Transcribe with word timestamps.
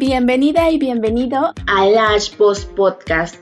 Bienvenida 0.00 0.70
y 0.70 0.78
bienvenido 0.78 1.52
a 1.66 1.84
Lash 1.84 2.34
Post 2.36 2.70
Podcast, 2.70 3.36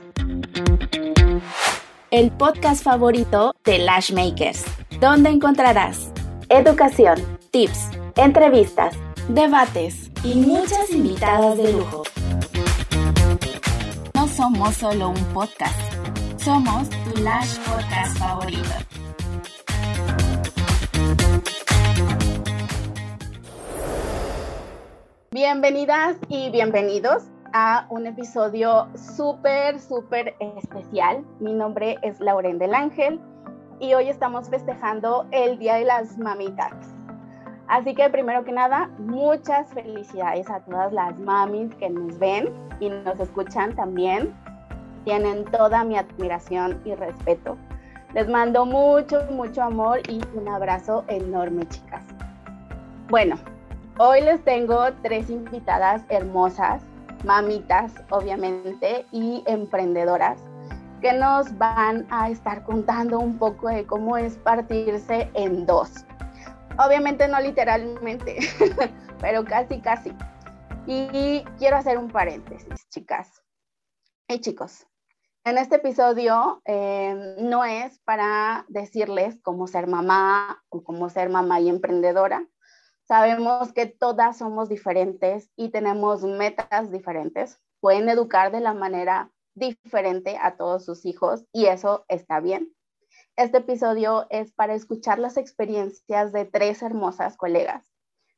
el 2.11 2.31
podcast 2.31 2.83
favorito 2.83 3.55
de 3.63 3.77
Lash 3.77 4.11
Makers, 4.11 4.65
donde 4.99 5.29
encontrarás 5.29 6.11
educación, 6.49 7.15
tips, 7.51 7.91
entrevistas, 8.17 8.93
debates 9.29 10.11
y 10.21 10.35
muchas 10.35 10.91
invitadas 10.91 11.57
de 11.57 11.71
lujo. 11.71 12.03
No 14.13 14.27
somos 14.27 14.75
solo 14.75 15.11
un 15.11 15.25
podcast, 15.33 15.79
somos 16.43 16.89
tu 16.89 17.21
Lash 17.21 17.55
Podcast 17.59 18.17
favorito. 18.17 18.98
Bienvenidas 25.31 26.17
y 26.27 26.49
bienvenidos 26.49 27.27
a 27.53 27.85
un 27.91 28.07
episodio 28.07 28.87
súper, 28.95 29.79
súper 29.79 30.35
especial. 30.39 31.23
Mi 31.39 31.53
nombre 31.53 31.99
es 32.01 32.19
Lauren 32.19 32.57
del 32.57 32.73
Ángel 32.73 33.21
y 33.79 33.93
hoy 33.93 34.09
estamos 34.09 34.49
festejando 34.49 35.27
el 35.29 35.59
Día 35.59 35.75
de 35.75 35.85
las 35.85 36.17
Mamitas. 36.17 36.73
Así 37.67 37.93
que 37.93 38.09
primero 38.09 38.43
que 38.43 38.51
nada, 38.51 38.89
muchas 38.97 39.71
felicidades 39.71 40.49
a 40.49 40.61
todas 40.61 40.91
las 40.93 41.19
mamis 41.19 41.75
que 41.75 41.91
nos 41.91 42.17
ven 42.17 42.51
y 42.79 42.89
nos 42.89 43.19
escuchan 43.19 43.75
también. 43.75 44.33
Tienen 45.03 45.45
toda 45.45 45.83
mi 45.83 45.95
admiración 45.95 46.81
y 46.85 46.95
respeto. 46.95 47.55
Les 48.15 48.27
mando 48.27 48.65
mucho, 48.65 49.23
mucho 49.29 49.61
amor 49.61 49.99
y 50.09 50.21
un 50.33 50.47
abrazo 50.47 51.05
enorme, 51.07 51.67
chicas. 51.67 52.03
Bueno, 53.09 53.35
Hoy 54.01 54.21
les 54.21 54.41
tengo 54.45 54.93
tres 55.03 55.29
invitadas 55.29 56.03
hermosas, 56.07 56.83
mamitas 57.25 57.93
obviamente 58.11 59.05
y 59.11 59.43
emprendedoras 59.45 60.41
que 61.01 61.11
nos 61.11 61.57
van 61.57 62.07
a 62.09 62.29
estar 62.29 62.63
contando 62.63 63.19
un 63.19 63.37
poco 63.37 63.67
de 63.67 63.85
cómo 63.85 64.15
es 64.15 64.37
partirse 64.37 65.29
en 65.33 65.65
dos. 65.65 66.05
Obviamente 66.77 67.27
no 67.27 67.41
literalmente, 67.41 68.37
pero 69.19 69.43
casi, 69.43 69.81
casi. 69.81 70.15
Y 70.87 71.43
quiero 71.57 71.75
hacer 71.75 71.97
un 71.97 72.07
paréntesis, 72.07 72.87
chicas 72.87 73.43
y 74.29 74.39
chicos. 74.39 74.87
En 75.43 75.57
este 75.57 75.75
episodio 75.75 76.61
eh, 76.63 77.35
no 77.39 77.65
es 77.65 77.99
para 78.05 78.63
decirles 78.69 79.37
cómo 79.41 79.67
ser 79.67 79.87
mamá 79.87 80.63
o 80.69 80.85
cómo 80.85 81.09
ser 81.09 81.27
mamá 81.27 81.59
y 81.59 81.67
emprendedora, 81.67 82.47
Sabemos 83.09 83.73
que 83.73 83.87
todas 83.87 84.37
somos 84.37 84.69
diferentes 84.69 85.49
y 85.55 85.69
tenemos 85.69 86.21
metas 86.21 86.91
diferentes. 86.91 87.59
Pueden 87.79 88.07
educar 88.07 88.51
de 88.51 88.59
la 88.59 88.75
manera 88.75 89.31
diferente 89.55 90.37
a 90.39 90.57
todos 90.57 90.85
sus 90.85 91.07
hijos 91.07 91.43
y 91.51 91.65
eso 91.65 92.05
está 92.07 92.39
bien. 92.39 92.71
Este 93.35 93.57
episodio 93.57 94.27
es 94.29 94.51
para 94.51 94.75
escuchar 94.75 95.17
las 95.17 95.37
experiencias 95.37 96.31
de 96.31 96.45
tres 96.45 96.83
hermosas 96.83 97.35
colegas. 97.35 97.83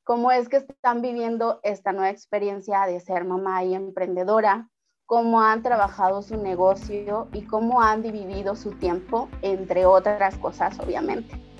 Cómo 0.05 0.31
es 0.31 0.47
que 0.47 0.57
están 0.57 1.01
viviendo 1.01 1.59
esta 1.63 1.91
nueva 1.91 2.09
experiencia 2.09 2.85
de 2.85 3.01
ser 3.01 3.25
mamá 3.25 3.65
y 3.65 3.75
emprendedora, 3.75 4.69
cómo 5.05 5.41
han 5.41 5.63
trabajado 5.63 6.21
su 6.21 6.37
negocio 6.37 7.27
y 7.33 7.41
cómo 7.41 7.81
han 7.81 8.03
dividido 8.03 8.55
su 8.55 8.71
tiempo, 8.71 9.27
entre 9.41 9.85
otras 9.85 10.37
cosas, 10.37 10.79
obviamente. 10.79 11.50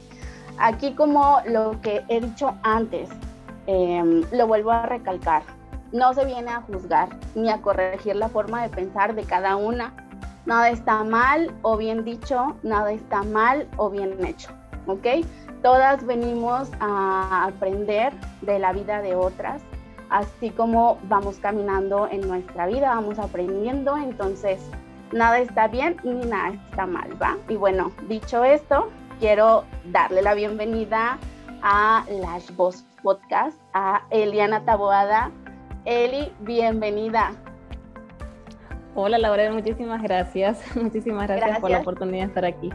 Aquí 0.62 0.94
como 0.94 1.40
lo 1.48 1.82
que 1.82 2.04
he 2.08 2.22
dicho 2.22 2.54
antes, 2.62 3.10
em, 3.66 4.24
lo 4.32 4.46
vuelvo 4.46 4.70
a 4.70 4.86
recalcar, 4.86 5.42
no 5.92 6.14
se 6.14 6.24
viene 6.24 6.52
a 6.52 6.62
juzgar 6.62 7.10
ni 7.34 7.50
a 7.50 7.60
corregir 7.64 8.16
la 8.16 8.30
forma 8.30 8.62
de 8.62 8.70
pensar 8.70 9.16
de 9.16 9.24
cada 9.24 9.56
una. 9.56 9.92
Nada 10.46 10.70
está 10.70 11.04
mal 11.04 11.52
o 11.64 11.78
bien 11.78 12.04
dicho, 12.04 12.56
nada 12.62 12.92
está 12.92 13.24
mal 13.24 13.68
o 13.78 13.90
bien 13.90 14.24
hecho, 14.24 14.50
¿ok? 14.86 15.26
Todas 15.64 16.06
venimos 16.06 16.70
a 16.80 17.46
aprender 17.46 18.14
de 18.42 18.60
la 18.60 18.72
vida 18.72 19.02
de 19.02 19.16
otras, 19.16 19.64
así 20.12 20.52
como 20.52 21.00
vamos 21.10 21.38
caminando 21.38 22.08
en 22.08 22.22
nuestra 22.28 22.68
vida, 22.68 22.90
vamos 22.90 23.18
aprendiendo, 23.18 23.98
entonces 23.98 24.62
nada 25.12 25.40
está 25.40 25.68
bien 25.68 25.98
ni 26.04 26.24
nada 26.28 26.54
está 26.70 26.86
mal, 26.86 27.20
¿va? 27.20 27.38
Y 27.50 27.56
bueno, 27.56 27.92
dicho 28.08 28.44
esto, 28.44 28.92
quiero 29.22 29.66
darle 29.86 30.24
la 30.24 30.34
bienvenida 30.34 31.20
a 31.62 32.04
Lash 32.10 32.50
Boss 32.56 32.84
Podcast, 33.04 33.56
a 33.72 34.02
Eliana 34.10 34.66
Taboada. 34.66 35.30
Eli, 35.86 36.34
bienvenida. 36.40 37.32
Hola 38.96 39.20
Laura, 39.20 39.52
muchísimas 39.52 40.02
gracias. 40.02 40.60
Muchísimas 40.76 41.28
gracias, 41.28 41.60
por 41.60 41.70
la 41.70 41.82
oportunidad 41.82 42.24
de 42.24 42.28
estar 42.30 42.46
aquí. 42.46 42.72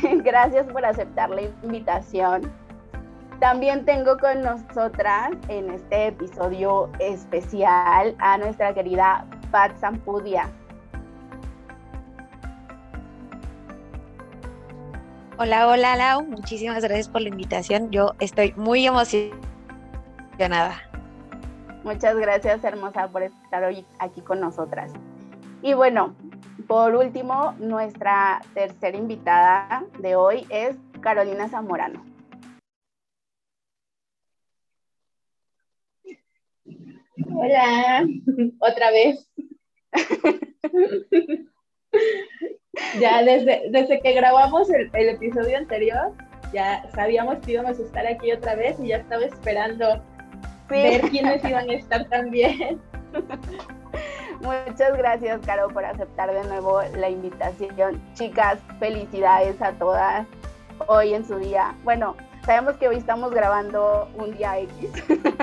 gracias 0.24 0.66
por 0.72 0.82
aceptar 0.82 1.28
la 1.28 1.42
invitación. 1.62 2.50
También 3.38 3.84
tengo 3.84 4.16
con 4.16 4.40
nosotras 4.40 5.32
en 5.48 5.68
este 5.68 6.06
episodio 6.06 6.90
especial 7.00 8.16
a 8.18 8.38
nuestra 8.38 8.72
querida 8.72 9.26
Pat 9.50 9.76
Zampudia. 9.76 10.48
Hola, 15.36 15.66
hola 15.66 15.96
Lau, 15.96 16.24
muchísimas 16.24 16.84
gracias 16.84 17.08
por 17.08 17.20
la 17.20 17.28
invitación. 17.28 17.90
Yo 17.90 18.14
estoy 18.20 18.52
muy 18.52 18.86
emocionada. 18.86 20.80
Muchas 21.82 22.16
gracias, 22.16 22.62
hermosa, 22.62 23.08
por 23.08 23.24
estar 23.24 23.64
hoy 23.64 23.84
aquí 23.98 24.20
con 24.20 24.38
nosotras. 24.38 24.92
Y 25.60 25.74
bueno, 25.74 26.14
por 26.68 26.94
último, 26.94 27.56
nuestra 27.58 28.42
tercera 28.54 28.96
invitada 28.96 29.82
de 29.98 30.14
hoy 30.14 30.46
es 30.50 30.76
Carolina 31.00 31.48
Zamorano. 31.48 32.04
Hola, 37.34 38.06
otra 38.60 38.92
vez. 38.92 39.28
ya 43.00 43.22
desde, 43.22 43.62
desde 43.70 44.00
que 44.00 44.12
grabamos 44.12 44.68
el, 44.70 44.90
episodio 44.92 45.58
anterior, 45.58 46.12
ya 46.52 46.84
sabíamos 46.94 47.38
que 47.38 47.52
íbamos 47.52 47.78
a 47.78 47.82
estar 47.82 48.06
aquí 48.06 48.32
otra 48.32 48.54
vez 48.54 48.78
y 48.80 48.88
ya 48.88 48.96
estaba 48.98 49.24
esperando 49.24 50.02
ver 50.68 51.00
quiénes 51.02 51.44
iban 51.44 51.68
a 51.68 51.74
estar 51.74 52.08
también. 52.08 52.80
Muchas 54.40 54.96
gracias, 54.96 55.40
Caro, 55.46 55.68
por 55.68 55.84
aceptar 55.84 56.32
de 56.32 56.44
nuevo 56.48 56.82
la 56.96 57.08
invitación. 57.08 58.02
Chicas, 58.14 58.58
felicidades 58.78 59.60
a 59.62 59.72
todas 59.72 60.26
hoy 60.86 61.14
en 61.14 61.24
su 61.26 61.38
día. 61.38 61.74
Bueno, 61.84 62.16
sabemos 62.44 62.76
que 62.76 62.88
hoy 62.88 62.96
estamos 62.96 63.30
grabando 63.32 64.08
un 64.16 64.36
día 64.36 64.58
X, 64.58 64.90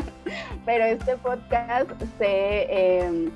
pero 0.65 0.85
este 0.85 1.17
podcast 1.17 1.89
se... 2.17 2.67
Em, 2.69 3.31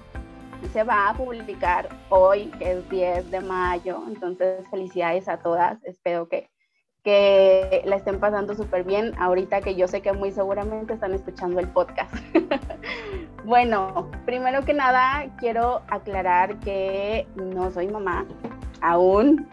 se 0.68 0.84
va 0.84 1.10
a 1.10 1.14
publicar 1.14 1.90
hoy, 2.10 2.48
que 2.60 2.72
es 2.72 2.90
10 2.90 3.32
de 3.32 3.42
mayo. 3.42 4.04
Entonces, 4.08 4.68
felicidades 4.70 5.28
a 5.28 5.38
todas. 5.38 5.84
Espero 5.84 6.28
que, 6.28 6.50
que 7.04 7.82
la 7.86 7.98
estén 7.98 8.20
pasando 8.20 8.56
súper 8.56 8.84
bien 8.84 9.14
ahorita 9.20 9.62
que 9.62 9.76
yo 9.76 9.88
sé 9.88 10.02
que 10.02 10.14
muy 10.14 10.32
seguramente 10.32 10.94
están 10.94 11.14
escuchando 11.14 11.60
el 11.60 11.68
podcast. 11.70 12.14
bueno, 13.46 14.10
primero 14.26 14.64
que 14.66 14.74
nada, 14.74 15.28
quiero 15.38 15.82
aclarar 15.88 16.60
que 16.60 17.28
no 17.36 17.72
soy 17.72 17.88
mamá 17.88 18.26
aún, 18.82 19.48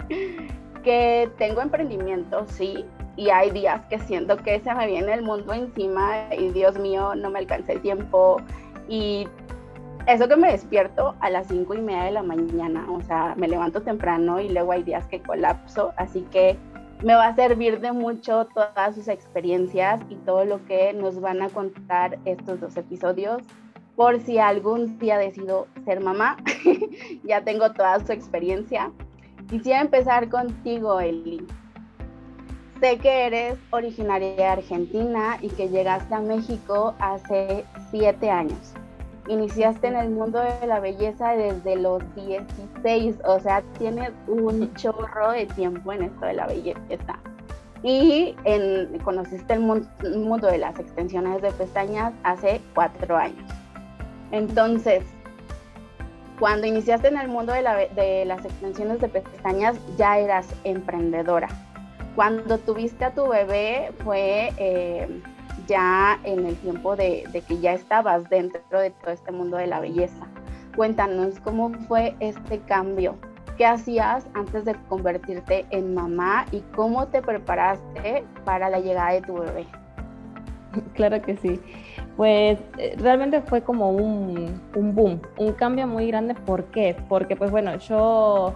que 0.82 1.30
tengo 1.38 1.60
emprendimiento, 1.60 2.46
sí, 2.46 2.84
y 3.16 3.30
hay 3.30 3.50
días 3.50 3.84
que 3.86 3.98
siento 3.98 4.36
que 4.36 4.60
se 4.60 4.74
me 4.74 4.86
viene 4.86 5.12
el 5.12 5.22
mundo 5.22 5.52
encima 5.52 6.28
y 6.36 6.48
Dios 6.50 6.78
mío, 6.78 7.14
no 7.14 7.30
me 7.30 7.40
alcanza 7.40 7.72
el 7.72 7.82
tiempo 7.82 8.38
y 8.88 9.28
eso 10.06 10.28
que 10.28 10.36
me 10.36 10.50
despierto 10.50 11.14
a 11.20 11.30
las 11.30 11.46
cinco 11.48 11.74
y 11.74 11.80
media 11.80 12.04
de 12.04 12.12
la 12.12 12.22
mañana, 12.22 12.86
o 12.90 13.00
sea, 13.02 13.34
me 13.36 13.48
levanto 13.48 13.82
temprano 13.82 14.40
y 14.40 14.48
luego 14.48 14.72
hay 14.72 14.82
días 14.82 15.06
que 15.06 15.22
colapso, 15.22 15.92
así 15.96 16.22
que 16.30 16.56
me 17.02 17.14
va 17.14 17.28
a 17.28 17.34
servir 17.34 17.80
de 17.80 17.92
mucho 17.92 18.46
todas 18.54 18.94
sus 18.94 19.08
experiencias 19.08 20.00
y 20.08 20.16
todo 20.16 20.44
lo 20.44 20.64
que 20.66 20.92
nos 20.92 21.20
van 21.20 21.42
a 21.42 21.48
contar 21.48 22.18
estos 22.24 22.60
dos 22.60 22.76
episodios. 22.76 23.42
Por 23.96 24.20
si 24.20 24.38
algún 24.38 24.98
día 24.98 25.18
decido 25.18 25.66
ser 25.84 26.00
mamá, 26.00 26.36
ya 27.24 27.42
tengo 27.42 27.72
toda 27.72 28.00
su 28.04 28.12
experiencia. 28.12 28.90
Quisiera 29.48 29.82
empezar 29.82 30.28
contigo, 30.28 31.00
Eli. 31.00 31.46
Sé 32.80 32.98
que 32.98 33.26
eres 33.26 33.58
originaria 33.70 34.34
de 34.34 34.44
Argentina 34.44 35.38
y 35.40 35.48
que 35.50 35.68
llegaste 35.68 36.14
a 36.14 36.20
México 36.20 36.94
hace 36.98 37.64
siete 37.90 38.30
años 38.30 38.74
iniciaste 39.28 39.86
en 39.86 39.96
el 39.96 40.10
mundo 40.10 40.40
de 40.40 40.66
la 40.66 40.80
belleza 40.80 41.32
desde 41.32 41.76
los 41.76 42.02
16, 42.14 43.16
o 43.24 43.40
sea, 43.40 43.62
tienes 43.78 44.10
un 44.26 44.72
chorro 44.74 45.32
de 45.32 45.46
tiempo 45.46 45.92
en 45.92 46.04
esto 46.04 46.26
de 46.26 46.34
la 46.34 46.46
belleza. 46.46 47.18
Y 47.82 48.36
conociste 49.02 49.54
el 49.54 49.60
mundo, 49.60 50.46
de 50.46 50.58
las 50.58 50.78
extensiones 50.78 51.42
de 51.42 51.50
pestañas 51.50 52.12
hace 52.22 52.60
cuatro 52.74 53.16
años. 53.16 53.50
Entonces, 54.30 55.02
cuando 56.38 56.66
iniciaste 56.66 57.08
en 57.08 57.18
el 57.18 57.28
mundo 57.28 57.52
de, 57.52 58.24
las 58.24 58.44
extensiones 58.44 59.00
de 59.00 59.08
pestañas, 59.08 59.76
ya 59.96 60.18
eras 60.18 60.46
emprendedora. 60.62 61.48
Cuando 62.14 62.58
tuviste 62.58 63.04
a 63.04 63.14
tu 63.14 63.28
bebé 63.28 63.90
fue 64.04 64.52
eh, 64.58 65.22
ya 65.66 66.18
en 66.24 66.46
el 66.46 66.56
tiempo 66.56 66.96
de, 66.96 67.24
de, 67.32 67.40
que 67.42 67.58
ya 67.58 67.72
estabas 67.72 68.28
dentro 68.30 68.60
de 68.78 68.90
todo 68.90 69.10
este 69.10 69.32
mundo 69.32 69.56
de 69.56 69.66
la 69.66 69.80
belleza. 69.80 70.26
Cuéntanos 70.76 71.38
cómo 71.40 71.70
fue 71.88 72.14
este 72.20 72.58
cambio. 72.60 73.16
¿Qué 73.56 73.66
hacías 73.66 74.26
antes 74.34 74.64
de 74.64 74.74
convertirte 74.88 75.66
en 75.70 75.94
mamá 75.94 76.46
y 76.52 76.60
cómo 76.74 77.08
te 77.08 77.20
preparaste 77.20 78.24
para 78.44 78.70
la 78.70 78.80
llegada 78.80 79.12
de 79.12 79.22
tu 79.22 79.34
bebé? 79.34 79.66
Claro 80.94 81.20
que 81.20 81.36
sí. 81.36 81.60
Pues 82.16 82.58
eh, 82.78 82.94
realmente 82.98 83.40
fue 83.42 83.62
como 83.62 83.90
un, 83.90 84.60
un, 84.74 84.94
boom, 84.94 85.20
un 85.38 85.52
cambio 85.52 85.86
muy 85.86 86.06
grande. 86.06 86.34
¿Por 86.34 86.64
qué? 86.66 86.96
Porque 87.08 87.36
pues 87.36 87.50
bueno, 87.50 87.76
yo 87.76 88.54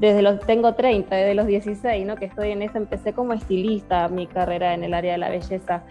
desde 0.00 0.22
los, 0.22 0.40
tengo 0.40 0.74
30, 0.74 1.14
desde 1.14 1.34
los 1.34 1.46
16, 1.46 2.06
¿no? 2.06 2.16
Que 2.16 2.26
estoy 2.26 2.50
en 2.50 2.62
eso, 2.62 2.78
empecé 2.78 3.12
como 3.12 3.32
estilista 3.32 4.08
mi 4.08 4.26
carrera 4.26 4.74
en 4.74 4.84
el 4.84 4.94
área 4.94 5.12
de 5.12 5.18
la 5.18 5.28
belleza. 5.28 5.82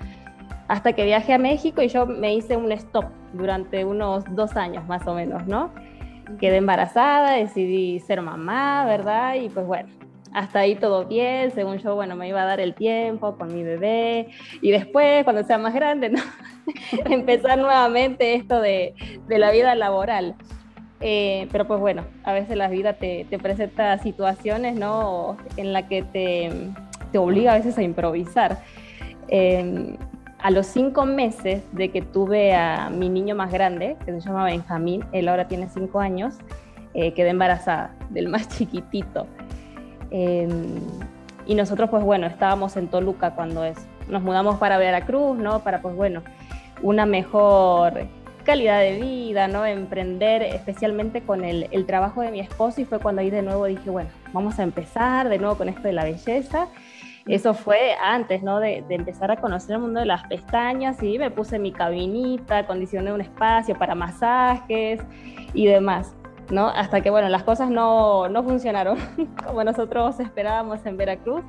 Hasta 0.67 0.93
que 0.93 1.05
viajé 1.05 1.33
a 1.33 1.37
México 1.37 1.81
y 1.81 1.89
yo 1.89 2.05
me 2.05 2.33
hice 2.33 2.57
un 2.57 2.71
stop 2.71 3.05
durante 3.33 3.85
unos 3.85 4.23
dos 4.35 4.55
años 4.55 4.87
más 4.87 5.05
o 5.07 5.13
menos, 5.13 5.45
¿no? 5.45 5.71
Quedé 6.39 6.57
embarazada, 6.57 7.33
decidí 7.33 7.99
ser 7.99 8.21
mamá, 8.21 8.85
¿verdad? 8.85 9.35
Y 9.35 9.49
pues 9.49 9.67
bueno, 9.67 9.89
hasta 10.33 10.59
ahí 10.59 10.75
todo 10.75 11.05
bien, 11.05 11.51
según 11.51 11.77
yo, 11.77 11.95
bueno, 11.95 12.15
me 12.15 12.27
iba 12.27 12.41
a 12.41 12.45
dar 12.45 12.59
el 12.59 12.73
tiempo 12.73 13.37
con 13.37 13.53
mi 13.53 13.63
bebé 13.63 14.29
y 14.61 14.71
después, 14.71 15.23
cuando 15.23 15.43
sea 15.43 15.57
más 15.57 15.73
grande, 15.73 16.09
¿no? 16.09 16.19
empezar 17.05 17.57
nuevamente 17.57 18.33
esto 18.33 18.59
de, 18.59 18.95
de 19.27 19.39
la 19.39 19.51
vida 19.51 19.75
laboral. 19.75 20.35
Eh, 21.01 21.47
pero 21.51 21.67
pues 21.67 21.79
bueno, 21.79 22.03
a 22.23 22.33
veces 22.33 22.57
la 22.57 22.67
vida 22.67 22.93
te, 22.93 23.25
te 23.29 23.37
presenta 23.37 23.97
situaciones, 23.99 24.75
¿no? 24.75 25.37
En 25.55 25.71
la 25.71 25.87
que 25.87 26.01
te, 26.03 26.49
te 27.11 27.17
obliga 27.17 27.53
a 27.53 27.57
veces 27.57 27.77
a 27.77 27.83
improvisar. 27.83 28.57
Eh, 29.27 29.95
a 30.45 30.51
los 30.51 30.67
cinco 30.67 31.07
meses 31.07 31.63
de 31.71 31.89
que 31.89 32.03
tuve 32.03 32.53
a 32.53 32.91
mi 32.91 33.09
niño 33.09 33.33
más 33.33 33.51
grande, 33.51 33.97
que 34.05 34.11
se 34.11 34.21
llama 34.21 34.45
Benjamín, 34.45 35.03
él 35.11 35.27
ahora 35.27 35.47
tiene 35.47 35.67
cinco 35.69 35.99
años, 35.99 36.35
eh, 36.93 37.13
quedé 37.13 37.29
embarazada 37.29 37.95
del 38.11 38.27
más 38.27 38.47
chiquitito. 38.55 39.25
Em, 40.11 40.51
y 41.47 41.55
nosotros, 41.55 41.89
pues 41.89 42.03
bueno, 42.03 42.27
estábamos 42.27 42.77
en 42.77 42.89
Toluca 42.89 43.33
cuando 43.33 43.63
es, 43.63 43.87
nos 44.07 44.21
mudamos 44.21 44.59
para 44.59 44.77
Veracruz, 44.77 45.35
¿no? 45.35 45.63
Para, 45.63 45.81
pues 45.81 45.95
bueno, 45.95 46.21
una 46.83 47.07
mejor 47.07 48.05
calidad 48.43 48.81
de 48.81 49.01
vida, 49.01 49.47
¿no? 49.47 49.65
Emprender, 49.65 50.43
especialmente 50.43 51.21
con 51.21 51.43
el, 51.43 51.69
el, 51.71 51.87
trabajo 51.87 52.21
de 52.21 52.29
mi 52.29 52.39
esposo, 52.39 52.81
y 52.81 52.85
fue 52.85 52.99
cuando 52.99 53.21
ahí 53.21 53.31
de 53.31 53.41
nuevo 53.41 53.65
dije, 53.65 53.89
bueno, 53.89 54.11
vamos 54.31 54.59
a 54.59 54.61
empezar 54.61 55.27
de 55.27 55.39
nuevo 55.39 55.57
con 55.57 55.69
esto 55.69 55.81
de 55.81 55.93
la 55.93 56.03
belleza. 56.03 56.67
Eso 57.27 57.55
fue 57.55 57.95
antes, 57.99 58.43
¿no? 58.43 58.59
De, 58.59 58.83
empezar 58.89 59.31
a 59.31 59.37
conocer 59.37 59.75
el 59.75 59.81
mundo 59.81 59.99
de 59.99 60.05
las 60.05 60.27
pestañas 60.27 61.01
y 61.01 61.17
me 61.17 61.31
puse 61.31 61.57
mi 61.57 61.71
cabinita, 61.71 62.59
acondicioné 62.59 63.11
un 63.11 63.21
espacio 63.21 63.75
para 63.75 63.95
masajes 63.95 65.01
y 65.53 65.65
demás. 65.65 66.15
¿no? 66.51 66.67
Hasta 66.67 67.01
que, 67.01 67.09
bueno, 67.09 67.27
las 67.29 67.41
cosas 67.41 67.71
no, 67.71 68.29
no 68.29 68.43
funcionaron 68.43 68.99
como 69.45 69.63
nosotros 69.63 70.19
esperábamos 70.19 70.85
en 70.85 70.97
Veracruz 70.97 71.43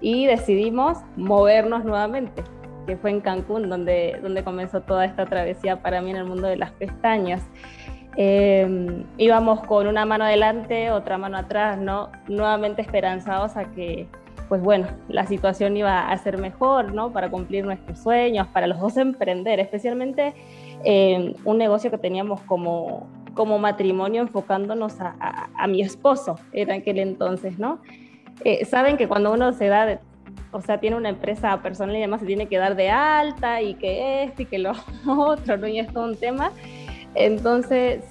y 0.00 0.26
decidimos 0.26 0.98
movernos 1.16 1.84
nuevamente, 1.84 2.42
que 2.84 2.96
fue 2.96 3.10
en 3.10 3.20
Cancún, 3.20 3.68
donde, 3.68 4.18
donde 4.20 4.42
comenzó 4.42 4.80
toda 4.80 5.04
esta 5.04 5.26
travesía 5.26 5.80
para 5.80 6.02
mí 6.02 6.10
en 6.10 6.16
el 6.16 6.24
mundo 6.24 6.48
de 6.48 6.56
las 6.56 6.72
pestañas. 6.72 7.42
Eh, 8.16 9.04
íbamos 9.18 9.60
con 9.62 9.86
una 9.86 10.04
mano 10.04 10.24
adelante, 10.24 10.90
otra 10.90 11.16
mano 11.18 11.38
atrás, 11.38 11.78
¿no? 11.78 12.10
Nuevamente 12.26 12.82
esperanzados 12.82 13.56
a 13.56 13.66
que, 13.66 14.08
pues 14.54 14.62
bueno, 14.62 14.86
la 15.08 15.26
situación 15.26 15.76
iba 15.76 16.12
a 16.12 16.16
ser 16.18 16.38
mejor, 16.38 16.94
¿no? 16.94 17.12
Para 17.12 17.28
cumplir 17.28 17.64
nuestros 17.64 17.98
sueños, 17.98 18.46
para 18.46 18.68
los 18.68 18.78
dos 18.78 18.96
emprender, 18.96 19.58
especialmente 19.58 20.32
eh, 20.84 21.34
un 21.44 21.58
negocio 21.58 21.90
que 21.90 21.98
teníamos 21.98 22.40
como 22.42 23.08
como 23.34 23.58
matrimonio 23.58 24.22
enfocándonos 24.22 24.94
a, 25.00 25.66
mi 25.66 25.82
esposo 25.82 26.38
en 26.52 26.70
aquel 26.70 27.00
entonces, 27.00 27.58
¿no? 27.58 27.80
Eh, 28.44 28.64
saben 28.64 28.96
que 28.96 29.08
cuando 29.08 29.32
uno 29.32 29.52
se 29.52 29.66
da, 29.66 29.98
o 30.52 30.60
sea, 30.60 30.78
tiene 30.78 30.94
una 30.94 31.08
empresa 31.08 31.60
personal 31.60 31.96
y 31.96 32.00
demás, 32.00 32.20
se 32.20 32.26
tiene 32.26 32.46
que 32.46 32.56
dar 32.56 32.76
de 32.76 32.90
alta 32.90 33.60
y 33.60 33.74
que 33.74 34.22
esto 34.22 34.42
y 34.42 34.46
que 34.46 34.60
lo 34.60 34.70
otro, 35.08 35.56
¿no? 35.56 35.66
Y 35.66 35.80
es 35.80 35.92
todo 35.92 36.04
un 36.04 36.16
tema. 36.16 36.52
Entonces 37.16 38.04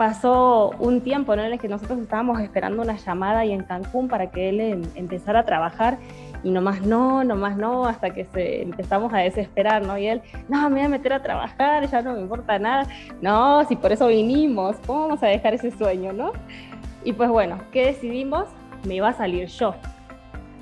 pasó 0.00 0.70
un 0.78 1.02
tiempo 1.02 1.36
¿no? 1.36 1.44
en 1.44 1.52
el 1.52 1.58
que 1.58 1.68
nosotros 1.68 1.98
estábamos 1.98 2.40
esperando 2.40 2.80
una 2.80 2.96
llamada 2.96 3.44
y 3.44 3.52
en 3.52 3.64
Cancún 3.64 4.08
para 4.08 4.30
que 4.30 4.48
él 4.48 4.58
em, 4.58 4.82
empezara 4.94 5.40
a 5.40 5.44
trabajar 5.44 5.98
y 6.42 6.50
nomás 6.50 6.80
no, 6.80 7.22
nomás 7.22 7.58
no, 7.58 7.84
hasta 7.84 8.08
que 8.08 8.24
se, 8.24 8.62
empezamos 8.62 9.12
a 9.12 9.18
desesperar, 9.18 9.82
¿no? 9.82 9.98
Y 9.98 10.06
él, 10.06 10.22
no, 10.48 10.70
me 10.70 10.76
voy 10.76 10.86
a 10.86 10.88
meter 10.88 11.12
a 11.12 11.22
trabajar, 11.22 11.86
ya 11.86 12.00
no 12.00 12.14
me 12.14 12.22
importa 12.22 12.58
nada. 12.58 12.86
No, 13.20 13.62
si 13.66 13.76
por 13.76 13.92
eso 13.92 14.06
vinimos, 14.06 14.76
¿cómo 14.86 15.02
vamos 15.02 15.22
a 15.22 15.26
dejar 15.26 15.52
ese 15.52 15.70
sueño, 15.70 16.14
no? 16.14 16.32
Y 17.04 17.12
pues 17.12 17.28
bueno, 17.28 17.58
¿qué 17.70 17.84
decidimos? 17.84 18.46
Me 18.86 18.94
iba 18.94 19.08
a 19.10 19.12
salir 19.12 19.48
yo 19.48 19.74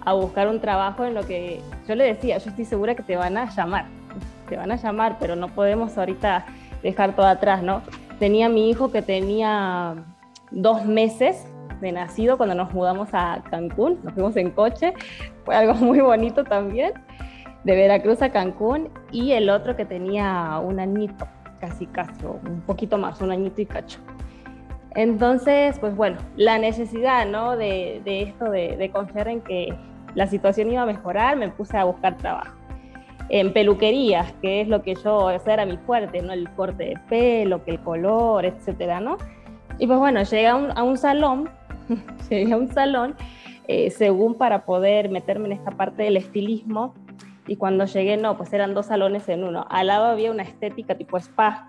a 0.04 0.14
buscar 0.14 0.48
un 0.48 0.58
trabajo 0.58 1.04
en 1.04 1.14
lo 1.14 1.24
que 1.24 1.60
yo 1.86 1.94
le 1.94 2.02
decía, 2.02 2.38
yo 2.38 2.50
estoy 2.50 2.64
segura 2.64 2.96
que 2.96 3.04
te 3.04 3.14
van 3.14 3.36
a 3.36 3.48
llamar, 3.54 3.84
te 4.48 4.56
van 4.56 4.72
a 4.72 4.76
llamar, 4.76 5.18
pero 5.20 5.36
no 5.36 5.46
podemos 5.46 5.96
ahorita 5.96 6.44
dejar 6.82 7.14
todo 7.14 7.26
atrás, 7.26 7.62
¿no? 7.62 7.82
Tenía 8.18 8.48
mi 8.48 8.68
hijo 8.68 8.90
que 8.90 9.02
tenía 9.02 9.94
dos 10.50 10.84
meses 10.84 11.46
de 11.80 11.92
nacido 11.92 12.36
cuando 12.36 12.54
nos 12.54 12.72
mudamos 12.72 13.10
a 13.12 13.42
Cancún, 13.50 14.00
nos 14.02 14.14
fuimos 14.14 14.36
en 14.36 14.50
coche, 14.50 14.94
fue 15.44 15.54
algo 15.54 15.74
muy 15.74 16.00
bonito 16.00 16.44
también, 16.44 16.92
de 17.64 17.76
Veracruz 17.76 18.22
a 18.22 18.30
Cancún, 18.30 18.88
y 19.12 19.32
el 19.32 19.50
otro 19.50 19.76
que 19.76 19.84
tenía 19.84 20.60
un 20.62 20.80
añito, 20.80 21.28
casi 21.60 21.86
casi, 21.86 22.24
un 22.24 22.62
poquito 22.66 22.98
más, 22.98 23.20
un 23.20 23.30
añito 23.30 23.60
y 23.60 23.66
cacho. 23.66 24.00
Entonces, 24.94 25.78
pues 25.78 25.94
bueno, 25.94 26.18
la 26.36 26.58
necesidad, 26.58 27.26
¿no? 27.26 27.56
De, 27.56 28.02
esto, 28.04 28.50
de, 28.50 28.76
de 28.76 28.90
confiar 28.90 29.28
en 29.28 29.42
que 29.42 29.72
la 30.14 30.26
situación 30.26 30.72
iba 30.72 30.82
a 30.82 30.86
mejorar, 30.86 31.36
me 31.36 31.48
puse 31.50 31.76
a 31.76 31.84
buscar 31.84 32.16
trabajo 32.16 32.57
en 33.28 33.52
peluquerías, 33.52 34.32
que 34.40 34.60
es 34.62 34.68
lo 34.68 34.82
que 34.82 34.94
yo, 34.94 35.16
o 35.16 35.38
sea, 35.38 35.54
era 35.54 35.66
mi 35.66 35.76
fuerte, 35.78 36.22
¿no? 36.22 36.32
El 36.32 36.50
corte 36.50 36.84
de 36.84 36.94
pelo, 37.08 37.64
que 37.64 37.72
el 37.72 37.80
color, 37.80 38.44
etcétera, 38.44 39.00
¿no? 39.00 39.18
Y 39.78 39.86
pues 39.86 39.98
bueno, 39.98 40.22
llegué 40.22 40.46
a 40.46 40.56
un, 40.56 40.70
a 40.76 40.82
un 40.82 40.96
salón 40.96 41.48
llegué 42.30 42.52
a 42.52 42.56
un 42.56 42.68
salón, 42.68 43.14
eh, 43.66 43.90
según 43.90 44.34
para 44.34 44.64
poder 44.64 45.10
meterme 45.10 45.46
en 45.46 45.52
esta 45.52 45.72
parte 45.72 46.04
del 46.04 46.16
estilismo. 46.16 46.94
Y 47.46 47.56
cuando 47.56 47.86
llegué, 47.86 48.16
no, 48.16 48.36
pues 48.36 48.52
eran 48.52 48.74
dos 48.74 48.86
salones 48.86 49.28
en 49.28 49.44
uno. 49.44 49.66
Al 49.70 49.86
lado 49.86 50.06
había 50.06 50.30
una 50.30 50.42
estética 50.42 50.96
tipo 50.96 51.16
spa 51.16 51.68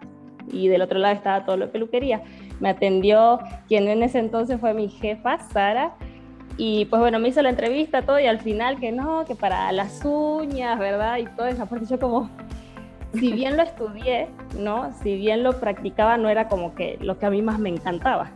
y 0.52 0.68
del 0.68 0.82
otro 0.82 1.00
lado 1.00 1.16
estaba 1.16 1.46
todo 1.46 1.58
lo 1.58 1.68
de 1.68 1.72
peluquería. 1.72 2.22
Me 2.60 2.70
atendió 2.70 3.40
quien 3.68 3.88
en 3.88 4.04
ese 4.04 4.20
entonces 4.20 4.60
fue 4.60 4.74
mi 4.74 4.90
jefa, 4.90 5.40
Sara. 5.40 5.96
Y 6.62 6.84
pues 6.88 7.00
bueno, 7.00 7.20
me 7.20 7.30
hizo 7.30 7.42
la 7.42 7.52
entrevista, 7.52 8.02
todo, 8.02 8.20
y 8.20 8.26
al 8.26 8.40
final 8.42 8.82
que 8.82 8.92
no, 8.92 9.24
que 9.24 9.34
para 9.34 9.72
las 9.72 10.04
uñas, 10.04 10.78
¿verdad? 10.78 11.16
Y 11.16 11.26
todo 11.28 11.48
eso, 11.48 11.66
porque 11.66 11.86
yo 11.86 11.98
como, 11.98 12.30
si 13.14 13.32
bien 13.32 13.56
lo 13.56 13.64
estudié, 13.64 14.28
¿no? 14.58 14.92
Si 15.02 15.16
bien 15.16 15.42
lo 15.42 15.58
practicaba, 15.62 16.18
no 16.18 16.28
era 16.28 16.50
como 16.50 16.76
que 16.76 16.98
lo 17.00 17.18
que 17.18 17.26
a 17.26 17.30
mí 17.30 17.42
más 17.42 17.60
me 17.60 17.70
encantaba. 17.70 18.32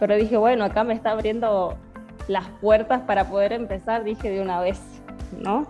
Pero 0.00 0.16
dije, 0.16 0.38
bueno, 0.38 0.64
acá 0.64 0.84
me 0.84 0.94
está 0.94 1.10
abriendo 1.10 1.76
las 2.28 2.48
puertas 2.62 3.02
para 3.02 3.28
poder 3.28 3.52
empezar, 3.52 4.04
dije 4.04 4.30
de 4.30 4.40
una 4.40 4.62
vez, 4.62 4.80
¿no? 5.38 5.66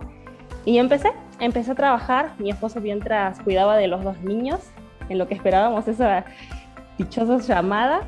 Y 0.63 0.77
empecé, 0.77 1.11
empecé 1.41 1.71
a 1.71 1.75
trabajar, 1.75 2.31
mi 2.37 2.51
esposo 2.51 2.79
mientras 2.79 3.41
cuidaba 3.41 3.75
de 3.75 3.87
los 3.87 4.01
dos 4.01 4.21
niños, 4.21 4.61
en 5.09 5.17
lo 5.17 5.27
que 5.27 5.33
esperábamos 5.33 5.89
esa 5.89 6.23
dichosa 6.97 7.39
llamada, 7.39 8.03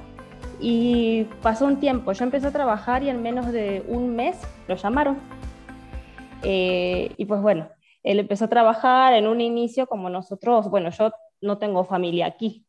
y 0.62 1.24
pasó 1.42 1.66
un 1.66 1.80
tiempo, 1.80 2.12
yo 2.14 2.24
empecé 2.24 2.48
a 2.48 2.52
trabajar 2.52 3.04
y 3.04 3.10
en 3.10 3.22
menos 3.22 3.52
de 3.52 3.84
un 3.88 4.16
mes 4.16 4.40
lo 4.68 4.76
llamaron. 4.76 5.20
Eh, 6.44 7.12
y 7.18 7.26
pues 7.26 7.42
bueno, 7.42 7.68
él 8.04 8.20
empezó 8.20 8.46
a 8.46 8.50
trabajar 8.50 9.14
en 9.14 9.28
un 9.28 9.42
inicio 9.42 9.88
como 9.88 10.10
nosotros, 10.10 10.70
bueno, 10.70 10.90
yo 10.92 11.12
no 11.42 11.58
tengo 11.58 11.84
familia 11.84 12.28
aquí, 12.28 12.66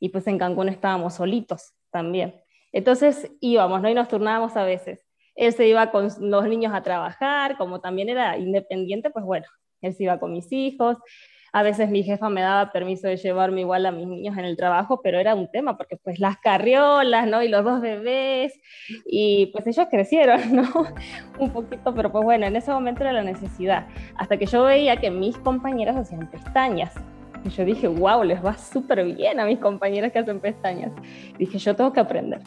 y 0.00 0.08
pues 0.08 0.26
en 0.26 0.38
Cancún 0.38 0.68
estábamos 0.68 1.14
solitos 1.14 1.72
también. 1.90 2.34
Entonces 2.72 3.30
íbamos, 3.40 3.80
¿no? 3.80 3.88
Y 3.88 3.94
nos 3.94 4.08
turnábamos 4.08 4.56
a 4.56 4.64
veces. 4.64 5.06
Él 5.36 5.52
se 5.52 5.68
iba 5.68 5.90
con 5.90 6.08
los 6.20 6.48
niños 6.48 6.74
a 6.74 6.82
trabajar, 6.82 7.56
como 7.56 7.80
también 7.80 8.08
era 8.08 8.36
independiente, 8.36 9.10
pues 9.10 9.24
bueno, 9.24 9.46
él 9.80 9.94
se 9.94 10.04
iba 10.04 10.18
con 10.18 10.32
mis 10.32 10.50
hijos. 10.50 10.98
A 11.56 11.62
veces 11.62 11.88
mi 11.88 12.02
jefa 12.02 12.28
me 12.28 12.42
daba 12.42 12.70
permiso 12.70 13.08
de 13.08 13.16
llevarme 13.16 13.62
igual 13.62 13.86
a 13.86 13.90
mis 13.90 14.06
niños 14.06 14.36
en 14.36 14.44
el 14.44 14.58
trabajo, 14.58 15.00
pero 15.02 15.18
era 15.18 15.34
un 15.34 15.50
tema 15.50 15.78
porque 15.78 15.96
pues 15.96 16.20
las 16.20 16.36
carriolas, 16.36 17.26
¿no? 17.26 17.42
Y 17.42 17.48
los 17.48 17.64
dos 17.64 17.80
bebés, 17.80 18.60
y 19.06 19.46
pues 19.46 19.66
ellos 19.66 19.86
crecieron, 19.90 20.38
¿no? 20.54 20.68
un 21.38 21.48
poquito, 21.48 21.94
pero 21.94 22.12
pues 22.12 22.24
bueno, 22.24 22.44
en 22.44 22.56
ese 22.56 22.70
momento 22.72 23.04
era 23.04 23.14
la 23.14 23.22
necesidad. 23.22 23.86
Hasta 24.16 24.36
que 24.36 24.44
yo 24.44 24.64
veía 24.64 24.98
que 24.98 25.10
mis 25.10 25.38
compañeras 25.38 25.96
hacían 25.96 26.30
pestañas, 26.30 26.92
Y 27.42 27.48
yo 27.48 27.64
dije, 27.64 27.88
wow, 27.88 28.22
les 28.22 28.44
va 28.44 28.58
súper 28.58 29.02
bien 29.14 29.40
a 29.40 29.46
mis 29.46 29.58
compañeras 29.58 30.12
que 30.12 30.18
hacen 30.18 30.40
pestañas. 30.40 30.92
Dije, 31.38 31.56
yo 31.56 31.74
tengo 31.74 31.90
que 31.90 32.00
aprender. 32.00 32.42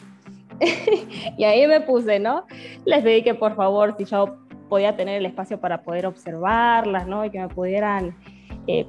y 1.36 1.42
ahí 1.42 1.66
me 1.66 1.80
puse, 1.80 2.20
¿no? 2.20 2.46
Les 2.84 3.02
pedí 3.02 3.24
que 3.24 3.34
por 3.34 3.56
favor, 3.56 3.96
si 3.98 4.04
yo 4.04 4.38
podía 4.68 4.94
tener 4.94 5.16
el 5.16 5.26
espacio 5.26 5.58
para 5.58 5.82
poder 5.82 6.06
observarlas, 6.06 7.08
¿no? 7.08 7.24
Y 7.24 7.30
que 7.30 7.40
me 7.40 7.48
pudieran, 7.48 8.14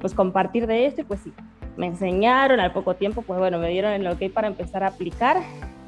pues, 0.00 0.14
compartir 0.14 0.66
de 0.66 0.86
esto, 0.86 1.02
y 1.02 1.04
pues 1.04 1.20
sí, 1.20 1.32
me 1.76 1.86
enseñaron, 1.86 2.60
al 2.60 2.72
poco 2.72 2.94
tiempo, 2.94 3.22
pues 3.22 3.38
bueno, 3.38 3.58
me 3.58 3.68
dieron 3.68 3.92
el 3.92 4.06
ok 4.06 4.30
para 4.32 4.48
empezar 4.48 4.84
a 4.84 4.88
aplicar 4.88 5.38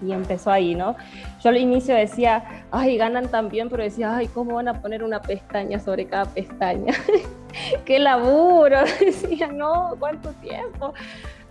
y 0.03 0.13
empezó 0.13 0.51
ahí, 0.51 0.75
¿no? 0.75 0.97
Yo 1.43 1.51
al 1.51 1.57
inicio 1.57 1.95
decía, 1.95 2.65
ay, 2.71 2.97
ganan 2.97 3.29
tan 3.29 3.49
bien, 3.49 3.69
pero 3.69 3.83
decía, 3.83 4.17
ay, 4.17 4.29
¿cómo 4.29 4.55
van 4.55 4.69
a 4.69 4.81
poner 4.81 5.03
una 5.03 5.21
pestaña 5.21 5.79
sobre 5.79 6.07
cada 6.07 6.25
pestaña? 6.25 6.95
¡Qué 7.85 7.99
laburo! 7.99 8.79
Decía, 9.01 9.49
no, 9.49 9.95
¿cuánto 9.99 10.33
tiempo? 10.35 10.93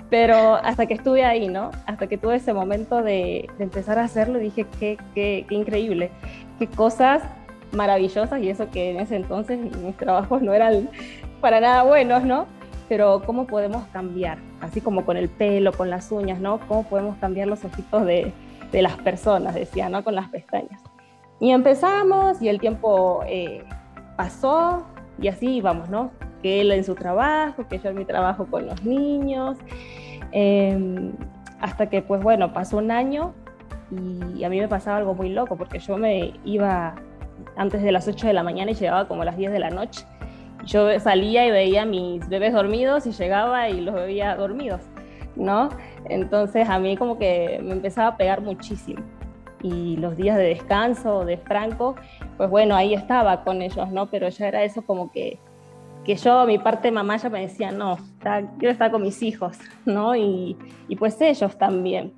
Pero 0.09 0.55
hasta 0.55 0.85
que 0.85 0.95
estuve 0.95 1.23
ahí, 1.23 1.47
¿no? 1.47 1.71
Hasta 1.85 2.07
que 2.07 2.17
tuve 2.17 2.35
ese 2.35 2.53
momento 2.53 3.01
de, 3.01 3.49
empezar 3.57 3.97
a 3.97 4.03
hacerlo, 4.03 4.37
dije, 4.37 4.65
qué, 4.79 4.97
qué, 5.15 5.45
qué 5.47 5.55
increíble, 5.55 6.11
qué 6.59 6.67
cosas 6.67 7.23
maravillosas 7.71 8.41
y 8.41 8.49
eso 8.49 8.69
que 8.69 8.91
en 8.91 8.99
ese 8.99 9.15
entonces 9.15 9.59
mis 9.59 9.97
trabajos 9.97 10.41
no 10.41 10.53
eran 10.53 10.89
para 11.43 11.59
nada 11.59 11.83
buenos, 11.83 12.23
¿no? 12.23 12.45
Pero 12.87 13.21
cómo 13.25 13.45
podemos 13.47 13.85
cambiar, 13.87 14.37
así 14.61 14.79
como 14.79 15.03
con 15.03 15.17
el 15.17 15.27
pelo, 15.27 15.73
con 15.73 15.89
las 15.89 16.09
uñas, 16.09 16.39
¿no? 16.39 16.57
Cómo 16.69 16.83
podemos 16.83 17.17
cambiar 17.17 17.49
los 17.49 17.65
ojitos 17.65 18.05
de, 18.05 18.31
de 18.71 18.81
las 18.81 18.95
personas, 18.95 19.53
decía, 19.53 19.89
¿no? 19.89 20.05
Con 20.05 20.15
las 20.15 20.29
pestañas. 20.29 20.81
Y 21.41 21.51
empezamos 21.51 22.41
y 22.41 22.47
el 22.47 22.61
tiempo 22.61 23.25
eh, 23.27 23.65
pasó 24.15 24.85
y 25.19 25.27
así 25.27 25.57
íbamos, 25.57 25.89
¿no? 25.89 26.11
Que 26.41 26.61
él 26.61 26.71
en 26.71 26.85
su 26.85 26.95
trabajo, 26.95 27.67
que 27.67 27.77
yo 27.77 27.89
en 27.89 27.97
mi 27.97 28.05
trabajo 28.05 28.45
con 28.45 28.65
los 28.65 28.81
niños, 28.85 29.57
em, 30.31 31.11
hasta 31.59 31.89
que 31.89 32.01
pues 32.01 32.23
bueno, 32.23 32.53
pasó 32.53 32.77
un 32.77 32.89
año 32.89 33.33
y 34.33 34.45
a 34.45 34.49
mí 34.49 34.61
me 34.61 34.69
pasaba 34.69 34.95
algo 34.95 35.13
muy 35.13 35.27
loco 35.27 35.57
porque 35.57 35.79
yo 35.79 35.97
me 35.97 36.39
iba 36.45 36.95
antes 37.57 37.83
de 37.83 37.91
las 37.91 38.07
8 38.07 38.27
de 38.27 38.33
la 38.33 38.43
mañana 38.43 38.71
y 38.71 38.75
llegaba 38.75 39.09
como 39.09 39.23
a 39.23 39.25
las 39.25 39.35
10 39.35 39.51
de 39.51 39.59
la 39.59 39.69
noche. 39.69 40.05
Yo 40.65 40.99
salía 40.99 41.45
y 41.45 41.51
veía 41.51 41.85
mis 41.85 42.27
bebés 42.29 42.53
dormidos 42.53 43.05
y 43.05 43.11
llegaba 43.11 43.69
y 43.69 43.81
los 43.81 43.95
veía 43.95 44.35
dormidos, 44.35 44.81
¿no? 45.35 45.69
Entonces 46.05 46.69
a 46.69 46.79
mí 46.79 46.97
como 46.97 47.17
que 47.17 47.59
me 47.63 47.73
empezaba 47.73 48.09
a 48.09 48.17
pegar 48.17 48.41
muchísimo. 48.41 49.01
Y 49.61 49.95
los 49.97 50.17
días 50.17 50.37
de 50.37 50.43
descanso 50.43 51.23
de 51.23 51.37
Franco, 51.37 51.95
pues 52.37 52.49
bueno, 52.49 52.75
ahí 52.75 52.93
estaba 52.93 53.43
con 53.43 53.61
ellos, 53.61 53.89
¿no? 53.91 54.07
Pero 54.09 54.27
ya 54.29 54.47
era 54.47 54.63
eso 54.63 54.81
como 54.81 55.11
que, 55.11 55.39
que 56.03 56.15
yo, 56.15 56.45
mi 56.45 56.57
parte 56.57 56.89
de 56.89 56.91
mamá 56.91 57.15
ya 57.17 57.29
me 57.29 57.41
decía, 57.41 57.71
no, 57.71 57.97
quiero 58.59 58.71
estar 58.71 58.91
con 58.91 59.01
mis 59.01 59.23
hijos, 59.23 59.57
¿no? 59.85 60.15
Y, 60.15 60.57
y 60.89 60.95
pues 60.97 61.19
ellos 61.21 61.57
también. 61.57 62.13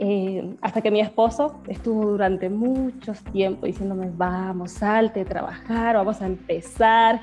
Eh, 0.00 0.54
hasta 0.62 0.80
que 0.80 0.92
mi 0.92 1.00
esposo 1.00 1.60
estuvo 1.66 2.06
durante 2.06 2.48
muchos 2.48 3.18
tiempos 3.32 3.64
diciéndome, 3.64 4.08
vamos, 4.14 4.70
salte 4.70 5.22
a 5.22 5.24
trabajar, 5.24 5.96
vamos 5.96 6.22
a 6.22 6.26
empezar. 6.26 7.20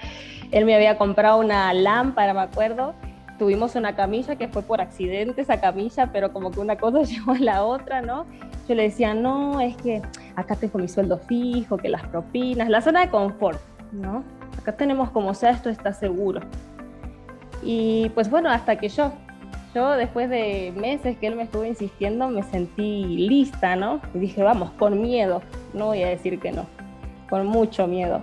Él 0.51 0.65
me 0.65 0.75
había 0.75 0.98
comprado 0.98 1.39
una 1.39 1.74
lámpara, 1.74 2.34
me 2.34 2.41
acuerdo. 2.41 2.94
Tuvimos 3.39 3.75
una 3.75 3.96
camilla 3.96 4.36
que 4.36 4.50
fue 4.50 4.62
por 4.62 4.82
accidente 4.82 5.41
esa 5.41 5.62
camilla, 5.62 6.12
pero 6.12 6.34
como 6.34 6.51
que 6.51 6.60
una 6.60 6.75
cosa 6.75 7.01
llevó 7.03 7.32
a 7.32 7.39
la 7.39 7.63
otra, 7.63 8.01
¿no? 8.01 8.25
Yo 8.67 8.75
le 8.75 8.84
decía, 8.84 9.13
no, 9.13 9.62
es 9.62 9.77
que 9.77 10.01
acá 10.36 10.58
tengo 10.58 10.77
mi 10.77 10.89
sueldo 10.89 11.17
fijo, 11.17 11.77
que 11.77 11.88
las 11.88 12.05
propinas, 12.08 12.67
la 12.67 12.82
zona 12.82 13.05
de 13.05 13.10
confort, 13.10 13.60
¿no? 13.94 14.22
Acá 14.60 14.74
tenemos 14.74 15.12
como 15.12 15.34
sea, 15.34 15.51
esto 15.51 15.70
está 15.70 15.94
seguro. 15.94 16.41
Y 17.63 18.10
pues 18.10 18.29
bueno, 18.29 18.50
hasta 18.50 18.75
que 18.75 18.89
yo 18.89 19.13
después 19.75 20.29
de 20.29 20.74
meses 20.75 21.17
que 21.17 21.27
él 21.27 21.36
me 21.36 21.44
estuvo 21.44 21.65
insistiendo, 21.65 22.29
me 22.29 22.44
sentí 22.44 23.03
lista, 23.27 23.75
¿no? 23.75 24.00
Y 24.13 24.20
dije, 24.20 24.41
vamos, 24.41 24.72
con 24.72 25.01
miedo, 25.01 25.41
no 25.74 25.88
voy 25.88 26.01
a 26.01 26.08
decir 26.08 26.39
que 26.39 26.51
no, 26.51 26.65
con 27.29 27.46
mucho 27.46 27.86
miedo. 27.86 28.22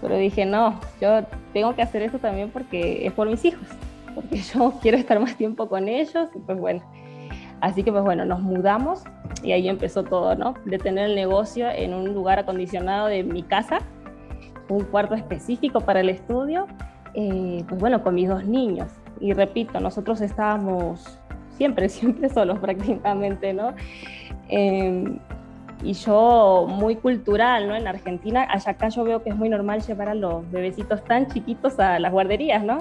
Pero 0.00 0.16
dije, 0.16 0.46
no, 0.46 0.80
yo 1.00 1.24
tengo 1.52 1.74
que 1.74 1.82
hacer 1.82 2.02
eso 2.02 2.18
también 2.18 2.50
porque 2.50 3.06
es 3.06 3.12
por 3.12 3.28
mis 3.28 3.44
hijos, 3.44 3.66
porque 4.14 4.38
yo 4.38 4.72
quiero 4.82 4.96
estar 4.96 5.20
más 5.20 5.36
tiempo 5.36 5.68
con 5.68 5.88
ellos 5.88 6.28
y 6.34 6.38
pues 6.38 6.58
bueno. 6.58 6.82
Así 7.60 7.82
que 7.82 7.92
pues 7.92 8.02
bueno, 8.02 8.24
nos 8.24 8.40
mudamos 8.40 9.02
y 9.42 9.52
ahí 9.52 9.68
empezó 9.68 10.04
todo, 10.04 10.34
¿no? 10.36 10.54
De 10.64 10.78
tener 10.78 11.10
el 11.10 11.14
negocio 11.14 11.68
en 11.70 11.92
un 11.92 12.14
lugar 12.14 12.38
acondicionado 12.38 13.08
de 13.08 13.24
mi 13.24 13.42
casa, 13.42 13.80
un 14.68 14.84
cuarto 14.84 15.14
específico 15.14 15.82
para 15.82 16.00
el 16.00 16.08
estudio, 16.08 16.66
eh, 17.12 17.62
pues 17.68 17.78
bueno, 17.78 18.02
con 18.02 18.14
mis 18.14 18.28
dos 18.28 18.44
niños 18.44 18.90
y 19.20 19.32
repito, 19.32 19.80
nosotros 19.80 20.20
estábamos 20.20 21.18
siempre, 21.56 21.88
siempre 21.90 22.28
solos 22.28 22.58
prácticamente, 22.58 23.52
¿no? 23.52 23.74
Em, 24.48 25.18
y 25.82 25.92
yo 25.92 26.66
muy 26.68 26.96
cultural, 26.96 27.68
¿no? 27.68 27.74
En 27.74 27.86
Argentina, 27.86 28.46
allá 28.50 28.72
acá 28.72 28.88
yo 28.88 29.04
veo 29.04 29.22
que 29.22 29.30
es 29.30 29.36
muy 29.36 29.48
normal 29.48 29.82
llevar 29.82 30.08
a 30.08 30.14
los 30.14 30.50
bebecitos 30.50 31.04
tan 31.04 31.26
chiquitos 31.26 31.78
a 31.78 31.98
las 31.98 32.12
guarderías, 32.12 32.64
¿no? 32.64 32.78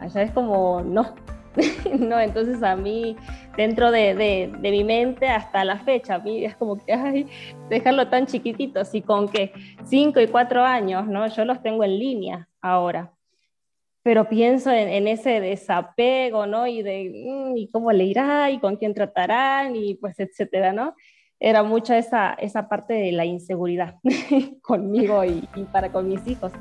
Allá 0.00 0.22
es 0.22 0.30
como, 0.30 0.82
no, 0.82 1.14
no, 1.98 2.18
entonces 2.20 2.62
a 2.62 2.76
mí, 2.76 3.16
dentro 3.56 3.90
de, 3.90 4.14
de, 4.14 4.52
de, 4.60 4.70
mi 4.70 4.84
mente 4.84 5.28
hasta 5.28 5.64
la 5.64 5.78
fecha, 5.80 6.14
a 6.14 6.18
mí 6.20 6.44
es 6.44 6.56
como 6.56 6.76
que, 6.78 6.92
ay, 6.92 7.26
dejarlo 7.68 8.08
tan 8.08 8.26
chiquitito, 8.26 8.80
y 8.92 9.02
con 9.02 9.28
que 9.28 9.52
5 9.84 10.20
y 10.20 10.28
4 10.28 10.64
años, 10.64 11.06
¿no? 11.06 11.26
Yo 11.28 11.44
los 11.44 11.62
tengo 11.62 11.84
en 11.84 11.98
línea 11.98 12.48
ahora 12.62 13.12
pero 14.02 14.28
pienso 14.28 14.70
en, 14.70 15.06
ese 15.06 15.40
desapego, 15.40 16.46
¿no? 16.46 16.66
Y 16.66 16.82
de, 16.82 17.10
mm, 17.14 17.56
¿y 17.56 17.68
cómo 17.70 17.92
le 17.92 18.04
irá? 18.04 18.50
¿Y 18.50 18.58
con 18.58 18.76
quién 18.76 18.94
tratarán? 18.94 19.76
Y 19.76 19.94
pues, 19.94 20.18
etcétera, 20.18 20.72
¿no? 20.72 20.94
Era 21.38 21.62
mucha 21.62 21.98
esa, 21.98 22.34
esa 22.34 22.68
parte 22.68 22.94
de 22.94 23.12
la 23.12 23.24
inseguridad 23.24 23.96
conmigo 24.62 25.24
y, 25.24 25.48
para 25.72 25.92
con 25.92 26.08
mis 26.08 26.26
hijos. 26.26 26.52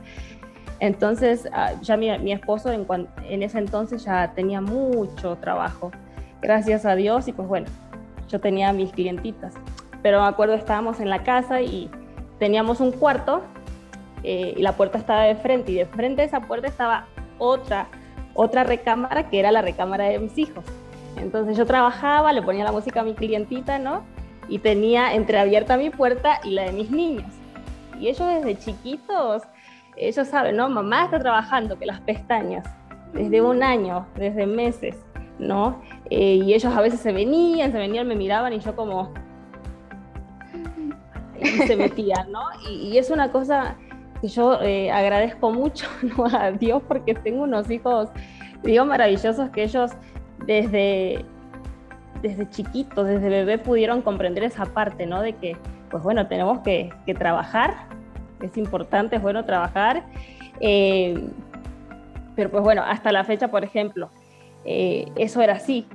Entonces, 0.79 1.47
ah, 1.51 1.73
ya 1.81 1.97
mi, 1.97 2.15
mi 2.19 2.31
esposo 2.31 2.71
en, 2.71 2.85
en 3.27 3.43
ese 3.43 3.59
entonces 3.59 4.03
ya 4.03 4.33
tenía 4.33 4.61
mucho 4.61 5.35
trabajo, 5.37 5.91
gracias 6.41 6.85
a 6.85 6.95
Dios, 6.95 7.27
y 7.27 7.33
pues 7.33 7.47
bueno, 7.47 7.67
yo 8.27 8.39
tenía 8.39 8.73
mis 8.73 8.91
clientitas. 8.91 9.53
Pero 10.01 10.21
me 10.21 10.27
acuerdo, 10.27 10.55
estábamos 10.55 10.99
en 10.99 11.09
la 11.09 11.23
casa 11.23 11.61
y 11.61 11.89
teníamos 12.39 12.79
un 12.79 12.91
cuarto 12.91 13.43
eh, 14.23 14.53
y 14.57 14.61
la 14.61 14.73
puerta 14.73 14.97
estaba 14.97 15.23
de 15.23 15.35
frente 15.35 15.71
y 15.71 15.75
de 15.75 15.85
frente 15.85 16.21
de 16.21 16.27
esa 16.27 16.41
puerta 16.41 16.67
estaba 16.67 17.07
otra, 17.41 17.87
otra 18.35 18.63
recámara 18.63 19.29
que 19.29 19.39
era 19.39 19.51
la 19.51 19.61
recámara 19.61 20.05
de 20.05 20.19
mis 20.19 20.37
hijos. 20.37 20.63
Entonces 21.17 21.57
yo 21.57 21.65
trabajaba, 21.65 22.31
le 22.31 22.41
ponía 22.41 22.63
la 22.63 22.71
música 22.71 23.01
a 23.01 23.03
mi 23.03 23.15
clientita, 23.15 23.79
¿no? 23.79 24.03
Y 24.47 24.59
tenía 24.59 25.13
entreabierta 25.15 25.75
mi 25.75 25.89
puerta 25.89 26.39
y 26.43 26.51
la 26.51 26.63
de 26.63 26.71
mis 26.71 26.91
niños. 26.91 27.25
Y 27.99 28.07
ellos 28.07 28.27
desde 28.27 28.57
chiquitos, 28.57 29.41
ellos 29.97 30.27
saben, 30.27 30.55
¿no? 30.55 30.69
Mamá 30.69 31.05
está 31.05 31.19
trabajando, 31.19 31.77
que 31.77 31.85
las 31.85 31.99
pestañas, 32.01 32.65
desde 33.13 33.41
un 33.41 33.63
año, 33.63 34.05
desde 34.15 34.45
meses, 34.45 34.95
¿no? 35.39 35.81
Eh, 36.09 36.41
y 36.45 36.53
ellos 36.53 36.73
a 36.75 36.81
veces 36.81 36.99
se 36.99 37.11
venían, 37.11 37.71
se 37.71 37.77
venían, 37.77 38.07
me 38.07 38.15
miraban 38.15 38.53
y 38.53 38.59
yo 38.59 38.75
como... 38.75 39.11
Y 41.39 41.47
se 41.65 41.75
metían, 41.75 42.31
¿no? 42.31 42.43
y 42.69 42.95
es 42.99 43.09
una 43.09 43.31
cosa 43.31 43.75
yo 44.27 44.61
eh, 44.61 44.91
agradezco 44.91 45.51
mucho 45.51 45.87
a 46.33 46.51
Dios 46.51 46.81
porque 46.87 47.13
tengo 47.13 47.43
unos 47.43 47.69
hijos, 47.69 48.09
digo, 48.63 48.85
maravillosos 48.85 49.49
que 49.49 49.63
ellos 49.63 49.91
desde, 50.45 51.25
desde 52.21 52.49
chiquitos, 52.49 53.07
desde 53.07 53.29
bebé 53.29 53.57
pudieron 53.57 54.01
comprender 54.01 54.43
esa 54.43 54.65
parte, 54.65 55.05
¿no? 55.05 55.21
De 55.21 55.33
que, 55.33 55.57
pues 55.89 56.03
bueno, 56.03 56.27
tenemos 56.27 56.59
que, 56.59 56.91
trabajar, 57.17 57.87
es 58.41 58.57
importante, 58.57 59.17
es 59.17 59.21
bueno 59.21 59.45
trabajar. 59.45 60.03
Eh, 60.59 61.29
pero 62.35 62.49
pues 62.49 62.63
bueno, 62.63 62.83
hasta 62.83 63.11
la 63.11 63.23
fecha, 63.23 63.49
por 63.49 63.63
ejemplo, 63.63 64.09
eh, 64.65 65.05
eso 65.15 65.41
era 65.41 65.53
así. 65.53 65.85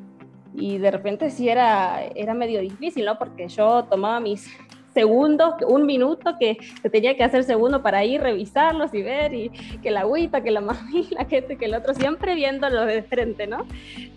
Y 0.55 0.79
de 0.79 0.91
repente 0.91 1.31
sí 1.31 1.49
era, 1.49 2.03
era 2.15 2.35
medio 2.35 2.61
difícil, 2.61 3.05
¿no? 3.05 3.19
Porque 3.19 3.49
yo 3.49 3.85
tomaba 3.85 4.21
mis, 4.21 4.49
segundos, 4.97 5.57
un 5.69 5.85
minuto 5.85 6.37
que 6.41 6.57
se 6.81 6.89
tenía 6.89 7.15
que 7.19 7.23
hacer 7.23 7.45
segundo 7.45 7.83
para 7.83 8.03
ir, 8.03 8.23
revisarlos 8.23 8.95
y 8.95 9.03
ver, 9.03 9.35
y 9.35 9.51
que 9.83 9.91
la 9.91 10.01
agüita, 10.01 10.43
que 10.43 10.51
la 10.51 10.63
mamila, 10.63 11.25
que 11.29 11.39
este, 11.39 11.57
que 11.59 11.67
el 11.67 11.75
otro, 11.75 11.93
siempre 11.93 12.35
viéndolos 12.35 12.87
de 12.87 13.03
frente, 13.03 13.47
¿no? 13.47 13.67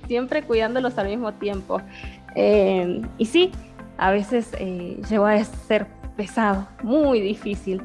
Siempre 0.08 0.44
cuidándolos 0.44 0.98
al 0.98 1.10
mismo 1.10 1.34
tiempo. 1.34 1.82
Eh, 2.36 3.02
y 3.18 3.26
sí, 3.26 3.52
a 3.98 4.12
veces 4.12 4.56
eh, 4.58 5.02
llegó 5.10 5.26
a 5.26 5.44
ser 5.44 5.86
pesado, 6.16 6.66
muy 6.82 7.20
difícil, 7.20 7.82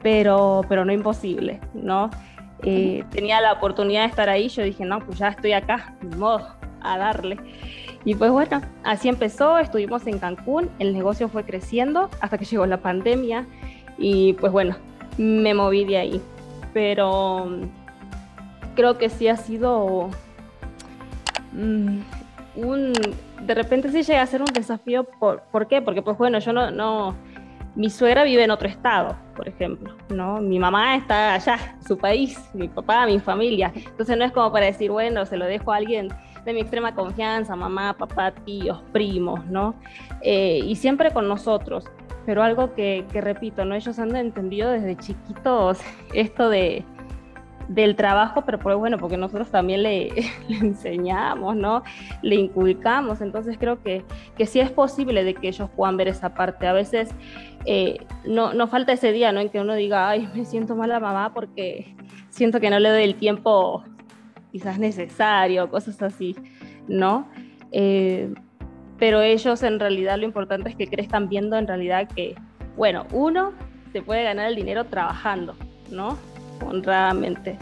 pero, 0.00 0.62
pero 0.68 0.84
no 0.84 0.92
imposible, 0.92 1.60
¿no? 1.74 2.08
Eh, 2.62 3.02
tenía 3.10 3.40
la 3.40 3.52
oportunidad 3.52 4.02
de 4.02 4.08
estar 4.10 4.28
ahí, 4.28 4.48
yo 4.48 4.62
dije, 4.62 4.84
no, 4.84 5.00
pues 5.00 5.18
ya 5.18 5.28
estoy 5.28 5.54
acá, 5.54 5.96
de 6.02 6.16
modo, 6.16 6.46
a 6.82 6.98
darle. 6.98 7.36
Y 8.04 8.14
pues 8.14 8.30
bueno, 8.30 8.62
así 8.84 9.08
empezó, 9.08 9.58
estuvimos 9.58 10.06
en 10.06 10.18
Cancún, 10.18 10.70
el 10.78 10.92
negocio 10.92 11.28
fue 11.28 11.44
creciendo 11.44 12.08
hasta 12.20 12.38
que 12.38 12.44
llegó 12.44 12.64
la 12.66 12.78
pandemia 12.78 13.46
y 13.98 14.34
pues 14.34 14.52
bueno, 14.52 14.76
me 15.18 15.52
moví 15.54 15.84
de 15.84 15.98
ahí. 15.98 16.20
Pero 16.72 17.46
mm, 17.46 17.62
creo 18.76 18.98
que 18.98 19.10
sí 19.10 19.28
ha 19.28 19.36
sido 19.36 20.10
mm, 21.52 21.98
un, 22.56 22.92
de 23.42 23.54
repente 23.54 23.90
sí 23.90 24.02
llega 24.02 24.22
a 24.22 24.26
ser 24.26 24.40
un 24.40 24.52
desafío. 24.52 25.04
¿Por, 25.04 25.42
¿por 25.50 25.66
qué? 25.66 25.82
Porque 25.82 26.02
pues 26.02 26.16
bueno, 26.16 26.38
yo 26.38 26.52
no, 26.52 26.70
no, 26.70 27.16
mi 27.74 27.90
suegra 27.90 28.24
vive 28.24 28.44
en 28.44 28.50
otro 28.50 28.68
estado, 28.68 29.16
por 29.36 29.48
ejemplo, 29.48 29.94
¿no? 30.08 30.40
Mi 30.40 30.58
mamá 30.58 30.96
está 30.96 31.34
allá, 31.34 31.76
su 31.86 31.96
país, 31.96 32.38
mi 32.54 32.68
papá, 32.68 33.06
mi 33.06 33.20
familia. 33.20 33.72
Entonces 33.74 34.16
no 34.16 34.24
es 34.24 34.32
como 34.32 34.52
para 34.52 34.66
decir, 34.66 34.90
bueno, 34.90 35.26
se 35.26 35.36
lo 35.36 35.44
dejo 35.44 35.72
a 35.72 35.76
alguien 35.76 36.08
de 36.48 36.54
mi 36.54 36.60
extrema 36.62 36.94
confianza, 36.94 37.54
mamá, 37.54 37.94
papá, 37.98 38.32
tíos, 38.32 38.82
primos, 38.90 39.44
¿no? 39.46 39.74
Eh, 40.22 40.60
y 40.64 40.76
siempre 40.76 41.12
con 41.12 41.28
nosotros. 41.28 41.84
Pero 42.24 42.42
algo 42.42 42.74
que, 42.74 43.04
que 43.12 43.20
repito, 43.20 43.66
¿no? 43.66 43.74
Ellos 43.74 43.98
han 43.98 44.16
entendido 44.16 44.70
desde 44.70 44.96
chiquitos 44.96 45.78
esto 46.14 46.48
de, 46.48 46.86
del 47.68 47.96
trabajo, 47.96 48.44
pero 48.46 48.58
pues 48.58 48.76
bueno, 48.76 48.96
porque 48.96 49.18
nosotros 49.18 49.50
también 49.50 49.82
le, 49.84 50.10
enseñamos, 50.48 51.54
¿no? 51.54 51.82
Le 52.22 52.36
inculcamos, 52.36 53.20
entonces 53.20 53.58
creo 53.58 53.82
que, 53.82 54.02
que 54.38 54.46
sí 54.46 54.58
es 54.58 54.70
posible 54.70 55.24
de 55.24 55.34
que 55.34 55.48
ellos 55.48 55.68
puedan 55.76 55.98
ver 55.98 56.08
esa 56.08 56.32
parte. 56.32 56.66
A 56.66 56.72
veces 56.72 57.10
eh, 57.66 57.98
no, 58.24 58.54
no 58.54 58.68
falta 58.68 58.94
ese 58.94 59.12
día, 59.12 59.32
¿no? 59.32 59.40
En 59.40 59.50
que 59.50 59.60
uno 59.60 59.74
diga, 59.74 60.08
ay, 60.08 60.30
me 60.34 60.46
siento 60.46 60.74
mal 60.76 60.92
a 60.92 60.98
mamá 60.98 61.34
porque 61.34 61.94
siento 62.30 62.58
que 62.58 62.70
no 62.70 62.78
le 62.78 62.88
doy 62.88 63.02
el 63.02 63.16
tiempo 63.16 63.84
quizás 64.58 64.78
necesario, 64.78 65.70
cosas 65.70 66.02
así, 66.02 66.34
¿no? 66.88 67.28
Eh, 67.70 68.34
pero 68.98 69.22
ellos 69.22 69.62
en 69.62 69.78
realidad 69.78 70.18
lo 70.18 70.24
importante 70.24 70.68
es 70.70 70.74
que 70.74 70.88
crezcan 70.88 71.28
viendo 71.28 71.56
en 71.56 71.68
realidad 71.68 72.08
que, 72.08 72.34
bueno, 72.76 73.06
uno, 73.12 73.52
se 73.92 74.02
puede 74.02 74.24
ganar 74.24 74.48
el 74.48 74.56
dinero 74.56 74.84
trabajando, 74.84 75.54
¿no? 75.92 76.18
honradamente. 76.66 77.56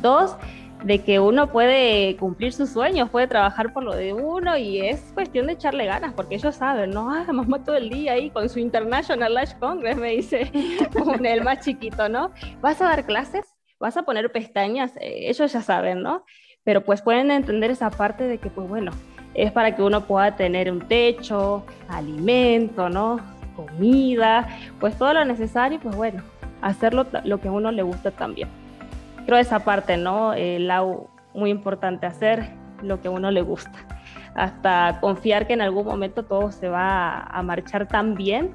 Dos, 0.00 0.34
de 0.82 1.00
que 1.00 1.20
uno 1.20 1.52
puede 1.52 2.16
cumplir 2.16 2.54
sus 2.54 2.70
sueños, 2.70 3.10
puede 3.10 3.26
trabajar 3.26 3.74
por 3.74 3.84
lo 3.84 3.94
de 3.94 4.14
uno 4.14 4.56
y 4.56 4.80
es 4.80 5.12
cuestión 5.12 5.46
de 5.46 5.52
echarle 5.52 5.84
ganas, 5.84 6.14
porque 6.14 6.36
ellos 6.36 6.54
saben, 6.54 6.92
¿no? 6.92 7.12
Ah, 7.12 7.30
mamá 7.30 7.62
todo 7.62 7.76
el 7.76 7.90
día 7.90 8.12
ahí 8.12 8.30
con 8.30 8.48
su 8.48 8.60
International 8.60 9.34
Lash 9.34 9.52
Congress, 9.58 9.98
me 9.98 10.12
dice 10.12 10.50
el 11.22 11.44
más 11.44 11.60
chiquito, 11.60 12.08
¿no? 12.08 12.32
¿Vas 12.62 12.80
a 12.80 12.86
dar 12.86 13.04
clases? 13.04 13.59
¿Vas 13.80 13.96
a 13.96 14.02
poner 14.02 14.30
pestañas? 14.30 14.94
Eh, 14.98 15.30
ellos 15.30 15.50
ya 15.50 15.62
saben, 15.62 16.02
¿no? 16.02 16.26
Pero 16.64 16.84
pues 16.84 17.00
pueden 17.00 17.30
entender 17.30 17.70
esa 17.70 17.88
parte 17.88 18.24
de 18.24 18.36
que, 18.36 18.50
pues 18.50 18.68
bueno, 18.68 18.92
es 19.32 19.50
para 19.52 19.74
que 19.74 19.82
uno 19.82 20.02
pueda 20.02 20.36
tener 20.36 20.70
un 20.70 20.80
techo, 20.86 21.64
alimento, 21.88 22.90
¿no? 22.90 23.20
Comida, 23.56 24.46
pues 24.78 24.98
todo 24.98 25.14
lo 25.14 25.24
necesario, 25.24 25.80
pues 25.80 25.96
bueno, 25.96 26.22
hacerlo 26.60 27.06
lo 27.24 27.40
que 27.40 27.48
a 27.48 27.52
uno 27.52 27.72
le 27.72 27.82
gusta 27.82 28.10
también. 28.10 28.50
Creo 29.24 29.38
esa 29.38 29.60
parte, 29.60 29.96
¿no? 29.96 30.34
El 30.34 30.70
muy 31.32 31.48
importante, 31.48 32.04
hacer 32.04 32.50
lo 32.82 33.00
que 33.00 33.08
a 33.08 33.10
uno 33.10 33.30
le 33.30 33.40
gusta. 33.40 33.78
Hasta 34.34 34.98
confiar 35.00 35.46
que 35.46 35.54
en 35.54 35.62
algún 35.62 35.86
momento 35.86 36.22
todo 36.22 36.52
se 36.52 36.68
va 36.68 37.22
a 37.22 37.42
marchar 37.42 37.88
tan 37.88 38.14
bien 38.14 38.50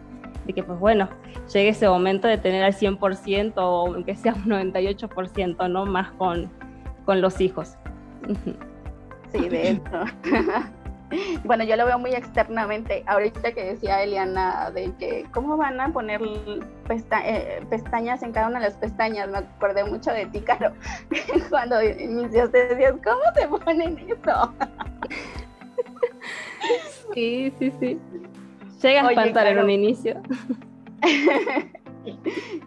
de 0.45 0.53
que, 0.53 0.63
pues 0.63 0.79
bueno, 0.79 1.09
llegue 1.53 1.69
ese 1.69 1.87
momento 1.87 2.27
de 2.27 2.37
tener 2.37 2.63
al 2.63 2.73
100% 2.73 3.53
o 3.57 3.93
aunque 3.93 4.15
sea 4.15 4.33
un 4.33 4.45
98%, 4.45 5.69
¿no? 5.69 5.85
Más 5.85 6.11
con, 6.13 6.51
con 7.05 7.21
los 7.21 7.41
hijos. 7.41 7.75
Sí, 9.31 9.49
de 9.49 9.71
eso. 9.71 9.81
bueno, 11.43 11.63
yo 11.63 11.75
lo 11.75 11.85
veo 11.85 11.99
muy 11.99 12.11
externamente. 12.11 13.03
Ahorita 13.07 13.51
que 13.51 13.65
decía 13.65 14.01
Eliana 14.01 14.71
de 14.71 14.93
que 14.97 15.25
cómo 15.33 15.57
van 15.57 15.79
a 15.79 15.91
poner 15.91 16.21
eh, 16.21 17.65
pestañas 17.69 18.23
en 18.23 18.31
cada 18.31 18.47
una 18.47 18.59
de 18.59 18.65
las 18.67 18.77
pestañas, 18.77 19.29
me 19.29 19.39
acordé 19.39 19.83
mucho 19.83 20.11
de 20.11 20.25
ti, 20.27 20.41
Caro, 20.41 20.71
cuando 21.49 21.81
iniciaste 21.83 22.67
decías, 22.67 22.93
¿cómo 23.03 23.21
se 23.35 23.47
ponen 23.47 23.97
eso? 24.07 24.53
sí, 27.13 27.53
sí, 27.59 27.73
sí. 27.79 27.99
Llega 28.81 29.07
a 29.07 29.09
espantar 29.09 29.47
en 29.47 29.59
un 29.59 29.69
inicio. 29.69 30.21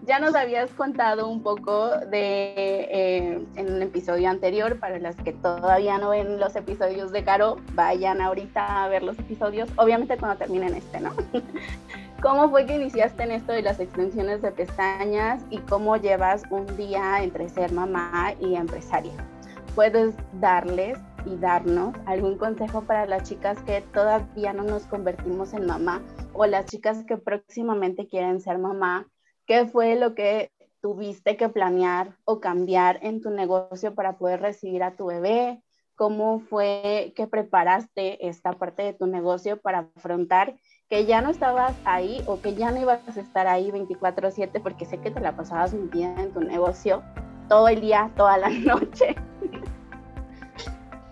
ya 0.07 0.19
nos 0.19 0.35
habías 0.35 0.71
contado 0.71 1.29
un 1.29 1.43
poco 1.43 1.91
de 2.11 2.55
eh, 2.91 3.47
en 3.57 3.73
un 3.73 3.83
episodio 3.83 4.29
anterior, 4.29 4.79
para 4.79 4.99
las 4.99 5.17
que 5.17 5.33
todavía 5.33 5.99
no 5.99 6.11
ven 6.11 6.41
los 6.41 6.57
episodios 6.57 7.13
de 7.13 7.25
Caro, 7.25 7.59
vayan 7.75 8.21
ahorita 8.21 8.85
a 8.85 8.89
ver 8.89 9.03
los 9.03 9.19
episodios, 9.19 9.69
obviamente 9.77 10.17
cuando 10.17 10.39
terminen 10.39 10.75
este, 10.75 11.01
¿no? 11.01 11.13
¿Cómo 12.23 12.51
fue 12.51 12.67
que 12.67 12.75
iniciaste 12.75 13.23
en 13.23 13.31
esto 13.31 13.53
de 13.53 13.63
las 13.63 13.79
extensiones 13.79 14.43
de 14.43 14.51
pestañas 14.51 15.45
y 15.51 15.59
cómo 15.59 15.97
llevas 15.97 16.43
un 16.51 16.67
día 16.77 17.23
entre 17.23 17.49
ser 17.49 17.71
mamá 17.73 18.35
y 18.41 18.57
empresaria? 18.57 19.13
¿Puedes 19.77 20.15
darles 20.41 20.99
y 21.25 21.37
darnos 21.37 21.95
algún 22.07 22.39
consejo 22.39 22.83
para 22.83 23.07
las 23.07 23.23
chicas 23.25 23.63
que 23.63 23.81
todavía 23.93 24.53
no 24.53 24.63
nos 24.63 24.87
convertimos 24.87 25.53
en 25.53 25.67
mamá 25.67 26.03
o 26.33 26.47
las 26.47 26.67
chicas 26.67 27.05
que 27.05 27.17
próximamente 27.17 28.07
quieren 28.07 28.41
ser 28.41 28.59
mamá 28.59 29.07
¿Qué 29.49 29.65
fue 29.65 29.97
lo 29.97 30.15
que 30.15 30.53
tuviste 30.83 31.39
que 31.39 31.49
planear 31.49 32.15
o 32.27 32.39
cambiar 32.39 32.99
en 33.01 33.23
tu 33.23 33.31
negocio 33.31 33.95
para 33.95 34.19
poder 34.19 34.43
recibir 34.43 34.83
a 34.83 34.95
tu 34.95 35.07
bebé? 35.07 35.63
¿Cómo 35.95 36.41
fue 36.41 37.15
que 37.17 37.27
preparaste 37.27 38.29
esta 38.29 38.53
parte 38.53 38.83
de 38.83 38.93
tu 38.93 39.07
negocio 39.07 39.59
para 39.59 39.89
afrontar 39.97 40.59
que 40.91 41.07
ya 41.07 41.23
no 41.23 41.31
estabas 41.31 41.75
ahí 41.87 42.23
o 42.27 42.43
que 42.43 42.55
ya 42.55 42.71
no 42.73 42.79
ibas 42.79 43.01
a 43.09 43.19
estar 43.19 43.47
ahí 43.47 43.71
24/7 43.71 44.61
porque 44.61 44.85
sé 44.85 44.99
que 44.99 45.11
te 45.11 45.21
la 45.21 45.35
pasabas 45.35 45.73
metida 45.73 46.15
en 46.23 46.31
tu 46.35 46.41
negocio 46.41 47.03
todo 47.49 47.69
el 47.69 47.81
día, 47.81 48.13
toda 48.19 48.37
la 48.37 48.51
noche? 48.51 49.17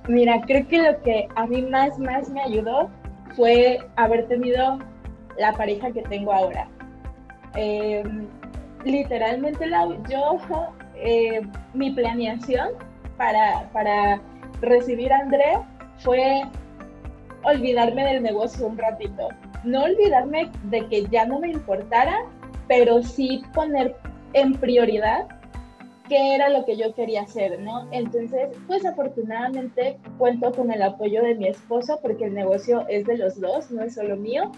Mira, 0.09 0.41
creo 0.47 0.67
que 0.69 0.83
lo 0.83 1.03
que 1.03 1.29
a 1.35 1.47
mí 1.47 1.63
más, 1.63 1.99
más 1.99 2.29
me 2.29 2.41
ayudó 2.41 2.89
fue 3.35 3.79
haber 3.97 4.29
tenido 4.29 4.79
la 5.37 5.53
pareja 5.53 5.91
que 5.91 6.03
tengo 6.03 6.33
ahora. 6.33 6.69
Em, 7.55 8.27
literalmente, 8.85 9.69
yo, 10.09 10.39
eh, 10.95 11.43
mi 11.75 11.91
planeación 11.91 12.69
para, 13.17 13.69
para 13.73 14.21
recibir 14.61 15.13
a 15.13 15.19
André 15.19 15.59
fue 15.99 16.43
olvidarme 17.43 18.05
del 18.05 18.23
negocio 18.23 18.67
un 18.67 18.79
ratito. 18.79 19.29
No 19.65 19.85
olvidarme 19.85 20.51
de 20.65 20.87
que 20.87 21.07
ya 21.07 21.27
no 21.27 21.41
me 21.41 21.51
importara, 21.51 22.17
pero 22.69 23.03
sí 23.03 23.43
poner 23.55 23.97
en 24.35 24.55
prioridad 24.55 25.27
qué 26.09 26.35
era 26.35 26.49
lo 26.49 26.65
que 26.65 26.77
yo 26.77 26.95
quería 26.95 27.23
hacer, 27.23 27.61
¿no? 27.61 27.89
Entonces, 27.91 28.49
pues 28.67 28.85
afortunadamente 28.85 29.99
cuento 30.19 30.53
con 30.53 30.71
el 30.71 30.83
apoyo 30.83 31.23
de 31.23 31.35
mi 31.35 31.49
esposo 31.49 31.99
porque 32.03 32.27
el 32.27 32.35
negocio 32.35 32.87
es 32.89 33.07
de 33.07 33.19
los 33.19 33.41
dos, 33.41 33.71
no 33.71 33.83
es 33.83 33.95
solo 33.95 34.17
mío. 34.17 34.51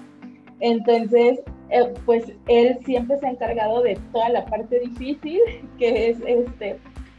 Entonces, 0.61 1.41
eh, 1.71 1.95
pues 2.05 2.33
él 2.49 2.79
siempre 2.85 3.19
se 3.19 3.27
ha 3.27 3.31
encargado 3.31 3.83
de 3.83 3.99
toda 4.13 4.29
la 4.31 4.45
parte 4.45 4.81
difícil, 4.81 5.41
que 5.79 6.11
es 6.11 6.19
este, 6.27 6.79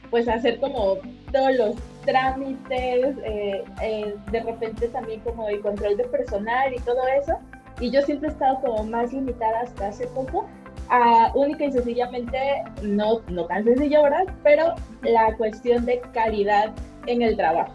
pues 0.09 0.27
hacer 0.27 0.59
como 0.59 0.97
todos 1.31 1.55
los 1.55 1.75
trámites, 2.05 3.15
eh, 3.23 3.63
eh, 3.81 4.15
de 4.31 4.39
repente 4.41 4.87
también 4.89 5.19
como 5.21 5.47
el 5.47 5.61
control 5.61 5.97
de 5.97 6.05
personal 6.05 6.73
y 6.73 6.79
todo 6.79 6.99
eso. 7.21 7.33
Y 7.79 7.91
yo 7.91 8.01
siempre 8.01 8.27
he 8.27 8.31
estado 8.31 8.59
como 8.59 8.83
más 8.83 9.13
limitada 9.13 9.61
hasta 9.61 9.87
hace 9.87 10.05
poco 10.07 10.45
a 10.89 11.31
única 11.35 11.65
y 11.65 11.71
sencillamente, 11.71 12.37
no, 12.81 13.21
no 13.29 13.45
tan 13.45 13.63
sencillo, 13.63 14.03
¿verdad? 14.03 14.25
Pero 14.43 14.75
la 15.03 15.35
cuestión 15.37 15.85
de 15.85 16.01
calidad 16.13 16.71
en 17.05 17.21
el 17.21 17.37
trabajo. 17.37 17.73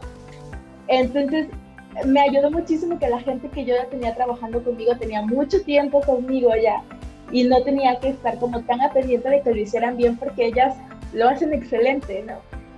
Entonces, 0.89 1.49
me 2.05 2.21
ayudó 2.21 2.51
muchísimo 2.51 2.99
que 2.99 3.09
la 3.09 3.21
gente 3.21 3.49
que 3.49 3.65
yo 3.65 3.75
ya 3.77 3.87
tenía 3.87 4.15
trabajando 4.15 4.63
conmigo 4.65 4.97
tenía 4.97 5.23
mucho 5.23 5.63
tiempo 5.63 6.01
conmigo 6.01 6.51
ya 6.61 6.83
y 7.31 7.45
no 7.45 7.63
tenía 7.63 7.99
que 8.01 8.11
estar 8.11 8.39
como 8.39 8.63
tan 8.63 8.81
a 8.81 8.89
de 8.89 9.43
que 9.45 9.51
lo 9.51 9.57
hicieran 9.57 9.97
bien 9.97 10.17
porque 10.17 10.47
ellas 10.47 10.77
lo 11.13 11.29
hacen 11.29 11.53
excelente, 11.53 12.25
¿no? 12.27 12.35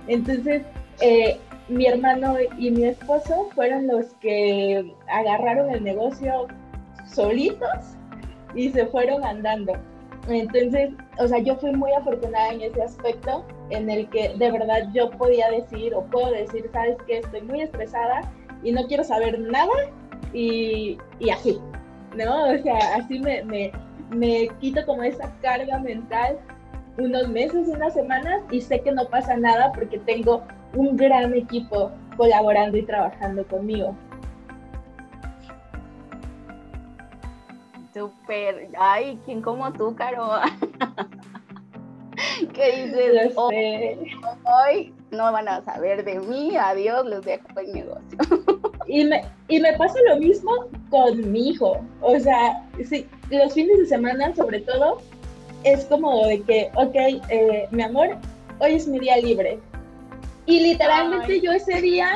Entonces, 0.07 0.63
eh, 1.01 1.37
mi 1.67 1.85
hermano 1.85 2.35
y 2.57 2.71
mi 2.71 2.85
esposo 2.85 3.49
fueron 3.53 3.87
los 3.87 4.05
que 4.21 4.93
agarraron 5.07 5.69
el 5.71 5.83
negocio 5.83 6.47
solitos 7.05 7.97
y 8.55 8.69
se 8.69 8.85
fueron 8.85 9.23
andando. 9.25 9.73
Entonces, 10.27 10.91
o 11.19 11.27
sea, 11.27 11.39
yo 11.39 11.55
fui 11.55 11.71
muy 11.71 11.91
afortunada 11.93 12.51
en 12.51 12.61
ese 12.61 12.83
aspecto 12.83 13.45
en 13.69 13.89
el 13.89 14.09
que 14.09 14.35
de 14.37 14.51
verdad 14.51 14.87
yo 14.93 15.09
podía 15.11 15.49
decir 15.49 15.93
o 15.93 16.03
puedo 16.03 16.31
decir, 16.31 16.69
sabes 16.73 16.97
que 17.07 17.19
estoy 17.19 17.41
muy 17.41 17.61
estresada, 17.61 18.21
y 18.63 18.71
no 18.71 18.85
quiero 18.87 19.03
saber 19.03 19.39
nada 19.39 19.73
y, 20.33 20.97
y 21.19 21.29
así, 21.29 21.59
¿no? 22.15 22.49
O 22.51 22.57
sea, 22.59 22.95
así 22.95 23.19
me, 23.19 23.43
me, 23.43 23.71
me 24.09 24.49
quito 24.59 24.85
como 24.85 25.03
esa 25.03 25.31
carga 25.41 25.79
mental 25.79 26.37
unos 26.97 27.27
meses, 27.29 27.67
unas 27.67 27.93
semanas 27.93 28.41
y 28.51 28.61
sé 28.61 28.81
que 28.81 28.91
no 28.91 29.05
pasa 29.05 29.37
nada 29.37 29.71
porque 29.73 29.99
tengo 29.99 30.43
un 30.75 30.97
gran 30.97 31.33
equipo 31.33 31.91
colaborando 32.17 32.77
y 32.77 32.83
trabajando 32.83 33.45
conmigo. 33.47 33.95
Súper, 37.97 38.69
ay, 38.77 39.17
¿quién 39.25 39.41
como 39.41 39.73
tú, 39.73 39.95
Caro? 39.95 40.35
¿Qué 42.53 42.85
dices? 42.85 43.33
Hoy, 43.35 43.97
hoy 44.45 44.93
no 45.09 45.31
van 45.31 45.47
a 45.47 45.63
saber 45.63 46.05
de 46.05 46.19
mí, 46.19 46.55
adiós, 46.55 47.07
les 47.07 47.23
dejo 47.23 47.59
el 47.59 47.73
negocio. 47.73 48.17
y 48.87 49.03
me, 49.05 49.23
y 49.47 49.59
me 49.59 49.73
pasa 49.73 49.95
lo 50.09 50.17
mismo 50.17 50.51
con 50.91 51.31
mi 51.31 51.49
hijo. 51.49 51.81
O 52.01 52.19
sea, 52.19 52.63
sí, 52.87 53.07
los 53.31 53.53
fines 53.53 53.79
de 53.79 53.87
semana 53.87 54.35
sobre 54.35 54.59
todo 54.59 54.99
es 55.63 55.85
como 55.85 56.27
de 56.27 56.43
que, 56.43 56.69
ok, 56.75 56.95
eh, 57.29 57.67
mi 57.71 57.81
amor, 57.81 58.09
hoy 58.59 58.75
es 58.75 58.87
mi 58.87 58.99
día 58.99 59.17
libre. 59.17 59.59
Y 60.45 60.59
literalmente 60.59 61.41
yo 61.41 61.51
ese 61.51 61.81
día 61.81 62.11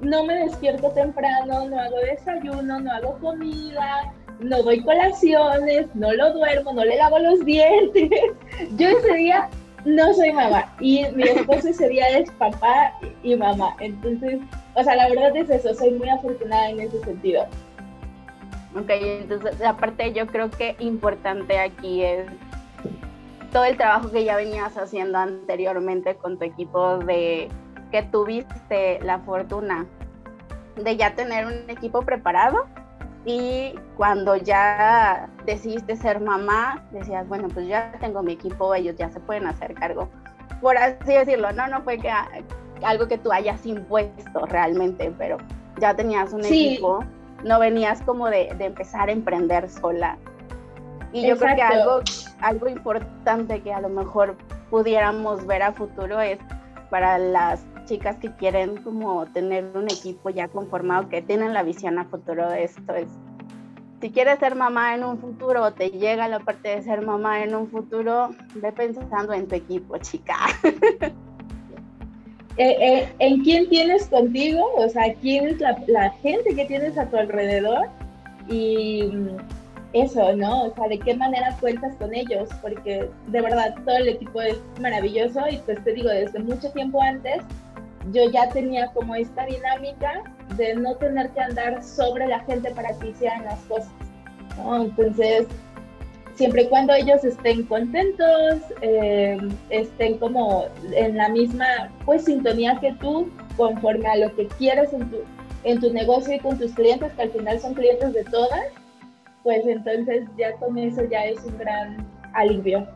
no 0.00 0.24
me 0.24 0.36
despierto 0.36 0.88
temprano, 0.90 1.68
no 1.68 1.80
hago 1.80 1.96
desayuno, 1.98 2.78
no 2.78 2.92
hago 2.92 3.18
comida, 3.18 4.12
no 4.40 4.62
doy 4.62 4.82
colaciones, 4.82 5.86
no 5.94 6.12
lo 6.12 6.32
duermo, 6.32 6.72
no 6.72 6.84
le 6.84 6.96
lavo 6.96 7.18
los 7.18 7.44
dientes. 7.44 8.10
Yo 8.76 8.88
ese 8.88 9.14
día 9.14 9.48
no 9.84 10.12
soy 10.14 10.32
mamá 10.32 10.74
y 10.80 11.04
mi 11.14 11.22
esposo 11.22 11.68
ese 11.68 11.88
día 11.88 12.08
es 12.08 12.30
papá 12.32 12.92
y 13.22 13.36
mamá. 13.36 13.76
Entonces, 13.80 14.40
o 14.74 14.82
sea, 14.82 14.96
la 14.96 15.08
verdad 15.08 15.36
es 15.36 15.48
eso, 15.48 15.74
soy 15.74 15.92
muy 15.92 16.08
afortunada 16.08 16.70
en 16.70 16.80
ese 16.80 17.00
sentido. 17.00 17.46
Ok, 18.74 18.90
entonces 18.90 19.62
aparte 19.62 20.12
yo 20.12 20.26
creo 20.26 20.50
que 20.50 20.76
importante 20.80 21.58
aquí 21.58 22.02
es 22.02 22.26
todo 23.52 23.64
el 23.64 23.76
trabajo 23.76 24.10
que 24.10 24.24
ya 24.24 24.36
venías 24.36 24.76
haciendo 24.76 25.18
anteriormente 25.18 26.14
con 26.16 26.38
tu 26.38 26.44
equipo 26.44 26.98
de 26.98 27.48
que 27.90 28.02
tuviste 28.02 29.00
la 29.00 29.20
fortuna 29.20 29.86
de 30.76 30.96
ya 30.96 31.14
tener 31.14 31.46
un 31.46 31.70
equipo 31.70 32.02
preparado 32.02 32.66
y 33.26 33.74
cuando 33.96 34.36
ya 34.36 35.28
decidiste 35.44 35.96
ser 35.96 36.20
mamá, 36.20 36.86
decías, 36.92 37.26
bueno, 37.28 37.48
pues 37.48 37.66
ya 37.66 37.92
tengo 38.00 38.22
mi 38.22 38.34
equipo, 38.34 38.72
ellos 38.72 38.94
ya 38.96 39.10
se 39.10 39.18
pueden 39.18 39.48
hacer 39.48 39.74
cargo. 39.74 40.08
Por 40.60 40.78
así 40.78 41.12
decirlo, 41.12 41.50
no, 41.52 41.66
no 41.66 41.82
fue 41.82 41.98
que 41.98 42.08
algo 42.84 43.08
que 43.08 43.18
tú 43.18 43.32
hayas 43.32 43.66
impuesto 43.66 44.46
realmente, 44.46 45.12
pero 45.18 45.38
ya 45.80 45.92
tenías 45.94 46.32
un 46.32 46.44
equipo, 46.44 47.00
no 47.42 47.58
venías 47.58 48.00
como 48.02 48.28
de, 48.30 48.54
de, 48.56 48.66
empezar 48.66 49.08
a 49.08 49.12
emprender 49.12 49.68
sola. 49.68 50.18
Y 51.12 51.26
yo 51.26 51.36
creo 51.36 51.56
que 51.56 51.62
algo, 51.62 52.00
algo 52.40 52.68
importante 52.68 53.60
que 53.60 53.72
a 53.72 53.80
lo 53.80 53.88
mejor 53.88 54.36
pudiéramos 54.70 55.44
ver 55.48 55.62
a 55.62 55.72
futuro 55.72 56.20
es 56.20 56.38
para 56.90 57.18
las 57.18 57.66
chicas 57.86 58.16
que 58.16 58.32
quieren 58.32 58.76
como 58.82 59.26
tener 59.26 59.64
un 59.74 59.84
equipo 59.84 60.30
ya 60.30 60.48
conformado, 60.48 61.08
que 61.08 61.22
tienen 61.22 61.54
la 61.54 61.62
visión 61.62 61.98
a 61.98 62.04
futuro 62.04 62.50
de 62.50 62.64
esto, 62.64 62.94
es 62.94 63.08
si 64.00 64.10
quieres 64.10 64.38
ser 64.38 64.54
mamá 64.54 64.94
en 64.94 65.04
un 65.04 65.18
futuro 65.18 65.72
te 65.72 65.88
llega 65.88 66.28
la 66.28 66.40
parte 66.40 66.68
de 66.68 66.82
ser 66.82 67.02
mamá 67.02 67.42
en 67.42 67.54
un 67.54 67.68
futuro, 67.68 68.30
ve 68.54 68.72
pensando 68.72 69.32
en 69.32 69.48
tu 69.48 69.54
equipo, 69.54 69.96
chica. 69.98 70.36
Eh, 72.58 72.74
eh, 72.80 73.12
en 73.18 73.44
quién 73.44 73.68
tienes 73.68 74.06
contigo, 74.06 74.62
o 74.76 74.88
sea, 74.88 75.12
quién 75.20 75.46
es 75.46 75.60
la, 75.60 75.76
la, 75.88 76.08
gente 76.22 76.54
que 76.54 76.64
tienes 76.64 76.96
a 76.96 77.04
tu 77.04 77.18
alrededor 77.18 77.86
y 78.48 79.02
mm, 79.12 79.36
eso, 79.92 80.34
¿no? 80.34 80.64
O 80.64 80.74
sea, 80.74 80.88
de 80.88 80.98
qué 80.98 81.14
manera 81.14 81.54
cuentas 81.60 81.94
con 81.96 82.14
ellos, 82.14 82.48
porque 82.62 83.10
de 83.26 83.40
verdad 83.42 83.74
todo 83.84 83.98
el 83.98 84.08
equipo 84.08 84.40
es 84.40 84.56
maravilloso 84.80 85.40
y 85.50 85.58
pues 85.58 85.84
te 85.84 85.92
digo, 85.92 86.08
desde 86.08 86.38
mucho 86.38 86.70
tiempo 86.72 87.02
antes 87.02 87.42
yo 88.12 88.30
ya 88.30 88.48
tenía 88.50 88.88
como 88.92 89.14
esta 89.14 89.46
dinámica 89.46 90.22
de 90.56 90.74
no 90.76 90.94
tener 90.96 91.30
que 91.30 91.40
andar 91.40 91.82
sobre 91.82 92.26
la 92.26 92.40
gente 92.40 92.70
para 92.70 92.96
que 92.98 93.08
hicieran 93.08 93.44
las 93.44 93.60
cosas. 93.62 93.90
Entonces, 94.58 95.46
siempre 96.34 96.62
y 96.62 96.68
cuando 96.68 96.92
ellos 96.94 97.24
estén 97.24 97.64
contentos, 97.64 98.60
eh, 98.80 99.38
estén 99.70 100.18
como 100.18 100.66
en 100.92 101.16
la 101.16 101.28
misma 101.28 101.66
pues 102.04 102.24
sintonía 102.24 102.78
que 102.80 102.92
tú, 102.94 103.30
conforme 103.56 104.06
a 104.06 104.16
lo 104.16 104.34
que 104.36 104.46
quieres 104.46 104.92
en 104.92 105.10
tu, 105.10 105.18
en 105.64 105.80
tu 105.80 105.92
negocio 105.92 106.34
y 106.34 106.38
con 106.38 106.58
tus 106.58 106.72
clientes, 106.72 107.12
que 107.14 107.22
al 107.22 107.30
final 107.30 107.60
son 107.60 107.74
clientes 107.74 108.12
de 108.12 108.24
todas, 108.24 108.66
pues 109.42 109.66
entonces 109.66 110.24
ya 110.36 110.52
con 110.56 110.78
eso 110.78 111.02
ya 111.10 111.24
es 111.24 111.42
un 111.44 111.58
gran 111.58 112.06
alivio. 112.34 112.86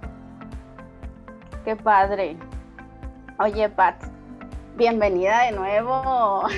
Qué 1.65 1.77
padre. 1.77 2.37
Oye, 3.39 3.69
Pat, 3.71 3.97
bienvenida 4.81 5.43
de 5.43 5.53
nuevo. 5.53 6.49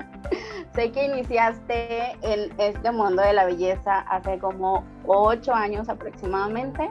sé 0.74 0.90
que 0.90 1.04
iniciaste 1.04 2.12
en 2.22 2.50
este 2.58 2.90
mundo 2.90 3.20
de 3.20 3.34
la 3.34 3.44
belleza 3.44 4.00
hace 4.08 4.38
como 4.38 4.84
ocho 5.06 5.52
años 5.52 5.90
aproximadamente. 5.90 6.88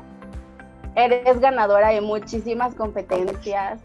Eres 0.93 1.39
ganadora 1.39 1.89
de 1.89 2.01
muchísimas 2.01 2.75
competencias. 2.75 3.79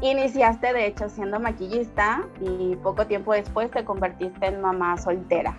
Iniciaste 0.00 0.72
de 0.72 0.86
hecho 0.86 1.08
siendo 1.08 1.40
maquillista 1.40 2.22
y 2.40 2.76
poco 2.76 3.08
tiempo 3.08 3.32
después 3.32 3.68
te 3.72 3.84
convertiste 3.84 4.46
en 4.46 4.60
mamá 4.60 4.96
soltera. 4.96 5.58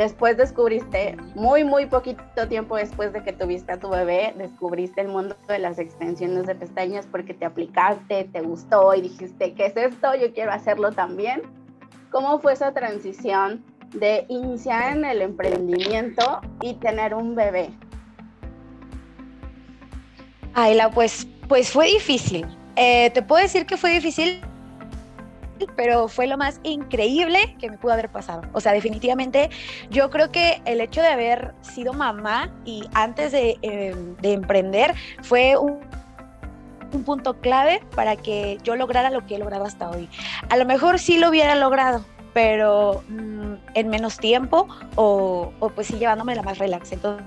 Después 0.00 0.38
descubriste, 0.38 1.14
muy, 1.34 1.62
muy 1.62 1.84
poquito 1.84 2.48
tiempo 2.48 2.74
después 2.74 3.12
de 3.12 3.22
que 3.22 3.34
tuviste 3.34 3.72
a 3.72 3.78
tu 3.78 3.90
bebé, 3.90 4.32
descubriste 4.34 5.02
el 5.02 5.08
mundo 5.08 5.36
de 5.46 5.58
las 5.58 5.78
extensiones 5.78 6.46
de 6.46 6.54
pestañas 6.54 7.06
porque 7.06 7.34
te 7.34 7.44
aplicaste, 7.44 8.24
te 8.32 8.40
gustó 8.40 8.94
y 8.94 9.02
dijiste, 9.02 9.52
¿qué 9.52 9.66
es 9.66 9.76
esto? 9.76 10.14
Yo 10.14 10.32
quiero 10.32 10.52
hacerlo 10.52 10.92
también. 10.92 11.42
¿Cómo 12.10 12.40
fue 12.40 12.54
esa 12.54 12.72
transición 12.72 13.62
de 13.90 14.24
iniciar 14.28 14.96
en 14.96 15.04
el 15.04 15.20
emprendimiento 15.20 16.40
y 16.62 16.72
tener 16.76 17.12
un 17.14 17.34
bebé? 17.34 17.68
Ayla, 20.54 20.90
pues, 20.92 21.28
pues 21.46 21.70
fue 21.72 21.88
difícil. 21.88 22.46
Eh, 22.76 23.10
te 23.10 23.20
puedo 23.20 23.42
decir 23.42 23.66
que 23.66 23.76
fue 23.76 23.90
difícil 23.90 24.40
pero 25.76 26.08
fue 26.08 26.26
lo 26.26 26.36
más 26.36 26.60
increíble 26.62 27.56
que 27.58 27.70
me 27.70 27.78
pudo 27.78 27.92
haber 27.92 28.10
pasado. 28.10 28.42
O 28.52 28.60
sea, 28.60 28.72
definitivamente 28.72 29.50
yo 29.90 30.10
creo 30.10 30.30
que 30.30 30.62
el 30.64 30.80
hecho 30.80 31.00
de 31.00 31.08
haber 31.08 31.54
sido 31.60 31.92
mamá 31.92 32.50
y 32.64 32.84
antes 32.94 33.32
de, 33.32 33.58
eh, 33.62 33.94
emprender 34.22 34.94
fue 35.22 35.56
un, 35.56 35.80
punto 37.04 37.34
clave 37.34 37.80
para 37.94 38.16
que 38.16 38.58
yo 38.64 38.74
lograra 38.74 39.10
lo 39.10 39.24
que 39.24 39.36
he 39.36 39.38
logrado 39.38 39.64
hasta 39.64 39.88
hoy. 39.90 40.08
A 40.48 40.56
lo 40.56 40.66
mejor 40.66 40.98
sí 40.98 41.18
lo 41.18 41.28
hubiera 41.28 41.54
logrado, 41.54 42.04
pero 42.32 43.04
mm, 43.08 43.54
en 43.74 43.88
menos 43.88 44.18
tiempo 44.18 44.66
o, 44.96 45.52
o, 45.60 45.68
pues 45.68 45.86
sí 45.86 45.98
llevándome 45.98 46.34
la 46.34 46.42
más 46.42 46.58
relax. 46.58 46.90
Entonces, 46.90 47.24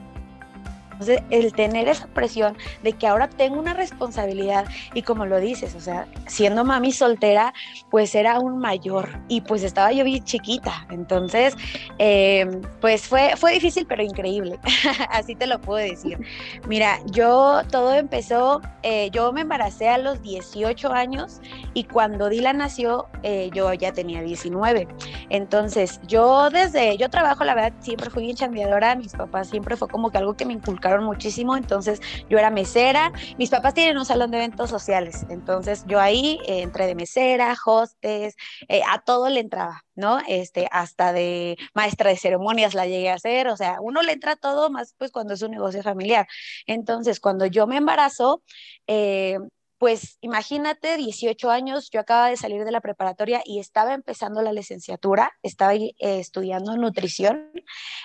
entonces, 0.93 1.23
el 1.29 1.53
tener 1.53 1.87
esa 1.87 2.07
presión 2.07 2.55
de 2.83 2.93
que 2.93 3.07
ahora 3.07 3.27
tengo 3.29 3.59
una 3.59 3.73
responsabilidad 3.73 4.65
y 4.93 5.01
como 5.01 5.25
lo 5.25 5.39
dices, 5.39 5.75
o 5.75 5.79
sea, 5.79 6.07
siendo 6.27 6.63
mami 6.63 6.91
soltera, 6.91 7.53
pues 7.89 8.15
era 8.15 8.33
aún 8.33 8.59
mayor 8.59 9.09
y 9.27 9.41
pues 9.41 9.63
estaba 9.63 9.91
yo 9.91 10.03
bien 10.03 10.23
chiquita. 10.23 10.85
Entonces, 10.89 11.55
em, 11.97 12.61
pues 12.79 13.07
fue, 13.07 13.33
fue 13.37 13.53
difícil, 13.53 13.85
pero 13.87 14.03
increíble. 14.03 14.59
Así 15.09 15.35
te 15.35 15.47
lo 15.47 15.59
puedo 15.59 15.79
decir. 15.83 16.19
Mira, 16.67 16.99
yo 17.07 17.61
todo 17.71 17.93
empezó, 17.93 18.61
eh, 18.83 19.09
yo 19.11 19.33
me 19.33 19.41
embaracé 19.41 19.89
a 19.89 19.97
los 19.97 20.21
18 20.21 20.91
años 20.91 21.41
y 21.73 21.85
cuando 21.85 22.29
Dylan 22.29 22.57
nació, 22.57 23.07
eh, 23.23 23.49
yo 23.53 23.73
ya 23.73 23.91
tenía 23.91 24.21
19. 24.21 24.87
Entonces, 25.29 25.99
yo 26.07 26.49
desde, 26.49 26.97
yo 26.97 27.09
trabajo, 27.09 27.43
la 27.43 27.55
verdad, 27.55 27.73
siempre 27.79 28.09
fui 28.09 28.23
bien 28.23 28.35
chambeadora, 28.35 28.95
mis 28.95 29.13
papás 29.13 29.49
siempre 29.49 29.75
fue 29.75 29.87
como 29.87 30.11
que 30.11 30.17
algo 30.19 30.35
que 30.35 30.45
me 30.45 30.53
inculcaron 30.53 30.83
muchísimo, 31.01 31.55
entonces 31.57 32.01
yo 32.29 32.37
era 32.37 32.49
mesera, 32.49 33.11
mis 33.37 33.49
papás 33.49 33.73
tienen 33.73 33.97
un 33.97 34.05
salón 34.05 34.31
de 34.31 34.37
eventos 34.37 34.69
sociales, 34.69 35.25
entonces 35.29 35.83
yo 35.87 35.99
ahí 35.99 36.39
eh, 36.47 36.61
entré 36.61 36.87
de 36.87 36.95
mesera, 36.95 37.55
hostes, 37.65 38.35
eh, 38.67 38.81
a 38.89 39.01
todo 39.01 39.29
le 39.29 39.39
entraba, 39.39 39.83
¿no? 39.95 40.19
Este, 40.27 40.67
hasta 40.71 41.13
de 41.13 41.57
maestra 41.73 42.09
de 42.09 42.17
ceremonias 42.17 42.73
la 42.73 42.87
llegué 42.87 43.09
a 43.09 43.15
hacer, 43.15 43.47
o 43.47 43.57
sea, 43.57 43.77
uno 43.81 44.01
le 44.01 44.13
entra 44.13 44.35
todo 44.35 44.69
más 44.69 44.93
pues 44.97 45.11
cuando 45.11 45.33
es 45.33 45.41
un 45.41 45.51
negocio 45.51 45.83
familiar. 45.83 46.27
Entonces, 46.67 47.19
cuando 47.19 47.45
yo 47.45 47.67
me 47.67 47.77
embarazo, 47.77 48.43
eh, 48.87 49.37
pues 49.83 50.17
imagínate, 50.21 50.95
18 50.95 51.51
años, 51.51 51.89
yo 51.91 51.99
acababa 51.99 52.29
de 52.29 52.37
salir 52.37 52.63
de 52.63 52.71
la 52.71 52.79
preparatoria 52.79 53.41
y 53.43 53.59
estaba 53.59 53.93
empezando 53.93 54.41
la 54.41 54.53
licenciatura, 54.53 55.33
estaba 55.43 55.73
eh, 55.75 55.93
estudiando 55.99 56.77
nutrición. 56.77 57.51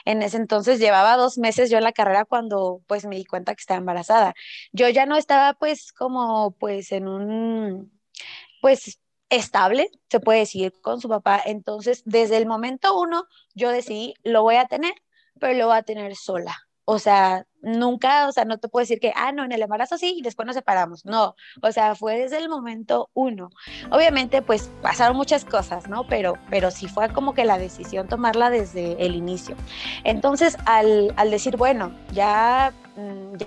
En 0.04 0.22
ese 0.22 0.38
entonces 0.38 0.80
llevaba 0.80 1.16
dos 1.16 1.38
meses 1.38 1.70
yo 1.70 1.78
en 1.78 1.84
la 1.84 1.92
carrera 1.92 2.24
cuando 2.24 2.82
pues 2.88 3.06
me 3.06 3.14
di 3.14 3.24
cuenta 3.24 3.54
que 3.54 3.60
estaba 3.60 3.78
embarazada. 3.78 4.34
Yo 4.72 4.88
ya 4.88 5.06
no 5.06 5.16
estaba 5.16 5.54
pues 5.54 5.92
como 5.92 6.50
pues 6.58 6.90
en 6.90 7.06
un, 7.06 7.96
pues 8.60 8.98
estable, 9.30 9.88
se 10.10 10.18
puede 10.18 10.40
decir, 10.40 10.72
con 10.80 11.00
su 11.00 11.08
papá. 11.08 11.40
Entonces, 11.46 12.02
desde 12.04 12.38
el 12.38 12.46
momento 12.46 12.98
uno, 12.98 13.26
yo 13.54 13.70
decidí, 13.70 14.14
lo 14.24 14.42
voy 14.42 14.56
a 14.56 14.66
tener, 14.66 14.94
pero 15.38 15.56
lo 15.56 15.68
voy 15.68 15.76
a 15.76 15.84
tener 15.84 16.16
sola. 16.16 16.58
O 16.84 16.98
sea, 16.98 17.46
nunca, 17.62 18.28
o 18.28 18.32
sea, 18.32 18.44
no 18.44 18.58
te 18.58 18.68
puedo 18.68 18.82
decir 18.82 19.00
que, 19.00 19.12
ah, 19.16 19.32
no, 19.32 19.44
en 19.44 19.52
el 19.52 19.62
embarazo 19.62 19.98
sí 19.98 20.14
y 20.18 20.22
después 20.22 20.46
nos 20.46 20.56
separamos. 20.56 21.04
No, 21.04 21.34
o 21.62 21.72
sea, 21.72 21.94
fue 21.94 22.18
desde 22.18 22.38
el 22.38 22.48
momento 22.48 23.10
uno. 23.14 23.50
Obviamente, 23.90 24.42
pues 24.42 24.70
pasaron 24.82 25.16
muchas 25.16 25.44
cosas, 25.44 25.88
¿no? 25.88 26.06
Pero, 26.08 26.34
pero 26.50 26.70
sí 26.70 26.88
fue 26.88 27.12
como 27.12 27.34
que 27.34 27.44
la 27.44 27.58
decisión 27.58 28.08
tomarla 28.08 28.50
desde 28.50 29.04
el 29.04 29.14
inicio. 29.14 29.56
Entonces, 30.04 30.56
al, 30.66 31.12
al 31.16 31.30
decir, 31.30 31.56
bueno, 31.56 31.94
ya 32.12 32.72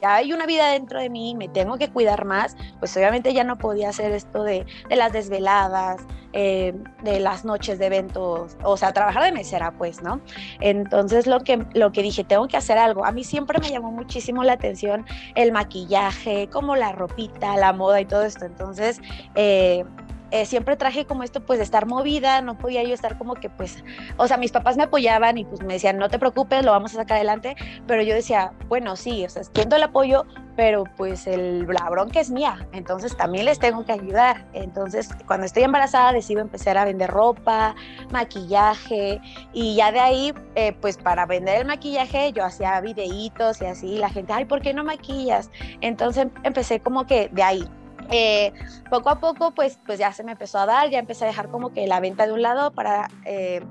ya 0.02 0.16
hay 0.16 0.34
una 0.34 0.46
vida 0.46 0.72
dentro 0.72 1.00
de 1.00 1.10
mí, 1.10 1.36
me 1.36 1.48
tengo 1.48 1.78
que 1.78 1.90
cuidar 1.90 2.26
más, 2.26 2.56
pues 2.80 2.96
obviamente 2.98 3.34
ya 3.34 3.44
no 3.44 3.58
podía 3.58 3.90
hacer 3.90 4.12
esto 4.12 4.44
de, 4.44 4.66
de 4.90 4.96
las 4.96 5.12
desveladas, 5.14 6.02
eh, 6.34 6.74
de 7.04 7.20
las 7.20 7.44
noches 7.44 7.78
de 7.78 7.88
eventos, 7.88 8.56
o 8.64 8.78
sea, 8.78 8.94
trabajar 8.94 9.24
de 9.24 9.34
mesera, 9.34 9.72
pues, 9.72 10.02
¿no? 10.02 10.22
Entonces 10.62 11.28
lo 11.28 11.42
que, 11.42 11.66
lo 11.74 11.92
que 11.92 12.02
dije, 12.04 12.24
tengo 12.24 12.48
que 12.48 12.56
hacer 12.56 12.78
algo. 12.78 13.04
A 13.04 13.12
mí 13.12 13.26
siempre 13.26 13.60
me 13.60 13.70
llamó 13.70 13.92
muchísimo 13.92 14.42
la 14.46 14.54
atención 14.54 15.06
el 15.36 15.52
maquillaje, 15.52 16.48
como 16.50 16.78
la 16.78 16.94
ropita, 16.94 17.58
la 17.58 17.74
moda 17.74 18.00
y 18.00 18.06
todo 18.06 18.24
esto. 18.24 18.46
Entonces, 18.46 19.02
eh, 19.36 19.84
eh, 20.32 20.46
siempre 20.46 20.76
traje 20.78 21.06
como 21.06 21.24
esto 21.24 21.42
pues 21.46 21.60
de 21.60 21.64
estar 21.64 21.86
movida, 21.86 22.42
no 22.42 22.58
podía 22.58 22.84
yo 22.84 22.94
estar 22.94 23.18
como 23.18 23.36
que 23.36 23.50
pues, 23.50 23.84
o 24.18 24.28
sea, 24.28 24.38
mis 24.38 24.52
papás 24.52 24.78
me 24.78 24.84
apoyaban 24.84 25.38
y 25.38 25.46
pues 25.46 25.62
me 25.62 25.74
decían, 25.74 25.98
no 25.98 26.10
te 26.10 26.20
preocupes, 26.20 26.66
lo 26.66 26.72
vamos 26.72 26.94
a 26.94 26.98
sacar 26.98 27.18
adelante, 27.18 27.56
pero 27.88 28.02
yo 28.02 28.16
decía, 28.16 28.54
bueno, 28.68 28.96
sí, 28.96 29.26
o 29.26 29.30
sea, 29.30 29.44
entiendo 29.44 29.76
el 29.76 29.84
apoyo, 29.84 30.26
pero 30.56 30.84
pues 30.98 31.28
el, 31.28 31.66
la 31.68 31.90
bronca 31.90 32.20
es 32.20 32.30
mía, 32.30 32.68
entonces 32.72 33.16
también 33.16 33.46
les 33.46 33.60
tengo 33.60 33.86
que 33.86 33.94
ayudar. 33.94 34.46
Entonces, 34.54 35.10
cuando 35.26 35.46
estoy 35.46 35.64
embarazada, 35.64 36.14
decido 36.14 36.42
empezar 36.42 36.78
a 36.78 36.86
vender 36.86 37.10
ropa, 37.10 37.76
maquillaje, 38.12 39.22
y 39.54 39.76
ya 39.76 39.92
de 39.92 40.00
ahí, 40.00 40.34
eh, 40.56 40.74
pues 40.80 40.98
para 40.98 41.26
vender 41.26 41.62
el 41.62 41.68
maquillaje, 41.68 42.32
yo 42.34 42.46
hacía 42.46 42.80
videitos 42.82 43.62
y 43.62 43.66
así, 43.66 43.98
la 43.98 44.10
gente, 44.10 44.34
ay, 44.34 44.46
¿por 44.46 44.62
qué 44.62 44.74
no 44.74 44.84
maquillas? 44.84 45.50
Entonces 45.82 46.28
empecé 46.44 46.80
como 46.80 47.06
que 47.06 47.30
de 47.30 47.44
ahí, 47.44 47.68
eh, 48.10 48.54
poco 48.90 49.10
a 49.10 49.20
poco, 49.20 49.52
pues, 49.52 49.80
pues 49.86 50.00
ya 50.00 50.12
se 50.14 50.24
me 50.24 50.34
empezó 50.34 50.60
a 50.60 50.66
dar, 50.66 50.90
ya 50.90 51.00
empecé 51.00 51.26
a 51.26 51.28
dejar 51.28 51.50
como 51.50 51.72
que 51.72 51.88
la 51.88 52.00
venta 52.00 52.26
de 52.26 52.34
un 52.34 52.42
lado 52.42 52.72
para, 52.72 53.10
eh, 53.26 53.62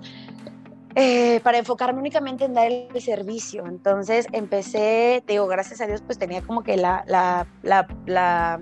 eh, 0.94 1.40
para 1.42 1.58
enfocarme 1.58 2.00
únicamente 2.00 2.44
en 2.44 2.54
dar 2.54 2.70
el 2.70 3.00
servicio. 3.00 3.66
Entonces 3.66 4.26
empecé, 4.32 5.22
digo, 5.26 5.46
gracias 5.46 5.80
a 5.80 5.86
Dios, 5.86 6.02
pues 6.02 6.18
tenía 6.18 6.42
como 6.42 6.62
que 6.62 6.76
la, 6.76 7.04
la, 7.06 7.46
la, 7.62 8.60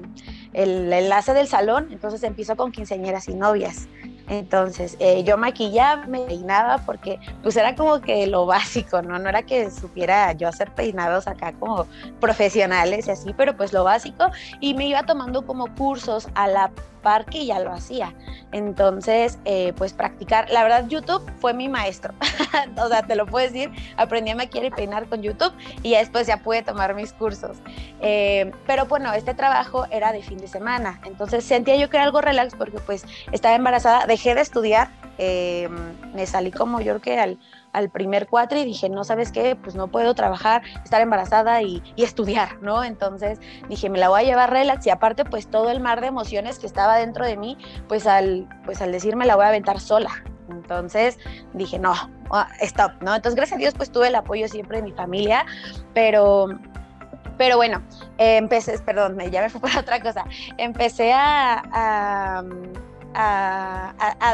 el 0.52 0.92
enlace 0.92 1.34
del 1.34 1.48
salón, 1.48 1.88
entonces 1.90 2.22
empiezo 2.22 2.56
con 2.56 2.72
quinceañeras 2.72 3.28
y 3.28 3.34
novias. 3.34 3.88
Entonces, 4.28 4.96
eh, 5.00 5.24
yo 5.24 5.38
maquillaba, 5.38 6.06
me 6.06 6.20
peinaba 6.20 6.78
porque 6.78 7.18
pues 7.42 7.56
era 7.56 7.74
como 7.74 8.00
que 8.00 8.26
lo 8.26 8.46
básico, 8.46 9.00
¿no? 9.02 9.18
No 9.18 9.28
era 9.28 9.42
que 9.42 9.70
supiera 9.70 10.32
yo 10.32 10.48
hacer 10.48 10.74
peinados 10.74 11.26
acá 11.26 11.52
como 11.52 11.86
profesionales 12.20 13.08
y 13.08 13.10
así, 13.10 13.34
pero 13.34 13.56
pues 13.56 13.72
lo 13.72 13.84
básico 13.84 14.30
y 14.60 14.74
me 14.74 14.86
iba 14.86 15.02
tomando 15.04 15.46
como 15.46 15.74
cursos 15.74 16.28
a 16.34 16.46
la 16.48 16.70
parque 16.98 17.38
y 17.38 17.46
ya 17.46 17.60
lo 17.60 17.72
hacía. 17.72 18.14
Entonces, 18.52 19.38
eh, 19.44 19.72
pues 19.76 19.92
practicar, 19.92 20.50
la 20.50 20.62
verdad 20.62 20.88
YouTube 20.88 21.22
fue 21.40 21.54
mi 21.54 21.68
maestro, 21.68 22.14
o 22.82 22.88
sea, 22.88 23.02
te 23.02 23.14
lo 23.14 23.26
puedo 23.26 23.46
decir, 23.46 23.70
aprendí 23.96 24.30
a 24.30 24.36
maquillar 24.36 24.66
y 24.66 24.70
peinar 24.70 25.06
con 25.08 25.22
YouTube 25.22 25.52
y 25.82 25.94
después 25.94 26.26
ya 26.26 26.38
pude 26.38 26.62
tomar 26.62 26.94
mis 26.94 27.12
cursos. 27.12 27.58
Eh, 28.00 28.52
pero 28.66 28.86
bueno, 28.86 29.12
este 29.12 29.34
trabajo 29.34 29.86
era 29.90 30.12
de 30.12 30.22
fin 30.22 30.38
de 30.38 30.48
semana, 30.48 31.00
entonces 31.04 31.44
sentía 31.44 31.76
yo 31.76 31.90
que 31.90 31.96
era 31.96 32.04
algo 32.04 32.20
relax 32.20 32.54
porque 32.54 32.78
pues 32.78 33.04
estaba 33.32 33.54
embarazada, 33.54 34.06
dejé 34.06 34.34
de 34.34 34.40
estudiar, 34.40 34.88
eh, 35.18 35.68
me 36.14 36.26
salí 36.26 36.50
como 36.50 36.80
yo 36.80 36.92
creo 36.94 37.00
que 37.00 37.20
al 37.20 37.38
al 37.72 37.90
primer 37.90 38.26
cuatro 38.28 38.58
y 38.58 38.64
dije, 38.64 38.88
no 38.88 39.04
sabes 39.04 39.32
qué, 39.32 39.56
pues 39.56 39.74
no 39.74 39.88
puedo 39.88 40.14
trabajar, 40.14 40.62
estar 40.84 41.00
embarazada 41.00 41.62
y, 41.62 41.82
estudiar, 41.96 42.60
¿no? 42.62 42.84
Entonces 42.84 43.38
dije, 43.68 43.90
me 43.90 43.98
la 43.98 44.08
voy 44.08 44.22
a 44.22 44.24
llevar 44.24 44.50
relax 44.50 44.86
y 44.86 44.90
aparte 44.90 45.24
pues 45.24 45.48
todo 45.48 45.70
el 45.70 45.80
mar 45.80 46.00
de 46.00 46.06
emociones 46.06 46.58
que 46.58 46.66
estaba 46.66 46.96
dentro 46.96 47.24
de 47.24 47.36
mí, 47.36 47.58
pues 47.86 48.06
al, 48.06 48.48
pues 48.64 48.80
al 48.80 48.92
decirme 48.92 49.26
la 49.26 49.36
voy 49.36 49.44
a 49.44 49.48
aventar 49.48 49.80
sola. 49.80 50.10
Entonces 50.48 51.18
dije, 51.52 51.78
no, 51.78 51.92
ah, 52.30 52.48
stop, 52.60 52.92
¿no? 53.02 53.14
Entonces 53.14 53.34
gracias 53.34 53.56
a 53.56 53.60
Dios 53.60 53.74
pues 53.74 53.90
tuve 53.90 54.08
el 54.08 54.14
apoyo 54.14 54.48
siempre 54.48 54.78
de 54.78 54.84
mi 54.84 54.92
familia, 54.92 55.44
pero 55.92 56.48
pero 57.38 57.56
bueno, 57.56 57.80
empecé, 58.18 58.78
perdón, 58.80 59.16
ya 59.30 59.40
me 59.40 59.48
fui 59.48 59.60
por 59.62 59.74
otra 59.76 60.02
cosa. 60.02 60.24
Empecé 60.58 61.12
a, 61.14 62.42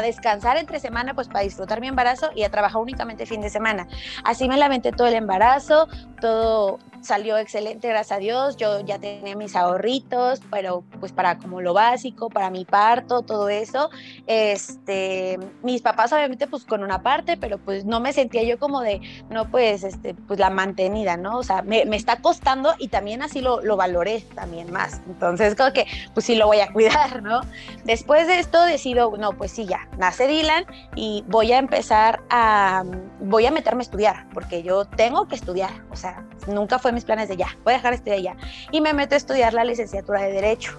descansar 0.01 0.57
entre 0.57 0.79
semana, 0.79 1.13
pues 1.13 1.27
para 1.27 1.41
disfrutar 1.41 1.81
mi 1.81 1.87
embarazo 1.87 2.29
y 2.35 2.43
a 2.43 2.49
trabajar 2.49 2.81
únicamente 2.81 3.25
fin 3.25 3.41
de 3.41 3.49
semana. 3.49 3.87
Así 4.23 4.47
me 4.47 4.57
lamenté 4.57 4.91
todo 4.91 5.07
el 5.07 5.15
embarazo, 5.15 5.87
todo 6.19 6.79
salió 7.05 7.37
excelente, 7.37 7.87
gracias 7.87 8.17
a 8.17 8.19
Dios. 8.19 8.57
Yo 8.57 8.81
ya 8.81 8.99
tenía 8.99 9.35
mis 9.35 9.55
ahorritos, 9.55 10.41
pero 10.51 10.83
pues 10.99 11.11
para 11.11 11.37
como 11.37 11.61
lo 11.61 11.73
básico, 11.73 12.29
para 12.29 12.49
mi 12.49 12.65
parto, 12.65 13.21
todo 13.21 13.49
eso. 13.49 13.89
Este, 14.27 15.39
mis 15.63 15.81
papás 15.81 16.11
obviamente 16.11 16.47
pues 16.47 16.65
con 16.65 16.83
una 16.83 17.01
parte, 17.01 17.37
pero 17.37 17.57
pues 17.57 17.85
no 17.85 17.99
me 17.99 18.13
sentía 18.13 18.43
yo 18.43 18.59
como 18.59 18.81
de, 18.81 19.01
no 19.29 19.49
pues, 19.49 19.83
este, 19.83 20.13
pues 20.13 20.39
la 20.39 20.49
mantenida, 20.49 21.17
¿no? 21.17 21.37
O 21.37 21.43
sea, 21.43 21.61
me, 21.61 21.85
me 21.85 21.95
está 21.95 22.21
costando 22.21 22.73
y 22.79 22.87
también 22.87 23.21
así 23.21 23.41
lo, 23.41 23.61
lo 23.61 23.77
valoré 23.77 24.21
también 24.33 24.71
más. 24.71 25.01
Entonces, 25.07 25.55
como 25.55 25.71
que 25.71 25.85
pues 26.13 26.25
sí 26.25 26.35
lo 26.35 26.47
voy 26.47 26.59
a 26.59 26.71
cuidar, 26.73 27.21
¿no? 27.21 27.41
Después 27.83 28.27
de 28.27 28.39
esto 28.39 28.63
decido, 28.63 29.15
no, 29.17 29.33
pues 29.33 29.51
sí, 29.51 29.65
ya, 29.65 29.87
nace 29.97 30.27
Dylan 30.27 30.65
y 30.95 31.23
voy 31.27 31.51
a 31.51 31.59
empezar 31.59 32.21
a, 32.29 32.83
voy 33.19 33.45
a 33.45 33.51
meterme 33.51 33.81
a 33.81 33.83
estudiar, 33.83 34.29
porque 34.33 34.63
yo 34.63 34.85
tengo 34.85 35.27
que 35.27 35.35
estudiar, 35.35 35.71
o 35.91 35.95
sea, 35.95 36.25
nunca 36.47 36.79
fue 36.79 36.91
mis 36.95 37.05
planes 37.05 37.29
de 37.29 37.37
ya, 37.37 37.55
voy 37.63 37.73
a 37.73 37.77
dejar 37.77 37.93
este 37.93 38.09
de 38.09 38.23
ya. 38.23 38.35
Y 38.71 38.81
me 38.81 38.93
meto 38.93 39.13
a 39.13 39.17
estudiar 39.17 39.53
la 39.53 39.63
licenciatura 39.63 40.23
de 40.23 40.31
Derecho. 40.31 40.77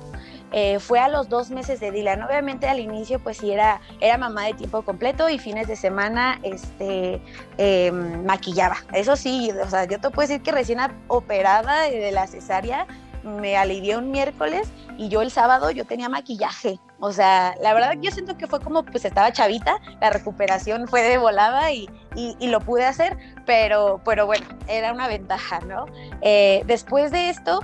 Eh, 0.53 0.79
fue 0.79 1.01
a 1.01 1.09
los 1.09 1.29
dos 1.29 1.51
meses 1.51 1.81
de 1.81 1.91
Dylan. 1.91 2.23
Obviamente 2.23 2.69
al 2.69 2.79
inicio 2.79 3.19
pues 3.19 3.39
sí 3.39 3.51
era, 3.51 3.81
era 4.01 4.17
mamá 4.17 4.45
de 4.45 4.55
tiempo 4.55 4.83
completo 4.83 5.29
y 5.29 5.39
fines 5.39 5.67
de 5.67 5.77
semana 5.77 6.39
este, 6.43 7.21
em, 7.59 8.25
maquillaba. 8.25 8.77
Eso 8.93 9.17
sí, 9.17 9.51
o 9.51 9.69
sea, 9.69 9.85
yo 9.85 10.01
te 10.01 10.11
puedo 10.11 10.29
decir 10.29 10.43
que 10.43 10.53
recién 10.53 10.79
operada 11.09 11.83
de 11.83 12.13
la 12.13 12.27
cesárea 12.27 12.87
me 13.23 13.57
alivié 13.57 13.97
un 13.97 14.11
miércoles 14.11 14.69
y 14.99 15.09
yo 15.09 15.23
el 15.23 15.31
sábado 15.31 15.71
yo 15.71 15.85
tenía 15.85 16.09
maquillaje. 16.09 16.79
O 17.01 17.13
sea, 17.13 17.55
la 17.61 17.75
verdad 17.75 17.95
yo 18.01 18.11
siento 18.11 18.37
que 18.37 18.47
fue 18.47 18.61
como 18.61 18.83
pues 18.85 19.05
estaba 19.05 19.33
chavita, 19.33 19.79
la 20.01 20.11
recuperación 20.11 20.89
fue 20.89 21.03
de 21.03 21.19
volada 21.19 21.71
y, 21.73 21.89
y, 22.15 22.47
lo 22.49 22.61
pude 22.61 22.87
hacer, 22.87 23.17
pero, 23.45 24.01
pero 24.05 24.27
bueno, 24.27 24.47
era 24.67 24.93
una 24.93 25.07
ventaja, 25.07 25.61
¿no? 25.61 25.85
Eh, 26.23 26.63
después 26.67 27.11
de 27.11 27.29
esto, 27.29 27.61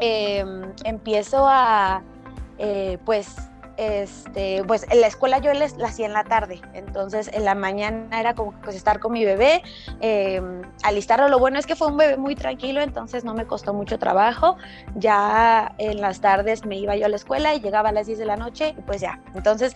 em, 0.00 0.72
empiezo 0.84 1.46
a, 1.46 2.02
eh, 2.58 2.98
pues, 3.04 3.36
este, 3.76 4.62
pues 4.64 4.86
en 4.90 5.00
la 5.00 5.06
escuela 5.06 5.38
yo 5.38 5.52
la 5.52 5.64
hacía 5.64 6.06
en 6.06 6.12
la 6.12 6.24
tarde, 6.24 6.60
entonces 6.74 7.30
en 7.32 7.44
la 7.44 7.54
mañana 7.54 8.20
era 8.20 8.34
como 8.34 8.52
pues 8.62 8.76
estar 8.76 9.00
con 9.00 9.12
mi 9.12 9.24
bebé, 9.24 9.62
eh, 10.00 10.42
alistarlo, 10.82 11.28
lo 11.28 11.38
bueno 11.38 11.58
es 11.58 11.66
que 11.66 11.76
fue 11.76 11.88
un 11.88 11.96
bebé 11.96 12.16
muy 12.16 12.34
tranquilo, 12.34 12.80
entonces 12.80 13.24
no 13.24 13.34
me 13.34 13.46
costó 13.46 13.74
mucho 13.74 13.98
trabajo, 13.98 14.56
ya 14.96 15.74
en 15.78 16.00
las 16.00 16.20
tardes 16.20 16.64
me 16.64 16.76
iba 16.76 16.96
yo 16.96 17.06
a 17.06 17.08
la 17.08 17.16
escuela 17.16 17.54
y 17.54 17.60
llegaba 17.60 17.90
a 17.90 17.92
las 17.92 18.06
10 18.06 18.18
de 18.18 18.26
la 18.26 18.36
noche 18.36 18.74
y 18.76 18.82
pues 18.82 19.00
ya, 19.00 19.20
entonces 19.34 19.74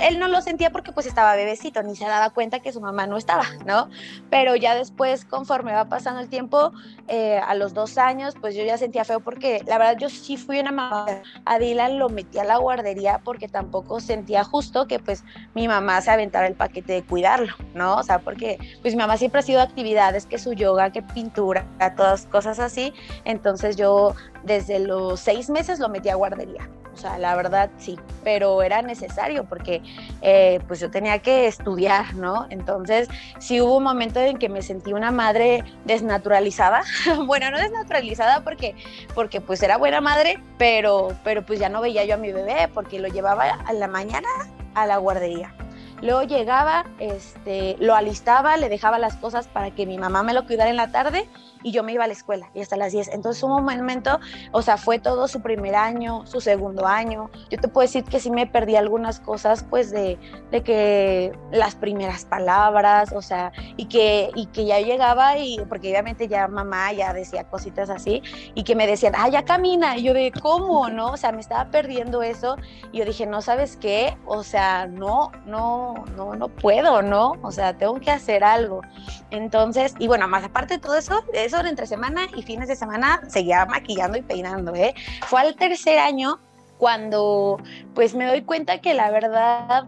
él 0.00 0.18
no 0.18 0.28
lo 0.28 0.40
sentía 0.40 0.70
porque 0.70 0.92
pues 0.92 1.06
estaba 1.06 1.36
bebecito, 1.36 1.82
ni 1.82 1.96
se 1.96 2.04
daba 2.04 2.30
cuenta 2.30 2.60
que 2.60 2.72
su 2.72 2.80
mamá 2.80 3.06
no 3.06 3.16
estaba, 3.16 3.44
¿no? 3.66 3.88
Pero 4.30 4.56
ya 4.56 4.74
después, 4.74 5.24
conforme 5.24 5.72
va 5.72 5.86
pasando 5.86 6.20
el 6.20 6.28
tiempo, 6.28 6.72
eh, 7.08 7.38
a 7.38 7.54
los 7.54 7.74
dos 7.74 7.98
años, 7.98 8.34
pues 8.40 8.54
yo 8.54 8.64
ya 8.64 8.78
sentía 8.78 9.04
feo 9.04 9.20
porque 9.20 9.62
la 9.66 9.78
verdad 9.78 9.96
yo 9.98 10.08
sí 10.08 10.36
fui 10.36 10.58
una 10.60 10.72
mamá, 10.72 11.06
a 11.44 11.58
Dylan 11.58 11.98
lo 11.98 12.08
metí 12.08 12.38
a 12.38 12.44
la 12.44 12.56
guardería 12.56 13.20
tampoco 13.48 14.00
sentía 14.00 14.44
justo 14.44 14.86
que 14.86 14.98
pues 14.98 15.24
mi 15.54 15.68
mamá 15.68 16.00
se 16.00 16.10
aventara 16.10 16.46
el 16.46 16.54
paquete 16.54 16.92
de 16.94 17.02
cuidarlo, 17.02 17.54
¿no? 17.74 17.96
O 17.96 18.02
sea, 18.02 18.18
porque 18.18 18.58
pues 18.82 18.94
mi 18.94 19.00
mamá 19.00 19.16
siempre 19.16 19.40
ha 19.40 19.42
sido 19.42 19.60
actividades, 19.60 20.26
que 20.26 20.38
su 20.38 20.52
yoga, 20.52 20.90
que 20.90 21.02
pintura, 21.02 21.66
todas 21.96 22.26
cosas 22.26 22.58
así. 22.58 22.92
Entonces 23.24 23.76
yo 23.76 24.14
desde 24.44 24.78
los 24.78 25.20
seis 25.20 25.50
meses 25.50 25.78
lo 25.78 25.88
metí 25.88 26.08
a 26.08 26.14
guardería. 26.14 26.68
O 26.94 26.96
sea, 26.96 27.18
la 27.18 27.34
verdad 27.34 27.70
sí, 27.76 27.98
pero 28.22 28.62
era 28.62 28.80
necesario 28.80 29.44
porque 29.44 29.82
eh, 30.22 30.60
pues 30.68 30.78
yo 30.78 30.92
tenía 30.92 31.18
que 31.18 31.48
estudiar, 31.48 32.14
¿no? 32.14 32.46
Entonces 32.50 33.08
sí 33.38 33.60
hubo 33.60 33.78
un 33.78 33.82
momento 33.82 34.20
en 34.20 34.38
que 34.38 34.48
me 34.48 34.62
sentí 34.62 34.92
una 34.92 35.10
madre 35.10 35.64
desnaturalizada. 35.84 36.84
bueno, 37.26 37.50
no 37.50 37.58
desnaturalizada 37.58 38.44
porque, 38.44 38.76
porque 39.14 39.40
pues 39.40 39.60
era 39.64 39.76
buena 39.76 40.00
madre, 40.00 40.40
pero, 40.56 41.08
pero 41.24 41.44
pues 41.44 41.58
ya 41.58 41.68
no 41.68 41.80
veía 41.80 42.04
yo 42.04 42.14
a 42.14 42.18
mi 42.18 42.32
bebé 42.32 42.68
porque 42.72 43.00
lo 43.00 43.08
llevaba 43.08 43.44
a 43.44 43.72
la 43.72 43.88
mañana 43.88 44.28
a 44.74 44.86
la 44.86 44.98
guardería. 44.98 45.52
Luego 46.00 46.22
llegaba, 46.22 46.84
este, 46.98 47.76
lo 47.80 47.94
alistaba, 47.94 48.56
le 48.56 48.68
dejaba 48.68 48.98
las 48.98 49.16
cosas 49.16 49.48
para 49.48 49.70
que 49.70 49.86
mi 49.86 49.98
mamá 49.98 50.22
me 50.22 50.34
lo 50.34 50.46
cuidara 50.46 50.70
en 50.70 50.76
la 50.76 50.92
tarde 50.92 51.28
y 51.64 51.72
yo 51.72 51.82
me 51.82 51.92
iba 51.92 52.04
a 52.04 52.06
la 52.06 52.12
escuela 52.12 52.50
y 52.54 52.60
hasta 52.60 52.76
las 52.76 52.92
10. 52.92 53.08
Entonces 53.08 53.42
un 53.42 53.50
momento, 53.50 54.20
o 54.52 54.62
sea, 54.62 54.76
fue 54.76 55.00
todo 55.00 55.26
su 55.26 55.40
primer 55.40 55.74
año, 55.74 56.24
su 56.26 56.40
segundo 56.40 56.86
año. 56.86 57.30
Yo 57.50 57.58
te 57.58 57.66
puedo 57.66 57.86
decir 57.86 58.04
que 58.04 58.20
sí 58.20 58.30
me 58.30 58.46
perdí 58.46 58.76
algunas 58.76 59.18
cosas, 59.18 59.64
pues 59.68 59.90
de, 59.90 60.18
de 60.50 60.62
que 60.62 61.32
las 61.50 61.74
primeras 61.74 62.26
palabras, 62.26 63.12
o 63.12 63.22
sea, 63.22 63.50
y 63.76 63.86
que, 63.86 64.30
y 64.34 64.46
que 64.46 64.66
ya 64.66 64.78
llegaba 64.80 65.38
y, 65.38 65.58
porque 65.68 65.90
obviamente 65.90 66.28
ya 66.28 66.46
mamá 66.46 66.92
ya 66.92 67.12
decía 67.12 67.44
cositas 67.44 67.88
así, 67.90 68.22
y 68.54 68.62
que 68.62 68.76
me 68.76 68.86
decían, 68.86 69.14
ah, 69.16 69.28
ya 69.28 69.44
camina. 69.44 69.96
Y 69.96 70.04
yo 70.04 70.14
de, 70.14 70.32
¿cómo? 70.32 70.90
¿No? 70.90 71.12
O 71.12 71.16
sea, 71.16 71.32
me 71.32 71.40
estaba 71.40 71.70
perdiendo 71.70 72.22
eso. 72.22 72.56
Y 72.92 72.98
yo 72.98 73.04
dije, 73.06 73.26
no, 73.26 73.40
¿sabes 73.40 73.76
qué? 73.76 74.16
O 74.26 74.42
sea, 74.42 74.86
no, 74.86 75.32
no, 75.46 76.04
no, 76.14 76.34
no, 76.34 76.48
puedo, 76.48 77.00
¿no? 77.00 77.36
O 77.42 77.50
sea, 77.50 77.76
tengo 77.76 77.94
que 78.00 78.10
hacer 78.10 78.44
algo. 78.44 78.82
Entonces, 79.30 79.94
y 79.98 80.08
bueno, 80.08 80.28
más 80.28 80.44
aparte 80.44 80.74
de 80.74 80.80
todo 80.80 80.96
eso, 80.96 81.24
eso 81.32 81.53
entre 81.60 81.86
semana 81.86 82.26
y 82.34 82.42
fines 82.42 82.68
de 82.68 82.76
semana 82.76 83.20
seguía 83.28 83.64
maquillando 83.66 84.18
y 84.18 84.22
peinando, 84.22 84.74
¿eh? 84.74 84.94
Fue 85.26 85.40
al 85.40 85.54
tercer 85.56 85.98
año 85.98 86.38
cuando 86.78 87.58
pues 87.94 88.14
me 88.14 88.26
doy 88.26 88.42
cuenta 88.42 88.80
que 88.80 88.94
la 88.94 89.10
verdad 89.10 89.86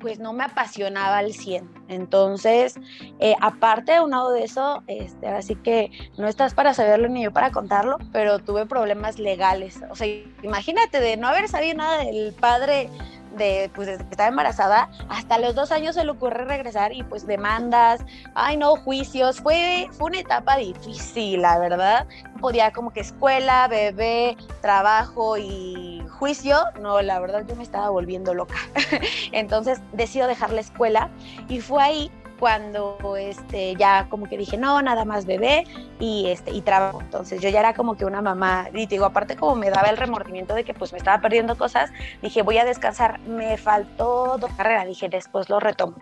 pues 0.00 0.18
no 0.18 0.32
me 0.32 0.44
apasionaba 0.44 1.18
al 1.18 1.32
100. 1.32 1.68
Entonces, 1.88 2.78
eh, 3.18 3.34
aparte 3.40 3.92
de 3.92 4.06
lado 4.06 4.32
de 4.32 4.44
eso, 4.44 4.82
este, 4.86 5.28
así 5.28 5.56
que 5.56 5.90
no 6.16 6.28
estás 6.28 6.54
para 6.54 6.74
saberlo 6.74 7.08
ni 7.08 7.24
yo 7.24 7.32
para 7.32 7.50
contarlo, 7.50 7.98
pero 8.12 8.38
tuve 8.38 8.66
problemas 8.66 9.18
legales. 9.18 9.80
O 9.90 9.96
sea, 9.96 10.06
imagínate 10.42 11.00
de 11.00 11.16
no 11.16 11.28
haber 11.28 11.48
sabido 11.48 11.76
nada 11.76 12.04
del 12.04 12.34
padre 12.34 12.90
de, 13.36 13.70
pues, 13.74 13.86
desde 13.86 14.04
que 14.04 14.10
estaba 14.10 14.28
embarazada, 14.28 14.90
hasta 15.08 15.38
los 15.38 15.54
dos 15.54 15.72
años 15.72 15.94
se 15.94 16.04
le 16.04 16.10
ocurre 16.10 16.44
regresar 16.44 16.92
y 16.92 17.02
pues 17.02 17.26
demandas, 17.26 18.04
ay 18.34 18.56
no, 18.56 18.76
juicios, 18.76 19.40
fue, 19.40 19.88
fue 19.92 20.08
una 20.08 20.20
etapa 20.20 20.56
difícil, 20.56 21.42
la 21.42 21.58
verdad. 21.58 22.06
Podía 22.40 22.72
como 22.72 22.92
que 22.92 23.00
escuela, 23.00 23.68
bebé, 23.68 24.36
trabajo 24.60 25.36
y 25.36 26.02
juicio, 26.18 26.58
no, 26.80 27.00
la 27.02 27.20
verdad 27.20 27.44
yo 27.46 27.56
me 27.56 27.62
estaba 27.62 27.90
volviendo 27.90 28.34
loca. 28.34 28.56
Entonces 29.32 29.80
decido 29.92 30.26
dejar 30.26 30.52
la 30.52 30.60
escuela 30.60 31.10
y 31.48 31.60
fue 31.60 31.82
ahí 31.82 32.10
cuando 32.38 33.16
este, 33.18 33.74
ya 33.76 34.08
como 34.08 34.26
que 34.26 34.36
dije, 34.36 34.56
no, 34.56 34.80
nada 34.82 35.04
más 35.04 35.26
bebé 35.26 35.64
y, 35.98 36.28
este, 36.28 36.50
y 36.50 36.60
trabajo. 36.60 37.00
Entonces 37.00 37.40
yo 37.40 37.48
ya 37.48 37.60
era 37.60 37.74
como 37.74 37.96
que 37.96 38.04
una 38.04 38.22
mamá, 38.22 38.68
y 38.72 38.86
digo, 38.86 39.04
aparte 39.04 39.36
como 39.36 39.54
me 39.54 39.70
daba 39.70 39.88
el 39.88 39.96
remordimiento 39.96 40.54
de 40.54 40.64
que 40.64 40.74
pues 40.74 40.92
me 40.92 40.98
estaba 40.98 41.20
perdiendo 41.20 41.56
cosas, 41.56 41.90
dije, 42.22 42.42
voy 42.42 42.58
a 42.58 42.64
descansar. 42.64 43.20
Me 43.20 43.56
faltó 43.56 44.38
dos 44.38 44.50
carreras, 44.52 44.86
dije, 44.86 45.08
después 45.08 45.48
lo 45.48 45.60
retomo. 45.60 45.96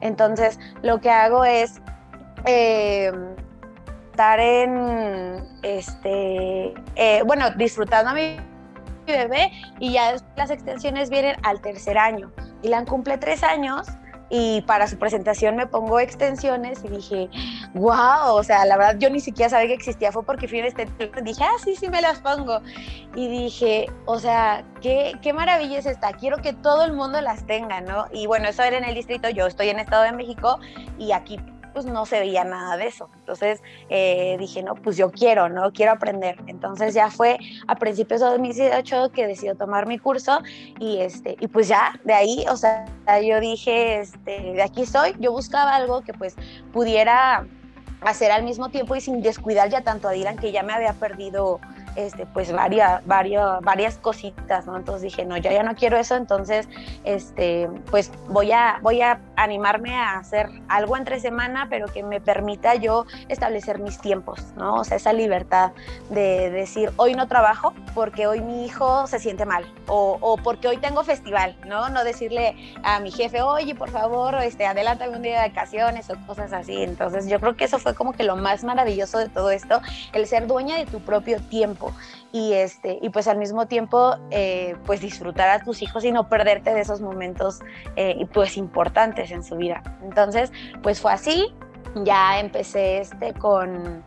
Entonces 0.00 0.58
lo 0.82 1.00
que 1.00 1.10
hago 1.10 1.44
es... 1.44 1.80
Eh, 2.44 3.12
estar 4.16 4.40
en, 4.40 5.44
este, 5.62 6.72
eh, 6.94 7.22
bueno, 7.26 7.50
disfrutando 7.50 8.12
a 8.12 8.14
mi 8.14 8.36
bebé 9.06 9.52
y 9.78 9.92
ya 9.92 10.16
las 10.36 10.50
extensiones 10.50 11.10
vienen 11.10 11.36
al 11.42 11.60
tercer 11.60 11.98
año. 11.98 12.32
y 12.62 12.68
la 12.68 12.82
cumple 12.86 13.18
tres 13.18 13.42
años 13.42 13.86
y 14.28 14.62
para 14.62 14.88
su 14.88 14.98
presentación 14.98 15.56
me 15.56 15.66
pongo 15.66 16.00
extensiones 16.00 16.82
y 16.84 16.88
dije, 16.88 17.30
wow, 17.74 18.34
o 18.34 18.42
sea, 18.42 18.64
la 18.64 18.76
verdad 18.76 18.96
yo 18.98 19.08
ni 19.10 19.20
siquiera 19.20 19.50
sabía 19.50 19.68
que 19.68 19.74
existía, 19.74 20.10
fue 20.12 20.24
porque 20.24 20.48
fui 20.48 20.58
en 20.58 20.66
este 20.66 20.88
dije, 21.22 21.44
ah, 21.44 21.56
sí, 21.62 21.76
sí 21.76 21.88
me 21.88 22.00
las 22.00 22.20
pongo. 22.20 22.60
Y 23.14 23.28
dije, 23.28 23.86
o 24.04 24.18
sea, 24.18 24.64
qué, 24.80 25.12
qué 25.22 25.32
maravilla 25.32 25.78
es 25.78 25.86
esta, 25.86 26.12
quiero 26.12 26.38
que 26.38 26.52
todo 26.52 26.84
el 26.84 26.92
mundo 26.92 27.20
las 27.20 27.46
tenga, 27.46 27.80
¿no? 27.80 28.06
Y 28.12 28.26
bueno, 28.26 28.48
eso 28.48 28.62
era 28.62 28.78
en 28.78 28.84
el 28.84 28.94
distrito, 28.94 29.28
yo 29.30 29.46
estoy 29.46 29.68
en 29.68 29.78
Estado 29.78 30.02
de 30.02 30.12
México 30.12 30.58
y 30.98 31.12
aquí 31.12 31.38
pues 31.76 31.84
no 31.84 32.06
se 32.06 32.18
veía 32.20 32.42
nada 32.42 32.78
de 32.78 32.86
eso. 32.86 33.10
Entonces 33.18 33.62
eh, 33.90 34.38
dije, 34.40 34.62
no, 34.62 34.76
pues 34.76 34.96
yo 34.96 35.10
quiero, 35.10 35.50
¿no? 35.50 35.74
Quiero 35.74 35.92
aprender. 35.92 36.38
Entonces 36.46 36.94
ya 36.94 37.10
fue 37.10 37.36
a 37.66 37.74
principios 37.74 38.22
de 38.22 38.28
2018 38.28 39.12
que 39.12 39.26
decidí 39.26 39.54
tomar 39.54 39.86
mi 39.86 39.98
curso 39.98 40.40
y, 40.80 41.00
este, 41.00 41.36
y 41.38 41.48
pues 41.48 41.68
ya 41.68 42.00
de 42.02 42.14
ahí, 42.14 42.46
o 42.50 42.56
sea, 42.56 42.86
yo 43.22 43.40
dije, 43.40 44.00
este, 44.00 44.54
de 44.54 44.62
aquí 44.62 44.86
soy, 44.86 45.16
yo 45.18 45.32
buscaba 45.32 45.76
algo 45.76 46.00
que 46.00 46.14
pues 46.14 46.34
pudiera 46.72 47.46
hacer 48.00 48.32
al 48.32 48.42
mismo 48.42 48.70
tiempo 48.70 48.96
y 48.96 49.02
sin 49.02 49.20
descuidar 49.20 49.68
ya 49.68 49.82
tanto 49.82 50.08
a 50.08 50.12
Dylan 50.12 50.38
que 50.38 50.52
ya 50.52 50.62
me 50.62 50.72
había 50.72 50.94
perdido 50.94 51.60
este, 51.96 52.26
pues 52.26 52.52
varias, 52.52 53.04
varias, 53.06 53.60
varias 53.62 53.98
cositas, 53.98 54.66
¿no? 54.66 54.76
Entonces 54.76 55.02
dije, 55.02 55.24
no, 55.24 55.36
yo 55.36 55.50
ya 55.50 55.62
no 55.62 55.74
quiero 55.74 55.96
eso, 55.96 56.14
entonces, 56.16 56.68
este, 57.04 57.68
pues 57.90 58.12
voy 58.28 58.52
a, 58.52 58.78
voy 58.82 59.02
a 59.02 59.20
animarme 59.36 59.94
a 59.94 60.18
hacer 60.18 60.48
algo 60.68 60.96
entre 60.96 61.20
semana, 61.20 61.66
pero 61.70 61.86
que 61.86 62.02
me 62.02 62.20
permita 62.20 62.74
yo 62.74 63.06
establecer 63.28 63.78
mis 63.78 63.98
tiempos, 63.98 64.40
¿no? 64.56 64.74
O 64.76 64.84
sea, 64.84 64.96
esa 64.96 65.12
libertad 65.12 65.72
de 66.10 66.50
decir, 66.50 66.92
hoy 66.96 67.14
no 67.14 67.28
trabajo 67.28 67.74
porque 67.94 68.26
hoy 68.26 68.40
mi 68.40 68.64
hijo 68.64 69.06
se 69.06 69.18
siente 69.18 69.46
mal, 69.46 69.64
o, 69.86 70.18
o 70.20 70.36
porque 70.36 70.68
hoy 70.68 70.76
tengo 70.76 71.02
festival, 71.04 71.56
¿no? 71.66 71.88
No 71.88 72.04
decirle 72.04 72.56
a 72.82 73.00
mi 73.00 73.10
jefe, 73.10 73.42
oye, 73.42 73.74
por 73.74 73.90
favor, 73.90 74.34
este, 74.42 74.66
adelántame 74.66 75.16
un 75.16 75.22
día 75.22 75.42
de 75.42 75.48
vacaciones 75.48 76.10
o 76.10 76.16
cosas 76.26 76.52
así. 76.52 76.82
Entonces 76.82 77.28
yo 77.28 77.40
creo 77.40 77.56
que 77.56 77.64
eso 77.64 77.78
fue 77.78 77.94
como 77.94 78.12
que 78.12 78.24
lo 78.24 78.36
más 78.36 78.64
maravilloso 78.64 79.18
de 79.18 79.28
todo 79.28 79.50
esto, 79.50 79.80
el 80.12 80.26
ser 80.26 80.46
dueña 80.46 80.76
de 80.76 80.86
tu 80.86 81.00
propio 81.00 81.40
tiempo 81.40 81.85
y, 82.32 82.52
este, 82.52 82.98
y 83.00 83.10
pues 83.10 83.28
al 83.28 83.38
mismo 83.38 83.66
tiempo 83.66 84.16
eh, 84.30 84.76
pues 84.84 85.00
disfrutar 85.00 85.48
a 85.48 85.64
tus 85.64 85.82
hijos 85.82 86.04
y 86.04 86.12
no 86.12 86.28
perderte 86.28 86.74
de 86.74 86.80
esos 86.80 87.00
momentos 87.00 87.60
eh, 87.96 88.26
pues 88.32 88.56
importantes 88.56 89.30
en 89.30 89.42
su 89.42 89.56
vida. 89.56 89.82
Entonces 90.02 90.52
pues 90.82 91.00
fue 91.00 91.12
así, 91.12 91.54
ya 92.04 92.40
empecé 92.40 92.98
este 92.98 93.32
con... 93.34 94.04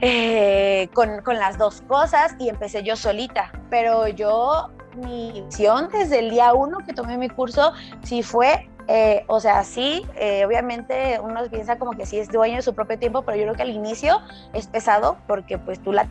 Eh, 0.00 0.88
con, 0.92 1.22
con, 1.22 1.38
las 1.38 1.56
dos 1.56 1.82
cosas 1.82 2.34
y 2.38 2.48
empecé 2.48 2.82
yo 2.82 2.96
solita, 2.96 3.52
pero 3.70 4.08
yo 4.08 4.70
mi 4.96 5.42
visión 5.46 5.88
desde 5.92 6.18
el 6.18 6.30
día 6.30 6.52
uno 6.52 6.78
que 6.78 6.92
tomé 6.92 7.16
mi 7.16 7.28
curso 7.28 7.72
sí 8.02 8.22
fue 8.22 8.68
eh, 8.88 9.24
o 9.28 9.40
sea, 9.40 9.64
sí, 9.64 10.04
eh, 10.16 10.44
obviamente 10.44 11.18
uno 11.22 11.40
piensa 11.50 11.78
como 11.78 11.92
que 11.92 12.04
sí 12.06 12.18
es 12.18 12.28
dueño 12.28 12.56
de 12.56 12.62
su 12.62 12.74
propio 12.74 12.98
tiempo, 12.98 13.22
pero 13.22 13.36
yo 13.36 13.44
creo 13.44 13.54
que 13.54 13.62
al 13.62 13.70
inicio 13.70 14.20
es 14.52 14.66
pesado 14.66 15.16
porque 15.26 15.58
pues 15.58 15.82
tú 15.82 15.92
la, 15.92 16.08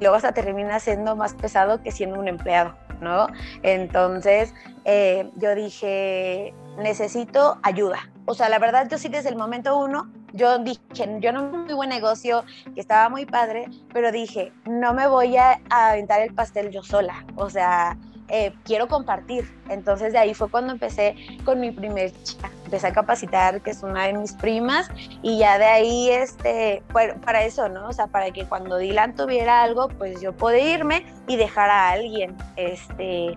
luego 0.00 0.16
hasta 0.16 0.32
termina 0.32 0.78
siendo 0.80 1.16
más 1.16 1.34
pesado 1.34 1.82
que 1.82 1.92
siendo 1.92 2.18
un 2.18 2.28
empleado, 2.28 2.74
¿no? 3.00 3.28
Entonces 3.62 4.52
eh, 4.84 5.30
yo 5.36 5.54
dije, 5.54 6.52
necesito 6.78 7.58
ayuda. 7.62 8.10
O 8.26 8.34
sea, 8.34 8.48
la 8.48 8.58
verdad 8.58 8.88
yo 8.90 8.98
sí 8.98 9.08
desde 9.08 9.30
el 9.30 9.36
momento 9.36 9.78
uno, 9.78 10.10
yo 10.32 10.58
dije, 10.58 10.80
yo 11.20 11.32
no 11.32 11.44
muy 11.44 11.74
buen 11.74 11.88
negocio, 11.88 12.44
que 12.74 12.80
estaba 12.80 13.08
muy 13.08 13.26
padre, 13.26 13.66
pero 13.92 14.12
dije, 14.12 14.52
no 14.66 14.92
me 14.94 15.06
voy 15.08 15.36
a 15.36 15.58
aventar 15.70 16.20
el 16.20 16.34
pastel 16.34 16.70
yo 16.70 16.82
sola. 16.82 17.24
O 17.36 17.50
sea, 17.50 17.96
eh, 18.30 18.52
quiero 18.64 18.88
compartir. 18.88 19.50
Entonces 19.68 20.12
de 20.12 20.18
ahí 20.18 20.34
fue 20.34 20.48
cuando 20.50 20.72
empecé 20.72 21.16
con 21.44 21.60
mi 21.60 21.70
primer 21.70 22.12
chica. 22.22 22.50
Empecé 22.64 22.86
a 22.86 22.92
capacitar, 22.92 23.60
que 23.62 23.70
es 23.70 23.82
una 23.82 24.06
de 24.06 24.12
mis 24.12 24.32
primas, 24.34 24.88
y 25.22 25.38
ya 25.38 25.58
de 25.58 25.64
ahí, 25.64 26.10
este, 26.10 26.84
para 26.92 27.44
eso, 27.44 27.68
¿no? 27.68 27.88
O 27.88 27.92
sea, 27.92 28.06
para 28.06 28.30
que 28.30 28.44
cuando 28.44 28.78
Dylan 28.78 29.16
tuviera 29.16 29.62
algo, 29.62 29.88
pues 29.88 30.20
yo 30.20 30.32
pueda 30.32 30.58
irme 30.58 31.04
y 31.26 31.36
dejar 31.36 31.68
a 31.68 31.90
alguien, 31.90 32.36
este, 32.54 33.36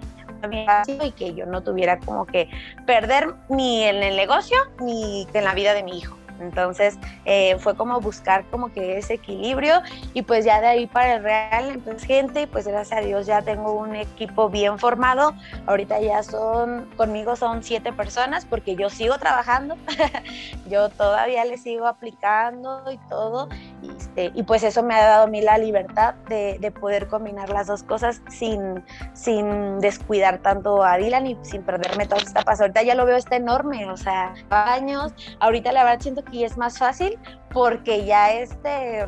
y 0.88 1.12
que 1.12 1.34
yo 1.34 1.46
no 1.46 1.64
tuviera 1.64 2.00
como 2.00 2.26
que 2.26 2.50
perder 2.86 3.34
ni 3.50 3.84
en 3.84 4.04
el 4.04 4.16
negocio 4.16 4.58
ni 4.80 5.28
en 5.34 5.44
la 5.44 5.54
vida 5.54 5.74
de 5.74 5.84
mi 5.84 5.98
hijo. 5.98 6.18
Entonces 6.40 6.98
eh, 7.26 7.58
fue 7.60 7.76
como 7.76 8.00
buscar 8.00 8.46
como 8.50 8.72
que 8.72 8.98
ese 8.98 9.16
equilibrio 9.16 9.82
y 10.14 10.24
pues 10.24 10.46
ya 10.46 10.62
de 10.62 10.68
ahí 10.68 10.88
para 10.88 11.16
el 11.16 11.24
Real 11.24 11.80
pues 11.84 12.04
gente, 12.04 12.48
pues 12.48 12.68
gracias 12.68 13.00
a 13.00 13.04
Dios 13.04 13.26
ya 13.26 13.42
tengo 13.42 13.74
un 13.74 13.96
equipo 13.96 14.50
bien 14.50 14.80
formado. 14.80 15.34
Ahorita 15.66 16.00
ya 16.02 16.24
son, 16.24 16.90
conmigo 16.98 17.36
son 17.36 17.64
siete 17.64 17.94
personas 17.94 18.46
porque 18.46 18.76
yo 18.76 18.90
sigo 18.90 19.18
trabajando, 19.18 19.76
yo 20.70 20.90
todavía 20.90 21.46
le 21.46 21.58
sigo 21.58 21.88
aplicando 21.88 22.84
y 22.92 22.98
todo. 23.10 23.50
Y, 23.82 23.92
este, 23.92 24.32
y 24.34 24.44
pues 24.44 24.64
eso 24.64 24.84
me 24.84 24.96
ha 24.96 25.06
dado 25.06 25.24
a 25.24 25.28
mí 25.28 25.42
la 25.42 25.58
libertad 25.58 26.16
de, 26.30 26.58
de, 26.60 26.72
poder 26.72 27.08
combinar 27.08 27.50
las 27.50 27.68
dos 27.68 27.84
cosas 27.84 28.22
sin, 28.30 28.84
sin 29.14 29.80
descuidar 29.80 30.40
tanto 30.40 30.84
a 30.84 30.98
Dylan 30.98 31.28
y 31.28 31.38
sin 31.42 31.64
perderme 31.64 32.06
toda 32.06 32.22
esta 32.22 32.42
paz. 32.42 32.62
Ahorita 32.62 32.82
ya 32.84 32.96
lo 32.96 33.06
veo, 33.06 33.18
está 33.18 33.36
enorme, 33.36 33.90
o 33.90 33.98
sea, 33.98 34.34
años. 34.50 35.14
Ahorita 35.40 35.72
la 35.72 35.84
verdad 35.84 36.02
siento 36.02 36.23
y 36.32 36.44
es 36.44 36.58
más 36.58 36.78
fácil 36.78 37.18
porque 37.52 38.06
ya 38.06 38.32
este, 38.32 39.08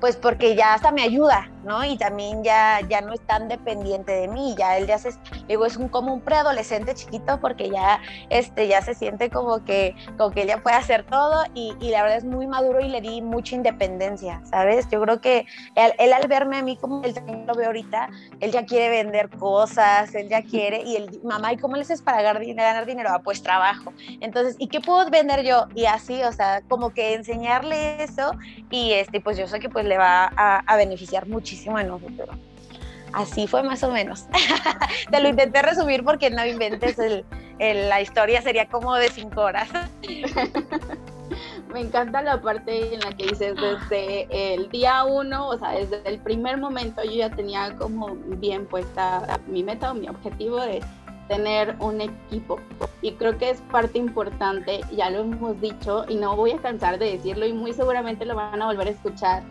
pues 0.00 0.16
porque 0.16 0.54
ya 0.54 0.74
hasta 0.74 0.92
me 0.92 1.02
ayuda, 1.02 1.50
¿no? 1.64 1.84
Y 1.84 1.96
también 1.96 2.44
ya, 2.44 2.80
ya 2.88 3.00
no 3.00 3.12
es 3.12 3.20
tan 3.26 3.48
dependiente 3.48 4.12
de 4.12 4.28
mí, 4.28 4.54
ya 4.58 4.76
él 4.76 4.86
ya 4.86 4.98
se, 4.98 5.10
digo, 5.48 5.66
es 5.66 5.76
un, 5.76 5.88
como 5.88 6.12
un 6.12 6.20
preadolescente 6.20 6.94
chiquito 6.94 7.40
porque 7.40 7.70
ya, 7.70 8.00
este, 8.30 8.68
ya 8.68 8.82
se 8.82 8.94
siente 8.94 9.30
como 9.30 9.64
que, 9.64 9.96
como 10.16 10.30
que 10.30 10.42
ella 10.42 10.62
puede 10.62 10.76
hacer 10.76 11.04
todo 11.04 11.44
y, 11.54 11.74
y, 11.80 11.90
la 11.90 12.02
verdad 12.02 12.18
es 12.18 12.24
muy 12.24 12.46
maduro 12.46 12.80
y 12.80 12.88
le 12.88 13.00
di 13.00 13.22
mucha 13.22 13.54
independencia, 13.54 14.40
¿sabes? 14.44 14.88
Yo 14.90 15.00
creo 15.00 15.20
que 15.20 15.46
él, 15.74 16.12
al 16.12 16.28
verme 16.28 16.58
a 16.58 16.62
mí 16.62 16.76
como 16.76 17.02
él 17.02 17.14
también 17.14 17.46
lo 17.46 17.54
ve 17.54 17.66
ahorita, 17.66 18.08
él 18.40 18.50
ya 18.50 18.64
quiere 18.66 18.90
vender 18.90 19.30
cosas, 19.30 20.14
él 20.14 20.28
ya 20.28 20.42
quiere, 20.42 20.82
y 20.82 20.96
él, 20.96 21.20
mamá, 21.22 21.52
¿y 21.52 21.56
cómo 21.56 21.76
le 21.76 21.82
haces 21.82 22.02
para 22.02 22.22
ganar, 22.22 22.86
dinero? 22.86 23.10
Ah, 23.12 23.20
pues 23.22 23.42
trabajo. 23.42 23.92
Entonces, 24.20 24.56
¿y 24.58 24.68
qué 24.68 24.80
puedo 24.80 25.08
vender 25.10 25.44
yo? 25.44 25.66
Y 25.74 25.86
así, 25.86 26.22
o 26.22 26.32
sea, 26.32 26.62
como 26.68 26.90
que 26.92 27.14
enseñarle 27.14 28.02
eso 28.02 28.32
y 28.70 28.92
este, 28.92 29.20
pues 29.20 29.36
yo 29.36 29.46
sé 29.46 29.60
que 29.60 29.68
pues 29.68 29.84
le 29.84 29.98
va 29.98 30.32
a, 30.36 30.58
a 30.58 30.76
beneficiar 30.76 31.26
muchísimo 31.26 31.53
pero 32.16 32.32
así 33.12 33.46
fue 33.46 33.62
más 33.62 33.82
o 33.82 33.90
menos. 33.90 34.26
Te 35.10 35.20
lo 35.20 35.28
intenté 35.28 35.62
resumir 35.62 36.04
porque 36.04 36.30
no 36.30 36.44
inventes 36.44 36.96
la 37.58 38.00
historia, 38.00 38.42
sería 38.42 38.68
como 38.68 38.94
de 38.96 39.10
cinco 39.10 39.42
horas. 39.42 39.68
Me 41.72 41.80
encanta 41.80 42.22
la 42.22 42.40
parte 42.40 42.94
en 42.94 43.00
la 43.00 43.10
que 43.16 43.26
dices 43.26 43.56
desde 43.56 44.54
el 44.54 44.70
día 44.70 45.04
uno, 45.04 45.48
o 45.48 45.58
sea, 45.58 45.70
desde 45.70 46.00
el 46.04 46.20
primer 46.20 46.58
momento 46.58 47.02
yo 47.02 47.12
ya 47.12 47.30
tenía 47.30 47.74
como 47.76 48.14
bien 48.14 48.66
puesta 48.66 49.40
mi 49.48 49.64
meta 49.64 49.90
o 49.90 49.94
mi 49.94 50.08
objetivo 50.08 50.60
de 50.60 50.80
tener 51.28 51.74
un 51.80 52.00
equipo. 52.00 52.60
Y 53.02 53.12
creo 53.12 53.36
que 53.38 53.50
es 53.50 53.60
parte 53.72 53.98
importante, 53.98 54.80
ya 54.94 55.10
lo 55.10 55.20
hemos 55.20 55.60
dicho 55.60 56.04
y 56.08 56.14
no 56.14 56.36
voy 56.36 56.52
a 56.52 56.58
cansar 56.58 56.98
de 56.98 57.12
decirlo 57.12 57.46
y 57.46 57.52
muy 57.52 57.72
seguramente 57.72 58.24
lo 58.24 58.36
van 58.36 58.62
a 58.62 58.66
volver 58.66 58.88
a 58.88 58.90
escuchar. 58.90 59.42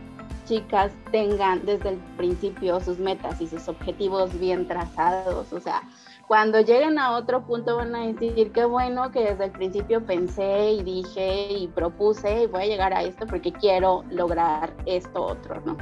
Chicas, 0.46 0.92
tengan 1.12 1.66
desde 1.66 1.90
el 1.90 1.98
principio 2.18 2.80
sus 2.82 3.00
metas 3.00 3.40
y 3.40 3.48
sus 3.48 3.68
objetivos 3.68 4.38
bien 4.40 4.68
trazados. 4.68 5.54
O 5.54 5.60
sea, 5.60 5.82
cuando 6.28 6.60
lleguen 6.62 7.00
a 7.00 7.12
otro 7.12 7.46
punto 7.46 7.78
van 7.78 7.96
a 7.96 8.08
decir 8.08 8.52
que 8.52 8.66
bueno 8.66 9.12
que 9.12 9.22
desde 9.22 9.46
el 9.46 9.52
principio 9.52 10.06
pensé 10.06 10.72
y 10.72 10.84
dije 10.84 11.52
y 11.52 11.68
propuse 11.68 12.44
y 12.44 12.48
voy 12.48 12.64
a 12.64 12.66
llegar 12.66 12.94
a 12.94 13.04
esto 13.04 13.26
porque 13.28 13.52
quiero 13.52 14.04
lograr 14.10 14.74
esto 14.86 15.24
otro, 15.26 15.62
¿no? 15.66 15.78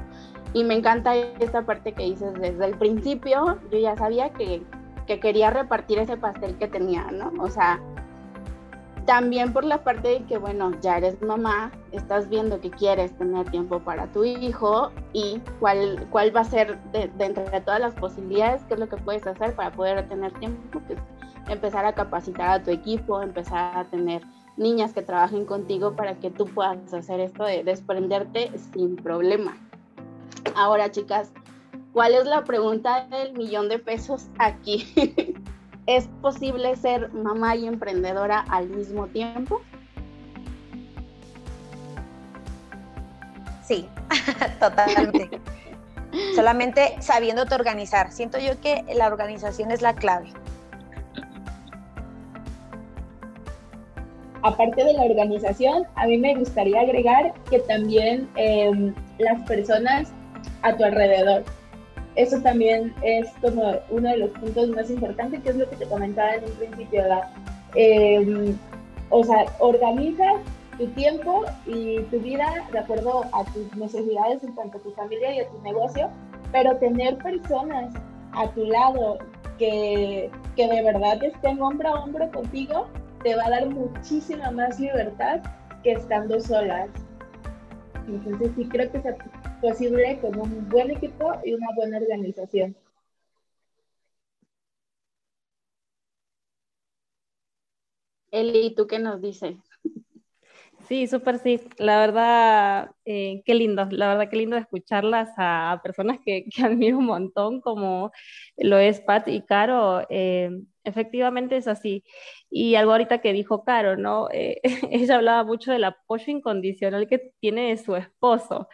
Y 0.54 0.64
me 0.64 0.76
encanta 0.76 1.16
esta 1.16 1.66
parte 1.66 1.94
que 1.94 2.04
dices 2.04 2.34
desde 2.34 2.66
el 2.66 2.78
principio, 2.78 3.60
yo 3.72 3.80
ya 3.80 3.96
sabía 3.96 4.32
que, 4.32 4.64
que 5.08 5.20
quería 5.20 5.50
repartir 5.50 6.00
ese 6.00 6.18
pastel 6.18 6.58
que 6.58 6.68
tenía, 6.68 7.04
¿no? 7.12 7.32
O 7.42 7.50
sea, 7.50 7.80
también 9.06 9.52
por 9.54 9.64
la 9.64 9.84
parte 9.84 10.08
de 10.08 10.24
que, 10.26 10.38
bueno, 10.38 10.72
ya 10.82 10.98
eres 10.98 11.22
mamá, 11.22 11.72
estás 11.92 12.30
viendo 12.30 12.60
que 12.60 12.70
quieres 12.70 13.12
tener 13.18 13.50
tiempo 13.50 13.80
para 13.80 14.08
tu 14.12 14.24
hijo 14.24 14.92
y 15.14 15.42
cuál, 15.60 16.08
cuál 16.12 16.36
va 16.36 16.42
a 16.42 16.46
ser 16.46 16.78
de, 16.92 17.10
entre 17.20 17.62
todas 17.62 17.80
las 17.80 17.96
posibilidades, 17.96 18.62
qué 18.68 18.76
es 18.76 18.80
lo 18.80 18.90
que 18.90 18.98
puedes 18.98 19.26
hacer 19.26 19.56
para 19.56 19.72
poder 19.72 20.08
tener 20.08 20.32
tiempo, 20.34 20.80
pues 20.88 21.00
empezar 21.50 21.86
a 21.86 21.94
capacitar 21.94 22.50
a 22.50 22.64
tu 22.64 22.72
equipo, 22.72 23.22
empezar 23.22 23.78
a 23.78 23.86
tener 23.86 24.22
niñas 24.58 24.94
que 24.94 25.02
trabajen 25.02 25.46
contigo 25.46 25.96
para 25.96 26.16
que 26.16 26.30
tú 26.30 26.46
puedas 26.46 26.94
hacer 26.94 27.20
esto 27.20 27.44
de 27.44 27.64
desprenderte 27.64 28.52
sin 28.74 28.96
problema. 28.96 29.58
Ahora, 30.56 30.92
chicas, 30.92 31.32
¿cuál 31.94 32.14
es 32.14 32.26
la 32.26 32.44
pregunta 32.44 33.08
del 33.08 33.34
millón 33.34 33.70
de 33.70 33.80
pesos 33.80 34.28
aquí? 34.38 34.86
¿Es 35.92 36.08
posible 36.22 36.74
ser 36.78 37.12
mamá 37.12 37.58
y 37.58 37.68
emprendedora 37.68 38.46
al 38.48 38.70
mismo 38.70 39.08
tiempo? 39.08 39.62
Sí, 43.62 43.90
totalmente. 44.62 45.30
Solamente 46.36 46.96
sabiéndote 47.02 47.56
organizar. 47.56 48.10
Siento 48.14 48.40
yo 48.40 48.58
que 48.62 48.86
la 48.96 49.08
organización 49.08 49.70
es 49.70 49.82
la 49.82 49.94
clave. 49.94 50.32
Aparte 54.44 54.86
de 54.86 54.94
la 54.94 55.04
organización, 55.04 55.84
a 55.96 56.08
mí 56.08 56.18
me 56.18 56.36
gustaría 56.36 56.80
agregar 56.80 57.34
que 57.50 57.60
también 57.60 58.30
em, 58.36 58.96
las 59.18 59.42
personas 59.42 60.14
a 60.62 60.74
tu 60.74 60.86
alrededor 60.86 61.44
eso 62.16 62.40
también 62.42 62.94
es 63.02 63.30
como 63.42 63.76
uno 63.90 64.10
de 64.10 64.18
los 64.18 64.30
puntos 64.32 64.70
más 64.70 64.90
importantes, 64.90 65.42
que 65.42 65.50
es 65.50 65.56
lo 65.56 65.70
que 65.70 65.78
te 65.78 65.86
comentaba 65.86 66.36
en 66.36 66.44
un 66.44 66.52
principio, 66.52 67.04
em, 67.76 68.58
o 69.10 69.24
sea, 69.24 69.46
organiza 69.60 70.34
tu 70.78 70.88
tiempo 70.88 71.44
y 71.66 72.00
tu 72.04 72.20
vida 72.20 72.66
de 72.72 72.80
acuerdo 72.80 73.24
a 73.34 73.44
tus 73.46 73.76
necesidades 73.76 74.44
en 74.44 74.54
cuanto 74.54 74.78
a 74.78 74.82
tu 74.82 74.92
familia 74.92 75.36
y 75.36 75.40
a 75.40 75.50
tu 75.50 75.62
negocio, 75.62 76.10
pero 76.52 76.76
tener 76.78 77.18
personas 77.18 77.94
a 78.34 78.48
tu 78.52 78.66
lado 78.66 79.18
que, 79.58 80.30
que 80.56 80.68
de 80.68 80.84
verdad 80.84 81.24
estén 81.24 81.62
hombro 81.62 81.90
a 81.90 82.04
hombro 82.04 82.32
contigo, 82.32 82.88
te 83.24 83.36
va 83.36 83.46
a 83.46 83.50
dar 83.52 83.70
muchísima 83.70 84.52
más 84.52 84.80
libertad 84.80 85.42
que 85.84 85.94
estando 85.94 86.40
solas. 86.40 86.90
Entonces 88.08 88.52
sí 88.56 88.66
creo 88.68 88.92
que 88.92 89.02
se 89.02 89.10
posible 89.62 90.20
con 90.20 90.38
un 90.40 90.70
buen 90.70 90.92
equipo 90.92 91.34
y 91.46 91.54
una 91.54 91.68
buena 91.76 91.98
organización. 91.98 92.76
Eli, 98.32 98.74
¿tú 98.76 98.88
qué 98.88 98.98
nos 99.00 99.22
dices? 99.22 99.58
Sí, 100.88 101.08
súper 101.08 101.40
sí. 101.40 101.62
La 101.78 102.00
verdad, 102.00 102.92
eh, 103.06 103.44
qué 103.46 103.56
lindo. 103.56 103.88
La 103.92 104.10
verdad, 104.10 104.30
qué 104.30 104.38
lindo 104.38 104.58
escucharlas 104.58 105.30
a, 105.38 105.80
personas 105.84 106.20
que, 106.26 106.46
que, 106.50 106.64
admiro 106.66 106.98
un 106.98 107.06
montón, 107.06 107.62
como 107.62 108.12
lo 108.58 108.78
es 108.78 109.00
Pat 109.02 109.28
y 109.28 109.42
Caro. 109.46 110.06
Eh, 110.10 110.50
efectivamente 110.84 111.58
es 111.58 111.68
así. 111.68 112.04
Y 112.50 112.76
algo 112.76 112.92
ahorita 112.92 113.22
que 113.22 113.34
dijo 113.34 113.64
Caro, 113.64 113.96
¿no? 113.98 114.28
Eh, 114.32 114.60
ella 114.92 115.16
hablaba 115.16 115.44
mucho 115.44 115.72
del 115.72 115.84
apoyo 115.86 116.26
incondicional 116.28 117.08
que 117.08 117.32
tiene 117.40 117.70
de 117.70 117.78
su 117.78 117.96
esposo. 117.96 118.68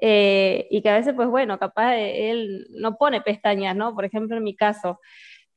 Y 0.00 0.80
que 0.82 0.88
a 0.88 0.94
veces, 0.94 1.14
pues 1.14 1.28
bueno, 1.28 1.58
capaz 1.58 1.96
él 1.96 2.66
no 2.70 2.96
pone 2.96 3.20
pestañas, 3.20 3.76
¿no? 3.76 3.94
Por 3.94 4.04
ejemplo, 4.04 4.36
en 4.36 4.44
mi 4.44 4.56
caso, 4.56 4.98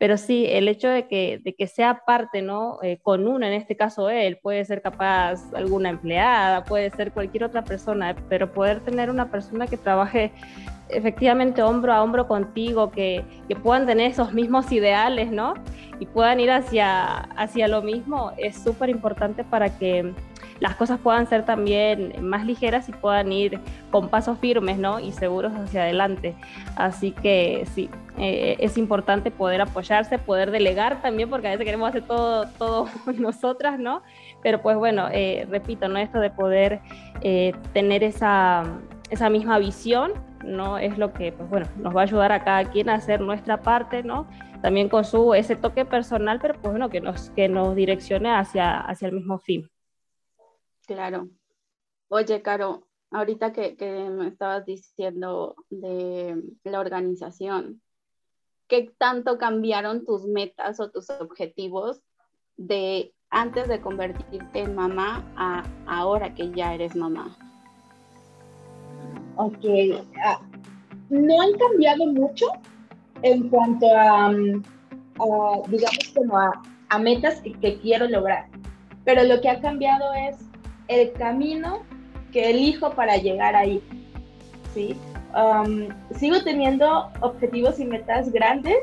pero 0.04 0.18
sí, 0.18 0.46
el 0.50 0.68
hecho 0.68 0.90
de 0.90 1.08
que, 1.08 1.40
de 1.46 1.56
que 1.56 1.66
sea 1.66 2.02
parte, 2.06 2.42
¿no? 2.42 2.80
Eh, 2.82 3.00
con 3.02 3.26
uno, 3.26 3.46
en 3.46 3.54
este 3.54 3.78
caso 3.78 4.10
él, 4.10 4.38
puede 4.42 4.66
ser 4.66 4.82
capaz 4.82 5.54
alguna 5.54 5.92
empleada, 5.92 6.66
puede 6.66 6.90
ser 6.92 7.14
cualquier 7.14 7.46
otra 7.46 7.64
persona, 7.64 8.14
pero 8.28 8.52
poder 8.52 8.82
tener 8.82 9.10
una 9.10 9.32
persona 9.32 9.66
que 9.66 9.78
trabaje 9.78 10.34
efectivamente 10.90 11.64
hombro 11.64 11.94
a 11.94 12.04
hombro 12.04 12.28
contigo, 12.28 12.92
que, 12.92 13.24
que 13.48 13.56
puedan 13.56 13.86
tener 13.86 14.12
esos 14.12 14.34
mismos 14.34 14.70
ideales, 14.74 15.32
¿no? 15.32 15.54
Y 16.02 16.06
puedan 16.06 16.42
ir 16.42 16.52
hacia, 16.52 17.20
hacia 17.38 17.70
lo 17.70 17.82
mismo, 17.82 18.34
es 18.38 18.62
súper 18.62 18.90
importante 18.90 19.46
para 19.46 19.78
que 19.78 20.14
las 20.64 20.76
cosas 20.78 20.98
puedan 20.98 21.28
ser 21.28 21.44
también 21.44 22.14
más 22.22 22.46
ligeras 22.46 22.88
y 22.88 22.94
puedan 22.94 23.34
ir 23.34 23.60
con 23.92 24.08
pasos 24.08 24.40
firmes, 24.40 24.78
¿no? 24.78 24.98
Y 25.02 25.12
seguros 25.12 25.52
hacia 25.52 25.82
adelante. 25.84 26.36
Así 26.78 27.12
que 27.12 27.68
sí, 27.76 27.90
eh, 28.18 28.56
es 28.60 28.78
importante 28.78 29.30
poder 29.30 29.60
apoyarse, 29.60 30.20
poder 30.20 30.52
delegar 30.52 31.02
también, 31.02 31.30
porque 31.30 31.48
a 31.48 31.52
veces 31.52 31.66
queremos 31.66 31.90
hacer 31.90 32.04
todo, 32.04 32.48
todo 32.58 32.88
nosotras, 33.18 33.78
¿no? 33.78 34.04
Pero 34.42 34.62
pues 34.62 34.78
bueno, 34.78 35.10
eh, 35.12 35.46
repito, 35.52 35.90
¿no? 35.90 36.00
Esto 36.00 36.22
de 36.22 36.30
poder 36.30 36.80
eh, 37.20 37.52
tener 37.74 38.02
esa, 38.02 38.64
esa 39.10 39.30
misma 39.30 39.60
visión, 39.60 40.14
¿no? 40.46 40.78
Es 40.78 40.98
lo 40.98 41.12
que, 41.12 41.34
pues 41.34 41.50
bueno, 41.50 41.68
nos 41.76 41.94
va 41.94 42.00
a 42.00 42.04
ayudar 42.04 42.32
a 42.32 42.46
cada 42.46 42.72
quien 42.72 42.88
a 42.88 42.94
hacer 42.94 43.20
nuestra 43.20 43.60
parte, 43.60 44.02
¿no? 44.02 44.28
También 44.62 44.88
con 44.88 45.04
su, 45.04 45.34
ese 45.34 45.58
toque 45.58 45.84
personal, 45.84 46.40
pero 46.42 46.54
pues 46.54 46.72
bueno, 46.72 46.88
que 46.88 47.02
nos, 47.02 47.32
que 47.32 47.50
nos 47.50 47.76
direccione 47.76 48.32
hacia, 48.34 48.80
hacia 48.80 49.10
el 49.10 49.16
mismo 49.16 49.40
fin. 49.40 49.73
Claro. 50.86 51.30
Oye, 52.10 52.42
Caro, 52.42 52.84
ahorita 53.12 53.54
que, 53.54 53.76
me 54.12 54.28
estabas 54.28 54.66
diciendo 54.66 55.56
de 55.70 56.42
la 56.64 56.80
organización, 56.80 57.82
¿qué 58.68 58.92
tanto 58.98 59.38
cambiaron 59.38 60.06
tus 60.06 60.26
metas 60.26 60.80
o 60.80 60.92
tus 60.92 61.10
objetivos 61.10 62.02
de 62.58 63.14
antes 63.30 63.68
de 63.68 63.82
convertirte 63.82 64.60
en 64.60 64.76
mamá 64.76 65.26
a 65.36 65.64
ahora 65.88 66.36
que 66.36 66.52
ya 66.52 66.74
eres 66.74 66.96
mamá? 66.96 67.36
Ok, 69.38 69.66
ah, 70.24 70.40
no 71.10 71.42
han 71.42 71.54
cambiado 71.58 72.06
mucho 72.08 72.46
en 73.24 73.50
cuanto 73.50 73.88
a, 73.88 74.32
digamos, 75.68 76.14
como 76.14 76.38
a, 76.38 76.62
metas 77.00 77.42
que, 77.42 77.54
que 77.54 77.80
quiero 77.80 78.08
lograr, 78.08 78.50
pero 79.04 79.24
lo 79.24 79.42
que 79.42 79.50
ha 79.50 79.60
cambiado 79.60 80.14
es 80.14 80.53
el 80.88 81.12
camino 81.14 81.84
que 82.32 82.50
elijo 82.50 82.92
para 82.92 83.18
llegar 83.18 83.56
ahí. 83.56 83.82
¿sí? 84.74 84.96
Um, 85.36 85.88
sigo 86.16 86.42
teniendo 86.44 87.12
objetivos 87.22 87.80
y 87.80 87.86
metas 87.86 88.32
grandes, 88.32 88.78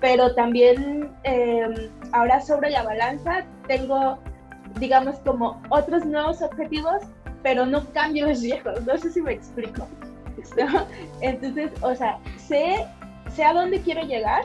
pero 0.00 0.34
también 0.34 1.10
em, 1.24 1.74
ahora 2.12 2.40
sobre 2.40 2.70
la 2.70 2.82
balanza 2.82 3.44
tengo, 3.66 4.18
digamos, 4.78 5.16
como 5.20 5.60
otros 5.70 6.04
nuevos 6.04 6.42
objetivos, 6.42 7.02
pero 7.42 7.66
no 7.66 7.84
cambios 7.92 8.42
viejos. 8.42 8.84
No 8.84 8.96
sé 8.98 9.10
si 9.10 9.20
me 9.20 9.32
explico. 9.32 9.86
Entonces, 11.20 11.70
o 11.82 11.94
sea, 11.94 12.18
sé, 12.36 12.86
sé 13.34 13.44
a 13.44 13.52
dónde 13.52 13.80
quiero 13.80 14.02
llegar. 14.02 14.44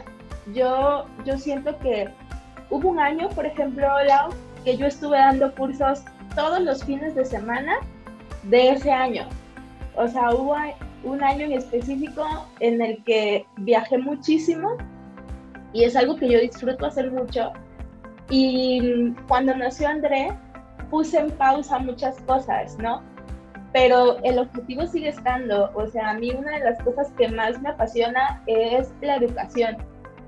Yo, 0.54 1.06
yo 1.26 1.38
siento 1.38 1.78
que 1.80 2.10
hubo 2.70 2.90
un 2.90 3.00
año, 3.00 3.30
por 3.30 3.46
ejemplo, 3.46 3.88
Lau, 4.06 4.30
que 4.64 4.78
yo 4.78 4.88
estuve 4.88 5.18
dando 5.18 5.54
cursos 5.56 6.04
todos 6.36 6.62
los 6.62 6.84
fines 6.84 7.16
de 7.16 7.26
semana 7.26 7.78
de 8.44 8.72
ese 8.72 8.92
año. 8.92 9.28
O 9.96 10.08
sea, 10.08 10.34
hubo 10.34 10.56
un 11.04 11.24
año 11.24 11.46
en 11.46 11.54
específico 11.54 12.24
en 12.60 12.82
el 12.82 13.04
que 13.04 13.46
viajé 13.58 13.98
muchísimo 13.98 14.78
y 15.74 15.84
es 15.84 15.96
algo 15.96 16.16
que 16.16 16.30
yo 16.30 16.40
disfruto 16.40 16.86
hacer 16.86 17.12
mucho. 17.12 17.52
Y 18.30 19.12
cuando 19.28 19.56
nació 19.56 19.88
André, 19.88 20.32
puse 20.90 21.20
en 21.20 21.32
pausa 21.32 21.80
muchas 21.80 22.20
cosas, 22.22 22.78
¿no? 22.78 23.02
Pero 23.74 24.18
el 24.24 24.40
objetivo 24.40 24.88
sigue 24.88 25.10
estando. 25.10 25.72
O 25.76 25.88
sea, 25.88 26.12
a 26.12 26.14
mí 26.16 26.32
una 26.32 26.58
de 26.58 26.66
las 26.66 26.82
cosas 26.82 27.12
que 27.18 27.28
más 27.28 27.62
me 27.62 27.70
apasiona 27.70 28.42
es 28.48 28.92
la 29.02 29.18
educación. 29.18 29.78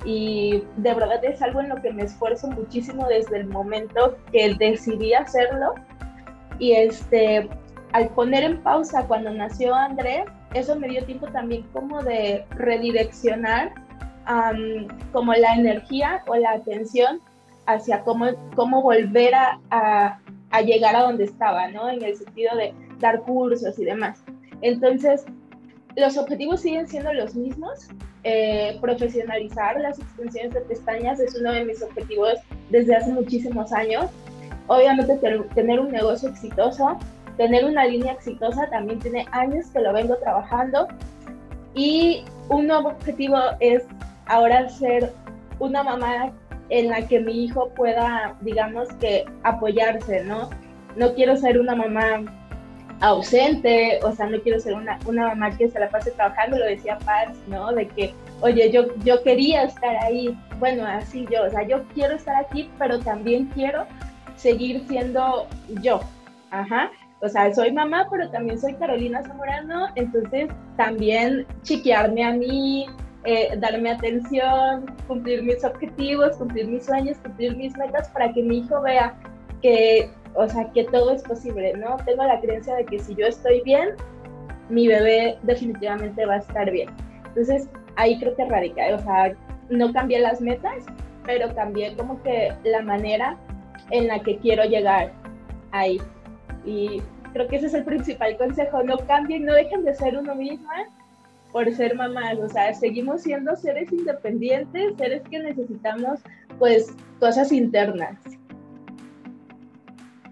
Y 0.04 0.64
de 0.78 0.94
verdad 0.94 1.24
es 1.24 1.42
algo 1.42 1.62
en 1.62 1.70
lo 1.70 1.76
que 1.76 1.94
me 1.94 2.04
esfuerzo 2.04 2.48
muchísimo 2.48 3.08
desde 3.08 3.38
el 3.38 3.48
momento 3.48 4.18
que 4.32 4.56
decidí 4.56 5.14
hacerlo 5.14 5.76
y 6.62 6.74
este, 6.74 7.50
al 7.92 8.10
poner 8.10 8.44
en 8.44 8.62
pausa 8.62 9.08
cuando 9.08 9.32
nació 9.32 9.74
André, 9.74 10.26
eso 10.54 10.76
me 10.76 10.88
dio 10.88 11.04
tiempo 11.06 11.28
también 11.28 11.64
como 11.74 12.04
de 12.04 12.46
redireccionar 12.52 13.74
como 15.12 15.34
la 15.34 15.56
energía 15.56 16.24
o 16.28 16.36
la 16.36 16.52
atención 16.52 17.20
hacia 17.66 18.02
cómo, 18.04 18.28
cómo 18.56 18.82
volver 18.84 19.34
a, 19.34 19.60
a, 20.52 20.62
llegar 20.62 20.96
a 20.96 21.02
donde 21.02 21.24
estaba, 21.24 21.68
¿no? 21.70 21.90
En 21.90 22.02
el 22.04 22.16
sentido 22.16 22.56
de 22.56 22.74
dar 23.00 23.22
cursos 23.22 23.78
y 23.80 23.84
demás. 23.84 24.24
Entonces, 24.62 25.26
los 25.96 26.18
objetivos 26.18 26.62
siguen 26.62 26.88
siendo 26.88 27.14
los 27.14 27.36
mismos. 27.36 27.88
Eh, 28.24 28.78
profesionalizar 28.82 29.80
las 29.80 30.00
extensiones 30.00 30.54
de 30.54 30.62
pestañas 30.62 31.20
es 31.20 31.36
uno 31.40 31.52
de 31.52 31.66
mis 31.66 31.82
objetivos 31.82 32.34
desde 32.70 32.96
hace 32.96 33.12
muchísimos 33.12 33.72
años. 33.74 34.06
Obviamente 34.68 35.18
tener 35.54 35.80
un 35.80 35.92
negocio 35.92 36.30
exitoso, 36.30 36.98
tener 37.38 37.66
una 37.66 37.86
línea 37.86 38.14
exitosa, 38.14 38.70
también 38.70 39.00
tiene 39.00 39.26
años 39.32 39.68
que 39.68 39.80
lo 39.80 39.92
vengo 39.92 40.16
trabajando. 40.18 40.88
Y 41.74 42.24
un 42.50 42.68
nuevo 42.68 42.90
objetivo 42.90 43.38
es 43.60 43.84
ahora 44.28 44.70
ser 44.70 45.12
una 45.60 45.84
mamá 45.84 46.32
en 46.70 46.90
la 46.90 47.06
que 47.08 47.20
mi 47.20 47.46
hijo 47.46 47.70
pueda, 47.70 48.38
digamos 48.42 48.88
que, 49.00 49.26
apoyarse, 49.44 50.24
¿no? 50.24 50.50
No 50.96 51.14
quiero 51.14 51.36
ser 51.36 51.60
una 51.60 51.76
mamá 51.76 52.24
ausente, 53.02 54.00
o 54.04 54.12
sea, 54.12 54.28
no 54.28 54.40
quiero 54.42 54.60
ser 54.60 54.76
una, 54.76 55.00
una 55.06 55.30
mamá 55.30 55.58
que 55.58 55.70
se 55.70 55.80
la 55.80 55.90
pase 55.90 56.12
trabajando, 56.12 56.58
lo 56.58 56.66
decía 56.66 57.00
Paz, 57.00 57.36
¿no? 57.48 57.72
De 57.72 57.88
que, 57.88 58.14
oye, 58.42 58.72
yo, 58.72 58.96
yo 59.04 59.22
quería 59.24 59.64
estar 59.64 59.96
ahí, 59.98 60.38
bueno, 60.60 60.86
así 60.86 61.28
yo, 61.32 61.44
o 61.44 61.50
sea, 61.50 61.64
yo 61.64 61.84
quiero 61.94 62.16
estar 62.16 62.36
aquí, 62.36 62.70
pero 62.78 63.00
también 63.00 63.48
quiero 63.48 63.86
seguir 64.36 64.86
siendo 64.88 65.48
yo, 65.82 66.00
ajá. 66.52 66.92
O 67.24 67.30
sea, 67.30 67.54
soy 67.54 67.72
mamá, 67.72 68.08
pero 68.10 68.30
también 68.32 68.60
soy 68.60 68.74
Carolina 68.76 69.22
Zamorano, 69.24 69.88
entonces 69.96 70.50
también 70.76 71.46
chiquearme 71.62 72.24
a 72.24 72.34
mí, 72.34 72.88
eh, 73.26 73.50
darme 73.58 73.92
atención, 73.92 74.86
cumplir 75.08 75.44
mis 75.44 75.64
objetivos, 75.64 76.38
cumplir 76.38 76.68
mis 76.68 76.86
sueños, 76.86 77.18
cumplir 77.20 77.56
mis 77.56 77.78
metas 77.78 78.10
para 78.10 78.34
que 78.34 78.42
mi 78.42 78.60
hijo 78.60 78.82
vea 78.82 79.14
que, 79.62 80.10
o 80.36 80.48
sea, 80.48 80.72
que 80.72 80.86
todo 80.86 81.12
es 81.12 81.24
posible, 81.24 81.74
¿no? 81.74 81.98
Tengo 82.06 82.24
la 82.24 82.40
creencia 82.40 82.76
de 82.76 82.86
que 82.86 83.00
si 83.00 83.16
yo 83.16 83.26
estoy 83.26 83.62
bien, 83.62 83.90
mi 84.70 84.88
bebé 84.88 85.38
definitivamente 85.44 86.26
va 86.26 86.36
a 86.36 86.38
estar 86.38 86.70
bien. 86.72 86.90
Entonces, 87.28 87.70
ahí 87.96 88.20
creo 88.20 88.36
que 88.36 88.46
radica, 88.46 88.84
o 88.96 89.00
sea, 89.00 89.36
no 89.70 89.92
cambié 89.94 90.20
las 90.20 90.42
metas, 90.42 90.86
pero 91.26 91.54
cambié 91.54 91.96
como 91.96 92.22
que 92.24 92.54
la 92.64 92.82
manera 92.82 93.38
en 93.92 94.08
la 94.08 94.20
que 94.20 94.38
quiero 94.38 94.64
llegar 94.64 95.12
ahí. 95.72 96.00
Y 96.66 97.02
creo 97.34 97.48
que 97.48 97.58
ese 97.58 97.68
es 97.68 97.74
el 97.74 97.84
principal 97.84 98.38
consejo, 98.38 98.84
no 98.84 98.98
cambien, 99.00 99.46
no 99.46 99.54
dejen 99.54 99.84
de 99.84 99.96
ser 99.96 100.18
uno 100.18 100.36
misma 100.36 100.88
por 101.52 101.70
ser 101.74 101.96
mamás, 101.96 102.38
o 102.38 102.48
sea, 102.48 102.74
seguimos 102.74 103.24
siendo 103.24 103.56
seres 103.56 103.92
independientes, 103.92 104.94
seres 104.98 105.22
que 105.30 105.40
necesitamos 105.40 106.20
pues 106.60 106.96
cosas 107.20 107.52
internas. 107.52 108.18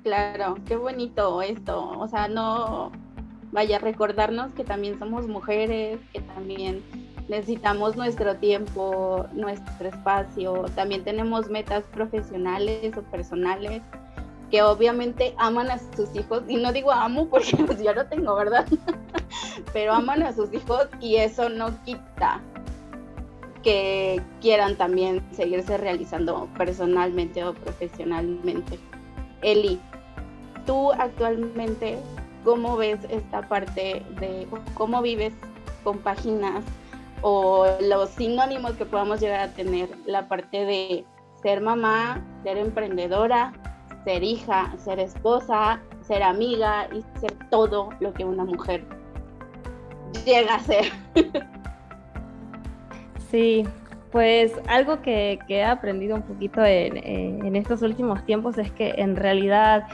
Claro, 0.04 0.56
qué 0.66 0.78
bonito 0.78 1.42
esto, 1.42 1.90
o 2.00 2.08
sea, 2.08 2.28
no 2.28 2.92
vaya 3.52 3.78
a 3.78 3.80
recordarnos 3.80 4.54
que 4.54 4.64
también 4.64 4.98
somos 4.98 5.28
mujeres, 5.28 6.00
que 6.14 6.22
también 6.22 6.82
necesitamos 7.28 7.98
nuestro 7.98 8.36
tiempo, 8.38 9.26
nuestro 9.34 9.90
espacio, 9.90 10.66
también 10.76 11.04
tenemos 11.04 11.50
metas 11.50 11.84
profesionales 11.92 12.96
o 12.98 13.02
personales 13.04 13.82
que 14.50 14.64
obviamente 14.64 15.36
aman 15.38 15.70
a 15.70 15.80
sus 15.96 16.16
hijos, 16.16 16.44
y 16.48 16.56
no 16.56 16.72
digo 16.72 16.92
amo 16.92 17.28
porque 17.28 17.56
pues 17.66 17.82
yo 17.84 17.94
lo 17.94 18.06
tengo, 18.06 18.36
¿verdad? 18.36 18.66
Pero 19.74 19.94
aman 19.94 20.24
a 20.24 20.34
sus 20.34 20.52
hijos 20.54 20.88
y 21.00 21.18
eso 21.18 21.50
no 21.50 21.72
quita 21.84 22.42
que 23.64 24.22
quieran 24.40 24.78
también 24.78 25.22
seguirse 25.32 25.78
realizando 25.78 26.48
personalmente 26.58 27.44
o 27.44 27.54
profesionalmente. 27.54 28.80
Eli, 29.42 29.80
tú 30.70 30.92
actualmente, 30.92 31.98
¿cómo 32.44 32.78
ves 32.78 33.00
esta 33.10 33.42
parte 33.42 34.04
de 34.20 34.48
cómo 34.76 35.02
vives 35.02 35.34
con 35.84 35.98
páginas 35.98 36.64
o 37.24 37.66
los 37.82 38.12
sinónimos 38.12 38.74
que 38.74 38.86
podamos 38.86 39.20
llegar 39.20 39.40
a 39.40 39.54
tener, 39.54 39.90
la 40.06 40.28
parte 40.28 40.66
de 40.66 41.06
ser 41.42 41.60
mamá, 41.60 42.24
ser 42.44 42.60
emprendedora, 42.60 43.52
ser 44.04 44.22
hija, 44.24 44.72
ser 44.78 45.00
esposa, 45.00 45.82
ser 46.02 46.22
amiga 46.22 46.88
y 46.94 47.02
ser 47.20 47.34
todo 47.50 47.90
lo 48.00 48.14
que 48.14 48.24
una 48.24 48.46
mujer 48.46 48.86
llega 50.24 50.54
a 50.54 50.60
ser. 50.60 50.86
Sí, 53.32 53.64
pues 54.12 54.52
algo 54.68 55.04
que, 55.04 55.38
he 55.48 55.64
aprendido 55.64 56.16
un 56.16 56.24
poquito 56.24 56.66
en, 56.66 57.56
estos 57.56 57.84
últimos 57.84 58.26
tiempos 58.26 58.58
es 58.58 58.72
que 58.72 58.96
en 58.98 59.16
realidad 59.16 59.88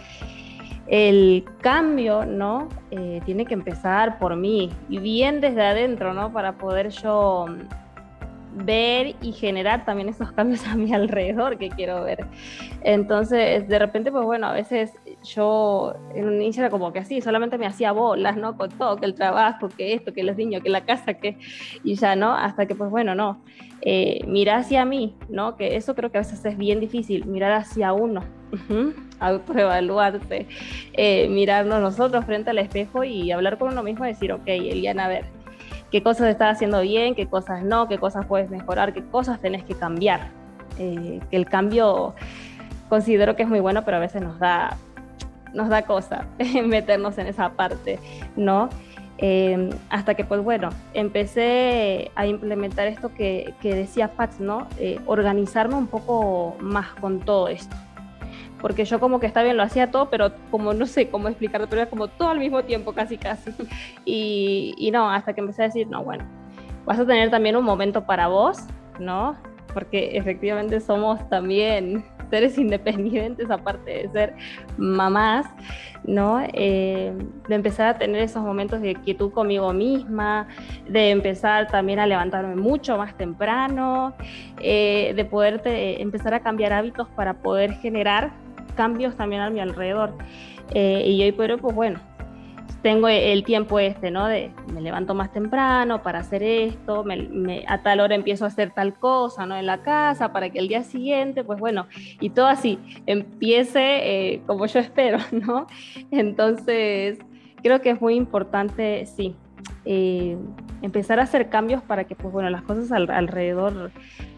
el 0.88 1.46
cambio, 1.62 2.26
¿no? 2.26 2.70
Eh, 2.92 3.22
tiene 3.26 3.46
que 3.46 3.54
empezar 3.54 4.20
por 4.20 4.36
mí 4.36 4.70
y 4.90 5.00
bien 5.00 5.42
desde 5.42 5.64
adentro, 5.64 6.14
¿no? 6.14 6.32
Para 6.32 6.58
poder 6.58 6.90
yo 6.90 7.48
ver 8.58 9.16
y 9.22 9.34
generar 9.34 9.84
también 9.84 10.08
esos 10.10 10.32
cambios 10.32 10.66
a 10.68 10.76
mi 10.76 10.94
alrededor 10.94 11.58
que 11.58 11.70
quiero 11.70 12.04
ver. 12.04 12.26
Entonces, 12.82 13.68
de 13.68 13.80
repente, 13.80 14.12
pues 14.12 14.24
bueno, 14.24 14.48
a 14.48 14.54
veces 14.54 14.94
yo 15.24 15.96
en 16.14 16.28
un 16.28 16.36
inicio 16.36 16.62
era 16.62 16.70
como 16.70 16.94
que 16.94 17.00
así, 17.00 17.22
solamente 17.22 17.58
me 17.58 17.66
hacía 17.66 17.92
bolas, 17.92 18.38
¿no? 18.38 18.56
Con 18.56 18.70
todo, 18.70 18.96
que 18.98 19.06
el 19.06 19.16
trabajo, 19.16 19.68
que 19.70 19.94
esto, 19.94 20.14
que 20.14 20.24
los 20.24 20.38
niños, 20.38 20.62
que 20.64 20.70
la 20.70 20.86
casa, 20.86 21.16
que... 21.16 21.38
Y 21.84 21.96
ya, 21.96 22.16
¿no? 22.16 22.34
Hasta 22.34 22.66
que, 22.66 22.76
pues 22.76 22.90
bueno, 22.90 23.16
no. 23.16 23.42
Eh, 23.82 24.22
mirar 24.26 24.60
hacia 24.60 24.86
mí, 24.86 25.16
¿no? 25.30 25.58
Que 25.58 25.76
eso 25.76 25.96
creo 25.96 26.12
que 26.12 26.18
a 26.18 26.22
veces 26.22 26.44
es 26.46 26.58
bien 26.58 26.80
difícil, 26.80 27.26
mirar 27.26 27.52
hacia 27.52 27.94
uno, 27.94 28.22
autoevaluarse, 29.20 30.47
eh, 30.93 31.28
mirarnos 31.30 31.82
nosotros 31.82 32.26
frente 32.26 32.49
al 32.49 32.58
espejo 32.60 33.03
y 33.03 33.32
hablar 33.32 33.58
con 33.58 33.72
uno 33.72 33.84
mismo 33.84 34.06
y 34.06 34.10
decir, 34.10 34.32
ok, 34.32 34.43
Eliana, 34.45 35.06
a 35.06 35.08
ver, 35.08 35.26
qué 35.91 36.03
cosas 36.03 36.28
estás 36.30 36.56
haciendo 36.56 36.82
bien, 36.82 37.16
qué 37.16 37.28
cosas 37.28 37.64
no, 37.64 37.88
qué 37.88 37.97
cosas 37.97 38.26
puedes 38.26 38.49
mejorar, 38.49 38.93
qué 38.93 39.03
cosas 39.03 39.39
tenés 39.39 39.64
que 39.64 39.76
cambiar. 39.76 40.30
Eh, 40.78 41.22
que 41.30 41.38
el 41.38 41.45
cambio 41.45 42.16
considero 42.89 43.36
que 43.36 43.43
es 43.43 43.49
muy 43.49 43.62
bueno, 43.62 43.86
pero 43.86 43.97
a 43.97 43.99
veces 44.01 44.22
nos 44.22 44.38
da, 44.39 44.78
nos 45.53 45.70
da 45.70 45.84
cosa 45.84 46.26
meternos 46.66 47.18
en 47.18 47.28
esa 47.28 47.49
parte, 47.49 47.99
¿no? 48.36 48.70
Eh, 49.18 49.70
hasta 49.89 50.16
que 50.16 50.26
pues 50.26 50.43
bueno, 50.43 50.70
empecé 50.93 52.12
a 52.16 52.28
implementar 52.28 52.88
esto 52.88 53.14
que, 53.14 53.53
decía 53.64 54.10
Pax, 54.10 54.41
¿no? 54.41 54.68
Eh, 54.78 54.99
organizarme 55.06 55.76
un 55.76 55.88
poco 55.88 56.58
más 56.60 56.88
con 56.95 57.22
todo 57.22 57.47
esto 57.47 57.76
porque 58.66 58.84
yo 58.84 58.99
como 58.99 59.20
que 59.20 59.28
está 59.28 59.43
bien, 59.43 59.57
lo 59.57 59.61
hacía 59.61 59.91
todo, 59.91 60.09
pero 60.09 60.32
como 60.49 60.74
no 60.74 60.88
sé 60.88 61.07
cómo 61.07 61.28
explicarlo, 61.28 61.68
pero 61.70 61.84
era 61.84 61.89
como 61.91 62.07
todo 62.07 62.30
al 62.30 62.39
mismo 62.39 62.63
tiempo, 62.63 62.93
casi, 62.93 63.16
casi. 63.16 63.51
Y, 64.05 64.74
y 64.76 64.89
no, 64.89 65.07
hasta 65.07 65.34
que 65.34 65.41
empecé 65.41 65.61
a 65.61 65.66
decir, 65.66 65.88
no, 65.88 66.03
bueno, 66.03 66.26
vas 66.84 66.97
a 66.97 67.05
tener 67.05 67.30
también 67.30 67.55
un 67.57 67.63
momento 67.63 68.07
para 68.07 68.28
vos, 68.28 68.57
¿no? 68.97 69.36
Porque 69.72 70.18
efectivamente 70.18 70.80
somos 70.80 71.30
también 71.30 72.03
seres 72.32 72.57
independientes, 72.57 73.51
aparte 73.51 73.91
de 73.91 74.09
ser 74.09 74.34
mamás, 74.78 75.45
¿no? 76.03 76.41
Eh, 76.53 77.13
de 77.47 77.53
empezar 77.53 77.86
a 77.89 77.99
tener 77.99 78.24
esos 78.24 78.41
momentos 78.41 78.82
de 78.82 78.95
quietud 78.95 79.32
conmigo 79.32 79.74
misma, 79.74 80.47
de 80.89 81.11
empezar 81.11 81.68
también 81.68 81.99
a 81.99 82.07
levantarme 82.07 82.55
mucho 82.55 82.97
más 82.97 83.16
temprano, 83.16 84.16
eh, 84.59 85.13
de 85.16 85.24
poder 85.24 85.61
empezar 85.66 86.34
a 86.34 86.39
cambiar 86.39 86.74
hábitos 86.74 87.07
para 87.09 87.36
poder 87.36 87.74
generar 87.74 88.43
cambios 88.76 89.16
también 89.16 89.42
a 89.42 89.50
mi 89.50 89.60
alrededor. 89.60 90.14
Eh, 90.74 91.04
y 91.08 91.24
hoy 91.24 91.32
por 91.32 91.52
hoy, 91.52 91.58
pues 91.58 91.76
bueno, 91.76 92.00
tengo 92.86 93.08
el 93.08 93.44
tiempo 93.44 93.80
este, 93.80 94.12
¿no? 94.12 94.28
De 94.28 94.52
me 94.72 94.80
levanto 94.80 95.16
más 95.16 95.32
temprano 95.32 96.04
para 96.04 96.20
hacer 96.20 96.44
esto, 96.44 97.04
me, 97.04 97.66
a 97.68 97.82
tal 97.82 98.00
hora 98.00 98.14
empiezo 98.14 98.46
a 98.46 98.50
hacer 98.50 98.74
tal 98.76 98.94
cosa, 98.94 99.48
¿no? 99.48 99.58
En 99.58 99.66
la 99.66 99.82
casa, 99.82 100.32
para 100.32 100.52
que 100.52 100.60
el 100.60 100.68
día 100.68 100.84
siguiente, 100.84 101.44
pues 101.44 101.60
bueno, 101.60 101.88
y 102.20 102.30
todo 102.30 102.46
así, 102.46 102.78
empiece 103.08 103.80
eh, 104.36 104.42
como 104.46 104.68
yo 104.68 104.80
espero, 104.80 105.18
¿no? 105.32 105.66
Entonces, 106.12 107.18
creo 107.64 107.82
que 107.82 107.90
es 107.90 108.00
muy 108.00 108.14
importante, 108.14 109.08
sí, 109.08 109.36
eh, 109.86 110.38
empezar 110.86 111.20
a 111.20 111.24
hacer 111.24 111.50
cambios 111.50 111.82
para 111.82 112.04
que, 112.04 112.16
pues 112.16 112.32
bueno, 112.32 112.50
las 112.50 112.62
cosas 112.62 112.92
alrededor 112.92 113.92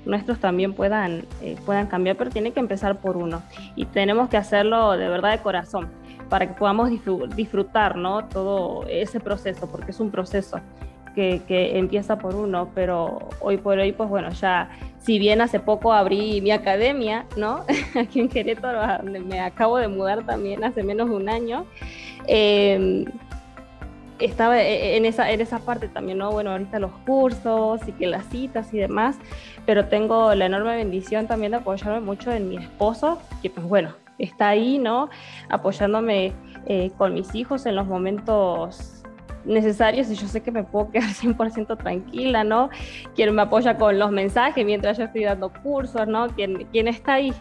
nuestros 0.05 0.39
también 0.39 0.73
puedan, 0.73 1.25
eh, 1.41 1.57
puedan 1.65 1.87
cambiar, 1.87 2.15
pero 2.15 2.29
tiene 2.29 2.51
que 2.51 2.59
empezar 2.59 2.99
por 3.01 3.17
uno. 3.17 3.43
Y 3.75 3.85
tenemos 3.85 4.29
que 4.29 4.37
hacerlo 4.37 4.93
de 4.93 5.09
verdad 5.09 5.31
de 5.31 5.39
corazón, 5.39 5.89
para 6.29 6.47
que 6.47 6.53
podamos 6.53 6.89
disfrutar 7.35 7.97
¿no? 7.97 8.25
todo 8.25 8.85
ese 8.87 9.19
proceso, 9.19 9.69
porque 9.69 9.91
es 9.91 9.99
un 9.99 10.09
proceso. 10.09 10.59
Que, 11.13 11.41
que, 11.47 11.79
empieza 11.79 12.19
por 12.19 12.35
uno, 12.35 12.69
pero 12.75 13.29
hoy 13.39 13.57
por 13.57 13.79
hoy, 13.79 13.91
pues 13.91 14.07
bueno, 14.07 14.29
ya, 14.29 14.69
si 14.99 15.17
bien 15.17 15.41
hace 15.41 15.59
poco 15.59 15.91
abrí 15.91 16.41
mi 16.41 16.51
academia, 16.51 17.25
¿no? 17.35 17.63
Aquí 17.99 18.19
en 18.19 18.29
Querétaro, 18.29 19.03
donde 19.03 19.21
me 19.21 19.39
acabo 19.39 19.79
de 19.79 19.87
mudar 19.87 20.23
también 20.27 20.63
hace 20.63 20.83
menos 20.83 21.09
de 21.09 21.15
un 21.15 21.27
año, 21.27 21.65
eh, 22.27 23.03
estaba 24.19 24.61
e, 24.61 24.93
e, 24.93 24.97
en 24.97 25.05
esa, 25.05 25.31
en 25.31 25.41
esa 25.41 25.59
parte 25.59 25.87
también, 25.87 26.17
¿no? 26.17 26.31
Bueno, 26.31 26.51
ahorita 26.51 26.79
los 26.79 26.91
cursos 27.05 27.81
y 27.87 27.91
que 27.91 28.07
las 28.07 28.25
citas 28.29 28.73
y 28.73 28.77
demás, 28.77 29.17
pero 29.65 29.85
tengo 29.85 30.33
la 30.35 30.45
enorme 30.45 30.75
bendición 30.75 31.27
también 31.27 31.51
de 31.51 31.57
apoyarme 31.57 31.99
mucho 31.99 32.31
en 32.31 32.49
mi 32.49 32.57
esposo, 32.57 33.19
que 33.41 33.49
pues 33.49 33.65
bueno, 33.67 33.93
está 34.19 34.49
ahí, 34.49 34.77
¿no? 34.77 35.09
Apoyándome 35.49 36.33
eh, 36.65 36.91
con 36.97 37.13
mis 37.13 37.35
hijos 37.35 37.65
en 37.65 37.75
los 37.75 37.87
momentos 37.87 38.96
necesarios 39.47 40.09
y 40.11 40.15
yo 40.15 40.27
sé 40.27 40.41
que 40.41 40.51
me 40.51 40.63
puedo 40.63 40.91
quedar 40.91 41.09
100% 41.09 41.77
tranquila, 41.77 42.43
¿no? 42.43 42.69
Quien 43.15 43.33
me 43.33 43.41
apoya 43.41 43.77
con 43.77 43.97
los 43.97 44.11
mensajes 44.11 44.65
mientras 44.65 44.97
yo 44.97 45.05
estoy 45.05 45.23
dando 45.23 45.51
cursos, 45.51 46.07
¿no? 46.07 46.27
Quien, 46.27 46.65
quien 46.65 46.87
está 46.87 47.15
ahí, 47.15 47.33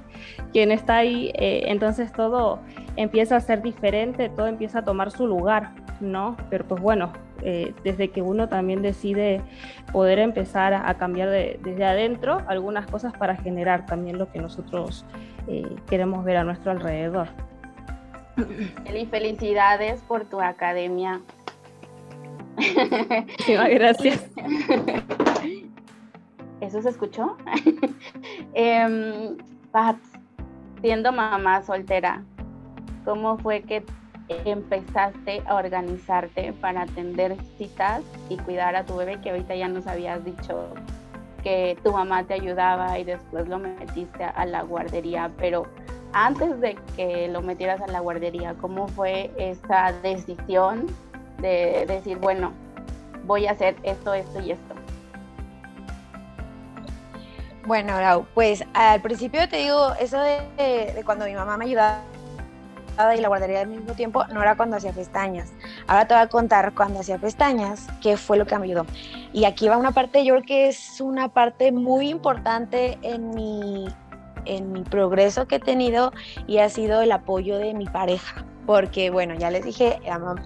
quien 0.53 0.73
está 0.73 0.99
ahí, 0.99 1.33
eh, 1.35 1.65
entonces 1.67 2.13
todo 2.13 2.61
empieza 2.97 3.37
a 3.37 3.41
ser 3.41 3.63
diferente, 3.63 4.29
todo 4.29 4.47
empieza 4.47 4.81
a 4.81 4.85
tomar 4.85 5.11
su 5.11 5.27
lugar, 5.27 5.73
¿no? 6.01 6.37
Pero 6.49 6.65
pues 6.65 6.81
bueno, 6.81 7.13
eh, 7.43 7.75
desde 7.85 8.09
que 8.09 8.23
uno 8.23 8.49
también 8.49 8.83
decide 8.83 9.43
poder 9.93 10.19
empezar 10.19 10.73
a, 10.75 10.95
cambiar 10.95 11.29
desde 11.29 11.85
adentro 11.85 12.43
algunas 12.47 12.87
cosas 12.87 13.13
para 13.13 13.37
generar 13.37 13.87
también 13.87 14.19
lo 14.19 14.31
que 14.31 14.39
nosotros 14.39 15.05
eh, 15.47 15.77
queremos 15.89 16.25
ver 16.25 16.39
a 16.39 16.45
nuestro 16.45 16.71
alrededor. 16.71 17.29
Y 18.95 19.07
felicidades 19.07 20.01
por 20.03 20.25
tu 20.27 20.41
academia 20.41 21.21
Muchísimas 22.57 23.71
gracias. 23.71 24.31
¿Eso 26.61 26.83
se 26.83 26.89
escuchó? 26.89 27.37
eh, 28.55 29.37
Pat, 29.73 29.97
siendo 30.81 31.13
mamá 31.13 31.63
soltera, 31.63 32.23
¿cómo 33.05 33.37
fue 33.39 33.63
que 33.63 33.85
empezaste 34.29 35.43
a 35.47 35.55
organizarte 35.55 36.53
para 36.55 36.83
atender 36.83 37.37
citas 37.59 38.03
y 38.29 38.37
cuidar 38.39 38.75
a 38.75 38.85
tu 38.85 38.97
bebé 38.97 39.21
que 39.21 39.31
ahorita 39.31 39.55
ya 39.55 39.69
nos 39.69 39.87
habías 39.87 40.25
dicho 40.25 40.69
que 41.43 41.79
tu 41.85 41.93
mamá 41.93 42.25
te 42.25 42.35
ayudaba 42.35 42.99
y 42.99 43.05
después 43.05 43.49
lo 43.49 43.59
metiste 43.59 44.25
a 44.25 44.47
la 44.47 44.63
guardería, 44.63 45.31
pero 45.39 45.67
antes 46.13 46.61
de 46.61 46.77
que 46.97 47.29
lo 47.29 47.43
metieras 47.43 47.81
a 47.81 47.87
la 47.87 48.01
guardería, 48.01 48.55
¿cómo 48.61 48.89
fue 48.89 49.31
esa 49.37 49.93
decisión 50.03 50.87
de 51.39 51.85
decir, 51.87 52.19
bueno, 52.19 52.53
voy 53.25 53.47
a 53.47 53.53
hacer 53.53 53.77
esto, 53.83 54.15
esto 54.15 54.41
y 54.41 54.53
esto? 54.53 54.75
Bueno, 57.67 58.01
Lau, 58.01 58.27
pues 58.33 58.65
al 58.75 59.03
principio 59.03 59.49
te 59.49 59.57
digo, 59.57 59.93
eso 59.99 60.21
de, 60.21 61.03
cuando 61.05 61.25
mi 61.25 61.35
mamá 61.35 61.57
me 61.57 61.65
ayudaba 61.65 62.01
y 63.17 63.21
la 63.21 63.29
guardería 63.29 63.61
al 63.61 63.67
mismo 63.67 63.93
tiempo, 63.95 64.25
no 64.29 64.41
era 64.41 64.57
cuando 64.57 64.77
hacía 64.77 64.93
pestañas. 64.93 65.53
Ahora 65.89 66.07
te 66.07 66.15
voy 66.15 66.23
a 66.23 66.29
contar 66.29 66.73
cuando 66.75 67.01
hacía 67.01 67.19
pestañas, 67.19 67.89
qué 68.01 68.17
fue 68.17 68.39
lo 68.39 68.47
que 68.47 68.57
me 68.57 68.67
ayudó. 68.67 68.87
Y 69.33 69.45
aquí 69.45 69.69
va 69.69 69.77
una 69.77 69.91
parte, 69.91 70.25
yo 70.25 70.35
creo 70.35 70.47
que 70.47 70.69
es 70.69 71.01
una 71.01 71.29
parte 71.29 71.73
muy 71.73 72.09
importante 72.09 72.99
en 73.03 73.31
mi, 73.31 73.89
en 74.45 74.73
mi 74.73 74.83
progreso 74.83 75.49
que 75.49 75.57
he 75.57 75.61
tenido 75.61 76.13
y 76.47 76.59
ha 76.59 76.69
sido 76.69 77.03
el 77.03 77.11
apoyo 77.11 77.59
de 77.59 77.75
mi 77.75 77.87
pareja 77.87 78.47
porque 78.67 79.11
bueno, 79.11 79.35
ya 79.35 79.51
les 79.51 79.65
dije, 79.65 79.99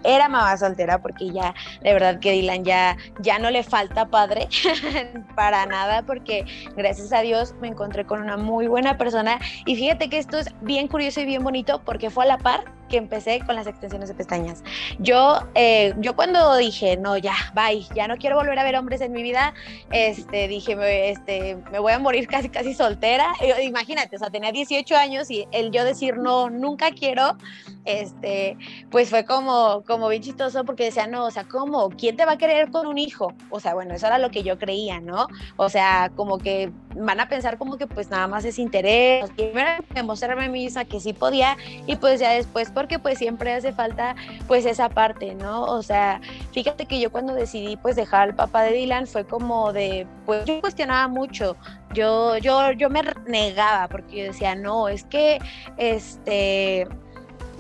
era, 0.05 0.29
mamá 0.29 0.57
soltera 0.57 1.01
porque 1.01 1.31
ya, 1.31 1.55
de 1.83 1.93
verdad 1.93 2.21
que 2.21 2.33
Dylan 2.33 2.65
ya, 2.65 2.97
ya 3.21 3.39
no 3.39 3.51
le 3.51 3.63
falta 3.63 4.07
padre 4.07 4.49
para 5.35 5.67
nada, 5.67 6.03
porque 6.03 6.45
gracias 6.77 7.13
a 7.13 7.21
Dios 7.23 7.55
me 7.61 7.69
encontré 7.69 8.05
con 8.05 8.21
una 8.21 8.37
muy 8.37 8.67
buena 8.67 8.99
persona. 8.99 9.39
Y 9.67 9.77
fíjate 9.77 10.09
que 10.09 10.19
esto 10.19 10.39
es 10.39 10.55
bien 10.61 10.89
curioso 10.89 11.21
y 11.21 11.25
bien 11.25 11.43
bonito 11.43 11.83
porque 11.85 12.11
fue 12.11 12.25
a 12.25 12.29
la 12.29 12.39
par 12.39 12.80
que 12.91 12.97
empecé 12.97 13.41
con 13.47 13.55
las 13.55 13.67
extensiones 13.67 14.09
de 14.09 14.15
pestañas. 14.15 14.63
Yo, 14.99 15.39
eh, 15.55 15.95
yo 15.99 16.15
cuando 16.15 16.57
dije, 16.57 16.97
no, 16.97 17.17
ya, 17.17 17.35
bye, 17.55 17.87
ya 17.95 18.09
no 18.09 18.17
quiero 18.17 18.37
volver 18.37 18.59
a 18.59 18.65
ver 18.65 18.77
hombres 18.77 19.01
en 19.01 19.13
mi 19.13 19.23
vida, 19.23 19.55
este, 19.91 20.49
dije, 20.49 20.77
me, 20.77 21.11
este, 21.11 21.57
me 21.71 21.79
voy 21.79 21.93
a 21.93 21.99
morir 21.99 22.27
casi, 22.27 22.49
casi 22.49 22.75
soltera. 22.75 23.33
Imagínate, 23.63 24.17
o 24.17 24.19
sea, 24.19 24.31
tenía 24.31 24.53
18 24.53 24.97
años 24.97 25.31
y 25.31 25.47
el 25.53 25.71
yo 25.71 25.85
decir, 25.85 26.19
no, 26.19 26.51
nunca 26.51 26.91
quiero, 26.91 27.37
este, 27.85 28.59
pues 28.91 29.09
fue 29.09 29.25
como, 29.25 29.83
como 29.87 30.09
bien 30.09 30.23
chistoso 30.23 30.65
porque 30.65 30.85
decía, 30.85 31.07
no, 31.07 31.25
o 31.25 31.31
sea, 31.31 31.45
¿cómo? 31.45 31.91
¿Quién 31.91 32.17
te 32.17 32.27
va 32.27 32.33
a 32.33 32.39
querer 32.39 32.71
con 32.71 32.87
un 32.87 32.99
hijo? 32.99 33.33
O 33.51 33.61
sea, 33.61 33.75
bueno, 33.75 33.95
eso 33.95 34.07
era 34.07 34.19
lo 34.19 34.31
que 34.31 34.43
yo 34.43 34.59
creía, 34.59 35.01
¿no? 35.01 35.29
O 35.57 35.69
sea, 35.69 36.11
como 36.17 36.39
que 36.39 36.73
van 36.97 37.21
a 37.21 37.29
pensar 37.29 37.57
como 37.57 37.79
que 37.79 37.87
pues 37.87 38.11
nada 38.11 38.27
más 38.27 38.45
es 38.45 38.59
interés. 38.59 39.31
Primero 39.31 39.85
demostrarme 39.95 40.45
a 40.45 40.49
mí 40.49 40.61
misma 40.65 40.85
que 40.85 41.01
sí 41.01 41.13
podía 41.13 41.57
y 41.87 41.97
pues 41.97 42.21
ya 42.21 42.33
después, 42.33 42.71
porque 42.81 42.99
pues 42.99 43.19
siempre 43.19 43.53
hace 43.53 43.75
falta 43.75 44.17
pues 44.49 44.65
esa 44.65 44.89
parte, 44.89 45.35
¿no? 45.35 45.65
O 45.65 45.83
sea, 45.83 46.19
fíjate 46.53 46.87
que 46.87 46.99
yo 46.99 47.13
cuando 47.13 47.35
decidí 47.35 47.77
pues 47.77 47.95
dejar 47.95 48.31
al 48.31 48.35
papá 48.35 48.63
de 48.63 48.73
Dylan 48.73 49.07
fue 49.07 49.27
como 49.27 49.71
de, 49.75 50.07
pues 50.25 50.47
yo 50.47 50.63
cuestionaba 50.63 51.07
mucho, 51.07 51.59
yo, 51.93 52.39
yo, 52.39 52.73
yo 52.73 52.89
me 52.89 53.03
negaba 53.27 53.87
porque 53.89 54.17
yo 54.17 54.25
decía, 54.25 54.55
no, 54.55 54.89
es 54.89 55.05
que 55.05 55.41
este... 55.77 56.89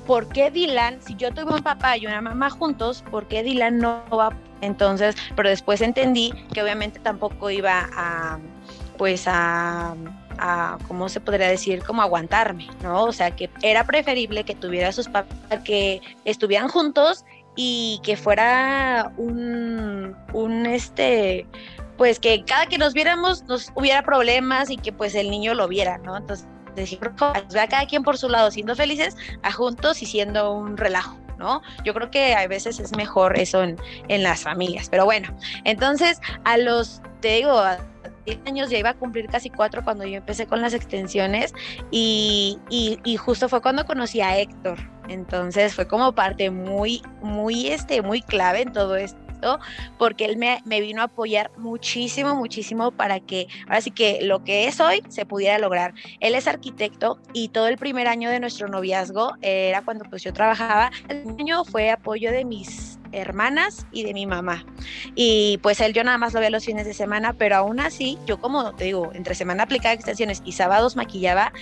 ¿Por 0.07 0.27
qué 0.29 0.51
Dylan, 0.51 1.03
si 1.03 1.15
yo 1.17 1.33
tuve 1.33 1.55
un 1.55 1.63
papá 1.63 1.99
y 1.99 2.07
una 2.07 2.23
mamá 2.23 2.49
juntos, 2.49 3.05
por 3.11 3.29
qué 3.29 3.43
Dylan 3.43 3.79
no 3.79 4.03
va? 4.11 4.31
Entonces, 4.63 5.15
pero 5.37 5.51
después 5.51 5.83
entendí 5.83 6.33
que 6.53 6.63
obviamente 6.63 6.99
tampoco 6.99 7.51
iba 7.51 7.89
a, 7.95 8.39
pues 8.97 9.25
a 9.29 9.95
a, 10.41 10.79
¿cómo 10.89 11.09
se 11.09 11.21
podría 11.21 11.49
decir? 11.49 11.83
Como 11.85 12.03
aguantarme, 12.03 12.69
¿no? 12.83 13.05
O 13.05 13.13
sea, 13.13 13.37
que 13.37 13.51
era 13.63 13.85
preferible 13.85 14.45
que 14.45 14.55
tuviera 14.55 14.91
sus 14.93 15.09
papás, 15.09 15.61
que 15.65 16.01
estuvieran 16.25 16.69
juntos 16.69 17.25
y 17.57 18.01
que 18.03 18.17
fuera 18.17 19.13
un, 19.17 20.17
un 20.33 20.67
este, 20.67 21.47
pues 21.99 22.19
que 22.19 22.45
cada 22.45 22.67
que 22.67 22.79
nos 22.79 22.95
viéramos 22.95 23.45
nos 23.45 23.71
hubiera 23.75 24.03
problemas 24.03 24.71
y 24.71 24.77
que 24.77 24.93
pues 24.93 25.15
el 25.15 25.31
niño 25.31 25.55
lo 25.55 25.69
viera, 25.69 25.99
¿no? 25.99 26.17
Entonces, 26.17 26.47
decir, 26.75 26.99
a 27.03 27.69
cada 27.69 27.87
quien 27.87 28.03
por 28.03 28.17
su 28.17 28.29
lado 28.29 28.51
siendo 28.51 28.75
felices, 28.75 29.17
a 29.43 29.53
juntos 29.53 30.03
y 30.03 30.07
siendo 30.07 30.53
un 30.53 30.77
relajo. 30.77 31.17
¿no? 31.39 31.63
Yo 31.85 31.95
creo 31.95 32.11
que 32.11 32.35
a 32.35 32.47
veces 32.49 32.79
es 32.79 32.95
mejor 32.97 33.39
eso 33.39 33.63
en, 33.63 33.79
en 34.09 34.23
las 34.23 34.43
familias. 34.43 34.91
Pero 34.91 35.07
bueno, 35.07 35.35
entonces 35.65 36.21
a 36.45 36.59
los, 36.59 37.01
te 37.23 37.37
digo, 37.37 37.63
10 38.10 38.10
años, 38.47 38.71
ya 38.71 38.79
iba 38.79 38.91
a 38.91 38.95
cumplir 38.95 39.27
casi 39.29 39.51
cuatro 39.51 39.83
cuando 39.83 40.05
yo 40.05 40.17
empecé 40.17 40.47
con 40.47 40.61
las 40.61 40.75
extensiones 40.75 41.53
y, 41.91 42.59
y, 42.69 43.17
justo 43.17 43.49
fue 43.49 43.61
cuando 43.63 43.85
conocí 43.85 44.21
a 44.21 44.39
Héctor. 44.39 44.79
Entonces 45.09 45.75
fue 45.75 45.89
como 45.89 46.15
parte 46.15 46.51
muy, 46.51 47.03
muy, 47.23 47.69
este, 47.69 48.03
muy 48.03 48.23
clave 48.23 48.63
en 48.63 48.73
todo 48.73 48.97
esto 48.97 49.30
porque 49.99 50.25
él 50.25 50.37
me, 50.37 50.63
vino 50.67 51.03
a 51.03 51.05
apoyar 51.05 51.51
muchísimo, 51.57 52.35
muchísimo 52.35 52.91
para 52.91 53.21
que 53.21 53.49
ahora 53.67 53.81
sí 53.81 53.91
que 53.91 54.21
lo 54.23 54.45
que 54.45 54.67
es 54.67 54.81
hoy 54.81 55.03
se 55.09 55.27
pudiera 55.27 55.59
lograr. 55.59 55.95
Él 56.21 56.35
es 56.35 56.47
arquitecto 56.47 57.19
y 57.33 57.49
todo 57.49 57.69
el 57.69 57.77
primer 57.79 58.09
año 58.09 58.31
de 58.31 58.41
nuestro 58.41 58.69
noviazgo 58.69 59.35
era 59.43 59.83
cuando 59.83 60.05
pues 60.05 60.23
yo 60.23 60.33
trabajaba. 60.33 60.91
El 61.09 61.29
año 61.39 61.65
fue 61.65 61.91
apoyo 61.91 62.33
de 62.33 62.45
mis 62.45 62.99
hermanas 63.13 63.87
y 63.93 64.05
de 64.05 64.15
mi 64.15 64.27
mamá. 64.27 64.65
Y 65.15 65.59
pues 65.63 65.81
él 65.81 65.93
yo 65.93 66.05
nada 66.05 66.19
más 66.19 66.33
lo 66.33 66.41
veía 66.41 66.51
los 66.51 66.65
fines 66.65 66.87
de 66.87 66.95
semana, 66.95 67.33
pero 67.33 67.57
aún 67.57 67.81
así, 67.81 68.19
yo 68.27 68.41
como 68.41 68.75
te 68.75 68.85
digo, 68.85 69.11
entre 69.15 69.35
semana 69.35 69.65
aplicaba 69.65 69.95
extensiones 69.95 70.43
y 70.45 70.53
sábados 70.53 70.97
maquillaba, 70.97 71.53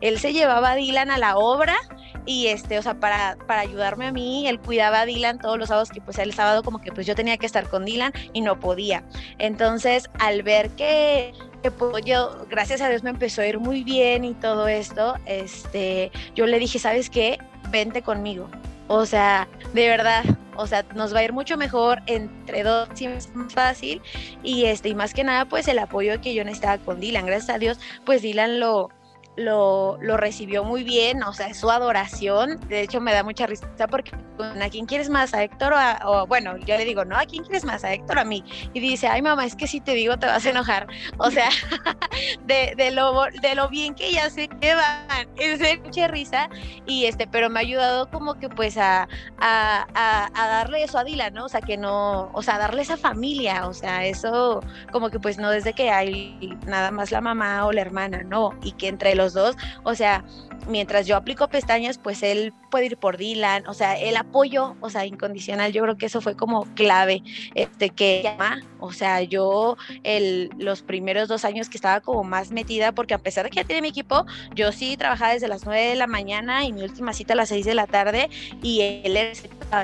él 0.00 0.18
se 0.18 0.32
llevaba 0.32 0.72
a 0.72 0.76
Dylan 0.76 1.10
a 1.10 1.18
la 1.18 1.36
obra 1.36 1.76
y 2.24 2.48
este, 2.48 2.78
o 2.78 2.82
sea, 2.82 2.94
para, 2.94 3.36
para 3.46 3.60
ayudarme 3.60 4.06
a 4.06 4.12
mí, 4.12 4.48
él 4.48 4.58
cuidaba 4.58 5.00
a 5.00 5.06
Dylan 5.06 5.38
todos 5.38 5.58
los 5.58 5.68
sábados 5.68 5.90
que 5.90 6.00
pues 6.00 6.18
el 6.18 6.34
sábado 6.34 6.62
como 6.62 6.80
que 6.80 6.92
pues 6.92 7.06
yo 7.06 7.14
tenía 7.14 7.36
que 7.36 7.46
estar 7.46 7.68
con 7.68 7.84
Dylan 7.84 8.12
y 8.32 8.40
no 8.40 8.58
podía. 8.58 9.04
Entonces, 9.38 10.10
al 10.18 10.42
ver 10.42 10.70
que 10.70 11.32
que 11.62 11.70
pues, 11.70 12.04
yo, 12.04 12.46
gracias 12.50 12.80
a 12.80 12.88
Dios 12.88 13.02
me 13.02 13.10
empezó 13.10 13.42
a 13.42 13.46
ir 13.46 13.58
muy 13.58 13.82
bien 13.82 14.24
y 14.24 14.34
todo 14.34 14.68
esto, 14.68 15.16
este, 15.26 16.10
yo 16.34 16.46
le 16.46 16.58
dije, 16.58 16.78
¿sabes 16.78 17.10
qué? 17.10 17.38
Vente 17.70 18.02
conmigo. 18.02 18.48
O 18.88 19.04
sea, 19.04 19.48
de 19.72 19.88
verdad, 19.88 20.24
o 20.56 20.66
sea, 20.66 20.84
nos 20.94 21.14
va 21.14 21.20
a 21.20 21.24
ir 21.24 21.32
mucho 21.32 21.56
mejor 21.56 22.02
entre 22.06 22.62
dos, 22.62 22.88
es 23.00 23.34
más 23.34 23.52
fácil 23.52 24.00
y 24.42 24.66
este 24.66 24.90
y 24.90 24.94
más 24.94 25.12
que 25.12 25.24
nada 25.24 25.44
pues 25.44 25.66
el 25.68 25.78
apoyo 25.78 26.20
que 26.20 26.34
yo 26.34 26.44
necesitaba 26.44 26.78
con 26.78 27.00
Dylan, 27.00 27.26
gracias 27.26 27.50
a 27.50 27.58
Dios, 27.58 27.80
pues 28.04 28.22
Dylan 28.22 28.60
lo 28.60 28.90
lo, 29.36 29.98
lo, 30.00 30.16
recibió 30.16 30.64
muy 30.64 30.82
bien, 30.82 31.22
o 31.22 31.32
sea, 31.32 31.52
su 31.54 31.70
adoración. 31.70 32.58
De 32.68 32.80
hecho, 32.80 33.00
me 33.00 33.12
da 33.12 33.22
mucha 33.22 33.46
risa 33.46 33.66
porque 33.88 34.12
¿a 34.38 34.68
quién 34.70 34.86
quieres 34.86 35.08
más? 35.08 35.34
¿A 35.34 35.42
Héctor 35.42 35.74
o, 36.04 36.26
bueno, 36.26 36.56
yo 36.58 36.76
le 36.76 36.84
digo, 36.84 37.04
no, 37.04 37.16
¿a 37.16 37.24
quién 37.24 37.42
quieres 37.44 37.64
más? 37.64 37.84
¿A 37.84 37.92
Héctor 37.92 38.18
a 38.18 38.24
mí? 38.24 38.44
Y 38.72 38.80
dice, 38.80 39.08
ay 39.08 39.22
mamá, 39.22 39.44
es 39.44 39.54
que 39.54 39.66
si 39.66 39.80
te 39.80 39.92
digo 39.92 40.16
te 40.18 40.26
vas 40.26 40.44
a 40.46 40.50
enojar. 40.50 40.86
O 41.18 41.30
sea, 41.30 41.48
de, 42.46 42.74
de, 42.76 42.90
lo, 42.90 43.24
de 43.42 43.54
lo 43.54 43.68
bien 43.68 43.94
que 43.94 44.12
ya 44.12 44.30
se 44.30 44.48
llevan. 44.60 45.28
Es 45.36 45.58
de 45.58 45.78
mucha 45.78 46.08
risa. 46.08 46.48
Y 46.86 47.06
este, 47.06 47.26
pero 47.26 47.50
me 47.50 47.60
ha 47.60 47.62
ayudado 47.62 48.10
como 48.10 48.34
que 48.34 48.48
pues 48.48 48.76
a, 48.78 49.08
a, 49.38 49.86
a, 49.94 50.48
darle 50.48 50.82
eso 50.82 50.98
a 50.98 51.04
Dylan, 51.04 51.34
¿no? 51.34 51.46
O 51.46 51.48
sea, 51.48 51.60
que 51.60 51.76
no, 51.76 52.30
o 52.32 52.42
sea, 52.42 52.58
darle 52.58 52.82
esa 52.82 52.96
familia. 52.96 53.66
O 53.66 53.74
sea, 53.74 54.06
eso 54.06 54.62
como 54.92 55.10
que 55.10 55.20
pues 55.20 55.38
no 55.38 55.50
desde 55.50 55.72
que 55.72 55.90
hay 55.90 56.56
nada 56.66 56.90
más 56.90 57.10
la 57.10 57.20
mamá 57.20 57.66
o 57.66 57.72
la 57.72 57.80
hermana, 57.80 58.22
no. 58.22 58.52
Y 58.62 58.72
que 58.72 58.88
entre 58.88 59.14
los 59.14 59.25
dos, 59.32 59.56
o 59.84 59.94
sea, 59.94 60.24
mientras 60.68 61.06
yo 61.06 61.16
aplico 61.16 61.48
pestañas, 61.48 61.98
pues 61.98 62.22
él 62.22 62.52
puede 62.70 62.86
ir 62.86 62.96
por 62.96 63.16
Dylan, 63.16 63.66
o 63.66 63.74
sea, 63.74 63.98
el 63.98 64.16
apoyo, 64.16 64.76
o 64.80 64.90
sea, 64.90 65.06
incondicional, 65.06 65.72
yo 65.72 65.82
creo 65.82 65.96
que 65.96 66.06
eso 66.06 66.20
fue 66.20 66.36
como 66.36 66.64
clave, 66.74 67.22
este, 67.54 67.90
que 67.90 68.22
llama, 68.22 68.62
o 68.80 68.92
sea, 68.92 69.22
yo 69.22 69.76
el, 70.02 70.50
los 70.58 70.82
primeros 70.82 71.28
dos 71.28 71.44
años 71.44 71.68
que 71.68 71.78
estaba 71.78 72.00
como 72.00 72.24
más 72.24 72.50
metida, 72.50 72.92
porque 72.92 73.14
a 73.14 73.18
pesar 73.18 73.44
de 73.44 73.50
que 73.50 73.56
ya 73.56 73.64
tiene 73.64 73.82
mi 73.82 73.88
equipo, 73.88 74.26
yo 74.54 74.72
sí 74.72 74.96
trabajaba 74.96 75.32
desde 75.32 75.48
las 75.48 75.64
nueve 75.64 75.88
de 75.88 75.96
la 75.96 76.06
mañana 76.06 76.64
y 76.64 76.72
mi 76.72 76.82
última 76.82 77.12
cita 77.12 77.34
a 77.34 77.36
las 77.36 77.48
seis 77.48 77.64
de 77.64 77.74
la 77.74 77.86
tarde, 77.86 78.28
y 78.62 79.00
él 79.04 79.16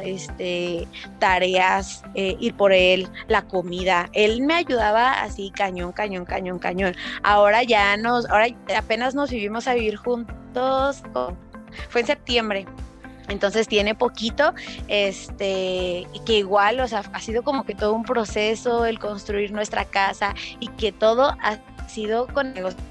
este, 0.05 0.87
tareas, 1.19 2.03
eh, 2.15 2.37
ir 2.41 2.55
por 2.55 2.73
él, 2.73 3.09
la 3.29 3.43
comida, 3.43 4.09
él 4.13 4.43
me 4.43 4.55
ayudaba 4.55 5.23
así 5.23 5.51
cañón, 5.51 5.93
cañón, 5.93 6.25
cañón, 6.25 6.59
cañón. 6.59 6.95
Ahora 7.23 7.63
ya 7.63 7.97
nos, 7.97 8.29
ahora 8.29 8.47
apenas 8.77 9.15
nos 9.15 9.31
vivimos 9.31 9.67
a 9.69 9.75
vivir 9.75 9.97
juntos 9.97 10.42
fue 11.89 12.01
en 12.03 12.07
septiembre. 12.07 12.67
Entonces 13.29 13.69
tiene 13.69 13.95
poquito, 13.95 14.53
este, 14.89 16.07
que 16.27 16.39
igual, 16.39 16.81
o 16.81 16.89
sea, 16.89 17.03
ha 17.13 17.21
sido 17.21 17.43
como 17.43 17.65
que 17.65 17.75
todo 17.75 17.95
un 17.95 18.03
proceso 18.03 18.85
el 18.85 18.99
construir 18.99 19.53
nuestra 19.53 19.85
casa 19.85 20.35
y 20.61 20.69
que 20.69 20.93
todo 20.93 21.35
ha 21.41 21.59
sido 21.89 22.27
con 22.27 22.53
negocios 22.53 22.83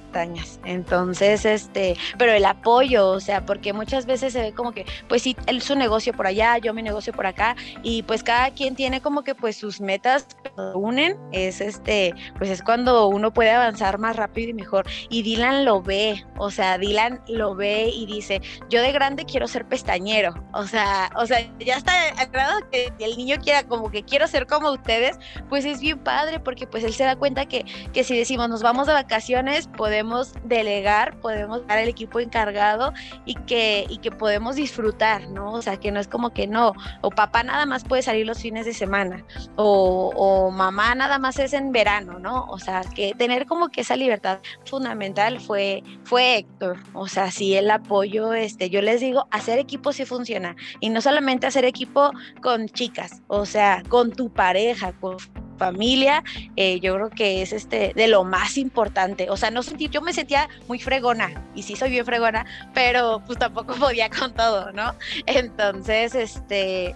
entonces, 0.65 1.45
este, 1.45 1.95
pero 2.17 2.33
el 2.33 2.45
apoyo, 2.45 3.09
o 3.09 3.19
sea, 3.19 3.45
porque 3.45 3.73
muchas 3.73 4.05
veces 4.05 4.33
se 4.33 4.41
ve 4.41 4.53
como 4.53 4.71
que, 4.71 4.85
pues 5.07 5.21
sí, 5.21 5.35
él 5.47 5.61
su 5.61 5.75
negocio 5.75 6.13
por 6.13 6.27
allá, 6.27 6.57
yo 6.57 6.73
mi 6.73 6.83
negocio 6.83 7.13
por 7.13 7.25
acá, 7.25 7.55
y 7.83 8.03
pues 8.03 8.23
cada 8.23 8.51
quien 8.51 8.75
tiene 8.75 9.01
como 9.01 9.23
que 9.23 9.35
pues 9.35 9.55
sus 9.55 9.81
metas 9.81 10.27
unen, 10.75 11.17
es 11.31 11.61
este, 11.61 12.13
pues 12.37 12.49
es 12.49 12.61
cuando 12.61 13.07
uno 13.07 13.31
puede 13.31 13.51
avanzar 13.51 13.97
más 13.97 14.15
rápido 14.15 14.49
y 14.49 14.53
mejor. 14.53 14.85
Y 15.09 15.23
Dylan 15.23 15.65
lo 15.65 15.81
ve, 15.81 16.25
o 16.37 16.51
sea, 16.51 16.77
Dylan 16.77 17.21
lo 17.27 17.55
ve 17.55 17.89
y 17.93 18.05
dice, 18.05 18.41
yo 18.69 18.81
de 18.81 18.91
grande 18.91 19.25
quiero 19.25 19.47
ser 19.47 19.65
pestañero, 19.65 20.33
o 20.53 20.65
sea, 20.65 21.09
o 21.15 21.25
sea, 21.25 21.39
ya 21.59 21.75
está 21.77 21.93
al 22.17 22.27
grado 22.27 22.59
que 22.71 22.91
el 22.99 23.17
niño 23.17 23.37
quiera 23.41 23.63
como 23.63 23.91
que 23.91 24.03
quiero 24.03 24.27
ser 24.27 24.47
como 24.47 24.71
ustedes, 24.71 25.17
pues 25.49 25.65
es 25.65 25.79
bien 25.79 25.99
padre 25.99 26.39
porque 26.39 26.67
pues 26.67 26.83
él 26.83 26.93
se 26.93 27.03
da 27.03 27.15
cuenta 27.15 27.45
que, 27.45 27.65
que 27.93 28.03
si 28.03 28.17
decimos 28.17 28.49
nos 28.49 28.61
vamos 28.61 28.87
de 28.87 28.93
vacaciones, 28.93 29.67
podemos 29.67 30.00
delegar, 30.43 31.19
podemos 31.19 31.65
dar 31.67 31.79
el 31.79 31.89
equipo 31.89 32.19
encargado 32.19 32.93
y 33.25 33.35
que, 33.35 33.85
y 33.89 33.97
que 33.97 34.11
podemos 34.11 34.55
disfrutar, 34.55 35.29
¿no? 35.29 35.53
O 35.53 35.61
sea, 35.61 35.77
que 35.77 35.91
no 35.91 35.99
es 35.99 36.07
como 36.07 36.31
que 36.31 36.47
no, 36.47 36.73
o 37.01 37.09
papá 37.09 37.43
nada 37.43 37.65
más 37.65 37.83
puede 37.83 38.01
salir 38.01 38.25
los 38.25 38.39
fines 38.39 38.65
de 38.65 38.73
semana, 38.73 39.25
o, 39.55 40.11
o 40.15 40.51
mamá 40.51 40.95
nada 40.95 41.19
más 41.19 41.39
es 41.39 41.53
en 41.53 41.71
verano, 41.71 42.19
¿no? 42.19 42.45
O 42.45 42.59
sea, 42.59 42.81
que 42.95 43.13
tener 43.13 43.45
como 43.45 43.69
que 43.69 43.81
esa 43.81 43.95
libertad 43.95 44.39
fundamental 44.65 45.39
fue, 45.39 45.83
fue 46.03 46.37
Héctor, 46.37 46.77
o 46.93 47.07
sea, 47.07 47.31
sí 47.31 47.55
el 47.55 47.69
apoyo, 47.69 48.33
este, 48.33 48.69
yo 48.69 48.81
les 48.81 49.01
digo, 49.01 49.27
hacer 49.31 49.59
equipo 49.59 49.93
sí 49.93 50.05
funciona, 50.05 50.55
y 50.79 50.89
no 50.89 51.01
solamente 51.01 51.47
hacer 51.47 51.65
equipo 51.65 52.11
con 52.41 52.67
chicas, 52.67 53.21
o 53.27 53.45
sea, 53.45 53.83
con 53.89 54.11
tu 54.11 54.29
pareja, 54.29 54.93
con 54.93 55.17
familia, 55.61 56.23
eh, 56.55 56.79
yo 56.79 56.95
creo 56.95 57.09
que 57.11 57.43
es 57.43 57.53
este 57.53 57.93
de 57.95 58.07
lo 58.07 58.23
más 58.23 58.57
importante. 58.57 59.29
O 59.29 59.37
sea, 59.37 59.51
no 59.51 59.61
sentí, 59.61 59.89
yo 59.89 60.01
me 60.01 60.11
sentía 60.11 60.49
muy 60.67 60.79
fregona, 60.79 61.29
y 61.53 61.61
sí 61.61 61.75
soy 61.75 61.91
bien 61.91 62.03
fregona, 62.03 62.47
pero 62.73 63.21
pues 63.27 63.37
tampoco 63.37 63.75
podía 63.79 64.09
con 64.09 64.33
todo, 64.33 64.71
¿no? 64.71 64.95
Entonces, 65.27 66.15
este, 66.15 66.95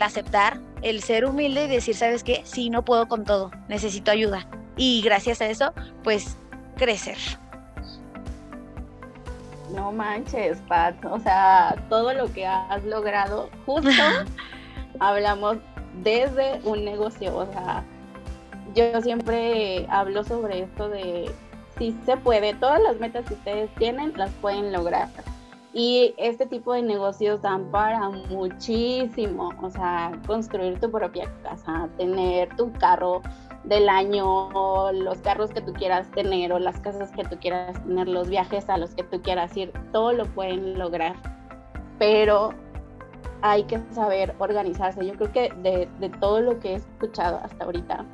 aceptar, 0.00 0.58
el 0.82 1.00
ser 1.00 1.24
humilde 1.24 1.66
y 1.66 1.68
decir, 1.68 1.94
¿sabes 1.94 2.24
qué? 2.24 2.42
Sí, 2.44 2.70
no 2.70 2.84
puedo 2.84 3.06
con 3.06 3.24
todo, 3.24 3.52
necesito 3.68 4.10
ayuda. 4.10 4.48
Y 4.76 5.00
gracias 5.02 5.40
a 5.40 5.46
eso, 5.46 5.72
pues, 6.02 6.36
crecer. 6.76 7.18
No 9.72 9.92
manches, 9.92 10.58
Pat. 10.66 10.96
O 11.04 11.20
sea, 11.20 11.76
todo 11.88 12.12
lo 12.14 12.32
que 12.32 12.46
has 12.46 12.82
logrado, 12.84 13.48
justo 13.64 13.90
hablamos 14.98 15.58
desde 16.02 16.60
un 16.64 16.84
negocio. 16.84 17.36
O 17.36 17.46
sea, 17.52 17.84
yo 18.74 19.00
siempre 19.00 19.86
hablo 19.90 20.24
sobre 20.24 20.60
esto 20.60 20.88
de 20.88 21.30
si 21.78 21.96
se 22.04 22.16
puede, 22.16 22.54
todas 22.54 22.80
las 22.82 22.98
metas 23.00 23.26
que 23.26 23.34
ustedes 23.34 23.74
tienen 23.76 24.12
las 24.16 24.30
pueden 24.34 24.72
lograr. 24.72 25.08
Y 25.74 26.14
este 26.18 26.44
tipo 26.44 26.74
de 26.74 26.82
negocios 26.82 27.40
dan 27.40 27.70
para 27.70 28.10
muchísimo, 28.10 29.52
o 29.62 29.70
sea, 29.70 30.12
construir 30.26 30.78
tu 30.78 30.90
propia 30.90 31.32
casa, 31.42 31.88
tener 31.96 32.54
tu 32.56 32.70
carro 32.74 33.22
del 33.64 33.88
año, 33.88 34.92
los 34.92 35.18
carros 35.18 35.50
que 35.50 35.62
tú 35.62 35.72
quieras 35.72 36.10
tener 36.10 36.52
o 36.52 36.58
las 36.58 36.78
casas 36.80 37.10
que 37.12 37.24
tú 37.24 37.38
quieras 37.40 37.82
tener, 37.84 38.06
los 38.06 38.28
viajes 38.28 38.68
a 38.68 38.76
los 38.76 38.94
que 38.94 39.02
tú 39.04 39.22
quieras 39.22 39.56
ir, 39.56 39.72
todo 39.92 40.12
lo 40.12 40.26
pueden 40.26 40.78
lograr. 40.78 41.16
Pero 41.98 42.52
hay 43.40 43.62
que 43.64 43.80
saber 43.92 44.34
organizarse. 44.38 45.06
Yo 45.06 45.14
creo 45.14 45.32
que 45.32 45.54
de, 45.62 45.88
de 46.00 46.08
todo 46.18 46.40
lo 46.42 46.58
que 46.60 46.72
he 46.72 46.74
escuchado 46.74 47.40
hasta 47.42 47.64
ahorita, 47.64 48.04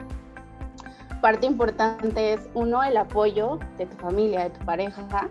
parte 1.20 1.46
importante 1.46 2.34
es 2.34 2.48
uno, 2.54 2.82
el 2.82 2.96
apoyo 2.96 3.58
de 3.76 3.86
tu 3.86 3.96
familia, 3.96 4.44
de 4.44 4.50
tu 4.50 4.64
pareja 4.64 5.28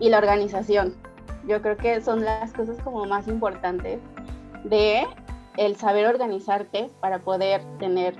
y 0.00 0.08
la 0.08 0.18
organización. 0.18 0.94
Yo 1.46 1.62
creo 1.62 1.76
que 1.76 2.00
son 2.00 2.24
las 2.24 2.52
cosas 2.52 2.78
como 2.82 3.04
más 3.06 3.28
importantes 3.28 4.00
de 4.64 5.06
el 5.56 5.76
saber 5.76 6.06
organizarte 6.06 6.90
para 7.00 7.18
poder 7.18 7.62
tener 7.78 8.14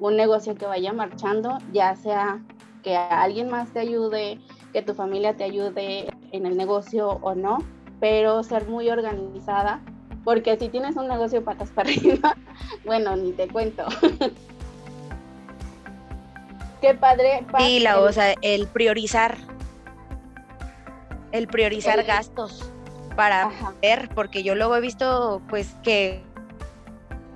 un 0.00 0.16
negocio 0.16 0.54
que 0.54 0.66
vaya 0.66 0.92
marchando, 0.92 1.58
ya 1.72 1.96
sea 1.96 2.40
que 2.82 2.96
alguien 2.96 3.50
más 3.50 3.72
te 3.72 3.80
ayude, 3.80 4.38
que 4.72 4.82
tu 4.82 4.94
familia 4.94 5.36
te 5.36 5.44
ayude 5.44 6.08
en 6.32 6.46
el 6.46 6.56
negocio 6.56 7.18
o 7.20 7.34
no, 7.34 7.58
pero 8.00 8.42
ser 8.42 8.68
muy 8.68 8.88
organizada, 8.88 9.80
porque 10.24 10.56
si 10.56 10.68
tienes 10.68 10.96
un 10.96 11.08
negocio 11.08 11.44
patas 11.44 11.70
para 11.70 11.90
arriba, 11.96 12.36
bueno, 12.84 13.16
ni 13.16 13.32
te 13.32 13.48
cuento. 13.48 13.84
Qué 16.80 16.94
padre. 16.94 17.44
Sí, 17.58 17.80
la, 17.80 18.00
o 18.00 18.12
sea, 18.12 18.34
el 18.42 18.66
priorizar. 18.68 19.36
El 21.32 21.46
priorizar 21.46 22.02
gastos 22.04 22.70
para 23.16 23.50
ver, 23.82 24.08
porque 24.14 24.42
yo 24.42 24.54
luego 24.54 24.76
he 24.76 24.80
visto, 24.80 25.42
pues, 25.48 25.74
que 25.82 26.22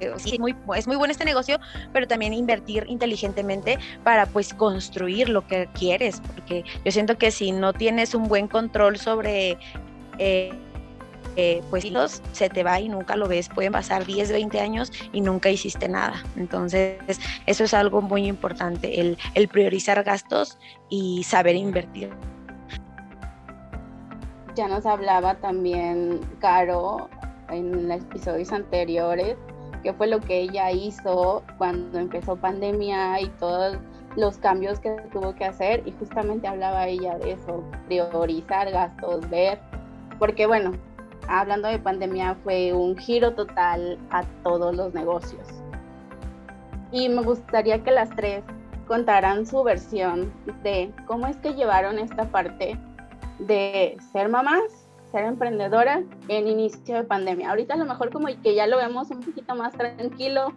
es 0.01 0.39
muy, 0.39 0.55
es 0.77 0.87
muy 0.87 0.97
bueno 0.97 1.13
este 1.13 1.25
negocio, 1.25 1.59
pero 1.93 2.07
también 2.07 2.33
invertir 2.33 2.87
inteligentemente 2.89 3.79
para 4.05 4.27
pues 4.27 4.55
construir 4.55 5.29
lo 5.29 5.47
que 5.47 5.69
quieres, 5.75 6.21
porque 6.21 6.65
yo 6.85 6.93
siento 6.93 7.19
que 7.19 7.31
si 7.31 7.53
no 7.53 7.73
tienes 7.73 8.15
un 8.15 8.29
buen 8.29 8.49
control 8.49 8.99
sobre 8.99 9.59
eh, 10.19 10.53
eh, 11.37 11.63
pues 11.71 11.85
se 12.33 12.49
te 12.49 12.63
va 12.63 12.81
y 12.81 12.89
nunca 12.89 13.17
lo 13.17 13.29
ves. 13.29 13.49
Pueden 13.49 13.73
pasar 13.73 14.05
10, 14.05 14.33
20 14.33 14.61
años 14.61 14.93
y 15.13 15.21
nunca 15.21 15.51
hiciste 15.51 15.89
nada. 15.89 16.23
Entonces, 16.37 16.99
eso 17.47 17.65
es 17.65 17.75
algo 17.75 18.03
muy 18.03 18.27
importante, 18.27 19.01
el, 19.01 19.19
el 19.35 19.49
priorizar 19.49 20.03
gastos 20.05 20.59
y 20.89 21.23
saber 21.25 21.57
invertir. 21.57 22.11
Ya 24.55 24.69
nos 24.69 24.85
hablaba 24.85 25.35
también 25.37 26.21
Caro 26.39 27.09
en 27.49 27.89
los 27.89 28.03
episodios 28.03 28.53
anteriores, 28.53 29.37
qué 29.83 29.93
fue 29.93 30.07
lo 30.07 30.21
que 30.21 30.41
ella 30.41 30.71
hizo 30.71 31.43
cuando 31.59 31.99
empezó 31.99 32.37
pandemia 32.37 33.21
y 33.21 33.29
todos 33.39 33.79
los 34.17 34.37
cambios 34.39 34.79
que 34.79 34.91
tuvo 35.13 35.35
que 35.35 35.45
hacer 35.45 35.83
y 35.87 35.93
justamente 35.93 36.47
hablaba 36.47 36.87
ella 36.87 37.19
de 37.19 37.33
eso, 37.33 37.65
priorizar 37.87 38.71
gastos, 38.71 39.29
ver, 39.31 39.59
porque 40.19 40.47
bueno, 40.47 40.73
hablando 41.29 41.69
de 41.69 41.79
pandemia, 41.79 42.37
fue 42.43 42.73
un 42.73 42.97
giro 42.97 43.35
total 43.35 43.99
a 44.11 44.25
todos 44.43 44.75
los 44.75 44.93
negocios. 44.95 45.47
Y 46.91 47.09
me 47.09 47.23
gustaría 47.23 47.83
que 47.83 47.91
las 47.91 48.11
tres 48.11 48.45
contaran 48.87 49.47
su 49.47 49.63
versión 49.63 50.33
de 50.63 50.93
cómo 51.07 51.27
es 51.27 51.37
que 51.39 51.55
llevaron 51.55 51.99
esta 51.99 52.25
parte 52.31 52.79
de 53.39 53.97
ser 54.13 54.29
mamás, 54.29 54.87
ser 55.11 55.25
emprendedoras 55.25 56.05
en 56.29 56.49
inicio 56.49 56.97
de 56.97 57.05
pandemia. 57.05 57.51
Ahorita 57.51 57.75
a 57.75 57.77
lo 57.79 57.85
mejor 57.85 58.11
como 58.11 58.29
que 58.43 58.55
ya 58.55 58.67
lo 58.67 58.77
vemos 58.77 59.11
un 59.11 59.21
poquito 59.21 59.55
más 59.55 59.73
tranquilo, 59.73 60.53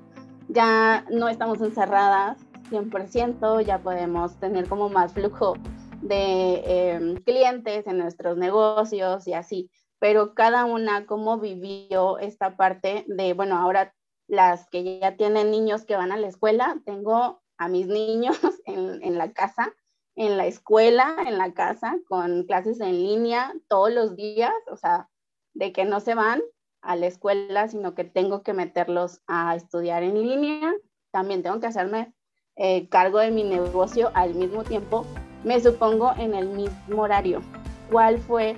ya 0.49 1.05
no 1.09 1.27
estamos 1.29 1.61
encerradas 1.61 2.37
100%, 2.71 3.61
ya 3.61 3.79
podemos 3.79 4.35
tener 4.39 4.67
como 4.67 4.89
más 4.89 5.13
flujo 5.13 5.55
de 6.01 6.61
eh, 6.65 7.21
clientes 7.25 7.87
en 7.87 7.97
nuestros 7.97 8.37
negocios 8.37 9.27
y 9.27 9.33
así 9.33 9.69
pero 10.05 10.35
cada 10.35 10.65
una 10.65 11.07
cómo 11.07 11.39
vivió 11.39 12.19
esta 12.19 12.57
parte 12.57 13.05
de, 13.07 13.33
bueno, 13.33 13.57
ahora 13.57 13.95
las 14.27 14.69
que 14.69 14.99
ya 14.99 15.17
tienen 15.17 15.49
niños 15.49 15.83
que 15.83 15.95
van 15.95 16.11
a 16.11 16.17
la 16.17 16.27
escuela, 16.27 16.79
tengo 16.85 17.41
a 17.57 17.67
mis 17.69 17.87
niños 17.87 18.37
en, 18.67 19.17
la 19.17 19.33
casa, 19.33 19.73
en 20.15 20.37
la 20.37 20.45
escuela, 20.45 21.15
en 21.25 21.39
la 21.39 21.55
casa, 21.55 21.97
con 22.07 22.43
clases 22.43 22.81
en 22.81 22.91
línea 22.91 23.51
todos 23.67 23.91
los 23.91 24.15
días, 24.15 24.53
o 24.69 24.77
sea, 24.77 25.09
de 25.55 25.71
que 25.73 25.85
no 25.85 25.99
se 25.99 26.13
van 26.13 26.43
a 26.83 26.95
la 26.95 27.07
escuela, 27.07 27.67
sino 27.67 27.95
que 27.95 28.03
tengo 28.03 28.43
que 28.43 28.53
meterlos 28.53 29.23
a 29.25 29.55
estudiar 29.55 30.03
en 30.03 30.21
línea. 30.21 30.71
También 31.09 31.41
tengo 31.41 31.59
que 31.59 31.65
hacerme 31.65 32.13
eh, 32.57 32.87
cargo 32.89 33.17
de 33.17 33.31
mi 33.31 33.43
negocio 33.43 34.11
al 34.13 34.35
mismo 34.35 34.63
tiempo, 34.63 35.03
me 35.43 35.59
supongo 35.59 36.13
en 36.19 36.35
el 36.35 36.49
mismo 36.49 37.01
horario. 37.01 37.41
¿Cuál 37.89 38.19
fue 38.19 38.55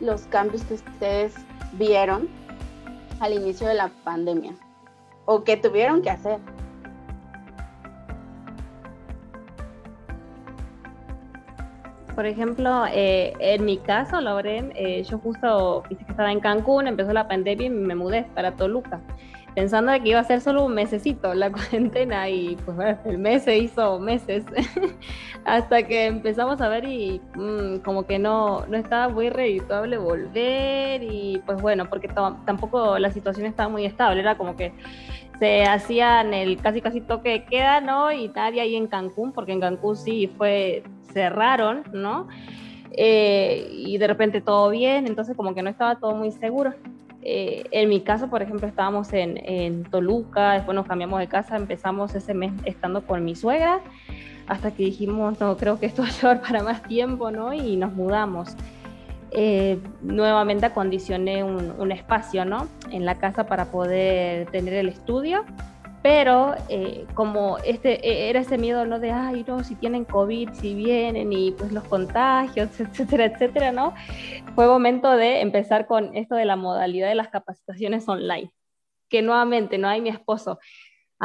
los 0.00 0.22
cambios 0.22 0.62
que 0.64 0.74
ustedes 0.74 1.34
vieron 1.72 2.28
al 3.20 3.34
inicio 3.34 3.68
de 3.68 3.74
la 3.74 3.90
pandemia 4.04 4.54
o 5.26 5.44
que 5.44 5.56
tuvieron 5.56 6.02
que 6.02 6.10
hacer. 6.10 6.38
Por 12.14 12.26
ejemplo, 12.26 12.84
eh, 12.92 13.32
en 13.38 13.64
mi 13.64 13.78
caso, 13.78 14.20
Lauren, 14.20 14.72
eh, 14.74 15.02
yo 15.04 15.18
justo 15.18 15.84
que 15.88 15.94
estaba 15.94 16.32
en 16.32 16.40
Cancún, 16.40 16.86
empezó 16.86 17.12
la 17.12 17.28
pandemia 17.28 17.66
y 17.66 17.70
me 17.70 17.94
mudé 17.94 18.24
para 18.34 18.52
Toluca 18.52 19.00
pensando 19.54 19.92
de 19.92 20.00
que 20.00 20.10
iba 20.10 20.20
a 20.20 20.24
ser 20.24 20.40
solo 20.40 20.64
un 20.64 20.74
mesecito 20.74 21.34
la 21.34 21.50
cuarentena 21.52 22.28
y 22.28 22.56
pues 22.64 22.76
bueno, 22.76 22.98
el 23.04 23.18
mes 23.18 23.44
se 23.44 23.58
hizo 23.58 23.98
meses 23.98 24.44
hasta 25.44 25.82
que 25.86 26.06
empezamos 26.06 26.60
a 26.60 26.68
ver 26.68 26.84
y 26.84 27.20
mm, 27.34 27.78
como 27.78 28.04
que 28.06 28.18
no, 28.18 28.66
no 28.66 28.76
estaba 28.76 29.08
muy 29.08 29.30
redituable 29.30 29.98
volver 29.98 31.02
y 31.02 31.40
pues 31.46 31.60
bueno, 31.60 31.88
porque 31.88 32.08
tampoco 32.08 32.98
la 32.98 33.10
situación 33.10 33.46
estaba 33.46 33.68
muy 33.68 33.84
estable, 33.84 34.20
era 34.20 34.36
como 34.36 34.56
que 34.56 34.72
se 35.40 35.64
hacían 35.64 36.34
el 36.34 36.58
casi 36.58 36.82
casi 36.82 37.00
toque 37.00 37.30
de 37.30 37.44
queda, 37.46 37.80
¿no? 37.80 38.12
Y 38.12 38.28
nadie 38.28 38.60
ahí 38.60 38.76
en 38.76 38.86
Cancún, 38.86 39.32
porque 39.32 39.52
en 39.52 39.60
Cancún 39.60 39.96
sí 39.96 40.30
fue, 40.36 40.82
cerraron, 41.12 41.82
¿no? 41.92 42.28
Eh, 42.92 43.68
y 43.72 43.96
de 43.96 44.06
repente 44.06 44.42
todo 44.42 44.68
bien, 44.68 45.06
entonces 45.06 45.34
como 45.36 45.54
que 45.54 45.62
no 45.62 45.70
estaba 45.70 45.96
todo 45.96 46.14
muy 46.14 46.30
seguro. 46.30 46.74
Eh, 47.22 47.64
en 47.70 47.88
mi 47.88 48.00
caso, 48.00 48.28
por 48.28 48.42
ejemplo, 48.42 48.66
estábamos 48.66 49.12
en, 49.12 49.36
en, 49.44 49.84
Toluca, 49.84 50.52
después 50.52 50.74
nos 50.74 50.86
cambiamos 50.86 51.20
de 51.20 51.28
casa, 51.28 51.56
empezamos 51.56 52.14
ese 52.14 52.32
mes 52.32 52.52
estando 52.64 53.06
con 53.06 53.24
mi 53.24 53.34
suegra, 53.34 53.80
hasta 54.46 54.70
que 54.70 54.84
dijimos, 54.84 55.38
no, 55.38 55.56
creo 55.56 55.78
que 55.78 55.86
esto 55.86 56.02
va 56.02 56.08
a 56.08 56.10
llevar 56.20 56.40
para 56.40 56.62
más 56.62 56.82
tiempo, 56.82 57.30
¿no? 57.30 57.52
Y 57.52 57.76
nos 57.76 57.92
mudamos. 57.92 58.56
Eh, 59.32 59.78
nuevamente 60.02 60.66
acondicioné 60.66 61.44
un, 61.44 61.72
un, 61.78 61.92
espacio, 61.92 62.44
¿no? 62.44 62.66
En 62.90 63.04
la 63.04 63.18
casa 63.18 63.46
para 63.46 63.66
poder 63.66 64.46
tener 64.50 64.74
el 64.74 64.88
estudio 64.88 65.44
pero 66.02 66.54
eh, 66.68 67.06
como 67.14 67.58
este 67.58 68.06
e, 68.08 68.30
era 68.30 68.40
ese 68.40 68.58
miedo 68.58 68.86
no 68.86 68.98
de 68.98 69.10
ay 69.10 69.44
no 69.46 69.62
si 69.64 69.74
tienen 69.74 70.04
covid 70.04 70.50
si 70.52 70.74
vienen 70.74 71.32
y 71.32 71.52
pues 71.52 71.72
los 71.72 71.84
contagios 71.84 72.68
etcétera 72.80 73.26
etcétera 73.26 73.72
no 73.72 73.94
fue 74.54 74.66
momento 74.66 75.10
de 75.12 75.40
empezar 75.40 75.86
con 75.86 76.16
esto 76.16 76.34
de 76.34 76.44
la 76.44 76.56
modalidad 76.56 77.08
de 77.08 77.14
las 77.14 77.28
capacitaciones 77.28 78.08
online 78.08 78.50
que 79.08 79.22
nuevamente 79.22 79.78
no 79.78 79.88
hay 79.88 80.00
mi 80.00 80.08
esposo 80.08 80.58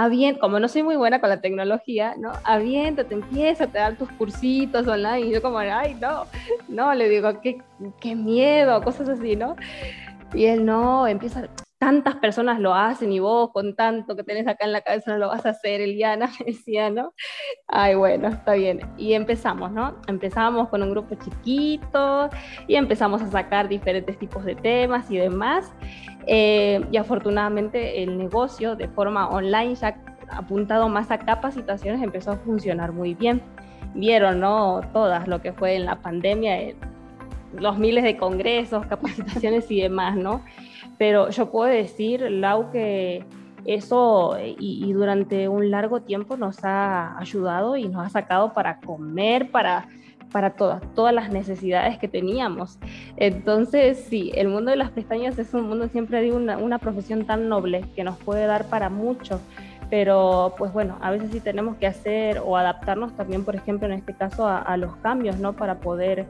bien 0.09 0.36
como 0.36 0.59
no 0.59 0.67
soy 0.67 0.84
muy 0.84 0.97
buena 0.97 1.21
con 1.21 1.30
la 1.30 1.41
tecnología, 1.41 2.15
¿no? 2.17 2.34
Aviéntate, 2.43 3.13
empieza 3.13 3.63
a 3.63 3.67
te 3.67 3.78
dar 3.80 3.97
tus 3.97 4.09
cursitos 4.11 4.88
online. 4.88 5.21
Y 5.21 5.32
yo 5.32 5.41
como, 5.41 5.57
ay, 5.59 5.95
no, 5.95 6.26
no, 6.67 6.93
le 6.93 7.07
digo, 7.07 7.41
qué, 7.41 7.61
qué 8.01 8.15
miedo, 8.15 8.84
cosas 8.84 9.07
así, 9.07 9.36
¿no? 9.36 9.55
Y 10.34 10.45
él 10.45 10.65
no, 10.65 11.07
empieza, 11.07 11.47
tantas 11.78 12.15
personas 12.15 12.59
lo 12.59 12.73
hacen 12.73 13.11
y 13.11 13.19
vos 13.19 13.51
con 13.51 13.76
tanto 13.76 14.15
que 14.15 14.23
tenés 14.23 14.47
acá 14.47 14.65
en 14.65 14.71
la 14.71 14.82
cabeza 14.82 15.11
no 15.11 15.17
lo 15.17 15.28
vas 15.28 15.45
a 15.45 15.49
hacer, 15.49 15.82
Eliana 15.82 16.28
me 16.39 16.45
decía, 16.47 16.89
¿no? 16.89 17.13
Ay, 17.67 17.95
bueno, 17.95 18.30
está 18.30 18.53
bien. 18.53 18.82
Y 18.97 19.13
empezamos, 19.13 19.71
¿no? 19.71 19.99
Empezamos 20.07 20.69
con 20.69 20.82
un 20.84 20.91
grupo 20.91 21.15
chiquito 21.15 22.30
y 22.67 22.76
empezamos 22.76 23.21
a 23.21 23.30
sacar 23.30 23.67
diferentes 23.67 24.17
tipos 24.17 24.45
de 24.45 24.55
temas 24.55 25.09
y 25.11 25.17
demás. 25.17 25.71
Eh, 26.28 26.84
y 26.91 26.97
afortunadamente 26.97 28.01
el 28.01 28.17
negocio 28.17 28.76
de 28.76 28.88
forma 28.88 29.30
online 29.30 29.76
ya 29.76 29.95
apuntado 30.30 30.89
más 30.89 31.11
a 31.11 31.19
capacitaciones 31.19 32.01
empezó 32.01 32.32
a 32.32 32.38
funcionar 32.38 32.93
muy 32.93 33.13
bien. 33.13 33.41
Vieron, 33.93 34.39
¿no? 34.39 34.82
Todas 34.93 35.28
lo 35.28 35.41
que 35.41 35.53
fue 35.53 35.76
en 35.76 35.86
la 35.86 36.01
pandemia, 36.01 36.59
eh, 36.61 36.76
los 37.57 37.78
miles 37.78 38.03
de 38.03 38.17
congresos, 38.17 38.86
capacitaciones 38.89 39.69
y 39.69 39.82
demás, 39.82 40.15
¿no? 40.15 40.41
Pero 40.97 41.29
yo 41.29 41.51
puedo 41.51 41.71
decir, 41.71 42.21
Lau, 42.21 42.71
que 42.71 43.25
eso 43.65 44.37
y, 44.39 44.93
durante 44.93 45.49
un 45.49 45.71
largo 45.71 46.01
tiempo 46.01 46.37
nos 46.37 46.63
ha 46.63 47.17
ayudado 47.17 47.75
y 47.75 47.87
nos 47.87 48.05
ha 48.05 48.09
sacado 48.09 48.53
para 48.53 48.79
comer, 48.79 49.49
para, 49.49 49.87
para 50.31 50.51
todas, 50.51 50.81
todas 50.93 51.13
las 51.13 51.31
necesidades 51.31 51.97
que 51.97 52.07
teníamos. 52.07 52.77
Entonces, 53.17 54.05
sí, 54.07 54.31
el 54.35 54.49
mundo 54.49 54.71
de 54.71 54.77
las 54.77 54.91
pestañas 54.91 55.37
es 55.39 55.53
un 55.53 55.67
mundo, 55.67 55.87
siempre 55.89 56.21
digo, 56.21 56.37
una, 56.37 56.57
una 56.57 56.77
profesión 56.77 57.25
tan 57.25 57.49
noble 57.49 57.83
que 57.95 58.03
nos 58.03 58.17
puede 58.17 58.45
dar 58.45 58.65
para 58.65 58.89
mucho 58.89 59.41
pero 59.89 60.55
pues 60.57 60.73
bueno, 60.73 60.97
a 61.01 61.11
veces 61.11 61.29
sí 61.31 61.39
tenemos 61.39 61.77
que 61.77 61.88
hacer 61.88 62.39
o 62.43 62.57
adaptarnos 62.57 63.15
también, 63.15 63.45
por 63.45 63.55
ejemplo, 63.55 63.88
en 63.88 63.93
este 63.93 64.13
caso 64.13 64.47
a, 64.47 64.75
los 64.77 64.95
cambios, 64.97 65.38
¿no? 65.38 65.53
Para 65.53 65.79
poder 65.79 66.25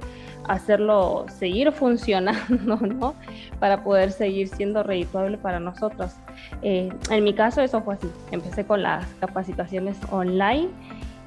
hacerlo 0.48 1.26
seguir 1.30 1.72
funcionando, 1.72 2.76
¿no? 2.82 3.16
Para 3.60 3.84
poder 3.84 4.12
seguir 4.12 4.50
siendo 4.50 4.84
redituable 4.84 5.38
para 5.38 5.60
nosotros. 5.60 6.14
Eh, 6.62 6.90
en 7.10 7.24
mi 7.24 7.34
caso 7.34 7.62
eso 7.62 7.82
fue 7.82 7.96
así, 7.96 8.10
empecé 8.32 8.66
con 8.66 8.84
las 8.84 9.06
capacitaciones 9.16 9.98
online 10.12 10.70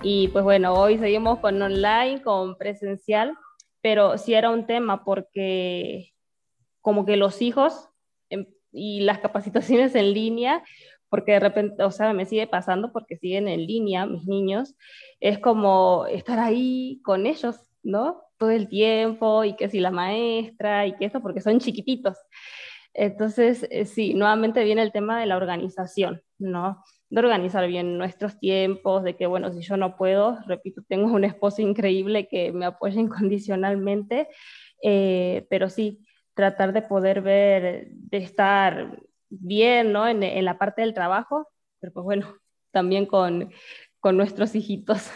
y 0.02 0.28
pues 0.28 0.44
bueno, 0.44 0.74
hoy 0.74 0.98
seguimos 0.98 1.38
con 1.38 1.60
online, 1.60 2.22
con 2.22 2.56
presencial, 2.56 3.34
pero 3.80 4.18
sí 4.18 4.34
era 4.34 4.50
un 4.50 4.66
tema 4.66 5.04
porque 5.04 6.12
como 6.82 7.04
que 7.04 7.16
los 7.16 7.42
hijos 7.42 7.88
em, 8.30 8.46
y 8.70 9.00
las 9.00 9.18
capacitaciones 9.18 9.94
en 9.94 10.12
línea 10.12 10.62
porque 11.08 11.32
de 11.32 11.40
repente, 11.40 11.82
o 11.82 11.90
sea, 11.90 12.12
me 12.12 12.26
sigue 12.26 12.46
pasando 12.46 12.92
porque 12.92 13.16
siguen 13.16 13.48
en 13.48 13.66
línea 13.66 14.06
mis 14.06 14.26
niños, 14.26 14.74
es 15.20 15.38
como 15.38 16.06
estar 16.06 16.38
ahí 16.38 17.00
con 17.04 17.26
ellos, 17.26 17.56
¿no? 17.82 18.22
Todo 18.38 18.50
el 18.50 18.68
tiempo 18.68 19.44
y 19.44 19.56
que 19.56 19.68
si 19.68 19.80
la 19.80 19.90
maestra 19.90 20.86
y 20.86 20.96
que 20.96 21.06
eso, 21.06 21.20
porque 21.20 21.40
son 21.40 21.58
chiquititos. 21.60 22.16
Entonces, 22.94 23.66
eh, 23.70 23.84
sí, 23.84 24.14
nuevamente 24.14 24.64
viene 24.64 24.82
el 24.82 24.92
tema 24.92 25.20
de 25.20 25.26
la 25.26 25.36
organización, 25.36 26.22
¿no? 26.38 26.82
De 27.10 27.20
organizar 27.20 27.66
bien 27.68 27.96
nuestros 27.96 28.38
tiempos, 28.40 29.04
de 29.04 29.16
que, 29.16 29.26
bueno, 29.26 29.52
si 29.52 29.60
yo 29.62 29.76
no 29.76 29.96
puedo, 29.96 30.38
repito, 30.46 30.82
tengo 30.88 31.12
un 31.12 31.24
esposo 31.24 31.62
increíble 31.62 32.28
que 32.28 32.52
me 32.52 32.66
apoya 32.66 33.00
incondicionalmente, 33.00 34.28
eh, 34.82 35.46
pero 35.50 35.68
sí, 35.68 36.04
tratar 36.34 36.72
de 36.72 36.82
poder 36.82 37.20
ver, 37.22 37.88
de 37.90 38.18
estar 38.18 38.98
bien, 39.28 39.92
¿no? 39.92 40.06
En, 40.08 40.22
en, 40.22 40.44
la 40.44 40.58
parte 40.58 40.82
del 40.82 40.94
trabajo, 40.94 41.48
pero 41.80 41.92
pues 41.92 42.04
bueno, 42.04 42.34
también 42.70 43.06
con, 43.06 43.52
con 44.00 44.16
nuestros 44.16 44.54
hijitos. 44.54 45.10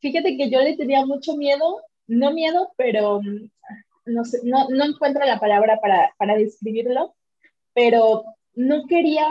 Fíjate 0.00 0.36
que 0.36 0.50
yo 0.50 0.60
le 0.60 0.76
tenía 0.76 1.06
mucho 1.06 1.36
miedo, 1.36 1.80
no 2.06 2.32
miedo, 2.32 2.72
pero 2.76 3.20
mm, 3.20 3.50
no, 4.06 4.24
sé, 4.24 4.40
no, 4.44 4.68
no 4.68 4.84
encuentro 4.84 5.24
la 5.24 5.38
palabra 5.38 5.78
para, 5.80 6.12
para 6.18 6.34
describirlo, 6.36 7.14
pero 7.72 8.24
no 8.54 8.86
quería 8.86 9.26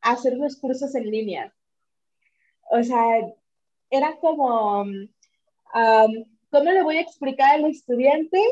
hacer 0.00 0.36
los 0.36 0.56
cursos 0.56 0.94
en 0.94 1.10
línea. 1.10 1.54
O 2.70 2.82
sea, 2.82 3.20
era 3.90 4.16
como, 4.16 4.82
um, 4.82 5.08
¿cómo 6.50 6.70
le 6.72 6.82
voy 6.82 6.96
a 6.96 7.02
explicar 7.02 7.54
al 7.54 7.66
estudiante 7.66 8.42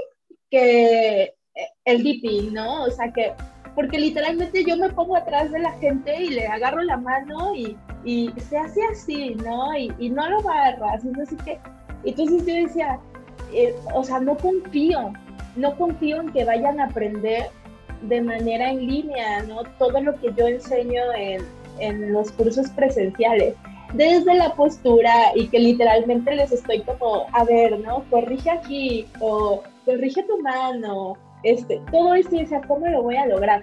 que 0.51 1.35
el 1.85 2.03
DP, 2.03 2.53
¿no? 2.53 2.85
O 2.85 2.91
sea 2.91 3.13
que, 3.13 3.33
porque 3.75 3.99
literalmente 3.99 4.65
yo 4.65 4.77
me 4.77 4.91
pongo 4.91 5.17
atrás 5.17 5.51
de 5.51 5.59
la 5.59 5.73
gente 5.73 6.23
y 6.23 6.31
le 6.31 6.47
agarro 6.47 6.83
la 6.83 6.97
mano 6.97 7.55
y, 7.55 7.77
y 8.05 8.33
se 8.49 8.57
hace 8.59 8.81
así, 8.93 9.35
¿no? 9.37 9.77
Y, 9.77 9.93
y 9.99 10.11
no 10.11 10.29
lo 10.29 10.39
agarras, 10.39 11.05
no 11.05 11.25
sé 11.27 11.37
qué. 11.45 11.59
Entonces 12.05 12.47
yo 12.47 12.55
decía, 12.55 12.99
eh, 13.53 13.75
o 13.95 14.03
sea, 14.05 14.21
no 14.21 14.37
confío, 14.37 15.13
no 15.57 15.77
confío 15.77 16.21
en 16.21 16.33
que 16.33 16.45
vayan 16.45 16.81
a 16.81 16.87
aprender 16.87 17.51
de 18.03 18.21
manera 18.21 18.71
en 18.71 18.87
línea, 18.87 19.43
¿no? 19.43 19.63
Todo 19.79 20.01
lo 20.01 20.15
que 20.21 20.33
yo 20.37 20.47
enseño 20.47 21.03
en, 21.17 21.43
en 21.79 22.13
los 22.13 22.31
cursos 22.33 22.69
presenciales 22.71 23.55
desde 23.95 24.35
la 24.35 24.53
postura 24.55 25.13
y 25.37 25.47
que 25.49 25.61
literalmente 25.61 26.35
les 26.35 26.51
estoy 26.53 26.81
como, 26.83 27.27
a 27.33 27.45
ver, 27.45 27.79
¿no? 27.79 28.05
Corrige 28.11 28.51
aquí 28.51 29.07
o 29.21 29.63
corrige 29.85 30.23
tu 30.25 30.41
mano 30.43 31.17
este, 31.45 31.81
todo 31.91 32.15
esto 32.15 32.37
y 32.37 32.41
decía, 32.41 32.61
¿cómo 32.67 32.87
lo 32.89 33.03
voy 33.03 33.17
a 33.17 33.27
lograr? 33.27 33.63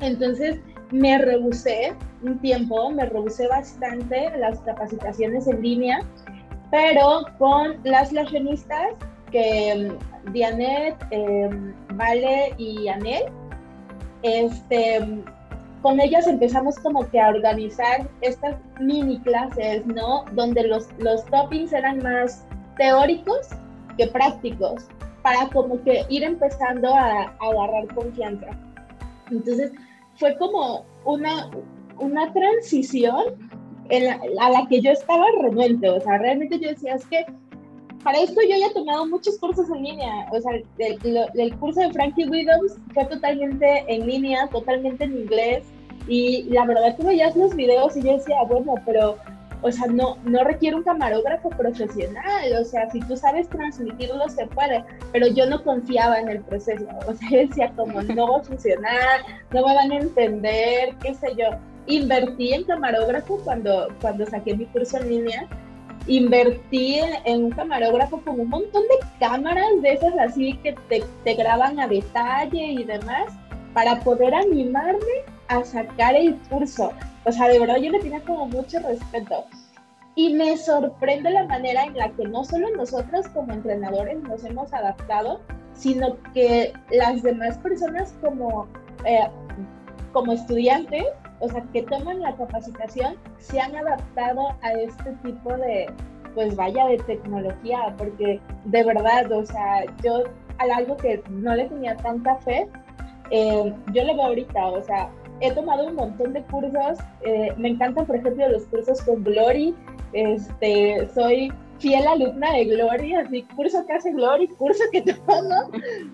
Entonces 0.00 0.60
me 0.90 1.18
rehusé 1.18 1.94
un 2.22 2.38
tiempo, 2.38 2.90
me 2.90 3.06
rehusé 3.06 3.48
bastante 3.48 4.30
las 4.38 4.60
capacitaciones 4.60 5.46
en 5.46 5.62
línea, 5.62 6.00
pero 6.70 7.26
con 7.38 7.76
las 7.84 8.12
lacionistas 8.12 8.94
que 9.30 9.90
mm, 10.26 10.32
Dianet, 10.32 10.96
em, 11.10 11.74
Vale 11.94 12.54
y 12.58 12.88
Anel, 12.88 13.24
este, 14.22 15.22
con 15.82 16.00
ellas 16.00 16.26
empezamos 16.26 16.78
como 16.78 17.08
que 17.08 17.20
a 17.20 17.28
organizar 17.28 18.08
estas 18.20 18.56
mini 18.80 19.20
clases, 19.20 19.86
¿no? 19.86 20.24
Donde 20.32 20.66
los, 20.66 20.88
los 20.98 21.24
toppings 21.26 21.72
eran 21.72 22.02
más 22.02 22.46
teóricos 22.76 23.48
que 23.96 24.06
prácticos 24.08 24.88
para 25.28 25.46
como 25.50 25.82
que 25.82 26.06
ir 26.08 26.24
empezando 26.24 26.88
a, 26.88 27.34
agarrar 27.40 27.86
confianza. 27.94 28.46
Entonces 29.30 29.72
fue 30.16 30.34
como 30.38 30.86
una, 31.04 31.50
una 31.98 32.32
transición 32.32 33.24
en 33.90 34.08
a 34.40 34.50
la 34.50 34.66
que 34.68 34.80
yo 34.80 34.90
estaba 34.90 35.24
renuente, 35.42 35.88
o 35.90 36.00
sea, 36.00 36.16
realmente 36.16 36.58
yo 36.58 36.70
decía, 36.70 36.94
es 36.94 37.04
que 37.06 37.26
para 38.02 38.20
esto 38.20 38.40
yo 38.40 38.56
ya 38.56 38.68
he 38.68 38.72
tomado 38.72 39.06
muchos 39.06 39.38
cursos 39.38 39.68
en 39.68 39.82
línea. 39.82 40.28
O 40.32 40.40
sea, 40.40 40.52
el, 40.78 41.28
el 41.34 41.58
curso 41.58 41.80
de 41.80 41.92
Frankie 41.92 42.26
Williams 42.26 42.78
fue 42.94 43.04
totalmente 43.04 43.84
en 43.86 44.06
línea, 44.06 44.46
totalmente 44.48 45.04
en 45.04 45.18
inglés. 45.18 45.64
Y 46.06 46.44
la 46.44 46.64
verdad 46.64 46.96
que 46.96 47.04
veías 47.04 47.36
los 47.36 47.54
videos 47.54 47.94
y 47.98 48.02
yo 48.02 48.14
decía, 48.14 48.42
bueno, 48.48 48.76
pero 48.86 49.18
o 49.62 49.72
sea, 49.72 49.86
no, 49.88 50.16
no 50.24 50.44
requiere 50.44 50.76
un 50.76 50.84
camarógrafo 50.84 51.50
profesional, 51.50 52.52
o 52.60 52.64
sea, 52.64 52.90
si 52.90 53.00
tú 53.00 53.16
sabes 53.16 53.48
transmitirlo 53.48 54.28
se 54.28 54.46
puede, 54.46 54.84
pero 55.12 55.26
yo 55.26 55.46
no 55.46 55.62
confiaba 55.62 56.20
en 56.20 56.28
el 56.28 56.40
proceso, 56.40 56.86
o 57.06 57.14
sea, 57.14 57.28
decía 57.30 57.72
como 57.76 58.02
no 58.02 58.32
va 58.32 58.38
a 58.38 58.42
funcionar, 58.42 59.20
no 59.52 59.66
me 59.66 59.74
van 59.74 59.92
a 59.92 59.96
entender, 59.96 60.94
qué 61.02 61.14
sé 61.14 61.28
yo. 61.36 61.46
Invertí 61.86 62.52
en 62.52 62.64
camarógrafo 62.64 63.38
cuando, 63.38 63.88
cuando 64.02 64.26
saqué 64.26 64.54
mi 64.54 64.66
curso 64.66 64.98
en 64.98 65.08
línea, 65.08 65.48
invertí 66.06 67.00
en, 67.24 67.44
un 67.44 67.50
camarógrafo 67.50 68.20
con 68.20 68.40
un 68.40 68.48
montón 68.48 68.82
de 68.82 69.06
cámaras 69.18 69.80
de 69.80 69.94
esas 69.94 70.12
así 70.18 70.54
que 70.62 70.74
te, 70.90 71.02
te 71.24 71.34
graban 71.34 71.80
a 71.80 71.88
detalle 71.88 72.62
y 72.62 72.84
demás, 72.84 73.32
para 73.72 74.00
poder 74.00 74.34
animarme 74.34 75.24
a 75.48 75.64
sacar 75.64 76.14
el 76.14 76.34
curso. 76.50 76.92
O 77.24 77.32
sea, 77.32 77.48
de 77.48 77.58
verdad 77.58 77.76
yo 77.76 77.90
le 77.90 78.00
tenía 78.00 78.20
como 78.22 78.46
mucho 78.46 78.78
respeto. 78.80 79.44
Y 80.14 80.34
me 80.34 80.56
sorprende 80.56 81.30
la 81.30 81.44
manera 81.44 81.84
en 81.84 81.96
la 81.96 82.10
que 82.10 82.24
no 82.24 82.44
solo 82.44 82.68
nosotros 82.76 83.28
como 83.28 83.52
entrenadores 83.52 84.20
nos 84.22 84.44
hemos 84.44 84.72
adaptado, 84.72 85.40
sino 85.74 86.16
que 86.34 86.72
las 86.90 87.22
demás 87.22 87.56
personas 87.58 88.14
como, 88.20 88.66
eh, 89.04 89.28
como 90.12 90.32
estudiantes, 90.32 91.04
o 91.38 91.48
sea, 91.48 91.62
que 91.72 91.82
toman 91.82 92.20
la 92.20 92.34
capacitación, 92.36 93.14
se 93.38 93.60
han 93.60 93.76
adaptado 93.76 94.56
a 94.62 94.72
este 94.72 95.12
tipo 95.22 95.56
de, 95.56 95.86
pues 96.34 96.56
vaya, 96.56 96.86
de 96.86 96.98
tecnología, 96.98 97.94
porque 97.96 98.40
de 98.64 98.84
verdad, 98.84 99.30
o 99.30 99.46
sea, 99.46 99.84
yo 100.02 100.24
algo 100.58 100.96
que 100.96 101.22
no 101.30 101.54
le 101.54 101.66
tenía 101.66 101.96
tanta 101.96 102.36
fe, 102.36 102.68
eh, 103.30 103.72
yo 103.92 104.04
lo 104.04 104.14
veo 104.14 104.24
ahorita, 104.24 104.66
o 104.66 104.82
sea, 104.82 105.10
he 105.40 105.52
tomado 105.52 105.86
un 105.86 105.94
montón 105.94 106.32
de 106.32 106.42
cursos. 106.44 106.98
Eh, 107.24 107.52
me 107.56 107.70
encantan, 107.70 108.06
por 108.06 108.16
ejemplo, 108.16 108.48
los 108.48 108.64
cursos 108.64 109.00
con 109.02 109.22
Glory. 109.24 109.74
Este, 110.12 111.08
soy 111.14 111.52
fiel 111.78 112.06
alumna 112.06 112.52
de 112.52 112.64
Glory, 112.64 113.14
así 113.14 113.42
curso 113.54 113.86
que 113.86 113.92
hace 113.92 114.12
Glory, 114.12 114.48
curso 114.48 114.82
que 114.90 115.02
tomo, 115.26 115.70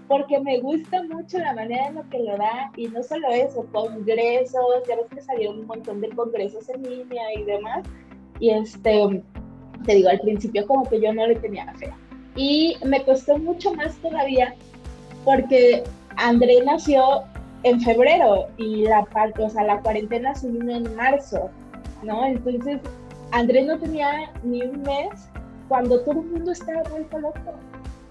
porque 0.09 0.39
me 0.41 0.61
gusta 0.61 1.03
mucho 1.05 1.39
la 1.39 1.55
manera 1.55 1.89
en 1.89 1.95
la 1.97 2.03
que 2.05 2.19
lo 2.19 2.37
da. 2.37 2.71
Y 2.77 2.89
no 2.89 3.03
solo 3.03 3.29
eso, 3.31 3.67
congresos, 3.73 4.83
ya 4.89 4.97
ves 4.97 5.07
que 5.15 5.23
salieron 5.23 5.61
un 5.61 5.67
montón 5.67 6.01
de 6.01 6.11
congresos 6.11 6.69
en 6.69 6.83
línea 6.83 7.23
y 7.37 7.45
demás. 7.45 7.87
Y 8.41 8.51
este, 8.51 9.23
te 9.85 9.95
digo, 9.95 10.09
al 10.09 10.21
principio 10.21 10.67
como 10.67 10.89
que 10.89 11.01
yo 11.01 11.13
no 11.13 11.27
le 11.27 11.37
tenía 11.37 11.73
fe. 11.75 11.91
Y 12.37 12.77
me 12.85 13.03
costó 13.05 13.39
mucho 13.39 13.73
más 13.75 13.97
todavía 13.99 14.55
porque 15.25 15.85
André 16.17 16.63
nació 16.65 17.23
en 17.65 17.81
febrero 17.81 18.47
y 18.57 18.85
la, 18.85 19.07
o 19.39 19.51
sea, 19.51 19.65
la 19.65 19.81
cuarentena 19.81 20.35
se 20.35 20.49
vino 20.51 20.73
en 20.73 20.95
marzo, 20.97 21.51
¿no? 22.03 22.25
Entonces, 22.25 22.79
Andrés 23.33 23.67
no 23.67 23.79
tenía 23.79 24.31
ni 24.43 24.63
un 24.63 24.83
mes 24.83 25.29
cuando 25.69 26.01
todo 26.03 26.21
el 26.21 26.27
mundo 26.27 26.53
estaba 26.53 26.83
vuelto 26.91 27.19
loco. 27.19 27.55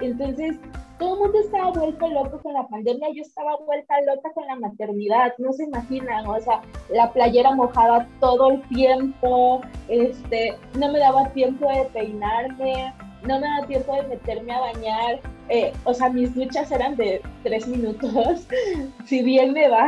Entonces, 0.02 0.58
todo 0.98 1.14
el 1.14 1.20
mundo 1.22 1.40
estaba 1.40 1.72
vuelto 1.72 2.08
loco 2.08 2.40
con 2.42 2.54
la 2.54 2.68
pandemia, 2.68 3.10
yo 3.14 3.22
estaba 3.22 3.56
vuelta 3.66 3.94
loca 4.02 4.32
con 4.34 4.46
la 4.48 4.56
maternidad, 4.56 5.34
no 5.38 5.54
se 5.54 5.66
imaginan, 5.66 6.26
o 6.28 6.40
sea, 6.40 6.62
la 6.90 7.12
playera 7.12 7.56
mojada 7.56 8.08
todo 8.20 8.52
el 8.52 8.62
tiempo, 8.70 9.62
este, 9.88 10.58
no 10.80 10.92
me 10.92 11.00
daba 11.00 11.30
tiempo 11.30 11.70
de 11.70 11.86
peinarme, 11.86 12.94
no 13.28 13.40
me 13.40 13.48
daba 13.48 13.68
tiempo 13.68 13.96
de 13.96 14.04
meterme 14.04 14.54
a 14.54 14.60
bañar, 14.60 15.20
eh, 15.50 15.74
o 15.84 15.94
sea, 15.94 16.10
mis 16.10 16.34
duchas 16.36 16.72
eran 16.72 16.96
de 16.96 17.22
tres 17.44 17.68
minutos, 17.68 18.48
si 19.06 19.24
bien 19.24 19.54
me 19.54 19.68
va, 19.70 19.88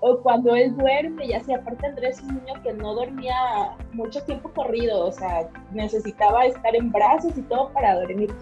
o 0.00 0.18
cuando 0.20 0.54
él 0.54 0.76
duerme, 0.76 1.28
ya 1.28 1.40
sea 1.40 1.58
aparte 1.58 1.86
Andrés 1.86 2.18
es 2.18 2.24
un 2.24 2.36
niño 2.36 2.62
que 2.62 2.72
no 2.72 2.94
dormía 2.94 3.76
mucho 3.92 4.22
tiempo 4.24 4.50
corrido, 4.54 5.06
o 5.06 5.12
sea, 5.12 5.48
necesitaba 5.72 6.46
estar 6.46 6.74
en 6.74 6.90
brazos 6.90 7.36
y 7.36 7.42
todo 7.42 7.70
para 7.72 8.00
dormir. 8.00 8.34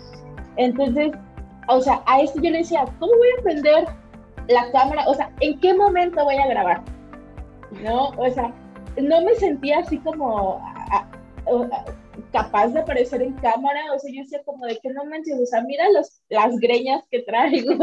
Entonces, 0.56 1.12
o 1.68 1.80
sea, 1.80 2.02
a 2.06 2.20
esto 2.20 2.40
yo 2.40 2.50
le 2.50 2.58
decía, 2.58 2.84
¿cómo 2.98 3.12
voy 3.16 3.28
a 3.38 3.42
prender 3.42 3.84
la 4.48 4.70
cámara? 4.72 5.04
O 5.08 5.14
sea, 5.14 5.30
¿en 5.40 5.58
qué 5.60 5.74
momento 5.74 6.24
voy 6.24 6.36
a 6.36 6.46
grabar? 6.46 6.82
¿No? 7.82 8.10
O 8.16 8.30
sea, 8.30 8.52
no 9.00 9.20
me 9.22 9.34
sentía 9.34 9.80
así 9.80 9.98
como 9.98 10.60
capaz 12.32 12.68
de 12.68 12.80
aparecer 12.80 13.22
en 13.22 13.34
cámara, 13.34 13.80
o 13.94 13.98
sea, 13.98 14.12
yo 14.12 14.22
decía 14.22 14.40
como 14.44 14.66
de 14.66 14.78
que 14.78 14.90
no 14.90 15.04
manches, 15.04 15.38
o 15.40 15.46
sea, 15.46 15.62
mira 15.62 15.88
los, 15.90 16.20
las 16.28 16.56
greñas 16.58 17.02
que 17.10 17.20
traigo, 17.22 17.74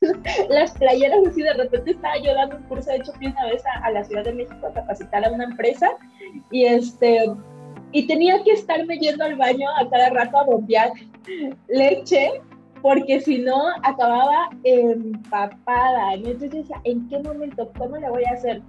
las 0.48 0.72
playeras, 0.72 1.26
así 1.26 1.42
de 1.42 1.54
repente 1.54 1.92
estaba 1.92 2.18
yo 2.18 2.34
dando 2.34 2.56
un 2.56 2.62
curso, 2.64 2.90
de 2.90 2.96
hecho 2.96 3.12
fui 3.12 3.26
una 3.26 3.46
vez 3.46 3.62
a, 3.82 3.90
la 3.90 4.04
Ciudad 4.04 4.24
de 4.24 4.34
México 4.34 4.66
a 4.66 4.72
capacitar 4.72 5.24
a 5.24 5.30
una 5.30 5.44
empresa, 5.44 5.90
y 6.50 6.64
este, 6.64 7.30
y 7.92 8.06
tenía 8.06 8.42
que 8.42 8.52
estarme 8.52 8.98
yendo 8.98 9.24
al 9.24 9.36
baño 9.36 9.68
a 9.78 9.88
cada 9.88 10.10
rato 10.10 10.38
a 10.38 10.44
bombear 10.44 10.92
leche, 11.68 12.40
porque 12.82 13.20
si 13.20 13.38
no 13.38 13.70
acababa 13.82 14.50
empapada, 14.64 16.14
entonces 16.14 16.52
yo 16.52 16.58
decía, 16.58 16.80
¿en 16.84 17.08
qué 17.08 17.18
momento, 17.20 17.70
cómo 17.76 17.96
le 17.96 18.08
voy 18.10 18.24
a 18.24 18.34
hacer? 18.34 18.62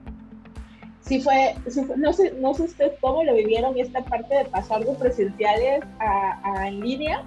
Sí 1.08 1.22
fue, 1.22 1.56
no, 1.96 2.14
sé, 2.14 2.32
no 2.34 2.54
sé 2.54 2.64
ustedes 2.64 2.94
cómo 3.00 3.24
lo 3.24 3.34
vivieron 3.34 3.78
esta 3.78 4.04
parte 4.04 4.36
de 4.36 4.46
pasar 4.46 4.84
de 4.84 4.94
presenciales 4.94 5.84
a, 6.00 6.68
en 6.68 6.82
línea, 6.82 7.24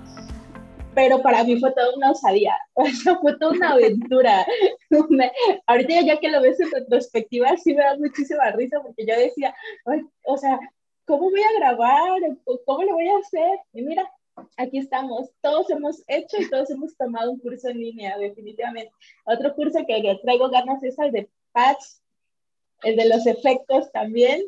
pero 0.95 1.23
para 1.23 1.45
mí 1.45 1.59
fue 1.59 1.73
toda 1.73 1.95
una 1.97 2.11
osadía, 2.11 2.57
o 2.75 2.87
sea, 2.87 3.17
fue 3.17 3.39
toda 3.39 3.53
una 3.53 3.73
aventura. 3.73 4.47
ahorita 5.67 6.03
ya 6.03 6.19
que 6.19 6.31
lo 6.31 6.43
ves 6.43 6.61
en 6.61 6.71
retrospectiva, 6.71 7.57
sí 7.57 7.75
me 7.75 7.83
da 7.83 7.97
muchísima 7.97 8.51
risa 8.53 8.81
porque 8.83 9.07
yo 9.07 9.17
decía, 9.17 9.55
o 10.27 10.37
sea, 10.37 10.59
¿cómo 11.07 11.31
voy 11.31 11.41
a 11.43 11.59
grabar? 11.59 12.21
¿Cómo 12.67 12.83
lo 12.83 12.95
voy 12.95 13.09
a 13.09 13.19
hacer? 13.19 13.59
Y 13.73 13.83
mira, 13.83 14.11
aquí 14.57 14.79
estamos, 14.79 15.31
todos 15.41 15.71
hemos 15.71 16.03
hecho 16.07 16.37
y 16.39 16.51
todos 16.51 16.71
hemos 16.71 16.97
tomado 16.97 17.31
un 17.31 17.39
curso 17.39 17.69
en 17.69 17.79
línea, 17.79 18.19
definitivamente. 18.19 18.93
Otro 19.25 19.55
curso 19.55 19.79
que, 19.87 20.03
que 20.03 20.19
traigo 20.23 20.51
ganas 20.51 20.83
es 20.83 20.99
el 20.99 21.13
de 21.13 21.31
Patch 21.53 22.00
el 22.83 22.97
de 22.97 23.09
los 23.09 23.27
efectos 23.27 23.91
también. 23.93 24.43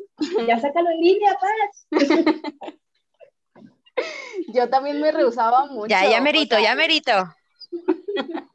Ya 0.47 0.59
sácalo 0.59 0.89
en 0.91 0.99
línea, 0.99 1.37
Paz. 1.39 1.87
Yo 4.53 4.69
también 4.69 4.99
me 4.99 5.11
rehusaba 5.11 5.67
mucho. 5.67 5.87
Ya, 5.87 6.09
ya 6.09 6.21
merito, 6.21 6.57
ya 6.59 6.75
merito. 6.75 7.11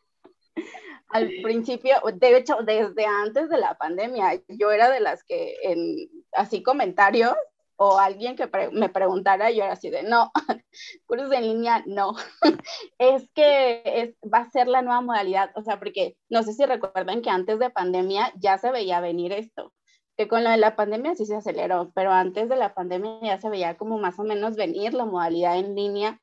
Al 1.11 1.31
principio, 1.43 1.97
de 2.13 2.37
hecho, 2.37 2.57
desde 2.63 3.07
antes 3.07 3.49
de 3.49 3.57
la 3.57 3.75
pandemia, 3.79 4.43
yo 4.49 4.71
era 4.71 4.91
de 4.91 5.01
las 5.01 5.25
que 5.25 5.57
en 5.63 6.11
así 6.33 6.63
comentarios 6.63 7.35
o 7.81 7.99
alguien 7.99 8.35
que 8.35 8.51
me 8.73 8.89
preguntara, 8.89 9.53
yo 9.53 9.63
era 9.63 9.75
así 9.75 9.89
de, 9.89 10.03
no, 10.03 10.33
cursos 11.07 11.33
en 11.33 11.43
línea, 11.43 11.85
no. 11.87 12.15
es 12.99 13.31
que 13.35 13.83
es, 13.85 14.17
va 14.23 14.39
a 14.39 14.51
ser 14.51 14.67
la 14.67 14.83
nueva 14.83 15.01
modalidad, 15.01 15.53
o 15.55 15.63
sea, 15.63 15.79
porque 15.79 16.17
no 16.29 16.43
sé 16.43 16.55
si 16.55 16.67
recuerdan 16.67 17.23
que 17.23 17.31
antes 17.31 17.61
de 17.61 17.71
pandemia 17.71 18.33
ya 18.37 18.59
se 18.59 18.73
veía 18.73 19.01
venir 19.01 19.33
esto, 19.33 19.73
que 20.17 20.27
con 20.27 20.43
la 20.43 20.51
de 20.51 20.57
la 20.57 20.75
pandemia 20.75 21.15
sí 21.15 21.25
se 21.25 21.37
aceleró, 21.37 21.93
pero 21.95 22.11
antes 22.11 22.49
de 22.49 22.57
la 22.57 22.75
pandemia 22.75 23.21
ya 23.23 23.41
se 23.41 23.49
veía 23.49 23.77
como 23.77 23.99
más 23.99 24.19
o 24.19 24.25
menos 24.25 24.57
venir 24.57 24.93
la 24.93 25.05
modalidad 25.05 25.57
en 25.57 25.77
línea 25.77 26.21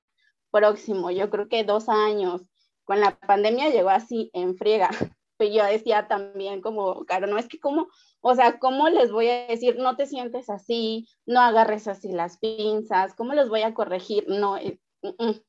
próximo, 0.52 1.10
yo 1.10 1.30
creo 1.30 1.48
que 1.48 1.64
dos 1.64 1.88
años. 1.88 2.42
Con 2.84 3.00
la 3.00 3.18
pandemia 3.18 3.70
llegó 3.70 3.90
así 3.90 4.30
en 4.34 4.58
friega. 4.58 4.90
Pero 5.38 5.54
yo 5.54 5.66
decía 5.66 6.08
también 6.08 6.62
como, 6.62 7.06
claro, 7.06 7.28
no 7.28 7.38
es 7.38 7.48
que 7.48 7.60
como 7.60 7.88
o 8.28 8.34
sea, 8.34 8.58
¿cómo 8.58 8.90
les 8.90 9.12
voy 9.12 9.30
a 9.30 9.46
decir, 9.46 9.78
no 9.78 9.96
te 9.96 10.08
sientes 10.08 10.50
así, 10.50 11.08
no 11.28 11.42
agarres 11.42 11.88
así 11.88 12.12
las 12.12 12.40
pinzas, 12.40 13.14
cómo 13.14 13.34
les 13.36 13.50
voy 13.50 13.62
a 13.62 13.76
corregir? 13.76 14.26
No, 14.28 14.58
eh, 14.58 14.80
mm, 15.04 15.24
mm. 15.24 15.42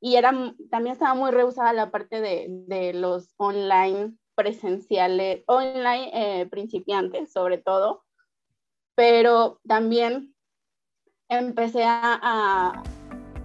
y 0.00 0.16
era, 0.16 0.32
también 0.70 0.94
estaba 0.94 1.12
muy 1.12 1.30
rehusada 1.32 1.74
la 1.74 1.90
parte 1.90 2.22
de, 2.22 2.46
de 2.66 2.94
los 2.94 3.34
online 3.36 4.16
presenciales, 4.34 5.44
online 5.48 6.10
eh, 6.14 6.46
principiantes 6.46 7.30
sobre 7.30 7.58
todo, 7.58 8.04
pero 8.94 9.60
también 9.68 10.34
empecé 11.28 11.84
a, 11.84 12.18
a, 12.22 12.82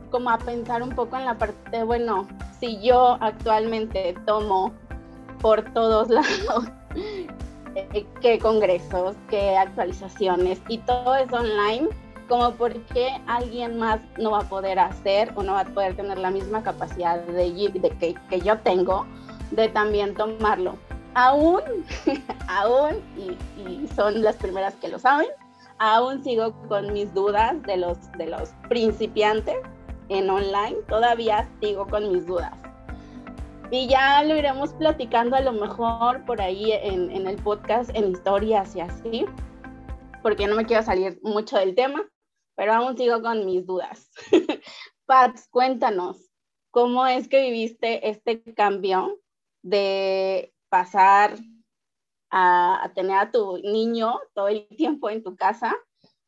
como 0.10 0.30
a 0.30 0.38
pensar 0.38 0.84
un 0.84 0.96
poco 0.96 1.18
en 1.18 1.26
la 1.26 1.38
parte 1.38 1.84
bueno, 1.84 2.30
si 2.62 2.82
yo 2.82 3.18
actualmente 3.20 4.16
tomo 4.26 4.74
por 5.44 5.62
todos 5.74 6.10
lados 6.10 6.72
eh, 7.76 8.06
qué 8.22 8.39
congresos, 8.39 9.16
qué 9.30 9.58
actualizaciones 9.58 10.60
y 10.70 10.78
todo 10.80 11.16
es 11.16 11.32
online, 11.32 11.89
como 12.30 12.52
porque 12.52 13.10
alguien 13.28 13.78
más 13.78 14.00
no 14.18 14.32
va 14.32 14.39
a 14.39 14.50
poder 14.50 14.80
hacer 14.80 15.32
o 15.36 15.44
no 15.44 15.54
va 15.54 15.60
a 15.60 15.66
poder 15.66 15.96
tener 15.96 16.18
la 16.18 16.32
misma 16.32 16.64
capacidad 16.64 17.20
de, 17.20 17.72
que, 18.00 18.16
que, 18.30 18.39
yo 18.39 18.58
tengo 18.60 19.06
de 19.52 19.68
también 19.68 20.16
tomarlo. 20.16 20.78
Aún, 21.14 21.62
aún, 22.48 22.96
y, 23.18 23.38
y, 23.62 23.88
son 23.96 24.24
las 24.24 24.38
primeras 24.38 24.74
que 24.76 24.88
lo 24.88 24.98
saben, 24.98 25.28
aún 25.78 26.24
sigo 26.24 26.54
con 26.70 26.94
mis 26.94 27.14
dudas 27.14 27.62
de 27.64 27.78
los, 27.78 27.98
de 28.14 28.28
los 28.28 28.50
principiantes, 28.70 29.58
en 30.10 30.30
online, 30.30 30.78
todavía 30.88 31.48
sigo 31.60 31.86
con 31.88 32.12
mis 32.12 32.26
dudas. 32.26 32.62
Y 33.72 33.88
ya 33.88 34.24
lo 34.24 34.36
iremos 34.36 34.74
platicando 34.74 35.36
a 35.36 35.41
lo 35.41 35.51
mejor 35.51 36.24
por 36.26 36.41
ahí 36.41 36.72
en, 36.72 37.11
en 37.11 37.28
el 37.28 37.41
podcast, 37.41 37.89
en 37.95 38.11
historias 38.11 38.76
y 38.76 38.82
así, 38.82 39.26
porque 40.22 40.47
no 40.47 40.55
me 40.55 40.66
quiero 40.66 40.84
salir 40.84 41.20
mucho 41.24 41.57
del 41.57 41.76
tema, 41.76 42.07
pero 42.55 42.74
aún 42.74 42.97
sigo 42.97 43.22
con 43.22 43.45
mis 43.45 43.66
dudas. 43.66 44.11
Pats, 45.05 45.47
cuéntanos, 45.49 46.30
¿cómo 46.72 47.05
es 47.05 47.28
que 47.28 47.41
viviste 47.41 48.09
este 48.09 48.41
cambio 48.53 49.20
de 49.61 50.53
pasar 50.70 51.36
a, 52.32 52.91
tener 52.95 53.18
a 53.18 53.32
tu 53.32 53.57
niño 53.57 54.20
todo 54.34 54.47
el 54.47 54.68
tiempo 54.70 55.09
en 55.09 55.24
tu 55.24 55.36
casa 55.36 55.76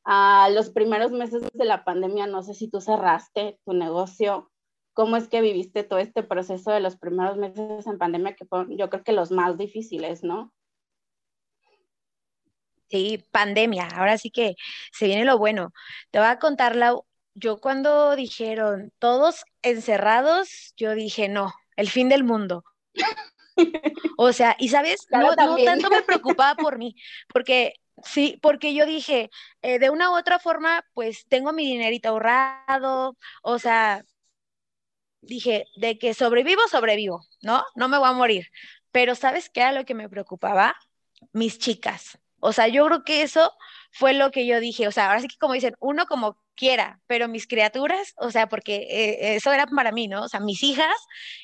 a 0.03 0.49
los 0.51 0.69
primeros 0.69 1.11
meses 1.11 1.43
de 1.53 1.65
la 1.65 1.83
pandemia? 1.83 2.27
No 2.27 2.43
sé 2.43 2.53
si 2.53 2.69
tú 2.69 2.81
cerraste 2.81 3.59
tu 3.65 3.73
negocio. 3.73 4.51
¿Cómo 4.95 5.17
es 5.17 5.27
que 5.27 5.41
viviste 5.41 5.83
todo 5.83 5.99
este 5.99 6.23
proceso 6.23 6.71
de 6.71 6.79
los 6.79 6.95
primeros 6.95 7.35
meses 7.35 7.85
en 7.85 7.97
pandemia, 7.97 8.33
que 8.33 8.45
fueron 8.45 8.75
yo 8.77 8.89
creo 8.89 9.03
que 9.03 9.11
los 9.11 9.29
más 9.29 9.57
difíciles, 9.57 10.23
¿no? 10.23 10.53
Sí, 12.89 13.21
pandemia. 13.31 13.89
Ahora 13.89 14.17
sí 14.17 14.31
que 14.31 14.55
se 14.93 15.07
viene 15.07 15.25
lo 15.25 15.37
bueno. 15.37 15.73
Te 16.11 16.19
voy 16.19 16.29
a 16.29 16.39
contar, 16.39 16.77
la, 16.77 16.95
yo 17.33 17.59
cuando 17.59 18.15
dijeron 18.15 18.93
todos 18.97 19.43
encerrados, 19.63 20.73
yo 20.77 20.95
dije, 20.95 21.27
no, 21.27 21.53
el 21.75 21.89
fin 21.89 22.07
del 22.07 22.23
mundo. 22.23 22.63
O 24.17 24.33
sea, 24.33 24.55
y 24.59 24.69
sabes, 24.69 25.07
no, 25.09 25.33
tanto 25.35 25.89
me 25.89 26.01
preocupaba 26.01 26.55
por 26.55 26.77
mí, 26.77 26.95
porque 27.33 27.73
sí, 28.03 28.37
porque 28.41 28.73
yo 28.73 28.85
dije, 28.85 29.29
eh, 29.61 29.79
de 29.79 29.89
una 29.89 30.11
u 30.11 30.17
otra 30.17 30.39
forma, 30.39 30.85
pues 30.93 31.25
tengo 31.29 31.53
mi 31.53 31.65
dinerito 31.65 32.09
ahorrado, 32.09 33.17
o 33.43 33.59
sea, 33.59 34.03
dije, 35.25 35.65
de 35.75 35.97
que 35.97 36.13
sobrevivo, 36.13 36.61
sobrevivo, 36.69 37.25
¿no? 37.41 37.63
No 37.75 37.87
me 37.87 37.97
voy 37.97 38.09
a 38.09 38.13
morir. 38.13 38.47
Pero 38.91 39.15
¿sabes 39.15 39.49
qué 39.49 39.61
era 39.61 39.71
lo 39.71 39.85
que 39.85 39.95
me 39.95 40.09
preocupaba? 40.09 40.75
Mis 41.33 41.59
chicas. 41.59 42.17
O 42.39 42.53
sea, 42.53 42.67
yo 42.67 42.85
creo 42.85 43.03
que 43.03 43.23
eso 43.23 43.51
fue 43.91 44.13
lo 44.13 44.31
que 44.31 44.45
yo 44.45 44.59
dije. 44.59 44.87
O 44.87 44.91
sea, 44.91 45.07
ahora 45.07 45.21
sí 45.21 45.27
que 45.27 45.37
como 45.37 45.53
dicen, 45.53 45.75
uno 45.79 46.05
como 46.05 46.37
quiera, 46.55 46.99
pero 47.07 47.27
mis 47.27 47.47
criaturas, 47.47 48.13
o 48.17 48.31
sea, 48.31 48.47
porque 48.47 48.87
eh, 48.89 49.35
eso 49.35 49.51
era 49.51 49.67
para 49.67 49.91
mí, 49.91 50.07
¿no? 50.07 50.23
O 50.23 50.29
sea, 50.29 50.39
mis 50.39 50.63
hijas, 50.63 50.95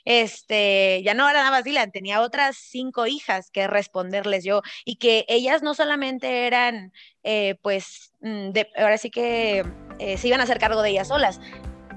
este, 0.05 1.01
ya 1.03 1.13
no 1.13 1.29
era 1.29 1.39
nada 1.39 1.51
más 1.51 1.63
Dylan, 1.63 1.91
tenía 1.91 2.21
otras 2.21 2.57
cinco 2.57 3.07
hijas 3.07 3.51
que 3.51 3.67
responderles 3.67 4.43
yo 4.43 4.61
y 4.85 4.95
que 4.97 5.25
ellas 5.27 5.61
no 5.61 5.73
solamente 5.73 6.47
eran, 6.47 6.93
eh, 7.23 7.55
pues, 7.61 8.13
mm, 8.21 8.51
de, 8.51 8.69
ahora 8.77 8.97
sí 8.97 9.11
que 9.11 9.65
eh, 9.99 10.17
se 10.17 10.27
iban 10.27 10.39
a 10.39 10.43
hacer 10.43 10.59
cargo 10.59 10.81
de 10.81 10.91
ellas 10.91 11.09
solas, 11.09 11.39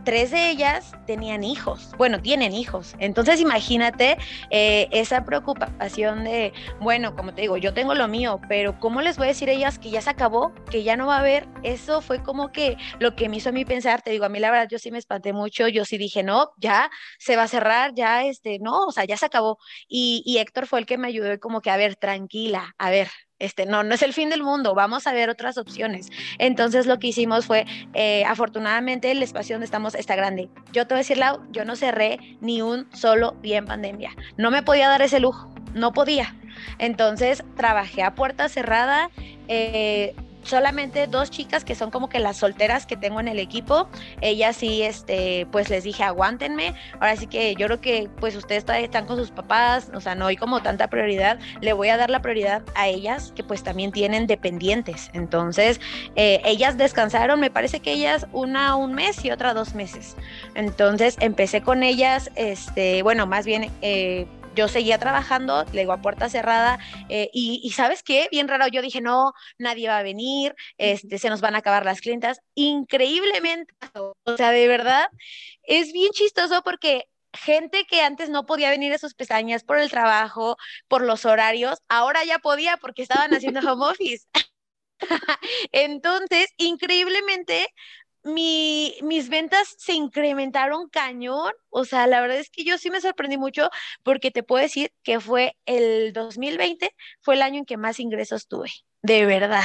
tres 0.04 0.30
de 0.30 0.50
ellas 0.50 0.92
tenían 1.06 1.44
hijos, 1.44 1.90
bueno, 1.96 2.20
tienen 2.20 2.54
hijos. 2.54 2.94
Entonces 2.98 3.40
imagínate 3.40 4.16
eh, 4.50 4.88
esa 4.90 5.24
preocupación 5.24 6.24
de, 6.24 6.52
bueno, 6.80 7.16
como 7.16 7.34
te 7.34 7.42
digo, 7.42 7.56
yo 7.56 7.74
tengo 7.74 7.94
lo 7.94 8.08
mío, 8.08 8.40
pero 8.48 8.78
¿cómo 8.78 9.00
les 9.00 9.16
voy 9.16 9.26
a 9.26 9.28
decir 9.28 9.48
a 9.48 9.52
ellas 9.52 9.78
que 9.78 9.90
ya 9.90 10.00
se 10.00 10.10
acabó, 10.10 10.52
que 10.70 10.82
ya 10.82 10.96
no 10.96 11.06
va 11.06 11.16
a 11.16 11.20
haber? 11.20 11.48
Eso 11.62 12.00
fue 12.00 12.22
como 12.22 12.52
que 12.52 12.76
lo 12.98 13.16
que 13.16 13.28
me 13.28 13.38
hizo 13.38 13.48
a 13.48 13.52
mí 13.52 13.64
pensar, 13.64 14.02
te 14.02 14.10
digo, 14.10 14.24
a 14.24 14.28
mí 14.28 14.38
la 14.38 14.50
verdad 14.50 14.68
yo 14.70 14.78
sí 14.78 14.90
me 14.90 14.98
espanté 14.98 15.32
mucho, 15.32 15.68
yo 15.68 15.84
sí 15.84 15.98
dije, 15.98 16.22
no, 16.22 16.50
ya 16.58 16.90
se 17.18 17.36
va 17.36 17.44
a 17.44 17.48
cerrar, 17.48 17.92
ya 17.94 18.24
este, 18.24 18.58
no, 18.60 18.86
o 18.86 18.92
sea, 18.92 19.04
ya 19.04 19.16
se 19.16 19.26
acabó. 19.26 19.58
Y, 19.88 20.22
y 20.26 20.38
Héctor 20.38 20.66
fue 20.66 20.80
el 20.80 20.86
que 20.86 20.98
me 20.98 21.08
ayudó 21.08 21.38
como 21.40 21.60
que, 21.60 21.70
a 21.70 21.76
ver, 21.76 21.96
tranquila, 21.96 22.74
a 22.78 22.90
ver, 22.90 23.08
este, 23.44 23.66
no, 23.66 23.82
no 23.82 23.94
es 23.94 24.02
el 24.02 24.12
fin 24.12 24.30
del 24.30 24.42
mundo, 24.42 24.74
vamos 24.74 25.06
a 25.06 25.12
ver 25.12 25.30
otras 25.30 25.58
opciones. 25.58 26.10
Entonces 26.38 26.86
lo 26.86 26.98
que 26.98 27.08
hicimos 27.08 27.46
fue, 27.46 27.66
eh, 27.94 28.24
afortunadamente 28.24 29.10
el 29.10 29.22
espacio 29.22 29.56
donde 29.56 29.66
estamos 29.66 29.94
está 29.94 30.16
grande. 30.16 30.48
Yo 30.72 30.86
te 30.86 30.94
voy 30.94 30.98
a 30.98 31.04
decir, 31.06 31.20
yo 31.50 31.64
no 31.64 31.76
cerré 31.76 32.18
ni 32.40 32.62
un 32.62 32.86
solo 32.92 33.36
día 33.42 33.58
en 33.58 33.66
pandemia. 33.66 34.10
No 34.36 34.50
me 34.50 34.62
podía 34.62 34.88
dar 34.88 35.02
ese 35.02 35.20
lujo, 35.20 35.48
no 35.74 35.92
podía. 35.92 36.34
Entonces 36.78 37.44
trabajé 37.56 38.02
a 38.02 38.14
puerta 38.14 38.48
cerrada, 38.48 39.10
eh, 39.48 40.14
solamente 40.44 41.06
dos 41.06 41.30
chicas 41.30 41.64
que 41.64 41.74
son 41.74 41.90
como 41.90 42.08
que 42.08 42.18
las 42.18 42.36
solteras 42.36 42.86
que 42.86 42.96
tengo 42.96 43.20
en 43.20 43.28
el 43.28 43.38
equipo. 43.38 43.88
Ellas 44.20 44.56
sí, 44.56 44.82
este, 44.82 45.46
pues 45.50 45.70
les 45.70 45.84
dije, 45.84 46.02
aguántenme. 46.02 46.74
Ahora 46.94 47.16
sí 47.16 47.26
que 47.26 47.54
yo 47.56 47.66
creo 47.66 47.80
que 47.80 48.08
pues 48.20 48.36
ustedes 48.36 48.64
están 48.68 49.06
con 49.06 49.16
sus 49.16 49.30
papás, 49.30 49.90
o 49.94 50.00
sea, 50.00 50.14
no 50.14 50.26
hay 50.26 50.36
como 50.36 50.62
tanta 50.62 50.88
prioridad. 50.88 51.38
Le 51.60 51.72
voy 51.72 51.88
a 51.88 51.96
dar 51.96 52.10
la 52.10 52.20
prioridad 52.22 52.62
a 52.74 52.88
ellas 52.88 53.32
que 53.34 53.44
pues 53.44 53.62
también 53.62 53.92
tienen 53.92 54.26
dependientes. 54.26 55.10
Entonces, 55.12 55.80
eh, 56.16 56.40
ellas 56.44 56.76
descansaron, 56.76 57.40
me 57.40 57.50
parece 57.50 57.80
que 57.80 57.92
ellas 57.92 58.26
una 58.32 58.76
un 58.76 58.94
mes 58.94 59.24
y 59.24 59.30
otra 59.30 59.54
dos 59.54 59.74
meses. 59.74 60.16
Entonces, 60.54 61.16
empecé 61.20 61.62
con 61.62 61.82
ellas, 61.82 62.30
este, 62.36 63.02
bueno, 63.02 63.26
más 63.26 63.46
bien... 63.46 63.70
Eh, 63.82 64.26
yo 64.54 64.68
seguía 64.68 64.98
trabajando, 64.98 65.64
le 65.72 65.80
digo 65.80 65.92
a 65.92 66.00
puerta 66.00 66.28
cerrada, 66.28 66.78
eh, 67.08 67.30
y, 67.32 67.70
sabes 67.72 68.02
qué, 68.02 68.28
bien 68.30 68.48
raro, 68.48 68.66
yo 68.68 68.82
dije, 68.82 69.00
no, 69.00 69.32
nadie 69.58 69.88
va 69.88 69.98
a 69.98 70.02
venir, 70.02 70.54
este, 70.78 71.18
se 71.18 71.28
nos 71.28 71.40
van 71.40 71.54
a 71.54 71.58
acabar 71.58 71.84
las 71.84 72.00
clientas, 72.00 72.40
increíblemente, 72.54 73.74
o 73.94 74.36
sea, 74.36 74.50
de 74.50 74.68
verdad, 74.68 75.08
es 75.62 75.92
bien 75.92 76.10
chistoso 76.12 76.62
porque 76.62 77.04
gente 77.32 77.84
que 77.84 78.00
antes 78.00 78.30
no 78.30 78.46
podía 78.46 78.70
venir 78.70 78.92
a 78.92 78.98
sus 78.98 79.14
pestañas 79.14 79.64
por 79.64 79.78
el 79.78 79.90
trabajo, 79.90 80.56
por 80.88 81.02
los 81.02 81.24
horarios, 81.24 81.78
ahora 81.88 82.24
ya 82.24 82.38
podía 82.38 82.76
porque 82.76 83.02
estaban 83.02 83.34
haciendo 83.34 83.60
home 83.60 83.86
office. 83.86 84.26
Entonces, 85.72 86.46
increíblemente, 86.56 87.68
mi, 88.24 88.96
mis 89.02 89.28
ventas 89.28 89.74
se 89.78 89.92
incrementaron 89.94 90.88
cañón. 90.88 91.52
O 91.70 91.84
sea, 91.84 92.06
la 92.06 92.20
verdad 92.20 92.38
es 92.38 92.50
que 92.50 92.64
yo 92.64 92.78
sí 92.78 92.90
me 92.90 93.00
sorprendí 93.00 93.38
mucho 93.38 93.70
porque 94.02 94.30
te 94.30 94.42
puedo 94.42 94.62
decir 94.62 94.92
que 95.02 95.20
fue 95.20 95.56
el 95.66 96.12
2020, 96.12 96.90
fue 97.20 97.34
el 97.34 97.42
año 97.42 97.58
en 97.58 97.64
que 97.66 97.76
más 97.76 98.00
ingresos 98.00 98.48
tuve, 98.48 98.70
de 99.02 99.26
verdad. 99.26 99.62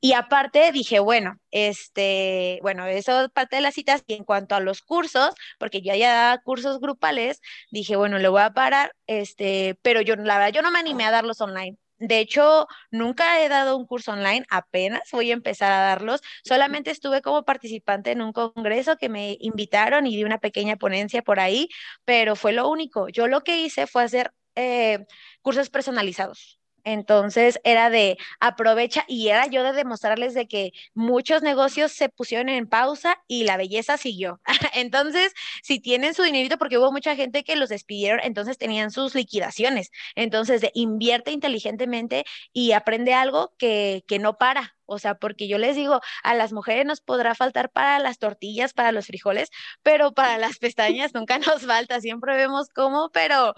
Y 0.00 0.12
aparte 0.14 0.72
dije, 0.72 0.98
bueno, 0.98 1.36
este, 1.50 2.58
bueno, 2.62 2.86
eso 2.86 3.22
es 3.22 3.30
parte 3.30 3.56
de 3.56 3.62
las 3.62 3.74
citas. 3.74 4.02
Y 4.06 4.14
en 4.14 4.24
cuanto 4.24 4.54
a 4.54 4.60
los 4.60 4.82
cursos, 4.82 5.34
porque 5.58 5.82
yo 5.82 5.94
ya 5.94 6.12
daba 6.14 6.38
cursos 6.42 6.80
grupales, 6.80 7.40
dije, 7.70 7.96
bueno, 7.96 8.18
le 8.18 8.28
voy 8.28 8.42
a 8.42 8.52
parar, 8.52 8.94
este, 9.06 9.78
pero 9.82 10.00
yo, 10.00 10.16
la 10.16 10.38
verdad, 10.38 10.52
yo 10.52 10.62
no 10.62 10.70
me 10.70 10.78
animé 10.78 11.04
a 11.04 11.10
darlos 11.10 11.40
online 11.40 11.78
de 11.98 12.20
hecho, 12.20 12.66
nunca 12.90 13.42
he 13.42 13.48
dado 13.48 13.76
un 13.76 13.86
curso 13.86 14.12
online, 14.12 14.44
apenas 14.50 15.02
voy 15.12 15.30
a 15.30 15.34
empezar 15.34 15.72
a 15.72 15.80
darlos. 15.80 16.20
Solamente 16.44 16.90
estuve 16.90 17.22
como 17.22 17.44
participante 17.44 18.12
en 18.12 18.22
un 18.22 18.32
congreso 18.32 18.96
que 18.96 19.08
me 19.08 19.36
invitaron 19.40 20.06
y 20.06 20.16
di 20.16 20.24
una 20.24 20.38
pequeña 20.38 20.76
ponencia 20.76 21.22
por 21.22 21.40
ahí, 21.40 21.68
pero 22.04 22.36
fue 22.36 22.52
lo 22.52 22.68
único. 22.68 23.08
Yo 23.08 23.26
lo 23.26 23.42
que 23.42 23.60
hice 23.60 23.86
fue 23.86 24.04
hacer 24.04 24.32
eh, 24.54 25.06
cursos 25.42 25.70
personalizados. 25.70 26.57
Entonces 26.88 27.60
era 27.64 27.90
de 27.90 28.16
aprovecha 28.40 29.04
y 29.08 29.28
era 29.28 29.46
yo 29.46 29.62
de 29.62 29.74
demostrarles 29.74 30.32
de 30.32 30.48
que 30.48 30.72
muchos 30.94 31.42
negocios 31.42 31.92
se 31.92 32.08
pusieron 32.08 32.48
en 32.48 32.66
pausa 32.66 33.22
y 33.26 33.44
la 33.44 33.58
belleza 33.58 33.98
siguió. 33.98 34.40
entonces, 34.72 35.34
si 35.62 35.80
tienen 35.80 36.14
su 36.14 36.22
dinerito, 36.22 36.56
porque 36.56 36.78
hubo 36.78 36.90
mucha 36.90 37.14
gente 37.14 37.44
que 37.44 37.56
los 37.56 37.68
despidieron, 37.68 38.20
entonces 38.22 38.56
tenían 38.56 38.90
sus 38.90 39.14
liquidaciones. 39.14 39.90
Entonces, 40.14 40.62
de, 40.62 40.70
invierte 40.72 41.30
inteligentemente 41.30 42.24
y 42.54 42.72
aprende 42.72 43.12
algo 43.12 43.52
que, 43.58 44.02
que 44.08 44.18
no 44.18 44.38
para. 44.38 44.78
O 44.86 44.98
sea, 44.98 45.16
porque 45.16 45.46
yo 45.46 45.58
les 45.58 45.76
digo, 45.76 46.00
a 46.22 46.34
las 46.34 46.54
mujeres 46.54 46.86
nos 46.86 47.02
podrá 47.02 47.34
faltar 47.34 47.70
para 47.70 47.98
las 47.98 48.18
tortillas, 48.18 48.72
para 48.72 48.92
los 48.92 49.06
frijoles, 49.06 49.50
pero 49.82 50.12
para 50.14 50.38
las 50.38 50.58
pestañas 50.58 51.12
nunca 51.12 51.38
nos 51.38 51.66
falta. 51.66 52.00
Siempre 52.00 52.34
vemos 52.34 52.68
cómo, 52.74 53.10
pero 53.10 53.52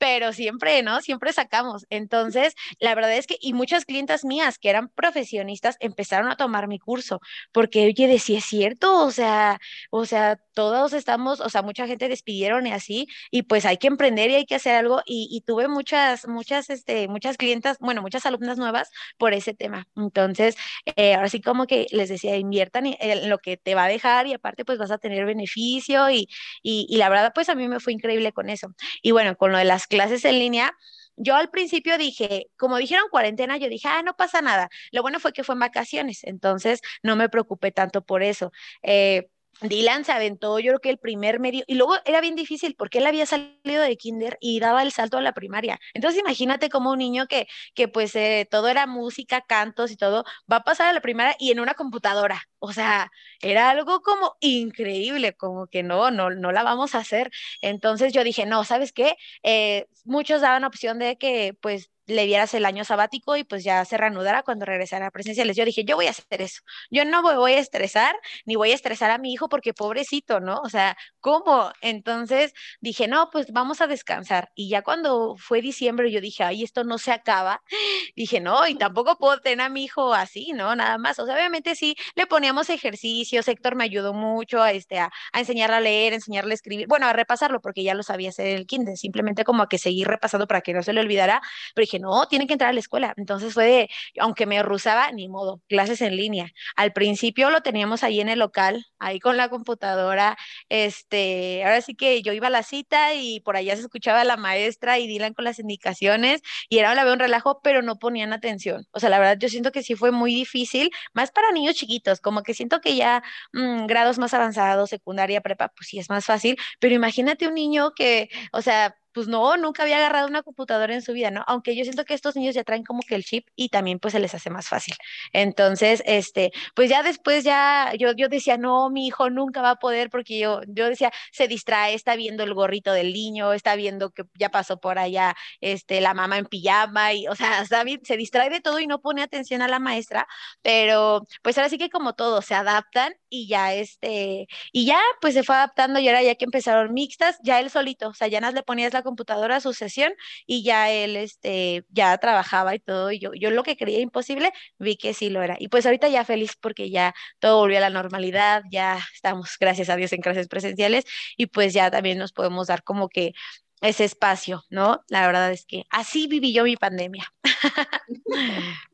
pero 0.00 0.32
siempre, 0.32 0.82
¿no? 0.82 1.02
Siempre 1.02 1.30
sacamos. 1.34 1.86
Entonces, 1.90 2.54
la 2.78 2.94
verdad 2.94 3.14
es 3.14 3.26
que, 3.26 3.36
y 3.38 3.52
muchas 3.52 3.84
clientas 3.84 4.24
mías 4.24 4.58
que 4.58 4.70
eran 4.70 4.88
profesionistas 4.88 5.76
empezaron 5.78 6.30
a 6.30 6.36
tomar 6.36 6.68
mi 6.68 6.78
curso, 6.78 7.20
porque, 7.52 7.84
oye, 7.84 8.08
decía, 8.08 8.38
es 8.38 8.46
cierto, 8.46 9.04
o 9.04 9.10
sea, 9.10 9.60
o 9.90 10.06
sea, 10.06 10.40
todos 10.54 10.94
estamos, 10.94 11.40
o 11.40 11.50
sea, 11.50 11.60
mucha 11.60 11.86
gente 11.86 12.08
despidieron 12.08 12.66
y 12.66 12.72
así, 12.72 13.08
y 13.30 13.42
pues 13.42 13.66
hay 13.66 13.76
que 13.76 13.88
emprender 13.88 14.30
y 14.30 14.36
hay 14.36 14.46
que 14.46 14.54
hacer 14.54 14.74
algo, 14.74 15.02
y, 15.04 15.42
tuve 15.46 15.68
muchas, 15.68 16.26
muchas, 16.26 16.70
este, 16.70 17.06
muchas 17.08 17.36
clientas, 17.36 17.76
bueno, 17.78 18.00
muchas 18.00 18.24
alumnas 18.24 18.56
nuevas 18.56 18.90
por 19.18 19.34
ese 19.34 19.52
tema. 19.52 19.86
Entonces, 19.96 20.56
eh, 20.96 21.14
ahora 21.14 21.28
sí 21.28 21.42
como 21.42 21.66
que 21.66 21.88
les 21.92 22.08
decía, 22.08 22.36
inviertan 22.36 22.86
en 22.86 23.28
lo 23.28 23.38
que 23.38 23.58
te 23.58 23.74
va 23.74 23.84
a 23.84 23.88
dejar 23.88 24.26
y 24.26 24.32
aparte 24.32 24.64
pues 24.64 24.78
vas 24.78 24.90
a 24.90 24.98
tener 24.98 25.26
beneficio 25.26 26.10
y, 26.10 26.28
y, 26.62 26.86
y 26.88 26.96
la 26.96 27.08
verdad 27.10 27.32
pues 27.34 27.48
a 27.50 27.54
mí 27.54 27.68
me 27.68 27.80
fue 27.80 27.92
increíble 27.92 28.32
con 28.32 28.48
eso. 28.48 28.68
Y 29.02 29.10
bueno, 29.10 29.36
con 29.36 29.52
lo 29.52 29.58
de 29.58 29.64
las 29.64 29.86
clases 29.90 30.24
en 30.24 30.38
línea, 30.38 30.74
yo 31.16 31.36
al 31.36 31.50
principio 31.50 31.98
dije, 31.98 32.46
como 32.56 32.78
dijeron 32.78 33.04
cuarentena, 33.10 33.58
yo 33.58 33.68
dije, 33.68 33.88
ah, 33.88 34.02
no 34.02 34.16
pasa 34.16 34.40
nada. 34.40 34.70
Lo 34.92 35.02
bueno 35.02 35.20
fue 35.20 35.34
que 35.34 35.44
fue 35.44 35.54
en 35.54 35.60
vacaciones, 35.60 36.24
entonces 36.24 36.80
no 37.02 37.16
me 37.16 37.28
preocupé 37.28 37.72
tanto 37.72 38.02
por 38.02 38.22
eso. 38.22 38.52
Eh, 38.82 39.28
Dylan 39.62 40.04
se 40.04 40.12
aventó, 40.12 40.58
yo 40.58 40.70
creo 40.70 40.80
que 40.80 40.90
el 40.90 40.98
primer 40.98 41.38
medio, 41.38 41.64
y 41.66 41.74
luego 41.74 41.94
era 42.06 42.20
bien 42.20 42.34
difícil 42.34 42.74
porque 42.76 42.98
él 42.98 43.06
había 43.06 43.26
salido 43.26 43.82
de 43.82 43.96
kinder 43.96 44.38
y 44.40 44.58
daba 44.58 44.82
el 44.82 44.92
salto 44.92 45.18
a 45.18 45.20
la 45.20 45.32
primaria. 45.34 45.78
Entonces 45.92 46.20
imagínate 46.20 46.70
como 46.70 46.90
un 46.92 46.98
niño 46.98 47.26
que, 47.26 47.46
que 47.74 47.88
pues 47.88 48.14
eh, 48.16 48.46
todo 48.50 48.68
era 48.68 48.86
música, 48.86 49.42
cantos 49.42 49.90
y 49.90 49.96
todo, 49.96 50.24
va 50.50 50.56
a 50.56 50.64
pasar 50.64 50.88
a 50.88 50.92
la 50.92 51.00
primaria 51.00 51.36
y 51.38 51.50
en 51.50 51.60
una 51.60 51.74
computadora. 51.74 52.42
O 52.58 52.72
sea, 52.72 53.10
era 53.40 53.70
algo 53.70 54.00
como 54.00 54.36
increíble, 54.40 55.34
como 55.34 55.66
que 55.66 55.82
no, 55.82 56.10
no, 56.10 56.30
no 56.30 56.52
la 56.52 56.62
vamos 56.62 56.94
a 56.94 56.98
hacer. 56.98 57.30
Entonces 57.60 58.12
yo 58.12 58.24
dije, 58.24 58.46
no, 58.46 58.64
¿sabes 58.64 58.92
qué? 58.92 59.16
Eh, 59.42 59.86
muchos 60.04 60.40
daban 60.40 60.64
opción 60.64 60.98
de 60.98 61.16
que 61.18 61.54
pues 61.60 61.90
le 62.10 62.26
dieras 62.26 62.54
el 62.54 62.64
año 62.66 62.84
sabático 62.84 63.36
y 63.36 63.44
pues 63.44 63.64
ya 63.64 63.84
se 63.84 63.96
reanudara 63.96 64.42
cuando 64.42 64.66
regresara 64.66 65.06
a 65.06 65.10
presenciales. 65.10 65.56
Yo 65.56 65.64
dije, 65.64 65.84
yo 65.84 65.96
voy 65.96 66.06
a 66.06 66.10
hacer 66.10 66.42
eso. 66.42 66.62
Yo 66.90 67.04
no 67.04 67.22
me 67.22 67.36
voy 67.36 67.52
a 67.52 67.58
estresar 67.58 68.14
ni 68.44 68.56
voy 68.56 68.72
a 68.72 68.74
estresar 68.74 69.10
a 69.10 69.18
mi 69.18 69.32
hijo 69.32 69.48
porque 69.48 69.74
pobrecito, 69.74 70.40
¿no? 70.40 70.60
O 70.62 70.68
sea, 70.68 70.96
¿cómo? 71.20 71.72
Entonces 71.80 72.52
dije, 72.80 73.08
no, 73.08 73.30
pues 73.30 73.52
vamos 73.52 73.80
a 73.80 73.86
descansar. 73.86 74.50
Y 74.54 74.68
ya 74.68 74.82
cuando 74.82 75.36
fue 75.36 75.62
diciembre 75.62 76.10
yo 76.10 76.20
dije, 76.20 76.44
ay, 76.44 76.64
esto 76.64 76.84
no 76.84 76.98
se 76.98 77.12
acaba. 77.12 77.62
Dije, 78.16 78.40
no, 78.40 78.66
y 78.66 78.74
tampoco 78.74 79.16
puedo 79.18 79.38
tener 79.40 79.66
a 79.66 79.68
mi 79.68 79.84
hijo 79.84 80.12
así, 80.14 80.52
¿no? 80.52 80.74
Nada 80.76 80.98
más. 80.98 81.18
O 81.18 81.26
sea, 81.26 81.34
obviamente 81.34 81.74
sí, 81.74 81.96
le 82.14 82.26
poníamos 82.26 82.70
ejercicios. 82.70 83.48
Héctor 83.48 83.76
me 83.76 83.84
ayudó 83.84 84.12
mucho 84.12 84.62
a, 84.62 84.72
este, 84.72 84.98
a, 84.98 85.10
a 85.32 85.40
enseñarle 85.40 85.76
a 85.76 85.80
leer, 85.80 86.12
enseñarle 86.12 86.52
a 86.52 86.54
escribir, 86.54 86.86
bueno, 86.88 87.06
a 87.06 87.12
repasarlo 87.12 87.60
porque 87.60 87.82
ya 87.82 87.94
lo 87.94 88.02
sabía 88.02 88.30
hacer 88.30 88.46
el 88.48 88.66
kinder, 88.66 88.96
simplemente 88.96 89.44
como 89.44 89.62
a 89.62 89.68
que 89.68 89.78
seguir 89.78 90.08
repasando 90.08 90.46
para 90.46 90.60
que 90.60 90.72
no 90.74 90.82
se 90.82 90.92
le 90.92 91.00
olvidara. 91.00 91.40
Pero 91.74 91.84
dije, 91.84 91.99
no, 92.00 92.26
tiene 92.28 92.46
que 92.46 92.54
entrar 92.54 92.70
a 92.70 92.72
la 92.72 92.80
escuela. 92.80 93.14
Entonces 93.16 93.54
fue 93.54 93.66
de, 93.66 93.90
aunque 94.18 94.46
me 94.46 94.62
rusaba, 94.62 95.12
ni 95.12 95.28
modo, 95.28 95.60
clases 95.68 96.00
en 96.00 96.16
línea. 96.16 96.48
Al 96.76 96.92
principio 96.92 97.50
lo 97.50 97.62
teníamos 97.62 98.02
ahí 98.02 98.20
en 98.20 98.28
el 98.28 98.38
local, 98.38 98.84
ahí 98.98 99.20
con 99.20 99.36
la 99.36 99.48
computadora. 99.48 100.36
Este, 100.68 101.62
ahora 101.64 101.80
sí 101.80 101.94
que 101.94 102.22
yo 102.22 102.32
iba 102.32 102.48
a 102.48 102.50
la 102.50 102.62
cita 102.62 103.14
y 103.14 103.40
por 103.40 103.56
allá 103.56 103.76
se 103.76 103.82
escuchaba 103.82 104.24
la 104.24 104.36
maestra 104.36 104.98
y 104.98 105.06
Dylan 105.06 105.34
con 105.34 105.44
las 105.44 105.58
indicaciones 105.58 106.42
y 106.68 106.78
era 106.78 106.94
la 106.94 107.04
veo 107.04 107.12
un 107.14 107.18
relajo, 107.20 107.60
pero 107.62 107.82
no 107.82 107.98
ponían 107.98 108.32
atención. 108.32 108.86
O 108.92 109.00
sea, 109.00 109.10
la 109.10 109.18
verdad 109.18 109.36
yo 109.38 109.48
siento 109.48 109.72
que 109.72 109.82
sí 109.82 109.94
fue 109.94 110.10
muy 110.10 110.34
difícil, 110.34 110.90
más 111.14 111.30
para 111.30 111.52
niños 111.52 111.74
chiquitos, 111.76 112.20
como 112.20 112.42
que 112.42 112.54
siento 112.54 112.80
que 112.80 112.96
ya 112.96 113.22
mmm, 113.52 113.86
grados 113.86 114.18
más 114.18 114.34
avanzados, 114.34 114.90
secundaria, 114.90 115.40
prepa, 115.40 115.68
pues 115.76 115.88
sí 115.88 115.98
es 115.98 116.10
más 116.10 116.24
fácil, 116.24 116.56
pero 116.78 116.94
imagínate 116.94 117.48
un 117.48 117.54
niño 117.54 117.92
que, 117.94 118.28
o 118.52 118.62
sea, 118.62 118.96
pues 119.12 119.28
no, 119.28 119.56
nunca 119.56 119.82
había 119.82 119.96
agarrado 119.98 120.28
una 120.28 120.42
computadora 120.42 120.94
en 120.94 121.02
su 121.02 121.12
vida, 121.12 121.30
¿no? 121.30 121.44
Aunque 121.46 121.74
yo 121.76 121.84
siento 121.84 122.04
que 122.04 122.14
estos 122.14 122.36
niños 122.36 122.54
ya 122.54 122.64
traen 122.64 122.84
como 122.84 123.00
que 123.02 123.14
el 123.14 123.24
chip 123.24 123.48
y 123.56 123.68
también 123.68 123.98
pues 123.98 124.12
se 124.12 124.20
les 124.20 124.34
hace 124.34 124.50
más 124.50 124.68
fácil. 124.68 124.94
Entonces, 125.32 126.02
este, 126.06 126.52
pues 126.74 126.90
ya 126.90 127.02
después 127.02 127.44
ya 127.44 127.92
yo, 127.98 128.12
yo 128.12 128.28
decía, 128.28 128.56
no, 128.56 128.90
mi 128.90 129.06
hijo 129.06 129.30
nunca 129.30 129.62
va 129.62 129.70
a 129.70 129.76
poder 129.76 130.10
porque 130.10 130.38
yo, 130.38 130.60
yo 130.68 130.88
decía, 130.88 131.12
se 131.32 131.48
distrae, 131.48 131.94
está 131.94 132.16
viendo 132.16 132.42
el 132.44 132.54
gorrito 132.54 132.92
del 132.92 133.12
niño, 133.12 133.52
está 133.52 133.76
viendo 133.76 134.10
que 134.10 134.24
ya 134.34 134.50
pasó 134.50 134.78
por 134.80 134.98
allá, 134.98 135.34
este, 135.60 136.00
la 136.00 136.14
mamá 136.14 136.38
en 136.38 136.46
pijama 136.46 137.12
y, 137.14 137.26
o 137.28 137.34
sea, 137.34 137.64
David 137.70 138.00
se 138.04 138.16
distrae 138.16 138.50
de 138.50 138.60
todo 138.60 138.78
y 138.80 138.86
no 138.86 139.00
pone 139.00 139.22
atención 139.22 139.62
a 139.62 139.68
la 139.68 139.78
maestra, 139.78 140.26
pero 140.62 141.26
pues 141.42 141.56
ahora 141.58 141.68
sí 141.68 141.78
que 141.78 141.90
como 141.90 142.14
todos 142.14 142.44
se 142.46 142.54
adaptan 142.54 143.14
y 143.28 143.48
ya 143.48 143.74
este, 143.74 144.46
y 144.72 144.86
ya 144.86 145.00
pues 145.20 145.34
se 145.34 145.42
fue 145.42 145.54
adaptando 145.56 145.98
y 146.00 146.08
ahora 146.08 146.22
ya 146.22 146.34
que 146.34 146.44
empezaron 146.44 146.92
mixtas, 146.94 147.38
ya 147.42 147.60
él 147.60 147.70
solito, 147.70 148.08
o 148.08 148.14
sea, 148.14 148.28
ya 148.28 148.40
no 148.40 148.50
le 148.50 148.62
ponías 148.62 148.92
la 148.92 148.99
computadora 149.02 149.56
a 149.56 149.60
su 149.60 149.72
sesión 149.72 150.12
y 150.46 150.62
ya 150.62 150.90
él 150.90 151.16
este, 151.16 151.84
ya 151.90 152.16
trabajaba 152.18 152.74
y 152.74 152.78
todo. 152.78 153.12
Y 153.12 153.18
yo, 153.18 153.32
yo 153.34 153.50
lo 153.50 153.62
que 153.62 153.76
creía 153.76 154.00
imposible, 154.00 154.52
vi 154.78 154.96
que 154.96 155.14
sí 155.14 155.30
lo 155.30 155.42
era. 155.42 155.56
Y 155.58 155.68
pues 155.68 155.86
ahorita 155.86 156.08
ya 156.08 156.24
feliz 156.24 156.56
porque 156.60 156.90
ya 156.90 157.14
todo 157.38 157.58
volvió 157.58 157.78
a 157.78 157.80
la 157.82 157.90
normalidad, 157.90 158.62
ya 158.70 158.98
estamos, 159.14 159.56
gracias 159.58 159.88
a 159.90 159.96
Dios, 159.96 160.12
en 160.12 160.20
clases 160.20 160.48
presenciales 160.48 161.04
y 161.36 161.46
pues 161.46 161.72
ya 161.72 161.90
también 161.90 162.18
nos 162.18 162.32
podemos 162.32 162.66
dar 162.68 162.82
como 162.82 163.08
que 163.08 163.32
ese 163.80 164.04
espacio, 164.04 164.62
¿no? 164.70 165.02
La 165.08 165.26
verdad 165.26 165.50
es 165.52 165.64
que 165.66 165.84
así 165.90 166.26
viví 166.26 166.52
yo 166.52 166.64
mi 166.64 166.76
pandemia. 166.76 167.24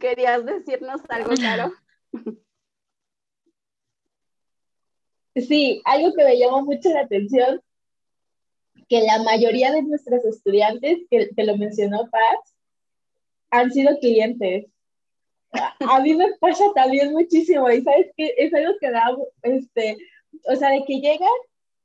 ¿Querías 0.00 0.44
decirnos 0.44 1.00
algo, 1.08 1.32
Caro? 1.40 1.72
Sí, 5.34 5.80
algo 5.86 6.12
que 6.14 6.24
me 6.24 6.38
llamó 6.38 6.62
mucho 6.62 6.90
la 6.90 7.00
atención 7.00 7.62
que 8.92 9.00
la 9.00 9.22
mayoría 9.22 9.72
de 9.72 9.80
nuestros 9.84 10.22
estudiantes, 10.26 10.98
que, 11.10 11.30
que 11.34 11.44
lo 11.44 11.56
mencionó 11.56 12.10
Paz, 12.10 12.54
han 13.50 13.70
sido 13.70 13.98
clientes. 14.00 14.66
A, 15.88 16.00
mí 16.00 16.12
me 16.14 16.34
pasa 16.38 16.64
también 16.74 17.10
muchísimo 17.10 17.70
y 17.70 17.80
sabes 17.80 18.12
que 18.18 18.34
es 18.36 18.52
algo 18.52 18.74
que 18.78 18.90
da, 18.90 19.16
este, 19.44 19.96
o 20.46 20.56
sea, 20.56 20.72
de 20.72 20.84
que 20.84 21.00
llegan 21.00 21.40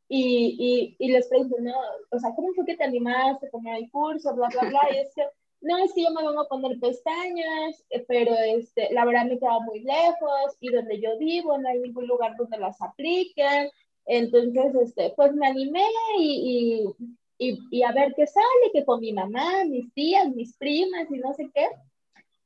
y, 0.10 0.98
y, 1.00 1.06
y 1.06 1.12
les 1.14 1.30
pregunto, 1.30 1.56
no, 1.62 1.76
o 2.12 2.20
sea, 2.20 2.36
¿cómo 2.36 2.50
fue 2.54 2.66
que 2.66 2.76
te 2.76 2.84
animaste 2.84 3.48
a 3.48 3.52
tomar 3.52 3.78
el 3.78 3.90
curso, 3.90 4.36
bla, 4.36 4.50
bla, 4.50 4.68
bla? 4.68 4.82
Y 4.94 4.98
es 4.98 5.16
que, 5.16 5.24
no, 5.62 5.78
es 5.78 5.94
que 5.94 6.04
yo 6.04 6.12
me 6.12 6.28
vengo 6.28 6.42
a 6.42 6.50
poner 6.50 6.78
pestañas, 6.78 7.86
eh, 7.90 8.04
pero 8.06 8.34
este, 8.36 8.94
la 8.94 9.06
verdad 9.06 9.28
me 9.28 9.40
queda 9.40 9.62
muy 9.62 9.80
lejos 9.80 10.58
y 10.60 10.74
donde 10.74 11.00
yo 11.00 11.18
vivo 11.18 11.58
no 11.58 11.70
hay 11.70 11.80
ningún 11.80 12.06
lugar 12.06 12.36
donde 12.36 12.58
las 12.58 12.82
apliquen 12.82 13.70
entonces, 14.08 14.74
este, 14.82 15.14
pues 15.16 15.34
me 15.34 15.48
animé 15.48 15.84
y, 16.18 16.86
y, 17.38 17.60
y, 17.70 17.84
a 17.84 17.92
ver 17.92 18.14
qué 18.16 18.26
sale, 18.26 18.72
que 18.74 18.86
con 18.86 19.02
mi 19.02 19.12
mamá, 19.12 19.66
mis 19.66 19.94
tías, 19.94 20.30
mis 20.34 20.56
primas 20.58 21.12
y 21.12 21.18
no 21.18 21.34
sé 21.34 21.50
qué. 21.54 21.68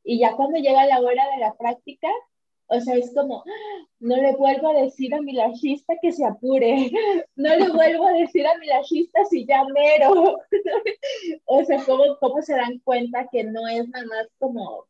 Y 0.03 0.19
ya 0.19 0.35
cuando 0.35 0.57
llega 0.57 0.85
la 0.87 0.99
hora 0.99 1.23
de 1.35 1.39
la 1.39 1.53
práctica, 1.53 2.09
o 2.65 2.79
sea, 2.79 2.95
es 2.95 3.13
como, 3.13 3.43
no 3.99 4.15
le 4.15 4.35
vuelvo 4.37 4.69
a 4.69 4.81
decir 4.81 5.13
a 5.13 5.21
mi 5.21 5.33
lajista 5.33 5.93
que 6.01 6.11
se 6.11 6.25
apure, 6.25 6.89
no 7.35 7.55
le 7.55 7.69
vuelvo 7.69 8.07
a 8.07 8.13
decir 8.13 8.47
a 8.47 8.57
mi 8.57 8.65
lajista 8.65 9.23
si 9.25 9.45
ya 9.45 9.63
mero. 9.65 10.39
o 11.45 11.63
sea, 11.63 11.83
¿cómo, 11.85 12.17
¿cómo 12.19 12.41
se 12.41 12.55
dan 12.55 12.79
cuenta 12.79 13.27
que 13.31 13.43
no 13.43 13.67
es 13.67 13.87
nada 13.89 14.05
más 14.05 14.27
como, 14.39 14.85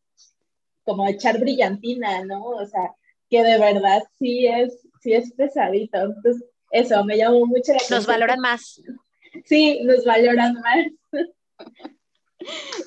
como 0.83 1.07
echar 1.07 1.39
brillantina, 1.39 2.23
¿no? 2.23 2.45
O 2.45 2.65
sea, 2.65 2.95
que 3.29 3.43
de 3.43 3.57
verdad 3.57 4.03
sí 4.19 4.47
es, 4.47 4.87
sí 5.01 5.13
es 5.13 5.33
pesadito. 5.33 5.97
Entonces, 5.97 6.45
eso 6.71 7.03
me 7.03 7.17
llamó 7.17 7.45
mucho 7.45 7.71
la 7.71 7.77
atención. 7.77 7.97
Nos 7.99 8.07
valoran 8.07 8.39
más. 8.39 8.81
Sí, 9.45 9.81
nos 9.83 10.05
valoran 10.05 10.53
más. 10.53 10.87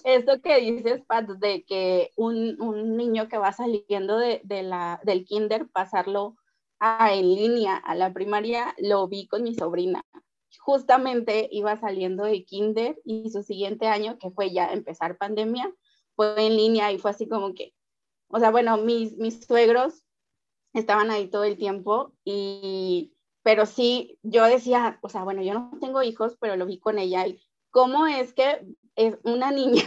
Esto 0.05 0.41
que 0.43 0.61
dices, 0.61 1.03
Pat, 1.07 1.27
de 1.27 1.65
que 1.65 2.11
un, 2.17 2.61
un 2.61 2.97
niño 2.97 3.29
que 3.29 3.39
va 3.39 3.53
saliendo 3.53 4.19
de, 4.19 4.41
de, 4.45 4.63
la, 4.63 5.01
del 5.05 5.25
kinder, 5.25 5.69
pasarlo 5.69 6.37
a, 6.81 7.15
en 7.15 7.35
línea 7.35 7.77
a 7.77 7.95
la 7.95 8.13
primaria, 8.13 8.75
lo 8.79 9.07
vi 9.09 9.27
con 9.27 9.43
mi 9.43 9.55
sobrina. 9.55 10.05
Justamente 10.61 11.49
iba 11.53 11.77
saliendo 11.77 12.25
de 12.25 12.45
kinder 12.45 13.01
y 13.05 13.31
su 13.31 13.43
siguiente 13.43 13.87
año, 13.87 14.19
que 14.19 14.31
fue 14.31 14.51
ya 14.51 14.73
empezar 14.73 15.19
pandemia, 15.19 15.73
fue 16.17 16.47
en 16.47 16.57
línea 16.57 16.93
y 16.93 16.99
fue 16.99 17.11
así 17.11 17.29
como 17.29 17.55
que, 17.55 17.75
o 18.29 18.39
sea, 18.39 18.51
bueno, 18.51 18.77
mis, 18.79 19.17
mis 19.17 19.45
suegros 19.45 20.03
estaban 20.73 21.11
ahí 21.11 21.29
todo 21.29 21.45
el 21.45 21.57
tiempo 21.57 22.13
y 22.25 23.14
pero 23.45 23.67
sí, 23.67 24.19
yo 24.23 24.45
decía, 24.47 24.99
o 25.03 25.09
sea, 25.11 25.23
bueno, 25.23 25.43
yo 25.43 25.53
no 25.53 25.71
tengo 25.79 26.03
hijos, 26.03 26.37
pero 26.41 26.57
lo 26.57 26.65
vi 26.65 26.79
con 26.81 26.99
ella. 26.99 27.27
Y 27.27 27.41
¿Cómo 27.71 28.07
es 28.07 28.33
que 28.33 28.67
es 28.97 29.19
una 29.23 29.51
niña 29.53 29.85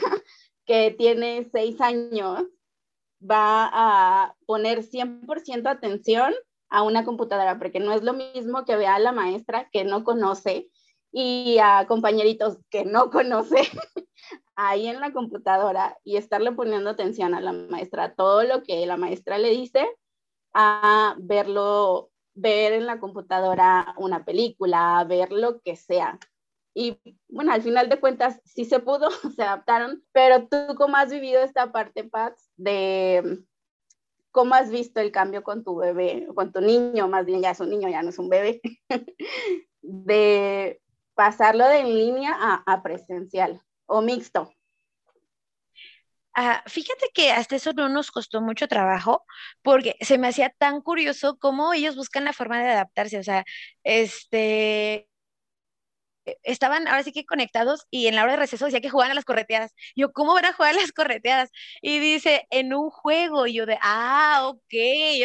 que 0.65 0.91
tiene 0.91 1.49
seis 1.51 1.81
años 1.81 2.45
va 3.19 3.69
a 3.73 4.35
poner 4.45 4.83
100% 4.83 5.67
atención 5.67 6.35
a 6.69 6.83
una 6.83 7.03
computadora? 7.03 7.57
Porque 7.57 7.79
no 7.79 7.93
es 7.93 8.03
lo 8.03 8.13
mismo 8.13 8.63
que 8.63 8.75
vea 8.75 8.95
a 8.95 8.99
la 8.99 9.11
maestra 9.11 9.69
que 9.71 9.83
no 9.83 10.03
conoce 10.03 10.69
y 11.11 11.57
a 11.59 11.87
compañeritos 11.87 12.59
que 12.69 12.85
no 12.85 13.09
conoce 13.09 13.57
ahí 14.55 14.87
en 14.87 14.99
la 14.99 15.13
computadora 15.13 15.97
y 16.03 16.17
estarle 16.17 16.51
poniendo 16.51 16.91
atención 16.91 17.33
a 17.33 17.41
la 17.41 17.53
maestra, 17.53 18.13
todo 18.13 18.43
lo 18.43 18.61
que 18.61 18.85
la 18.85 18.97
maestra 18.97 19.39
le 19.39 19.49
dice, 19.49 19.87
a 20.53 21.15
verlo 21.17 22.11
ver 22.37 22.73
en 22.73 22.85
la 22.85 22.99
computadora 22.99 23.93
una 23.97 24.23
película, 24.23 25.03
ver 25.07 25.31
lo 25.31 25.59
que 25.61 25.75
sea. 25.75 26.19
Y 26.73 26.99
bueno, 27.27 27.51
al 27.51 27.63
final 27.63 27.89
de 27.89 27.99
cuentas 27.99 28.39
sí 28.45 28.63
se 28.63 28.79
pudo, 28.79 29.09
se 29.35 29.43
adaptaron, 29.43 30.03
pero 30.11 30.47
tú 30.47 30.75
cómo 30.77 30.95
has 30.95 31.09
vivido 31.09 31.41
esta 31.41 31.71
parte, 31.71 32.03
Pat, 32.03 32.37
de 32.55 33.43
cómo 34.31 34.53
has 34.53 34.69
visto 34.69 34.99
el 34.99 35.11
cambio 35.11 35.41
con 35.41 35.63
tu 35.63 35.75
bebé, 35.75 36.27
con 36.35 36.51
tu 36.51 36.61
niño, 36.61 37.07
más 37.07 37.25
bien 37.25 37.41
ya 37.41 37.51
es 37.51 37.59
un 37.59 37.71
niño, 37.71 37.89
ya 37.89 38.03
no 38.03 38.09
es 38.09 38.19
un 38.19 38.29
bebé, 38.29 38.61
de 39.81 40.79
pasarlo 41.15 41.67
de 41.67 41.79
en 41.79 41.95
línea 41.97 42.35
a, 42.39 42.63
a 42.71 42.83
presencial 42.83 43.63
o 43.87 44.01
mixto. 44.01 44.51
Ah, 46.39 46.61
fíjate 46.67 47.07
que 47.15 47.31
hasta 47.31 47.55
eso 47.55 47.73
no 47.73 47.89
nos 47.89 48.11
costó 48.11 48.41
mucho 48.41 48.67
trabajo 48.67 49.25
porque 49.63 49.95
se 50.01 50.17
me 50.19 50.27
hacía 50.27 50.49
tan 50.51 50.81
curioso 50.81 51.37
cómo 51.39 51.73
ellos 51.73 51.95
buscan 51.95 52.25
la 52.25 52.33
forma 52.33 52.59
de 52.61 52.69
adaptarse. 52.69 53.17
O 53.17 53.23
sea, 53.23 53.43
este, 53.83 55.09
e, 56.25 56.37
estaban 56.43 56.87
ahora 56.87 57.03
sí 57.03 57.11
que 57.11 57.25
conectados 57.25 57.87
y 57.89 58.07
en 58.07 58.15
la 58.15 58.23
hora 58.23 58.33
de 58.33 58.39
receso 58.39 58.65
decía 58.65 58.81
que 58.81 58.89
jugaban 58.89 59.11
a 59.11 59.15
las 59.15 59.25
correteadas. 59.25 59.73
Yo, 59.95 60.11
¿cómo 60.13 60.33
van 60.33 60.45
a 60.45 60.53
jugar 60.53 60.73
a 60.75 60.81
las 60.81 60.91
correteadas? 60.91 61.49
Y 61.81 61.99
dice, 61.99 62.45
en 62.51 62.73
un 62.73 62.89
juego. 62.89 63.47
Y 63.47 63.53
yo 63.55 63.65
de, 63.65 63.77
ah, 63.81 64.43
ok, 64.47 64.73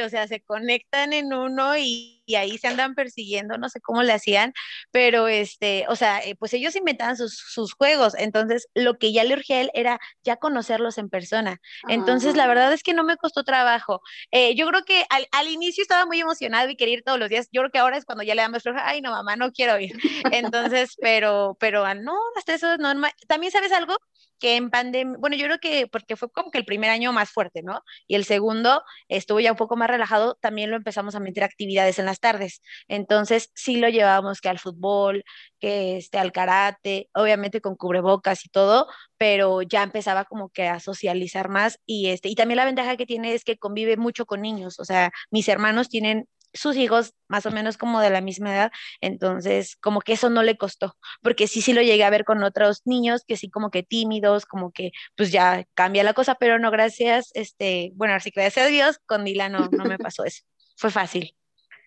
o 0.05 0.09
sea, 0.09 0.29
se 0.29 0.41
conectan 0.43 1.13
en 1.13 1.33
uno 1.33 1.77
y 1.77 2.22
y 2.27 2.37
ahí 2.37 2.59
se 2.59 2.69
andan 2.69 2.95
persiguiendo, 2.95 3.59
no 3.59 3.69
sé 3.69 3.81
cómo 3.81 4.03
le 4.03 4.13
hacían, 4.13 4.53
pero 4.91 5.29
este, 5.29 5.85
o 5.89 5.97
sea, 5.97 6.21
eh, 6.21 6.35
pues 6.37 6.53
ellos 6.55 6.77
inventaban 6.77 7.17
sus, 7.17 7.37
sus, 7.37 7.75
juegos, 7.75 8.15
entonces 8.19 8.69
lo 8.75 8.99
que 8.99 9.13
ya 9.13 9.25
le 9.25 9.35
urgía 9.35 9.57
a 9.57 9.61
él 9.63 9.71
era 9.75 10.01
ya 10.23 10.37
conocerlos 10.37 10.99
en 10.99 11.09
persona. 11.09 11.61
Entonces, 11.89 12.37
la 12.37 12.47
verdad 12.47 12.73
es 12.73 12.83
que 12.83 12.95
no 12.95 13.05
me 13.05 13.17
costó 13.17 13.45
trabajo. 13.45 14.01
Eh, 14.31 14.55
yo 14.55 14.67
creo 14.69 14.85
que 14.85 15.05
al, 15.11 15.27
al, 15.33 15.49
inicio 15.49 15.83
estaba 15.83 16.07
muy 16.07 16.21
emocionado 16.21 16.69
y 16.69 16.77
quería 16.77 16.95
ir 16.95 17.03
todos 17.03 17.19
los 17.19 17.29
días, 17.29 17.49
yo 17.53 17.63
creo 17.63 17.71
que 17.71 17.79
ahora 17.79 17.97
es 17.97 18.05
cuando 18.05 18.23
ya 18.25 18.35
le 18.35 18.43
damos 18.43 18.63
ay, 18.77 19.01
no, 19.01 19.11
mamá, 19.11 19.37
no 19.37 19.53
quiero 19.53 19.79
ir. 19.79 19.93
Entonces, 20.33 20.97
pero, 21.01 21.57
pero 21.59 21.85
ah, 21.85 21.95
no, 21.95 22.17
hasta 22.37 22.55
eso 22.55 22.77
no, 22.79 22.93
también 23.27 23.53
sabes 23.53 23.73
algo, 23.73 23.97
que 24.39 24.57
en 24.57 24.71
pandemia, 24.71 25.17
bueno, 25.19 25.37
yo 25.37 25.47
creo 25.47 25.59
que 25.59 25.87
porque 25.87 26.17
fue 26.17 26.31
como 26.31 26.51
que 26.51 26.59
el 26.59 26.65
primer 26.65 26.91
año 26.91 27.13
más 27.13 27.31
fuerte, 27.31 27.63
¿no? 27.63 27.83
Y 28.09 28.17
el 28.17 28.25
segundo 28.25 28.83
estuvo 29.09 29.41
ya 29.41 29.53
un 29.53 29.57
poco 29.57 29.77
más 29.77 29.89
relajado, 29.89 30.37
también 30.41 30.71
lo 30.71 30.77
empezamos 30.77 31.15
a 31.15 31.21
meter 31.21 31.45
actividades 31.45 31.99
en 31.99 32.07
las 32.07 32.19
tardes. 32.21 32.61
Entonces, 32.89 33.51
sí 33.55 33.77
lo 33.79 33.89
llevábamos 33.89 34.41
que 34.41 34.49
al 34.49 34.59
fútbol, 34.59 35.25
que 35.61 35.97
este, 35.99 36.19
al 36.19 36.33
karate, 36.33 37.09
obviamente 37.15 37.61
con 37.61 37.77
cubrebocas 37.77 38.45
y 38.45 38.49
todo, 38.49 38.89
pero 39.17 39.63
ya 39.63 39.83
empezaba 39.85 40.25
como 40.25 40.51
que 40.51 40.67
a 40.67 40.81
socializar 40.81 41.49
más 41.49 41.79
y 41.87 42.09
este, 42.09 42.29
y 42.29 42.35
también 42.35 42.57
la 42.57 42.65
ventaja 42.65 42.97
que 42.97 43.07
tiene 43.07 43.35
es 43.35 43.45
que 43.45 43.59
convive 43.59 43.97
mucho 43.97 44.27
con 44.27 44.41
niños, 44.43 44.79
o 44.81 44.85
sea, 44.85 45.13
mis 45.31 45.49
hermanos 45.49 45.89
tienen 45.89 46.27
sus 46.55 46.77
hijos 46.77 47.15
más 47.29 47.47
o 47.47 47.51
menos 47.51 47.77
como 47.79 48.01
de 48.01 48.11
la 48.11 48.21
misma 48.21 48.55
edad, 48.55 48.73
entonces 49.01 49.77
como 49.77 50.01
que 50.01 50.15
eso 50.15 50.31
no 50.31 50.43
le 50.43 50.57
costó, 50.57 50.97
porque 51.23 51.47
sí, 51.47 51.63
sí 51.63 51.73
lo 51.73 51.83
llegué 51.83 52.05
a 52.05 52.11
ver 52.11 52.25
con 52.25 52.43
otros 52.43 52.83
niños 52.85 53.25
que 53.27 53.37
sí 53.37 53.51
como 53.51 53.71
que 53.71 53.83
tímidos, 53.83 54.47
como 54.47 54.73
que 54.73 54.93
pues 55.17 55.33
ya 55.33 55.65
cambia 55.75 56.05
la 56.05 56.15
cosa, 56.15 56.35
pero 56.37 56.59
no 56.59 56.71
gracias, 56.71 57.31
este, 57.35 57.93
bueno, 57.95 58.15
así 58.15 58.31
que 58.31 58.41
gracias 58.41 58.67
a 58.67 58.69
Dios, 58.69 58.99
con 59.07 59.25
Dila 59.25 59.49
no, 59.49 59.69
no 59.71 59.85
me 59.85 59.99
pasó 59.99 60.25
eso, 60.25 60.45
fue 60.77 60.91
fácil. 60.91 61.35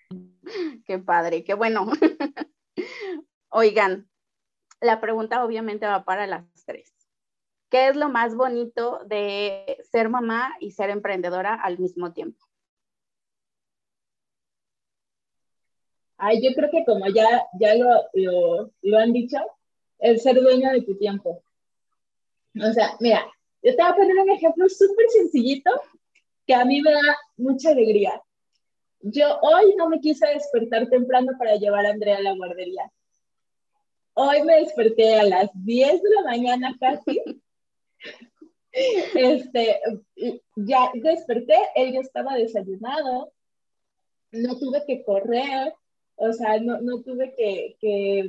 Qué 0.86 1.00
padre, 1.00 1.44
qué 1.44 1.56
bueno. 1.56 1.88
Oigan, 3.50 4.08
la 4.82 5.02
pregunta 5.02 5.44
obviamente 5.44 5.86
va 5.86 6.06
para 6.06 6.28
las 6.28 6.46
tres. 6.66 6.94
¿Qué 7.70 7.90
es 7.90 7.96
lo 7.96 8.10
más 8.10 8.36
bonito 8.36 9.00
de 9.06 9.78
ser 9.92 10.10
mamá 10.10 10.54
y 10.60 10.72
ser 10.72 10.90
emprendedora 10.90 11.56
al 11.56 11.80
mismo 11.80 12.14
tiempo? 12.14 12.45
Ay, 16.18 16.42
yo 16.42 16.54
creo 16.54 16.70
que 16.72 16.86
como 16.86 17.08
ya, 17.08 17.46
ya 17.60 17.76
lo, 17.76 18.70
lo, 18.82 18.98
han 18.98 19.12
dicho, 19.12 19.38
el 20.00 20.20
ser 20.20 20.42
dueño 20.42 20.72
de 20.72 20.82
tu 20.82 20.98
tiempo. 20.98 21.44
O 22.62 22.74
sea, 22.74 22.96
mira, 23.00 23.26
yo 23.62 23.76
te 23.76 23.82
voy 23.82 23.92
a 23.92 23.96
poner 23.96 24.18
un 24.18 24.30
ejemplo 24.30 24.70
súper 24.70 25.10
sencillito 25.10 25.72
que 26.48 26.54
a 26.54 26.64
mí 26.64 26.82
me 26.82 26.92
da 26.92 27.18
mucha 27.38 27.72
alegría. 27.72 28.22
Yo 29.02 29.40
hoy 29.42 29.76
no 29.76 29.90
me 29.90 30.00
quise 30.00 30.26
despertar 30.28 30.88
temprano 30.90 31.34
para 31.38 31.58
llevar 31.58 31.86
a 31.86 31.90
Andrea 31.90 32.18
a 32.18 32.22
la 32.22 32.36
guardería. 32.36 32.92
Hoy 34.14 34.44
me 34.44 34.62
desperté 34.62 35.20
a 35.20 35.24
las 35.24 35.50
10 35.54 36.02
de 36.02 36.10
la 36.16 36.24
mañana 36.24 36.76
casi. 36.80 37.22
Este, 38.78 39.80
ya 40.58 40.92
desperté, 40.96 41.56
él 41.76 41.94
ya 41.94 42.02
estaba 42.02 42.36
desayunado, 42.36 43.32
no 44.32 44.60
tuve 44.60 44.84
que 44.86 45.02
correr, 45.06 45.74
o 46.18 46.34
sea, 46.34 46.60
no, 46.60 46.80
no 46.82 47.02
tuve 47.02 47.34
que, 47.36 47.76
que, 47.80 48.28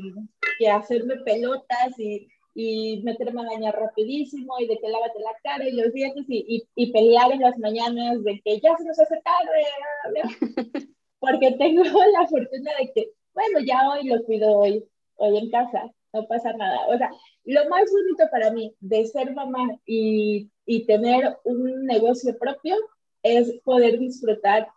que, 0.58 0.68
hacerme 0.68 1.16
pelotas 1.18 1.98
y, 1.98 2.28
y 2.54 3.02
meterme 3.02 3.42
a 3.42 3.54
bañar 3.54 3.76
rapidísimo 3.78 4.54
y 4.58 4.66
de 4.66 4.78
que 4.78 4.88
lávate 4.88 5.20
la 5.20 5.32
cara 5.42 5.68
y 5.68 5.72
los 5.72 5.92
dientes 5.92 6.24
y, 6.28 6.66
y, 6.74 6.92
pelear 6.92 7.30
en 7.32 7.40
las 7.40 7.58
mañanas 7.58 8.22
de 8.24 8.40
que 8.44 8.60
ya 8.60 8.76
se 8.76 8.84
nos 8.84 8.98
hace 8.98 9.20
tarde, 9.22 10.90
porque 11.20 11.52
tengo 11.52 11.82
la 12.12 12.26
fortuna 12.26 12.70
de 12.80 12.92
que, 12.92 13.10
bueno, 13.34 13.60
ya 13.60 13.88
hoy 13.90 14.08
lo 14.08 14.24
cuido 14.24 14.58
hoy, 14.58 14.84
hoy 15.16 15.38
en 15.38 15.50
casa, 15.50 15.90
no 16.12 16.26
pasa 16.26 16.52
nada. 16.54 16.86
O 16.88 16.96
sea, 16.96 17.10
lo 17.44 17.68
más 17.68 17.84
bonito 17.90 18.24
para 18.30 18.50
mí 18.50 18.74
de 18.80 19.06
ser 19.06 19.32
mamá 19.34 19.78
y, 19.84 20.50
y 20.64 20.86
tener 20.86 21.36
un 21.44 21.84
negocio 21.86 22.36
propio 22.38 22.76
es 23.22 23.52
poder 23.64 23.98
disfrutar 23.98 24.68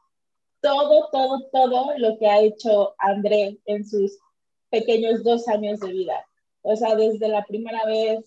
todo, 0.62 1.10
todo, 1.12 1.50
todo 1.52 1.98
lo 1.98 2.18
que 2.18 2.28
ha 2.28 2.42
hecho 2.42 2.94
André 2.98 3.58
en 3.66 3.86
sus 3.86 4.18
pequeños 4.70 5.24
dos 5.24 5.48
años 5.48 5.80
de 5.80 5.92
vida. 5.92 6.26
O 6.62 6.76
sea, 6.76 6.96
desde 6.96 7.28
la 7.28 7.44
primera 7.46 7.86
vez 7.86 8.26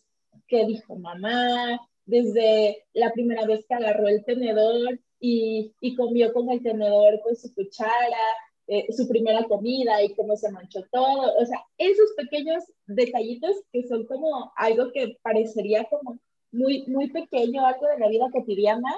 que 0.48 0.66
dijo 0.66 0.96
mamá, 0.96 1.80
desde 2.06 2.84
la 2.94 3.12
primera 3.12 3.46
vez 3.46 3.64
que 3.66 3.74
agarró 3.74 4.08
el 4.08 4.24
tenedor 4.24 4.98
y, 5.20 5.72
y 5.80 5.94
comió 5.94 6.32
con 6.32 6.50
el 6.50 6.62
tenedor 6.62 7.20
con 7.20 7.36
su 7.36 7.54
cuchara, 7.54 8.16
eh, 8.68 8.86
su 8.92 9.08
primera 9.08 9.44
comida 9.44 10.02
y 10.02 10.14
cómo 10.14 10.36
se 10.36 10.50
manchó 10.50 10.84
todo. 10.90 11.34
O 11.36 11.46
sea, 11.46 11.58
esos 11.78 12.12
pequeños 12.16 12.64
detallitos 12.86 13.56
que 13.72 13.86
son 13.86 14.06
como 14.06 14.52
algo 14.56 14.90
que 14.92 15.18
parecería 15.22 15.84
como 15.84 16.18
muy, 16.52 16.84
muy 16.86 17.10
pequeño, 17.10 17.66
algo 17.66 17.86
de 17.86 17.98
la 17.98 18.08
vida 18.08 18.30
cotidiana, 18.32 18.94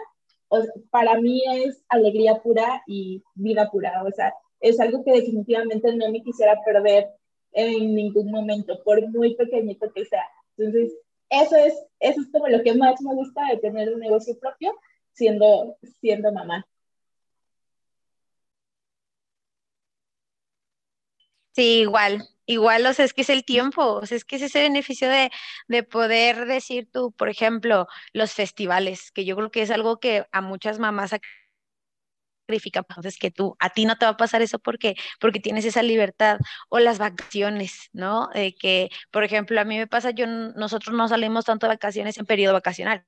para 0.91 1.21
mí 1.21 1.43
es 1.65 1.83
alegría 1.89 2.43
pura 2.43 2.83
y 2.87 3.23
vida 3.35 3.71
pura, 3.71 4.03
o 4.05 4.11
sea, 4.13 4.33
es 4.61 4.81
algo 4.81 5.05
que 5.05 5.13
definitivamente 5.13 5.95
no 5.95 6.11
me 6.11 6.23
quisiera 6.23 6.59
perder 6.65 7.09
en 7.53 7.95
ningún 7.95 8.31
momento, 8.31 8.83
por 8.85 9.07
muy 9.11 9.37
pequeñito 9.37 9.93
que 9.93 10.05
sea. 10.05 10.25
Entonces, 10.57 10.93
eso 11.31 11.57
es, 11.57 11.75
eso 12.01 12.21
es 12.21 12.29
como 12.33 12.49
lo 12.49 12.63
que 12.63 12.75
más 12.75 13.01
me 13.01 13.15
gusta 13.15 13.43
de 13.51 13.59
tener 13.59 13.93
un 13.93 14.01
negocio 14.01 14.39
propio 14.39 14.75
siendo, 15.13 15.77
siendo 16.01 16.33
mamá. 16.33 16.67
Sí, 21.55 21.81
igual, 21.83 22.29
igual, 22.47 22.85
o 22.87 22.93
sea, 22.93 23.05
es 23.05 23.13
que 23.15 23.23
es 23.23 23.31
el 23.31 23.45
tiempo, 23.45 23.83
o 23.95 24.07
sea, 24.07 24.17
es 24.17 24.25
que 24.25 24.37
es 24.37 24.43
ese 24.43 24.61
beneficio 24.61 25.09
de, 25.09 25.31
de, 25.69 25.83
poder 25.85 26.47
decir 26.47 26.89
tú, 26.93 27.13
por 27.13 27.29
ejemplo, 27.29 27.87
los 28.13 28.33
festivales, 28.33 29.13
que 29.13 29.25
yo 29.25 29.37
creo 29.37 29.51
que 29.53 29.63
es 29.63 29.71
algo 29.71 29.99
que 30.01 30.27
a 30.33 30.41
muchas 30.41 30.79
mamás 30.81 31.13
sacrifican, 32.47 32.85
entonces 32.89 33.17
que 33.19 33.31
tú, 33.31 33.57
a 33.59 33.71
ti 33.71 33.87
no 33.87 33.97
te 33.97 34.05
va 34.07 34.13
a 34.13 34.17
pasar 34.17 34.43
eso 34.43 34.59
porque, 34.59 34.95
porque 35.21 35.41
tienes 35.41 35.65
esa 35.65 35.83
libertad, 35.83 36.39
o 36.69 36.79
las 36.79 36.99
vacaciones, 36.99 37.89
¿no? 37.93 38.29
De 38.35 38.55
que, 38.55 38.91
por 39.11 39.25
ejemplo, 39.25 39.61
a 39.61 39.65
mí 39.65 39.79
me 39.79 39.87
pasa, 39.87 40.11
yo, 40.11 40.27
nosotros 40.27 40.95
no 40.97 41.09
salimos 41.09 41.45
tanto 41.47 41.67
de 41.67 41.75
vacaciones 41.75 42.19
en 42.19 42.27
periodo 42.27 42.55
vacacional, 42.55 43.05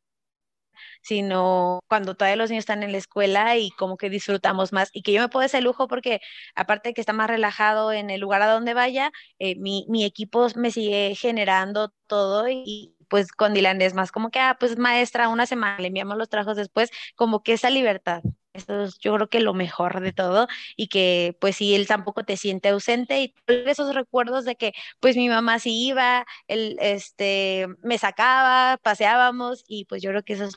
sino 1.02 1.80
cuando 1.88 2.14
todavía 2.14 2.36
los 2.36 2.50
niños 2.50 2.62
están 2.62 2.82
en 2.82 2.92
la 2.92 2.98
escuela 2.98 3.56
y 3.56 3.70
como 3.70 3.96
que 3.96 4.10
disfrutamos 4.10 4.72
más 4.72 4.90
y 4.92 5.02
que 5.02 5.12
yo 5.12 5.20
me 5.20 5.28
puedo 5.28 5.46
ese 5.46 5.60
lujo 5.60 5.88
porque 5.88 6.20
aparte 6.54 6.90
de 6.90 6.94
que 6.94 7.00
está 7.00 7.12
más 7.12 7.28
relajado 7.28 7.92
en 7.92 8.10
el 8.10 8.20
lugar 8.20 8.42
a 8.42 8.46
donde 8.52 8.74
vaya, 8.74 9.12
eh, 9.38 9.56
mi, 9.56 9.86
mi, 9.88 10.04
equipo 10.04 10.46
me 10.56 10.70
sigue 10.70 11.14
generando 11.16 11.92
todo 12.06 12.48
y, 12.48 12.96
pues 13.08 13.32
con 13.32 13.54
Dylan 13.54 13.80
es 13.82 13.94
más 13.94 14.12
como 14.12 14.30
que, 14.30 14.38
ah, 14.40 14.56
pues 14.58 14.78
maestra, 14.78 15.28
una 15.28 15.46
semana, 15.46 15.78
le 15.78 15.88
enviamos 15.88 16.16
los 16.16 16.28
trabajos 16.28 16.56
después, 16.56 16.90
como 17.14 17.42
que 17.42 17.52
esa 17.54 17.70
libertad. 17.70 18.22
Eso 18.56 18.84
es 18.84 18.98
yo 18.98 19.14
creo 19.14 19.28
que 19.28 19.40
lo 19.40 19.54
mejor 19.54 20.00
de 20.00 20.12
todo 20.12 20.48
y 20.76 20.88
que 20.88 21.36
pues 21.40 21.56
si 21.56 21.74
él 21.74 21.86
tampoco 21.86 22.24
te 22.24 22.36
siente 22.36 22.70
ausente 22.70 23.20
y 23.22 23.34
esos 23.46 23.94
recuerdos 23.94 24.44
de 24.44 24.56
que 24.56 24.72
pues 25.00 25.16
mi 25.16 25.28
mamá 25.28 25.58
sí 25.58 25.86
iba, 25.88 26.24
él 26.48 26.76
este 26.80 27.66
me 27.82 27.98
sacaba, 27.98 28.78
paseábamos 28.82 29.64
y 29.68 29.84
pues 29.84 30.02
yo 30.02 30.10
creo 30.10 30.22
que 30.22 30.34
eso 30.34 30.48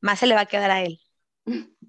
más 0.00 0.18
se 0.18 0.26
le 0.26 0.34
va 0.34 0.42
a 0.42 0.46
quedar 0.46 0.70
a 0.70 0.82
él. 0.82 1.00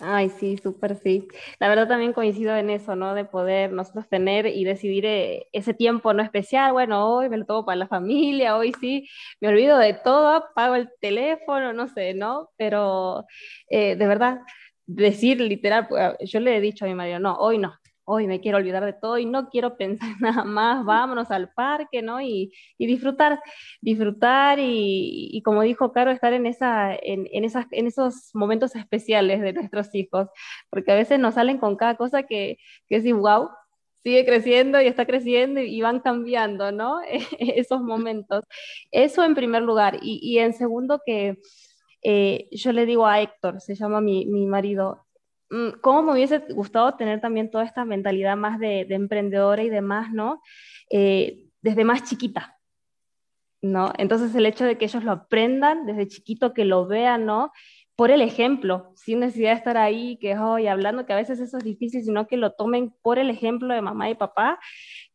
Ay, 0.00 0.28
sí, 0.28 0.56
súper 0.58 0.96
sí. 0.96 1.28
La 1.60 1.68
verdad 1.68 1.86
también 1.86 2.12
coincido 2.12 2.56
en 2.56 2.68
eso, 2.68 2.96
¿no? 2.96 3.14
De 3.14 3.24
poder 3.24 3.72
nosotros 3.72 4.08
tener 4.08 4.46
y 4.46 4.64
decidir 4.64 5.06
eh, 5.06 5.46
ese 5.52 5.72
tiempo 5.72 6.12
no 6.12 6.22
especial, 6.22 6.72
bueno, 6.72 7.06
hoy 7.14 7.28
me 7.28 7.36
lo 7.38 7.46
tomo 7.46 7.64
para 7.64 7.76
la 7.76 7.86
familia, 7.86 8.56
hoy 8.56 8.72
sí, 8.80 9.08
me 9.40 9.48
olvido 9.48 9.78
de 9.78 9.94
todo, 9.94 10.28
apago 10.30 10.74
el 10.74 10.90
teléfono, 11.00 11.72
no 11.72 11.86
sé, 11.88 12.12
¿no? 12.14 12.50
Pero 12.56 13.24
eh, 13.68 13.94
de 13.94 14.06
verdad, 14.08 14.40
decir 14.86 15.40
literal, 15.40 15.86
pues, 15.86 16.02
yo 16.28 16.40
le 16.40 16.56
he 16.56 16.60
dicho 16.60 16.84
a 16.84 16.88
mi 16.88 16.94
marido, 16.94 17.20
no, 17.20 17.36
hoy 17.36 17.58
no, 17.58 17.74
hoy 18.04 18.26
me 18.26 18.40
quiero 18.40 18.58
olvidar 18.58 18.84
de 18.84 18.92
todo 18.92 19.18
y 19.18 19.26
no 19.26 19.48
quiero 19.48 19.76
pensar 19.76 20.08
nada 20.20 20.44
más, 20.44 20.84
vámonos 20.84 21.30
al 21.30 21.52
parque, 21.52 22.02
¿no? 22.02 22.20
Y, 22.20 22.52
y 22.78 22.86
disfrutar, 22.86 23.40
disfrutar 23.80 24.58
y, 24.60 25.40
como 25.44 25.62
dijo 25.62 25.92
Caro, 25.92 26.10
estar 26.10 26.32
en, 26.32 26.46
en, 26.46 27.44
esas, 27.44 27.66
en 27.70 27.86
esos 27.86 28.30
momentos 28.34 28.76
especiales 28.76 29.40
de 29.40 29.52
nuestros 29.52 29.94
hijos, 29.94 30.28
porque 30.70 30.92
a 30.92 30.96
veces 30.96 31.18
nos 31.18 31.34
salen 31.34 31.58
con 31.58 31.76
cada 31.76 31.96
cosa 31.96 32.24
que, 32.24 32.58
es 32.88 33.04
wow, 33.12 33.50
sigue 34.02 34.24
creciendo 34.24 34.80
y 34.80 34.86
está 34.86 35.06
creciendo 35.06 35.60
y 35.60 35.80
van 35.80 36.00
cambiando, 36.00 36.72
¿no? 36.72 37.00
Esos 37.38 37.80
momentos. 37.80 38.44
Eso 38.90 39.24
en 39.24 39.34
primer 39.34 39.62
lugar. 39.62 39.98
Y, 40.02 40.38
en 40.38 40.52
segundo 40.52 41.00
que 41.04 41.38
eh, 42.02 42.48
yo 42.52 42.72
le 42.72 42.86
digo 42.86 43.06
a 43.06 43.20
Héctor, 43.20 43.60
se 43.60 43.74
llama 43.74 44.00
mi, 44.00 44.26
marido, 44.46 45.03
cómo 45.80 46.02
me 46.02 46.12
hubiese 46.12 46.38
gustado 46.38 46.94
tener 46.94 47.20
también 47.20 47.50
toda 47.50 47.64
esta 47.64 47.84
mentalidad 47.84 48.36
más 48.36 48.58
de, 48.58 48.86
emprendedora 48.90 49.62
y 49.62 49.70
demás, 49.70 50.12
¿no? 50.12 50.42
Eh, 50.90 51.46
desde 51.62 51.84
más 51.84 52.04
chiquita, 52.04 52.58
¿no? 53.62 53.92
Entonces 53.98 54.34
el 54.34 54.46
hecho 54.46 54.64
de 54.64 54.76
que 54.76 54.86
ellos 54.86 55.04
lo 55.04 55.12
aprendan 55.12 55.86
desde 55.86 56.08
chiquito, 56.08 56.52
que 56.52 56.64
lo 56.64 56.86
vean, 56.86 57.26
¿no? 57.26 57.52
por 57.96 58.10
el 58.10 58.22
ejemplo, 58.22 58.90
sin 58.96 59.20
necesidad 59.20 59.50
de 59.50 59.56
estar 59.58 59.76
ahí, 59.76 60.16
que 60.16 60.36
hoy 60.36 60.66
hablando, 60.66 61.06
que 61.06 61.12
a 61.12 61.16
veces 61.16 61.38
eso 61.38 61.58
es 61.58 61.64
difícil, 61.64 62.02
sino 62.02 62.26
que 62.26 62.36
lo 62.36 62.52
tomen 62.52 62.92
por 63.02 63.18
el 63.18 63.30
ejemplo 63.30 63.72
de 63.72 63.82
mamá 63.82 64.10
y 64.10 64.16
papá, 64.16 64.58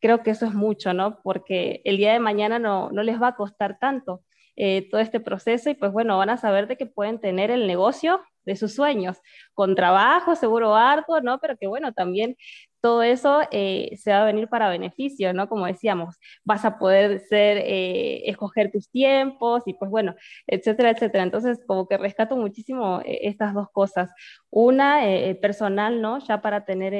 creo 0.00 0.22
que 0.22 0.30
eso 0.30 0.46
es 0.46 0.54
mucho, 0.54 0.94
¿no? 0.94 1.20
Porque 1.22 1.82
el 1.84 1.98
día 1.98 2.12
de 2.12 2.20
mañana 2.20 2.58
no, 2.58 2.90
no 2.90 3.02
les 3.02 3.20
va 3.20 3.28
a 3.28 3.36
costar 3.36 3.78
tanto 3.78 4.22
eh, 4.56 4.88
todo 4.90 5.00
este 5.00 5.20
proceso 5.20 5.68
y 5.68 5.74
pues 5.74 5.92
bueno, 5.92 6.16
van 6.16 6.30
a 6.30 6.38
saber 6.38 6.68
de 6.68 6.76
que 6.76 6.86
pueden 6.86 7.20
tener 7.20 7.50
el 7.50 7.66
negocio 7.66 8.22
de 8.44 8.56
sus 8.56 8.74
sueños, 8.74 9.18
con 9.54 9.74
trabajo, 9.74 10.34
seguro 10.34 10.74
arduo, 10.74 11.20
¿no? 11.20 11.38
Pero 11.40 11.56
que 11.56 11.66
bueno, 11.66 11.92
también 11.92 12.36
todo 12.80 13.02
eso 13.02 13.40
eh, 13.50 13.96
se 13.96 14.10
va 14.10 14.22
a 14.22 14.24
venir 14.24 14.48
para 14.48 14.68
beneficio, 14.70 15.32
¿no? 15.34 15.48
Como 15.48 15.66
decíamos, 15.66 16.16
vas 16.44 16.64
a 16.64 16.78
poder 16.78 17.20
ser, 17.20 17.58
eh, 17.58 18.28
escoger 18.30 18.72
tus 18.72 18.90
tiempos 18.90 19.62
y 19.66 19.74
pues 19.74 19.90
bueno, 19.90 20.14
etcétera, 20.46 20.90
etcétera. 20.90 21.24
Entonces, 21.24 21.60
como 21.66 21.86
que 21.88 21.98
rescato 21.98 22.36
muchísimo 22.36 23.00
eh, 23.04 23.20
estas 23.22 23.54
dos 23.54 23.68
cosas. 23.72 24.10
Una, 24.50 25.00
personal, 25.40 26.00
¿no? 26.02 26.18
Ya 26.20 26.40
para 26.40 26.64
tener 26.64 26.94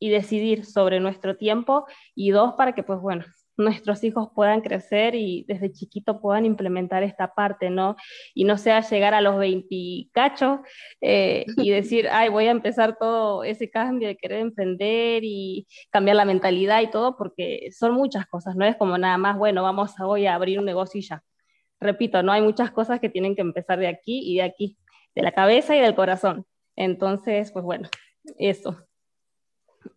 y 0.00 0.10
decidir 0.10 0.64
sobre 0.64 1.00
nuestro 1.00 1.36
tiempo 1.36 1.86
y 2.14 2.30
dos, 2.30 2.54
para 2.54 2.72
que 2.72 2.82
pues 2.82 3.00
bueno, 3.00 3.24
nuestros 3.58 4.04
hijos 4.04 4.28
puedan 4.34 4.60
crecer 4.60 5.14
y 5.14 5.44
desde 5.48 5.72
chiquito 5.72 6.20
puedan 6.20 6.46
implementar 6.46 7.02
esta 7.02 7.34
parte, 7.34 7.70
¿no? 7.70 7.96
Y 8.32 8.44
no 8.44 8.56
sea 8.56 8.80
llegar 8.80 9.14
a 9.14 9.20
los 9.20 9.36
20 9.36 10.08
cachos 10.12 10.60
eh, 11.00 11.44
y 11.56 11.70
decir, 11.70 12.08
ay, 12.10 12.28
voy 12.28 12.46
a 12.46 12.52
empezar 12.52 12.96
todo 12.98 13.44
ese 13.44 13.68
cambio 13.68 14.08
de 14.08 14.16
querer 14.16 14.40
emprender 14.40 15.22
y 15.24 15.66
cambiar 15.90 16.16
la 16.16 16.24
mentalidad 16.24 16.80
y 16.80 16.90
todo, 16.90 17.16
porque 17.16 17.68
son 17.72 17.92
muchas 17.92 18.26
cosas, 18.26 18.56
no 18.56 18.64
es 18.64 18.76
como 18.76 18.96
nada 18.96 19.18
más, 19.18 19.36
bueno, 19.36 19.62
vamos 19.62 19.98
a 19.98 20.06
hoy 20.06 20.26
a 20.26 20.34
abrir 20.34 20.58
un 20.58 20.64
negocio 20.64 20.98
y 20.98 21.02
ya. 21.02 21.22
Repito, 21.80 22.22
no 22.22 22.32
hay 22.32 22.42
muchas 22.42 22.70
cosas 22.70 23.00
que 23.00 23.08
tienen 23.08 23.34
que 23.34 23.42
empezar 23.42 23.78
de 23.78 23.88
aquí 23.88 24.20
y 24.24 24.36
de 24.36 24.42
aquí, 24.42 24.78
de 25.14 25.22
la 25.22 25.32
cabeza 25.32 25.76
y 25.76 25.80
del 25.80 25.94
corazón. 25.94 26.46
Entonces, 26.76 27.52
pues 27.52 27.64
bueno, 27.64 27.88
eso. 28.38 28.76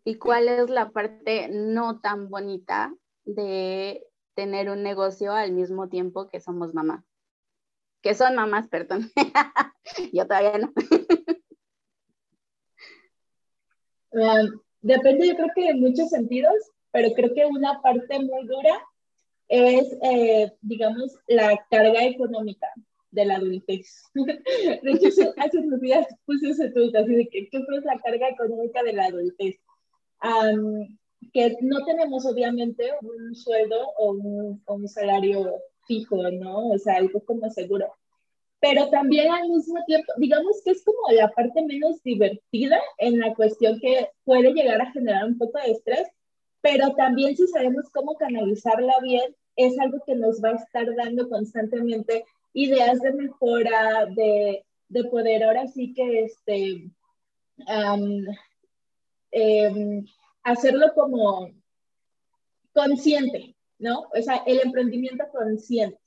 ¿Y 0.03 0.15
cuál 0.15 0.47
es 0.47 0.69
la 0.69 0.89
parte 0.89 1.49
no 1.51 1.99
tan 1.99 2.29
bonita 2.29 2.93
de 3.25 4.05
tener 4.33 4.69
un 4.69 4.83
negocio 4.83 5.33
al 5.33 5.51
mismo 5.51 5.89
tiempo 5.89 6.27
que 6.29 6.39
somos 6.39 6.73
mamá. 6.73 7.05
Que 8.01 8.15
son 8.15 8.35
mamás, 8.35 8.67
perdón. 8.67 9.11
Yo 10.13 10.25
todavía 10.25 10.57
no. 10.57 10.73
depende, 14.81 15.27
yo 15.27 15.35
creo 15.35 15.47
que 15.55 15.69
en 15.69 15.79
muchos 15.79 16.09
sentidos, 16.09 16.53
pero 16.91 17.13
creo 17.13 17.33
que 17.33 17.45
una 17.45 17.81
parte 17.81 18.19
muy 18.19 18.45
dura 18.45 18.77
es, 19.47 19.97
eh, 20.01 20.51
digamos, 20.61 21.17
la 21.27 21.57
carga 21.69 22.03
económica 22.05 22.67
de 23.11 23.25
la 23.25 23.35
adultez. 23.35 24.03
De 24.13 24.91
hecho, 24.91 25.33
hace 25.37 25.57
unos 25.59 25.81
días 25.81 26.07
puse 26.25 26.49
ese 26.49 26.71
tweet 26.71 26.95
así 26.95 27.13
de 27.13 27.27
que, 27.27 27.49
¿qué 27.49 27.57
es 27.57 27.85
la 27.85 27.99
carga 27.99 28.29
económica 28.29 28.83
de 28.83 28.93
la 28.93 29.05
adultez? 29.05 29.59
Que 31.33 31.57
no 31.61 31.85
tenemos 31.85 32.25
obviamente 32.25 32.91
un 33.01 33.35
sueldo 33.35 33.93
o 33.97 34.11
un, 34.11 34.63
un, 34.65 34.87
salario 34.87 35.61
fijo, 35.87 36.29
¿no? 36.31 36.69
O 36.69 36.77
sea, 36.77 36.95
algo 36.97 37.23
como 37.23 37.49
seguro. 37.49 37.93
Pero 38.59 38.89
también 38.89 39.31
al 39.31 39.49
mismo 39.49 39.83
tiempo, 39.85 40.11
digamos 40.17 40.61
que 40.63 40.71
es 40.71 40.83
como 40.83 40.99
la 41.11 41.29
parte 41.31 41.63
menos 41.63 42.01
divertida 42.03 42.79
en 42.97 43.19
la 43.19 43.33
cuestión 43.33 43.79
que 43.79 44.09
puede 44.23 44.53
llegar 44.53 44.81
a 44.81 44.91
generar 44.91 45.25
un 45.25 45.37
poco 45.37 45.59
de 45.59 45.71
estrés, 45.71 46.07
pero 46.61 46.93
también 46.93 47.35
si 47.35 47.47
sabemos 47.47 47.89
cómo 47.91 48.15
canalizarla 48.15 48.93
bien, 49.01 49.35
es 49.55 49.79
algo 49.79 49.99
que 50.05 50.15
nos 50.15 50.41
va 50.43 50.49
a 50.49 50.55
estar 50.55 50.87
dando 50.95 51.27
constantemente 51.27 52.23
ideas 52.53 52.99
de 52.99 53.13
mejora, 53.13 54.05
de, 54.15 54.63
de 54.89 55.03
poder 55.05 55.43
ahora 55.43 55.67
sí 55.67 55.93
que 55.93 56.25
este, 56.25 56.91
um, 57.67 58.25
hacerlo 60.43 60.93
como 60.95 61.51
consciente, 62.73 63.55
¿no? 63.79 64.07
O 64.13 64.21
sea, 64.21 64.43
el 64.45 64.59
emprendimiento 64.61 65.25
consciente 65.31 65.99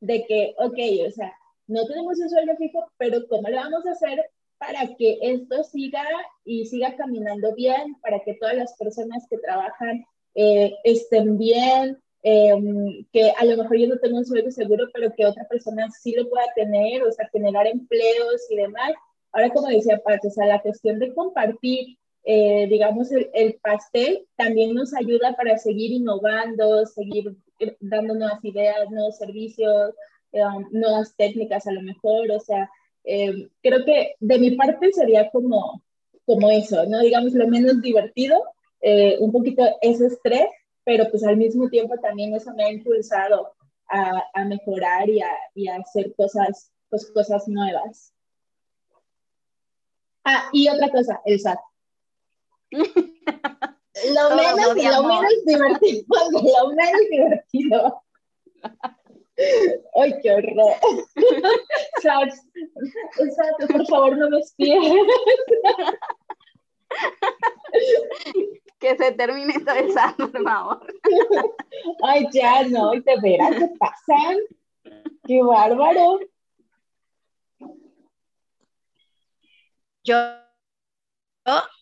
de 0.00 0.24
que, 0.26 0.54
ok, 0.58 0.78
o 1.06 1.10
sea, 1.10 1.32
no 1.66 1.86
tenemos 1.86 2.18
un 2.18 2.30
sueldo 2.30 2.56
fijo, 2.56 2.90
pero 2.96 3.26
¿cómo 3.28 3.48
lo 3.48 3.56
vamos 3.56 3.86
a 3.86 3.92
hacer 3.92 4.30
para 4.58 4.94
que 4.96 5.18
esto 5.22 5.62
siga 5.64 6.04
y 6.44 6.66
siga 6.66 6.96
caminando 6.96 7.54
bien, 7.54 7.94
para 8.02 8.20
que 8.20 8.34
todas 8.34 8.56
las 8.56 8.76
personas 8.76 9.26
que 9.30 9.38
trabajan 9.38 10.04
eh, 10.34 10.74
estén 10.84 11.38
bien, 11.38 11.98
em, 12.22 13.04
que 13.12 13.32
a 13.36 13.44
lo 13.44 13.56
mejor 13.56 13.76
yo 13.78 13.88
no 13.88 13.98
tengo 13.98 14.18
un 14.18 14.26
sueldo 14.26 14.50
seguro, 14.50 14.86
pero 14.92 15.12
que 15.14 15.26
otra 15.26 15.44
persona 15.48 15.88
sí 15.90 16.12
lo 16.12 16.28
pueda 16.28 16.46
tener, 16.54 17.02
o 17.02 17.12
sea, 17.12 17.28
generar 17.28 17.66
empleos 17.66 18.42
y 18.50 18.56
demás. 18.56 18.92
Ahora, 19.32 19.50
como 19.50 19.68
decía 19.68 20.00
Pat, 20.04 20.24
o 20.24 20.30
sea, 20.30 20.46
la 20.46 20.62
cuestión 20.62 20.98
de 20.98 21.14
compartir 21.14 21.98
eh, 22.30 22.66
digamos, 22.68 23.10
el, 23.10 23.54
pastel 23.62 24.26
también 24.36 24.74
nos 24.74 24.94
ayuda 24.94 25.34
para 25.34 25.56
seguir 25.56 25.92
innovando, 25.92 26.84
seguir 26.84 27.34
eh, 27.58 27.74
dando 27.80 28.14
nuevas 28.14 28.44
ideas, 28.44 28.90
nuevos 28.90 29.16
servicios, 29.16 29.94
eh, 30.32 30.44
um, 30.44 30.66
nuevas 30.70 31.16
técnicas 31.16 31.66
a 31.66 31.72
lo 31.72 31.80
mejor, 31.80 32.30
o 32.30 32.38
sea, 32.38 32.70
creo 33.62 33.82
que 33.86 34.14
de 34.20 34.38
mi 34.38 34.50
parte 34.50 34.92
sería 34.92 35.30
como, 35.30 35.82
como 36.26 36.50
eso, 36.50 36.84
¿no? 36.84 36.98
Digamos, 37.00 37.32
lo 37.32 37.48
menos 37.48 37.80
divertido, 37.80 38.42
un 39.20 39.32
poquito 39.32 39.62
ese 39.80 40.08
estrés, 40.08 40.50
pero 40.84 41.10
pues 41.10 41.24
al 41.24 41.38
mismo 41.38 41.70
tiempo 41.70 41.94
también 41.98 42.34
eso 42.34 42.52
me 42.52 42.64
ha 42.64 42.70
impulsado 42.70 43.54
a, 43.88 44.22
a 44.34 44.44
mejorar 44.44 45.08
y 45.08 45.22
a, 45.22 45.30
y 45.54 45.68
a, 45.68 45.76
hacer 45.76 46.14
cosas, 46.14 46.70
pues, 46.90 47.10
cosas 47.10 47.48
nuevas. 47.48 48.12
Ah, 50.24 50.50
y 50.52 50.68
otra 50.68 50.90
cosa, 50.90 51.22
el 51.24 51.40
SAT 51.40 51.58
lo 52.70 54.36
menos, 54.36 54.76
lo 54.76 55.02
menos 55.02 55.44
divertido, 55.44 56.04
lo 56.32 56.68
menos 56.74 57.00
divertido. 57.10 58.02
Ay, 59.94 60.14
qué 60.22 60.30
horror. 60.32 60.74
Exacto, 61.96 63.66
por 63.68 63.86
favor, 63.86 64.16
no 64.16 64.30
me 64.30 64.40
espíes. 64.40 64.78
Que 68.78 68.96
se 68.96 69.12
termine 69.12 69.54
todo 69.60 69.76
el 69.76 69.92
por 70.16 70.42
favor. 70.42 70.86
Ay, 72.02 72.26
ya 72.32 72.64
no, 72.64 72.94
y 72.94 73.02
te 73.02 73.20
verás, 73.20 73.56
¿qué 73.56 73.70
pasan? 73.78 74.36
Qué 75.26 75.42
bárbaro. 75.42 76.20
Yo 80.04 80.47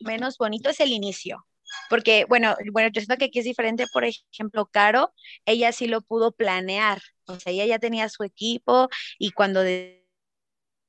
menos 0.00 0.38
bonito 0.38 0.70
es 0.70 0.80
el 0.80 0.90
inicio. 0.90 1.46
Porque, 1.90 2.24
bueno, 2.28 2.56
bueno, 2.72 2.88
yo 2.92 3.00
siento 3.00 3.16
que 3.16 3.26
aquí 3.26 3.40
es 3.40 3.44
diferente, 3.44 3.86
por 3.92 4.04
ejemplo, 4.04 4.66
Caro, 4.66 5.12
ella 5.44 5.72
sí 5.72 5.86
lo 5.86 6.00
pudo 6.00 6.32
planear, 6.32 7.00
o 7.26 7.38
sea, 7.38 7.52
ella 7.52 7.66
ya 7.66 7.78
tenía 7.78 8.08
su 8.08 8.22
equipo 8.22 8.88
y 9.18 9.32
cuando 9.32 9.62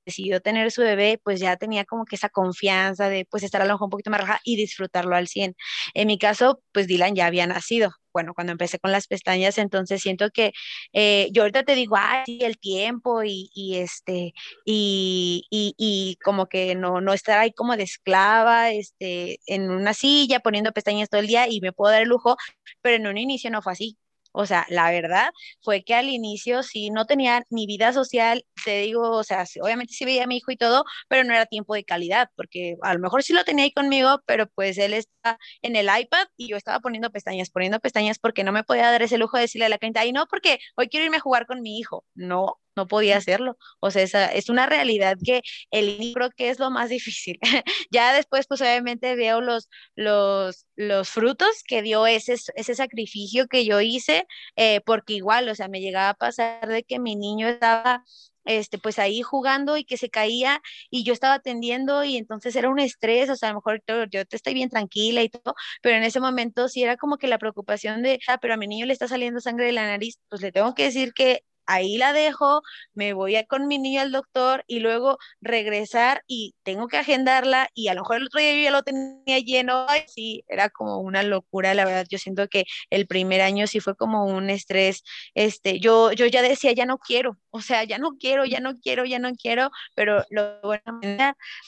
decidió 0.08 0.42
tener 0.42 0.72
su 0.72 0.82
bebé, 0.82 1.20
pues 1.24 1.40
ya 1.40 1.58
tenía 1.58 1.86
como 1.86 2.06
que 2.06 2.16
esa 2.16 2.30
confianza 2.30 3.10
de 3.10 3.26
pues 3.30 3.44
estar 3.44 3.62
a 3.62 3.66
lo 3.66 3.74
mejor 3.74 3.86
un 3.88 3.90
poquito 3.92 4.10
más 4.10 4.22
roja 4.22 4.40
y 4.44 4.56
disfrutarlo 4.56 5.16
al 5.16 5.28
100. 5.28 5.56
En 5.94 6.08
mi 6.08 6.18
caso, 6.18 6.62
pues 6.72 6.88
Dylan 6.88 7.16
ya 7.16 7.28
había 7.28 7.46
nacido. 7.48 7.92
Bueno, 8.14 8.34
cuando 8.34 8.52
empecé 8.52 8.80
con 8.80 8.92
las 8.92 9.06
pestañas, 9.08 9.58
entonces 9.60 10.02
siento 10.02 10.30
que 10.32 10.52
eh, 10.94 11.30
yo 11.32 11.44
ahorita 11.44 11.64
te 11.64 11.76
digo, 11.76 11.96
ah, 11.98 12.24
el 12.26 12.58
tiempo 12.58 13.24
y, 13.24 13.50
y 13.54 13.76
este, 13.76 14.34
y, 14.66 15.46
y, 15.52 15.76
y, 15.78 16.18
como 16.24 16.48
que 16.48 16.74
no, 16.76 17.00
no 17.02 17.14
estar 17.14 17.38
ahí 17.38 17.52
como 17.54 17.78
de 17.78 17.84
esclava, 17.84 18.72
este, 18.72 19.40
en 19.46 19.70
una 19.70 19.94
silla 19.94 20.40
poniendo 20.40 20.72
pestañas 20.72 21.10
todo 21.10 21.22
el 21.22 21.28
día 21.28 21.48
y 21.48 21.62
me 21.62 21.74
puedo 21.74 21.92
dar 21.92 22.02
el 22.02 22.10
lujo, 22.10 22.38
pero 22.82 22.96
en 22.96 23.08
un 23.08 23.18
inicio 23.18 23.52
no 23.52 23.62
fue 23.62 23.74
así. 23.74 23.98
O 24.40 24.46
sea, 24.46 24.66
la 24.70 24.92
verdad 24.92 25.32
fue 25.62 25.84
que 25.84 25.96
al 25.96 26.10
inicio 26.10 26.62
sí 26.64 26.90
no 26.92 27.06
tenía 27.06 27.44
ni 27.50 27.66
vida 27.66 27.92
social, 27.94 28.46
te 28.66 28.82
digo, 28.82 29.10
o 29.12 29.24
sea, 29.24 29.46
obviamente 29.62 29.94
sí 29.94 30.06
veía 30.06 30.26
a 30.26 30.28
mi 30.28 30.38
hijo 30.38 30.52
y 30.52 30.58
todo, 30.58 30.84
pero 31.08 31.24
no 31.24 31.34
era 31.34 31.46
tiempo 31.48 31.74
de 31.74 31.84
calidad, 31.84 32.30
porque 32.36 32.76
a 32.84 32.94
lo 32.94 33.00
mejor 33.00 33.24
sí 33.24 33.34
lo 33.34 33.44
tenía 33.44 33.66
ahí 33.66 33.72
conmigo, 33.72 34.22
pero 34.26 34.48
pues 34.48 34.78
él 34.78 34.94
está 34.94 35.40
en 35.64 35.76
el 35.76 35.88
iPad 35.88 36.28
y 36.38 36.50
yo 36.50 36.58
estaba 36.58 36.80
poniendo 36.80 37.10
pestañas, 37.12 37.50
poniendo 37.50 37.80
pestañas 37.80 38.20
porque 38.20 38.44
no 38.44 38.52
me 38.52 38.64
podía 38.64 38.92
dar 38.92 39.02
ese 39.02 39.18
lujo 39.18 39.38
de 39.38 39.42
decirle 39.44 39.66
a 39.66 39.70
la 39.70 39.78
clienta, 39.80 40.02
ay, 40.02 40.12
no, 40.12 40.28
porque 40.28 40.60
hoy 40.76 40.88
quiero 40.90 41.06
irme 41.06 41.18
a 41.18 41.20
jugar 41.22 41.46
con 41.48 41.62
mi 41.62 41.80
hijo. 41.80 42.06
No, 42.14 42.60
no 42.78 42.88
podía 42.88 43.18
hacerlo. 43.18 43.58
O 43.82 43.92
sea, 43.92 44.04
esa 44.04 44.28
es 44.28 44.50
una 44.50 44.66
realidad 44.68 45.18
que 45.24 45.42
el 45.72 45.98
libro 45.98 46.30
que 46.32 46.50
es 46.50 46.60
lo 46.60 46.72
más 46.72 46.90
difícil. 46.90 47.40
ya 47.92 48.14
después, 48.14 48.48
pues 48.48 48.62
obviamente 48.62 49.16
veo 49.16 49.42
los, 49.42 49.70
los, 49.96 50.66
los 50.76 51.10
frutos 51.10 51.64
que 51.68 51.82
dio 51.82 52.08
ese, 52.08 52.36
ese 52.56 52.76
sacrificio 52.76 53.48
que 53.48 53.66
yo 53.66 53.82
hice, 53.82 54.28
eh, 54.56 54.82
porque 54.86 55.14
igual, 55.14 55.50
o 55.50 55.56
sea, 55.56 55.68
me 55.68 55.82
llegaba 55.82 56.10
a 56.10 56.14
pasar 56.14 56.68
de 56.68 56.84
que 56.84 57.00
mi 57.00 57.16
niño 57.16 57.48
estaba 57.50 58.04
este, 58.48 58.78
pues 58.80 58.98
ahí 59.00 59.22
jugando 59.22 59.78
y 59.78 59.84
que 59.86 59.98
se 59.98 60.10
caía 60.10 60.62
y 60.90 61.04
yo 61.04 61.14
estaba 61.14 61.36
atendiendo 61.36 62.04
y 62.04 62.18
entonces 62.18 62.56
era 62.56 62.70
un 62.70 62.80
estrés, 62.80 63.30
o 63.30 63.36
sea, 63.36 63.50
a 63.50 63.52
lo 63.54 63.60
mejor 63.60 63.82
yo 64.10 64.26
te 64.26 64.36
estoy 64.36 64.54
bien 64.54 64.70
tranquila 64.70 65.22
y 65.22 65.30
todo, 65.30 65.56
pero 65.82 65.98
en 65.98 66.04
ese 66.04 66.20
momento 66.20 66.70
sí 66.70 66.84
era 66.84 66.98
como 66.98 67.18
que 67.18 67.28
la 67.28 67.38
preocupación 67.40 68.02
de, 68.04 68.20
ah, 68.28 68.38
pero 68.40 68.54
a 68.54 68.58
mi 68.58 68.68
niño 68.68 68.86
le 68.86 68.94
está 68.94 69.08
saliendo 69.08 69.42
sangre 69.42 69.66
de 69.66 69.74
la 69.74 69.86
nariz, 69.86 70.18
pues 70.30 70.42
le 70.42 70.52
tengo 70.52 70.74
que 70.74 70.84
decir 70.84 71.14
que 71.14 71.44
ahí 71.68 71.98
la 71.98 72.14
dejo, 72.14 72.62
me 72.94 73.14
voy 73.14 73.36
a, 73.36 73.46
con 73.46 73.68
mi 73.68 73.78
niño 73.80 74.02
al 74.02 74.12
doctor 74.12 74.64
y 74.68 74.80
luego 74.80 75.18
regresar 75.42 76.24
y 76.28 76.56
tengo 76.64 76.88
que 76.88 76.98
agendarla 76.98 77.70
y 77.74 77.90
a 77.90 77.94
lo 77.94 78.02
mejor 78.02 78.18
el 78.18 78.26
otro 78.28 78.40
día 78.40 78.54
yo 78.54 78.62
ya 78.64 78.72
lo 78.72 78.84
tenía 78.84 79.40
lleno. 79.40 79.86
Ay, 79.88 80.02
sí, 80.08 80.44
era 80.48 80.70
como 80.70 81.00
una 81.00 81.24
locura, 81.24 81.74
la 81.74 81.86
verdad. 81.86 82.08
Yo 82.10 82.18
siento 82.18 82.48
que 82.48 82.66
el 82.90 83.08
primer 83.08 83.42
año 83.42 83.68
sí 83.68 83.80
fue 83.80 83.96
como 83.96 84.26
un 84.26 84.50
estrés. 84.50 85.04
Este, 85.36 85.80
yo, 85.80 86.12
yo 86.12 86.26
ya 86.26 86.42
decía, 86.42 86.72
ya 86.74 86.86
no 86.86 86.98
quiero, 86.98 87.38
o 87.52 87.62
sea, 87.62 87.84
ya 87.84 87.98
no 87.98 88.12
quiero, 88.20 88.46
ya 88.46 88.60
no 88.60 88.76
quiero, 88.76 89.06
ya 89.06 89.20
no 89.20 89.34
quiero, 89.36 89.72
pero 89.96 90.24
lo 90.30 90.60
bueno, 90.62 90.82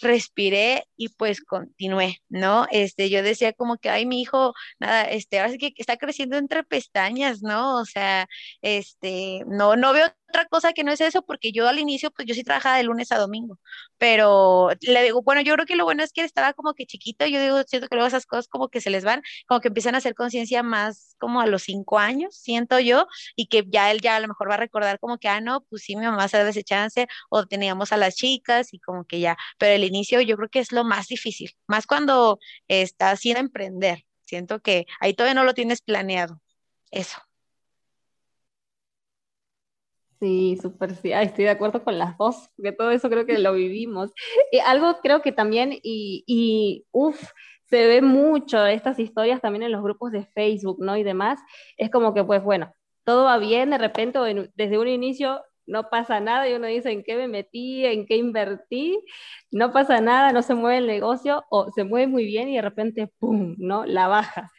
respiré 0.02 0.86
y 0.98 1.10
pues 1.10 1.42
continué, 1.42 2.22
¿no? 2.30 2.68
Este, 2.72 3.10
yo 3.10 3.24
decía 3.24 3.54
como 3.54 3.78
que, 3.78 3.90
ay, 3.90 4.06
mi 4.06 4.22
hijo, 4.22 4.54
nada, 4.80 5.04
este, 5.04 5.40
ahora 5.40 5.52
sí 5.52 5.58
que 5.58 5.74
está 5.78 5.98
creciendo 5.98 6.38
entre 6.38 6.64
pestañas, 6.64 7.42
¿no? 7.42 7.80
O 7.80 7.86
sea, 7.86 8.28
este, 8.62 9.44
no, 9.48 9.76
no 9.76 9.89
veo 9.94 10.08
otra 10.30 10.46
cosa 10.46 10.74
que 10.74 10.84
no 10.84 10.92
es 10.92 11.02
eso, 11.02 11.24
porque 11.24 11.52
yo 11.52 11.68
al 11.68 11.80
inicio, 11.80 12.12
pues 12.12 12.28
yo 12.28 12.34
sí 12.36 12.44
trabajaba 12.44 12.78
de 12.78 12.84
lunes 12.84 13.12
a 13.12 13.18
domingo, 13.18 13.60
pero 13.98 14.70
le 14.82 15.04
digo, 15.04 15.22
bueno, 15.24 15.42
yo 15.42 15.54
creo 15.56 15.66
que 15.66 15.76
lo 15.76 15.86
bueno 15.86 16.04
es 16.04 16.14
que 16.14 16.24
estaba 16.24 16.54
como 16.54 16.74
que 16.74 16.86
chiquito, 16.86 17.26
yo 17.26 17.42
digo, 17.42 17.64
siento 17.64 17.88
que 17.88 17.96
luego 17.96 18.08
esas 18.08 18.26
cosas 18.26 18.48
como 18.48 18.70
que 18.70 18.82
se 18.82 18.90
les 18.90 19.04
van, 19.04 19.22
como 19.48 19.60
que 19.62 19.70
empiezan 19.70 19.96
a 19.96 20.00
hacer 20.00 20.16
conciencia 20.16 20.64
más 20.64 21.16
como 21.20 21.42
a 21.42 21.48
los 21.48 21.64
cinco 21.64 21.98
años, 22.00 22.36
siento 22.36 22.80
yo, 22.80 23.08
y 23.36 23.48
que 23.48 23.64
ya 23.68 23.92
él 23.92 24.02
ya 24.02 24.16
a 24.18 24.20
lo 24.20 24.28
mejor 24.28 24.50
va 24.50 24.56
a 24.56 24.58
recordar 24.58 25.00
como 25.00 25.18
que, 25.18 25.28
ah, 25.30 25.42
no, 25.42 25.62
pues 25.70 25.84
sí, 25.84 25.96
mi 25.96 26.06
mamá 26.06 26.28
se 26.28 26.38
debe 26.38 26.52
ese 26.52 26.64
chance, 26.64 27.08
o 27.30 27.46
teníamos 27.46 27.92
a 27.92 27.98
las 27.98 28.16
chicas, 28.16 28.74
y 28.74 28.80
como 28.80 29.06
que 29.06 29.20
ya, 29.20 29.38
pero 29.58 29.74
el 29.74 29.84
inicio 29.84 30.22
yo 30.22 30.38
creo 30.38 30.50
que 30.50 30.60
es 30.60 30.72
lo 30.72 30.84
más 30.84 31.08
difícil, 31.08 31.52
más 31.68 31.88
cuando 31.88 32.40
estás 32.68 33.14
haciendo 33.16 33.40
emprender, 33.42 34.06
siento 34.26 34.60
que 34.62 34.86
ahí 35.00 35.14
todavía 35.14 35.34
no 35.36 35.44
lo 35.44 35.54
tienes 35.54 35.82
planeado, 35.82 36.42
eso. 36.92 37.18
Sí, 40.20 40.58
súper, 40.62 40.96
sí, 40.96 41.14
estoy 41.14 41.46
de 41.46 41.52
acuerdo 41.52 41.82
con 41.84 41.98
las 41.98 42.18
dos, 42.18 42.50
que 42.62 42.74
todo 42.74 42.92
eso 42.92 43.10
creo 43.10 43.26
que 43.26 43.38
lo 43.40 43.54
vivimos. 43.54 44.12
Y 44.52 44.60
algo 44.60 44.98
creo 45.02 45.22
que 45.22 45.32
también, 45.32 45.72
y, 45.82 46.24
y 46.28 46.86
uff, 46.92 47.32
se 47.70 47.88
ve 47.88 48.02
mucho 48.02 48.66
estas 48.66 49.00
historias 49.00 49.40
también 49.40 49.64
en 49.64 49.72
los 49.72 49.82
grupos 49.82 50.12
de 50.12 50.26
Facebook, 50.26 50.78
¿no? 50.82 50.98
Y 50.98 51.04
demás, 51.04 51.40
es 51.78 51.90
como 51.90 52.14
que, 52.14 52.24
pues 52.26 52.44
bueno, 52.44 52.74
todo 53.06 53.24
va 53.26 53.38
bien, 53.38 53.70
de 53.70 53.78
repente, 53.78 54.20
desde 54.56 54.78
un 54.78 54.90
inicio 54.90 55.42
no 55.70 55.90
pasa 55.90 56.20
nada 56.20 56.50
y 56.50 56.54
uno 56.54 56.68
dice 56.68 56.92
en 56.92 57.04
qué 57.04 57.16
me 57.16 57.28
metí, 57.28 57.86
en 57.86 58.06
qué 58.06 58.18
invertí, 58.18 59.00
no 59.52 59.72
pasa 59.72 60.02
nada, 60.02 60.34
no 60.34 60.42
se 60.42 60.56
mueve 60.56 60.80
el 60.80 60.88
negocio 60.88 61.46
o 61.50 61.72
se 61.72 61.84
mueve 61.84 62.08
muy 62.08 62.26
bien 62.26 62.50
y 62.50 62.56
de 62.56 62.62
repente, 62.62 63.08
¡pum!, 63.20 63.56
¿no? 63.58 63.86
La 63.86 64.08
baja. 64.08 64.52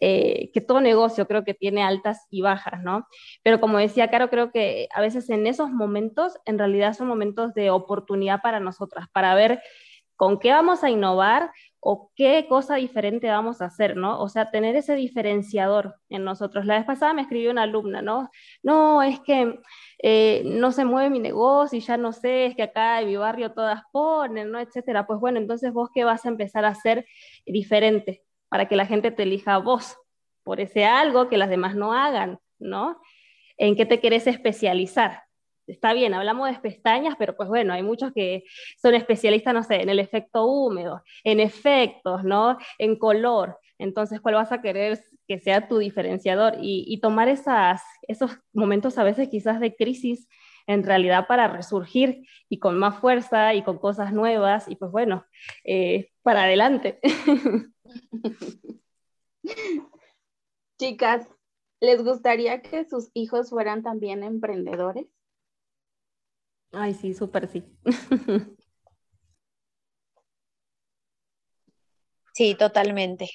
Eh, 0.00 0.50
que 0.52 0.60
todo 0.60 0.80
negocio 0.80 1.26
creo 1.26 1.44
que 1.44 1.54
tiene 1.54 1.82
altas 1.82 2.26
y 2.30 2.42
bajas, 2.42 2.82
¿no? 2.82 3.06
Pero 3.42 3.60
como 3.60 3.78
decía 3.78 4.10
Caro, 4.10 4.30
creo 4.30 4.52
que 4.52 4.88
a 4.94 5.00
veces 5.00 5.30
en 5.30 5.46
esos 5.46 5.70
momentos, 5.70 6.34
en 6.44 6.58
realidad 6.58 6.94
son 6.94 7.08
momentos 7.08 7.54
de 7.54 7.70
oportunidad 7.70 8.40
para 8.42 8.60
nosotras, 8.60 9.06
para 9.12 9.34
ver 9.34 9.60
con 10.16 10.38
qué 10.38 10.50
vamos 10.50 10.82
a 10.82 10.90
innovar 10.90 11.52
o 11.80 12.10
qué 12.16 12.46
cosa 12.48 12.76
diferente 12.76 13.28
vamos 13.28 13.60
a 13.62 13.66
hacer, 13.66 13.96
¿no? 13.96 14.20
O 14.20 14.28
sea, 14.28 14.50
tener 14.50 14.74
ese 14.76 14.94
diferenciador 14.94 15.96
en 16.08 16.24
nosotros. 16.24 16.66
La 16.66 16.76
vez 16.76 16.84
pasada 16.84 17.12
me 17.12 17.22
escribió 17.22 17.50
una 17.50 17.62
alumna, 17.62 18.02
¿no? 18.02 18.30
No, 18.62 19.02
es 19.02 19.20
que 19.20 19.60
eh, 20.02 20.42
no 20.44 20.72
se 20.72 20.84
mueve 20.84 21.10
mi 21.10 21.20
negocio 21.20 21.78
y 21.78 21.80
ya 21.80 21.96
no 21.96 22.12
sé, 22.12 22.46
es 22.46 22.56
que 22.56 22.64
acá 22.64 23.00
en 23.00 23.08
mi 23.08 23.16
barrio 23.16 23.52
todas 23.52 23.82
ponen, 23.92 24.50
¿no? 24.50 24.58
Etcétera. 24.58 25.06
Pues 25.06 25.20
bueno, 25.20 25.38
entonces 25.38 25.72
vos 25.72 25.90
qué 25.94 26.04
vas 26.04 26.24
a 26.24 26.28
empezar 26.28 26.64
a 26.64 26.68
hacer 26.68 27.06
diferente 27.46 28.24
para 28.48 28.66
que 28.66 28.76
la 28.76 28.86
gente 28.86 29.10
te 29.10 29.22
elija 29.22 29.54
a 29.54 29.58
vos 29.58 29.96
por 30.42 30.60
ese 30.60 30.84
algo 30.84 31.28
que 31.28 31.36
las 31.36 31.50
demás 31.50 31.76
no 31.76 31.92
hagan, 31.92 32.38
¿no? 32.58 33.00
¿En 33.56 33.76
qué 33.76 33.86
te 33.86 34.00
querés 34.00 34.26
especializar? 34.26 35.27
Está 35.68 35.92
bien, 35.92 36.14
hablamos 36.14 36.48
de 36.50 36.58
pestañas, 36.58 37.14
pero 37.18 37.36
pues 37.36 37.48
bueno, 37.48 37.72
hay 37.72 37.82
muchos 37.82 38.12
que 38.12 38.44
son 38.80 38.94
especialistas, 38.94 39.54
no 39.54 39.62
sé, 39.62 39.82
en 39.82 39.88
el 39.88 39.98
efecto 39.98 40.46
húmedo, 40.46 41.02
en 41.24 41.40
efectos, 41.40 42.24
¿no? 42.24 42.58
En 42.78 42.96
color. 42.96 43.58
Entonces, 43.78 44.20
¿cuál 44.20 44.34
vas 44.34 44.52
a 44.52 44.60
querer 44.60 45.00
que 45.26 45.38
sea 45.38 45.68
tu 45.68 45.78
diferenciador? 45.78 46.56
Y, 46.60 46.98
tomar 47.00 47.28
esas, 47.28 47.82
esos 48.02 48.38
momentos 48.52 48.98
a 48.98 49.04
veces 49.04 49.28
quizás 49.28 49.60
de 49.60 49.76
crisis 49.76 50.28
en 50.66 50.82
realidad 50.82 51.26
para 51.26 51.48
resurgir 51.48 52.26
y 52.48 52.58
con 52.58 52.78
más 52.78 52.98
fuerza 52.98 53.54
y 53.54 53.62
con 53.62 53.78
cosas 53.78 54.12
nuevas 54.12 54.68
y 54.68 54.76
pues 54.76 54.90
bueno, 54.90 55.24
eh, 55.64 56.10
para 56.22 56.42
adelante. 56.42 57.00
Chicas, 60.78 61.26
¿les 61.80 62.04
gustaría 62.04 62.60
que 62.62 62.84
sus 62.84 63.10
hijos 63.14 63.50
fueran 63.50 63.82
también 63.82 64.22
emprendedores? 64.22 65.06
Ay, 66.72 66.94
sí, 66.94 67.14
súper 67.14 67.48
sí. 67.48 67.64
Sí, 72.38 72.54
totalmente. 72.54 73.28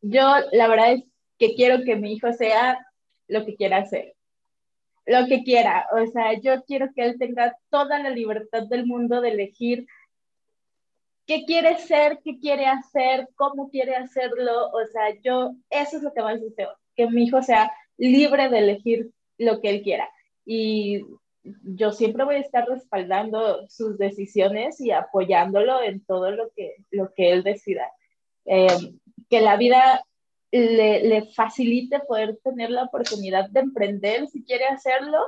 Yo 0.00 0.22
la 0.52 0.68
verdad 0.68 0.92
es 0.94 1.04
que 1.38 1.54
quiero 1.54 1.84
que 1.84 1.96
mi 1.96 2.14
hijo 2.14 2.32
sea 2.32 2.78
lo 3.28 3.44
que 3.44 3.56
quiera 3.56 3.76
hacer, 3.78 4.14
lo 5.06 5.26
que 5.26 5.42
quiera. 5.42 5.86
O 5.92 6.06
sea, 6.06 6.32
yo 6.40 6.64
quiero 6.64 6.88
que 6.94 7.04
él 7.04 7.18
tenga 7.18 7.56
toda 7.68 7.98
la 7.98 8.10
libertad 8.10 8.62
del 8.68 8.86
mundo 8.86 9.20
de 9.20 9.30
elegir 9.32 9.86
qué 11.26 11.44
quiere 11.44 11.76
ser, 11.76 12.20
qué 12.24 12.38
quiere 12.38 12.66
hacer, 12.66 13.28
cómo 13.36 13.68
quiere 13.68 13.96
hacerlo. 13.96 14.68
O 14.70 14.86
sea, 14.90 15.14
yo, 15.22 15.52
eso 15.68 15.98
es 15.98 16.02
lo 16.02 16.14
que 16.14 16.22
más 16.22 16.40
deseo, 16.40 16.70
que 16.96 17.06
mi 17.10 17.24
hijo 17.24 17.42
sea 17.42 17.70
libre 17.98 18.48
de 18.48 18.58
elegir 18.60 19.10
lo 19.40 19.60
que 19.60 19.70
él 19.70 19.82
quiera. 19.82 20.08
Y 20.44 21.02
yo 21.42 21.92
siempre 21.92 22.24
voy 22.24 22.36
a 22.36 22.40
estar 22.40 22.68
respaldando 22.68 23.66
sus 23.68 23.98
decisiones 23.98 24.80
y 24.80 24.90
apoyándolo 24.90 25.82
en 25.82 26.04
todo 26.04 26.30
lo 26.30 26.50
que, 26.54 26.76
lo 26.90 27.12
que 27.14 27.32
él 27.32 27.42
decida. 27.42 27.90
Eh, 28.44 28.68
que 29.28 29.40
la 29.40 29.56
vida 29.56 30.04
le, 30.50 31.26
facilite 31.34 32.00
poder 32.00 32.38
tener 32.42 32.70
la 32.70 32.84
oportunidad 32.84 33.48
de 33.50 33.60
emprender 33.60 34.26
si 34.28 34.44
quiere 34.44 34.66
hacerlo 34.66 35.18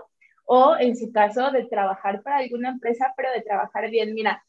o 0.45 0.77
en 0.79 0.97
su 0.97 1.13
caso 1.13 1.51
de 1.51 1.65
trabajar 1.65 2.23
para 2.23 2.39
alguna 2.39 2.71
empresa, 2.71 3.15
pero 3.17 3.31
de 3.33 3.43
trabajar 3.43 3.89
bien. 3.91 4.13
Mira, 4.13 4.45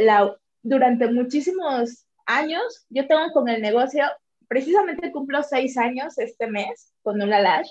la, 0.00 0.34
durante 0.62 1.10
muchísimos 1.10 2.06
años 2.24 2.86
yo 2.88 3.06
tengo 3.06 3.30
con 3.32 3.48
el 3.48 3.62
negocio, 3.62 4.04
precisamente 4.48 5.12
cumplo 5.12 5.42
seis 5.42 5.76
años 5.76 6.18
este 6.18 6.48
mes 6.48 6.92
con 7.02 7.20
una 7.20 7.38
lash 7.38 7.70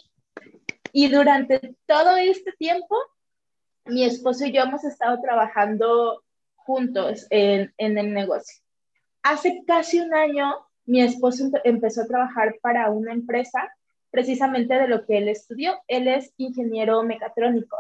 y 0.98 1.10
durante 1.10 1.76
todo 1.88 2.16
este 2.16 2.54
tiempo, 2.54 2.96
mi 3.84 4.06
esposo 4.06 4.46
y 4.46 4.54
yo 4.54 4.62
hemos 4.62 4.86
estado 4.86 5.20
trabajando 5.20 6.24
juntos 6.56 7.28
en, 7.32 7.74
en 7.78 7.98
el 7.98 8.14
negocio. 8.14 8.64
Hace 9.22 9.62
casi 9.68 10.00
un 10.00 10.14
año, 10.14 10.56
mi 10.86 11.02
esposo 11.02 11.52
empezó 11.66 12.04
a 12.04 12.08
trabajar 12.08 12.56
para 12.62 12.92
una 12.92 13.12
empresa 13.12 13.70
precisamente 14.10 14.74
de 14.76 14.88
lo 14.88 15.06
que 15.06 15.18
él 15.18 15.28
estudió. 15.28 15.76
Él 15.90 16.08
es 16.08 16.34
ingeniero 16.38 17.04
mecatrónico. 17.04 17.76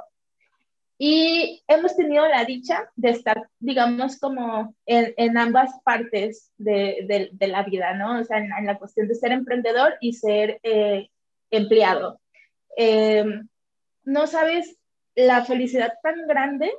Y 0.97 1.63
hemos 1.69 1.95
tenido 1.95 2.27
la 2.27 2.43
dicha 2.43 2.91
de 2.97 3.11
estar, 3.11 3.49
digamos, 3.59 4.19
como 4.19 4.75
en, 4.85 5.13
en 5.15 5.37
ambas 5.37 5.71
partes 5.85 6.51
de, 6.57 7.05
de, 7.07 7.29
de, 7.31 7.47
la 7.47 7.63
vida, 7.63 7.93
¿no? 7.93 8.19
O 8.19 8.23
sea, 8.25 8.39
en, 8.39 8.51
en, 8.51 8.65
la 8.65 8.77
cuestión 8.77 9.07
de 9.07 9.15
ser 9.15 9.31
emprendedor 9.31 9.93
y 10.01 10.11
ser 10.11 10.59
eh, 10.63 11.09
empleado. 11.49 12.19
Em, 12.75 13.47
no 14.03 14.27
sabes 14.27 14.77
la 15.15 15.45
felicidad 15.45 15.93
tan 16.03 16.27
grande 16.27 16.71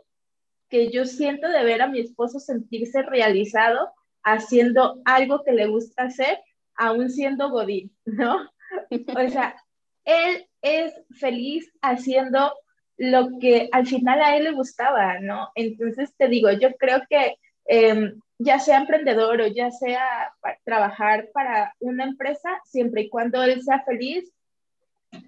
que 0.68 0.90
yo 0.90 1.04
siento 1.04 1.48
de 1.48 1.64
ver 1.64 1.82
a 1.82 1.88
mi 1.88 2.00
esposo 2.00 2.38
sentirse 2.40 3.02
realizado 3.02 3.92
haciendo 4.22 5.00
algo 5.04 5.44
que 5.44 5.52
le 5.52 5.66
gusta 5.68 6.04
hacer, 6.04 6.38
aún 6.74 7.10
siendo 7.10 7.50
Godín, 7.50 7.96
¿no? 8.04 8.50
O 8.90 9.28
sea, 9.30 9.56
él 10.04 10.48
es 10.60 10.92
feliz 11.18 11.72
haciendo 11.80 12.52
lo 12.96 13.38
que 13.40 13.68
al 13.72 13.86
final 13.86 14.20
a 14.20 14.36
él 14.36 14.44
le 14.44 14.52
gustaba, 14.52 15.20
¿no? 15.20 15.50
Entonces 15.54 16.14
te 16.16 16.28
digo, 16.28 16.50
yo 16.52 16.74
creo 16.74 17.02
que 17.08 17.36
em, 17.66 18.20
ya 18.38 18.58
sea 18.58 18.78
emprendedor 18.78 19.40
o 19.40 19.46
ya 19.46 19.70
sea 19.70 20.32
trabajar 20.64 21.28
para 21.32 21.74
una 21.78 22.04
empresa, 22.04 22.60
siempre 22.64 23.02
y 23.02 23.08
cuando 23.08 23.42
él 23.42 23.62
sea 23.62 23.82
feliz, 23.84 24.32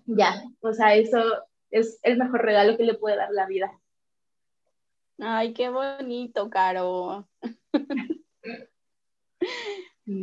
ya, 0.06 0.42
o 0.60 0.72
sea, 0.72 0.94
eso 0.94 1.18
es 1.70 1.98
el 2.02 2.18
mejor 2.18 2.42
regalo 2.42 2.76
que 2.76 2.84
le 2.84 2.94
puede 2.94 3.16
dar 3.16 3.30
la 3.30 3.46
vida. 3.46 3.70
Ay, 5.18 5.52
qué 5.52 5.68
bonito, 5.68 6.48
Caro. 6.48 7.28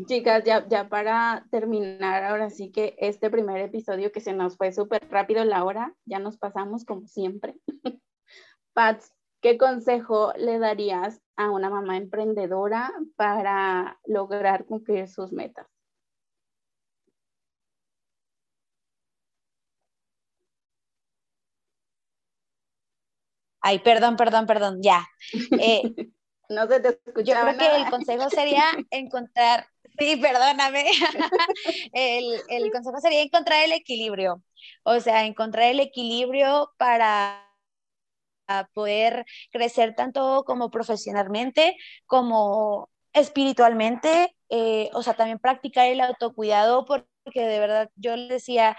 Chicas, 0.08 0.44
ya, 0.44 0.68
ya 0.68 0.90
para 0.90 1.46
terminar, 1.52 2.24
ahora 2.24 2.50
sí 2.50 2.72
que 2.72 2.96
este 2.98 3.30
primer 3.30 3.62
episodio 3.62 4.12
que 4.12 4.20
se 4.20 4.34
nos 4.34 4.58
fue 4.58 4.72
súper 4.72 5.08
rápido 5.12 5.46
la 5.46 5.64
hora, 5.64 5.94
ya 6.06 6.18
nos 6.18 6.38
pasamos 6.38 6.86
como 6.86 7.06
siempre. 7.08 7.56
Pats, 8.74 9.14
¿qué 9.42 9.60
consejo 9.60 10.34
le 10.38 10.58
darías 10.58 11.22
a 11.36 11.52
una 11.52 11.70
mamá 11.70 11.98
emprendedora 11.98 12.92
para 13.16 14.00
lograr 14.06 14.66
cumplir 14.66 15.08
sus 15.08 15.32
metas? 15.32 15.68
Ay, 23.68 23.80
perdón, 23.80 24.16
perdón, 24.16 24.46
perdón, 24.46 24.80
ya. 24.84 25.08
Eh, 25.60 25.82
no 26.50 26.68
se 26.68 26.80
te 26.82 27.00
Yo 27.24 27.34
creo 27.34 27.58
que 27.58 27.76
el 27.78 27.90
consejo 27.90 28.30
sería 28.30 28.64
encontrar, 28.92 29.66
sí, 29.98 30.18
perdóname, 30.18 30.86
el, 31.94 32.42
el 32.48 32.72
consejo 32.72 33.00
sería 33.00 33.24
encontrar 33.24 33.64
el 33.64 33.72
equilibrio, 33.72 34.44
o 34.84 35.00
sea, 35.00 35.26
encontrar 35.26 35.72
el 35.72 35.80
equilibrio 35.80 36.74
para 36.78 37.42
poder 38.76 39.26
crecer 39.52 39.96
tanto 39.96 40.44
como 40.46 40.70
profesionalmente 40.70 41.76
como 42.06 42.92
espiritualmente, 43.14 44.36
eh, 44.50 44.92
o 44.94 45.02
sea, 45.02 45.16
también 45.16 45.40
practicar 45.40 45.88
el 45.88 46.02
autocuidado 46.02 46.86
porque 46.86 47.08
de 47.34 47.60
verdad 47.60 47.90
yo 47.96 48.16
le 48.16 48.36
decía, 48.36 48.78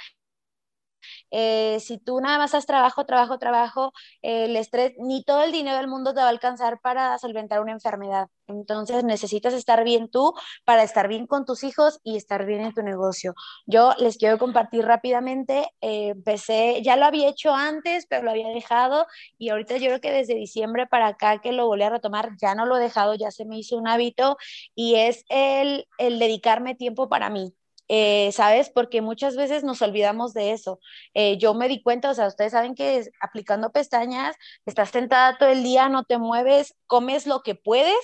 eh, 1.31 1.79
si 1.81 1.99
tú 1.99 2.21
nada 2.21 2.39
más 2.39 2.55
haces 2.55 2.67
trabajo, 2.67 3.05
trabajo, 3.07 3.39
trabajo, 3.39 3.93
el 4.23 4.57
estrés, 4.57 4.93
ni 4.99 5.23
todo 5.25 5.43
el 5.43 5.53
dinero 5.53 5.77
del 5.77 5.89
mundo 5.89 6.15
te 6.15 6.21
va 6.21 6.27
a 6.27 6.31
alcanzar 6.31 6.81
para 6.81 7.19
solventar 7.19 7.61
una 7.61 7.73
enfermedad. 7.73 8.29
Entonces 8.49 9.05
necesitas 9.05 9.55
estar 9.55 9.83
bien 9.85 10.09
tú 10.09 10.33
para 10.65 10.83
estar 10.83 11.09
bien 11.09 11.27
con 11.27 11.45
tus 11.45 11.65
hijos 11.65 12.01
y 12.05 12.17
estar 12.17 12.47
bien 12.47 12.61
en 12.61 12.73
tu 12.73 12.83
negocio. 12.83 13.35
Yo 13.67 13.93
les 13.99 14.17
quiero 14.19 14.39
compartir 14.39 14.85
rápidamente, 14.85 15.69
eh, 15.81 16.09
empecé, 16.09 16.83
ya 16.83 16.97
lo 16.97 17.07
había 17.07 17.29
hecho 17.29 17.53
antes, 17.55 18.07
pero 18.07 18.23
lo 18.23 18.31
había 18.31 18.49
dejado 18.49 19.07
y 19.39 19.51
ahorita 19.51 19.77
yo 19.79 19.87
creo 19.89 20.01
que 20.01 20.13
desde 20.13 20.35
diciembre 20.35 20.87
para 20.87 21.09
acá 21.09 21.41
que 21.41 21.53
lo 21.53 21.67
volví 21.67 21.83
a 21.83 21.91
retomar, 21.91 22.31
ya 22.41 22.55
no 22.55 22.67
lo 22.67 22.77
he 22.77 22.81
dejado, 22.81 23.15
ya 23.15 23.31
se 23.31 23.45
me 23.45 23.59
hizo 23.59 23.77
un 23.77 23.89
hábito 23.89 24.37
y 24.75 24.97
es 24.97 25.25
el, 25.29 25.87
el 25.99 26.19
dedicarme 26.19 26.75
tiempo 26.75 27.09
para 27.09 27.31
mí. 27.31 27.55
Eh, 27.89 28.31
¿sabes? 28.33 28.71
Porque 28.71 29.01
muchas 29.01 29.37
veces 29.37 29.63
nos 29.63 29.81
olvidamos 29.83 30.35
de 30.35 30.53
eso. 30.53 30.81
Eh, 31.15 31.39
yo 31.39 31.55
me 31.55 31.69
di 31.69 31.83
cuenta, 31.83 32.11
o 32.11 32.15
sea, 32.15 32.27
ustedes 32.27 32.53
saben 32.53 32.75
que 32.75 33.05
aplicando 33.21 33.71
pestañas, 33.71 34.37
estás 34.67 34.91
sentada 34.91 35.39
todo 35.39 35.51
el 35.51 35.63
día, 35.63 35.89
no 35.89 36.05
te 36.05 36.19
mueves, 36.19 36.75
comes 36.87 37.27
lo 37.27 37.43
que 37.43 37.55
puedes 37.55 37.97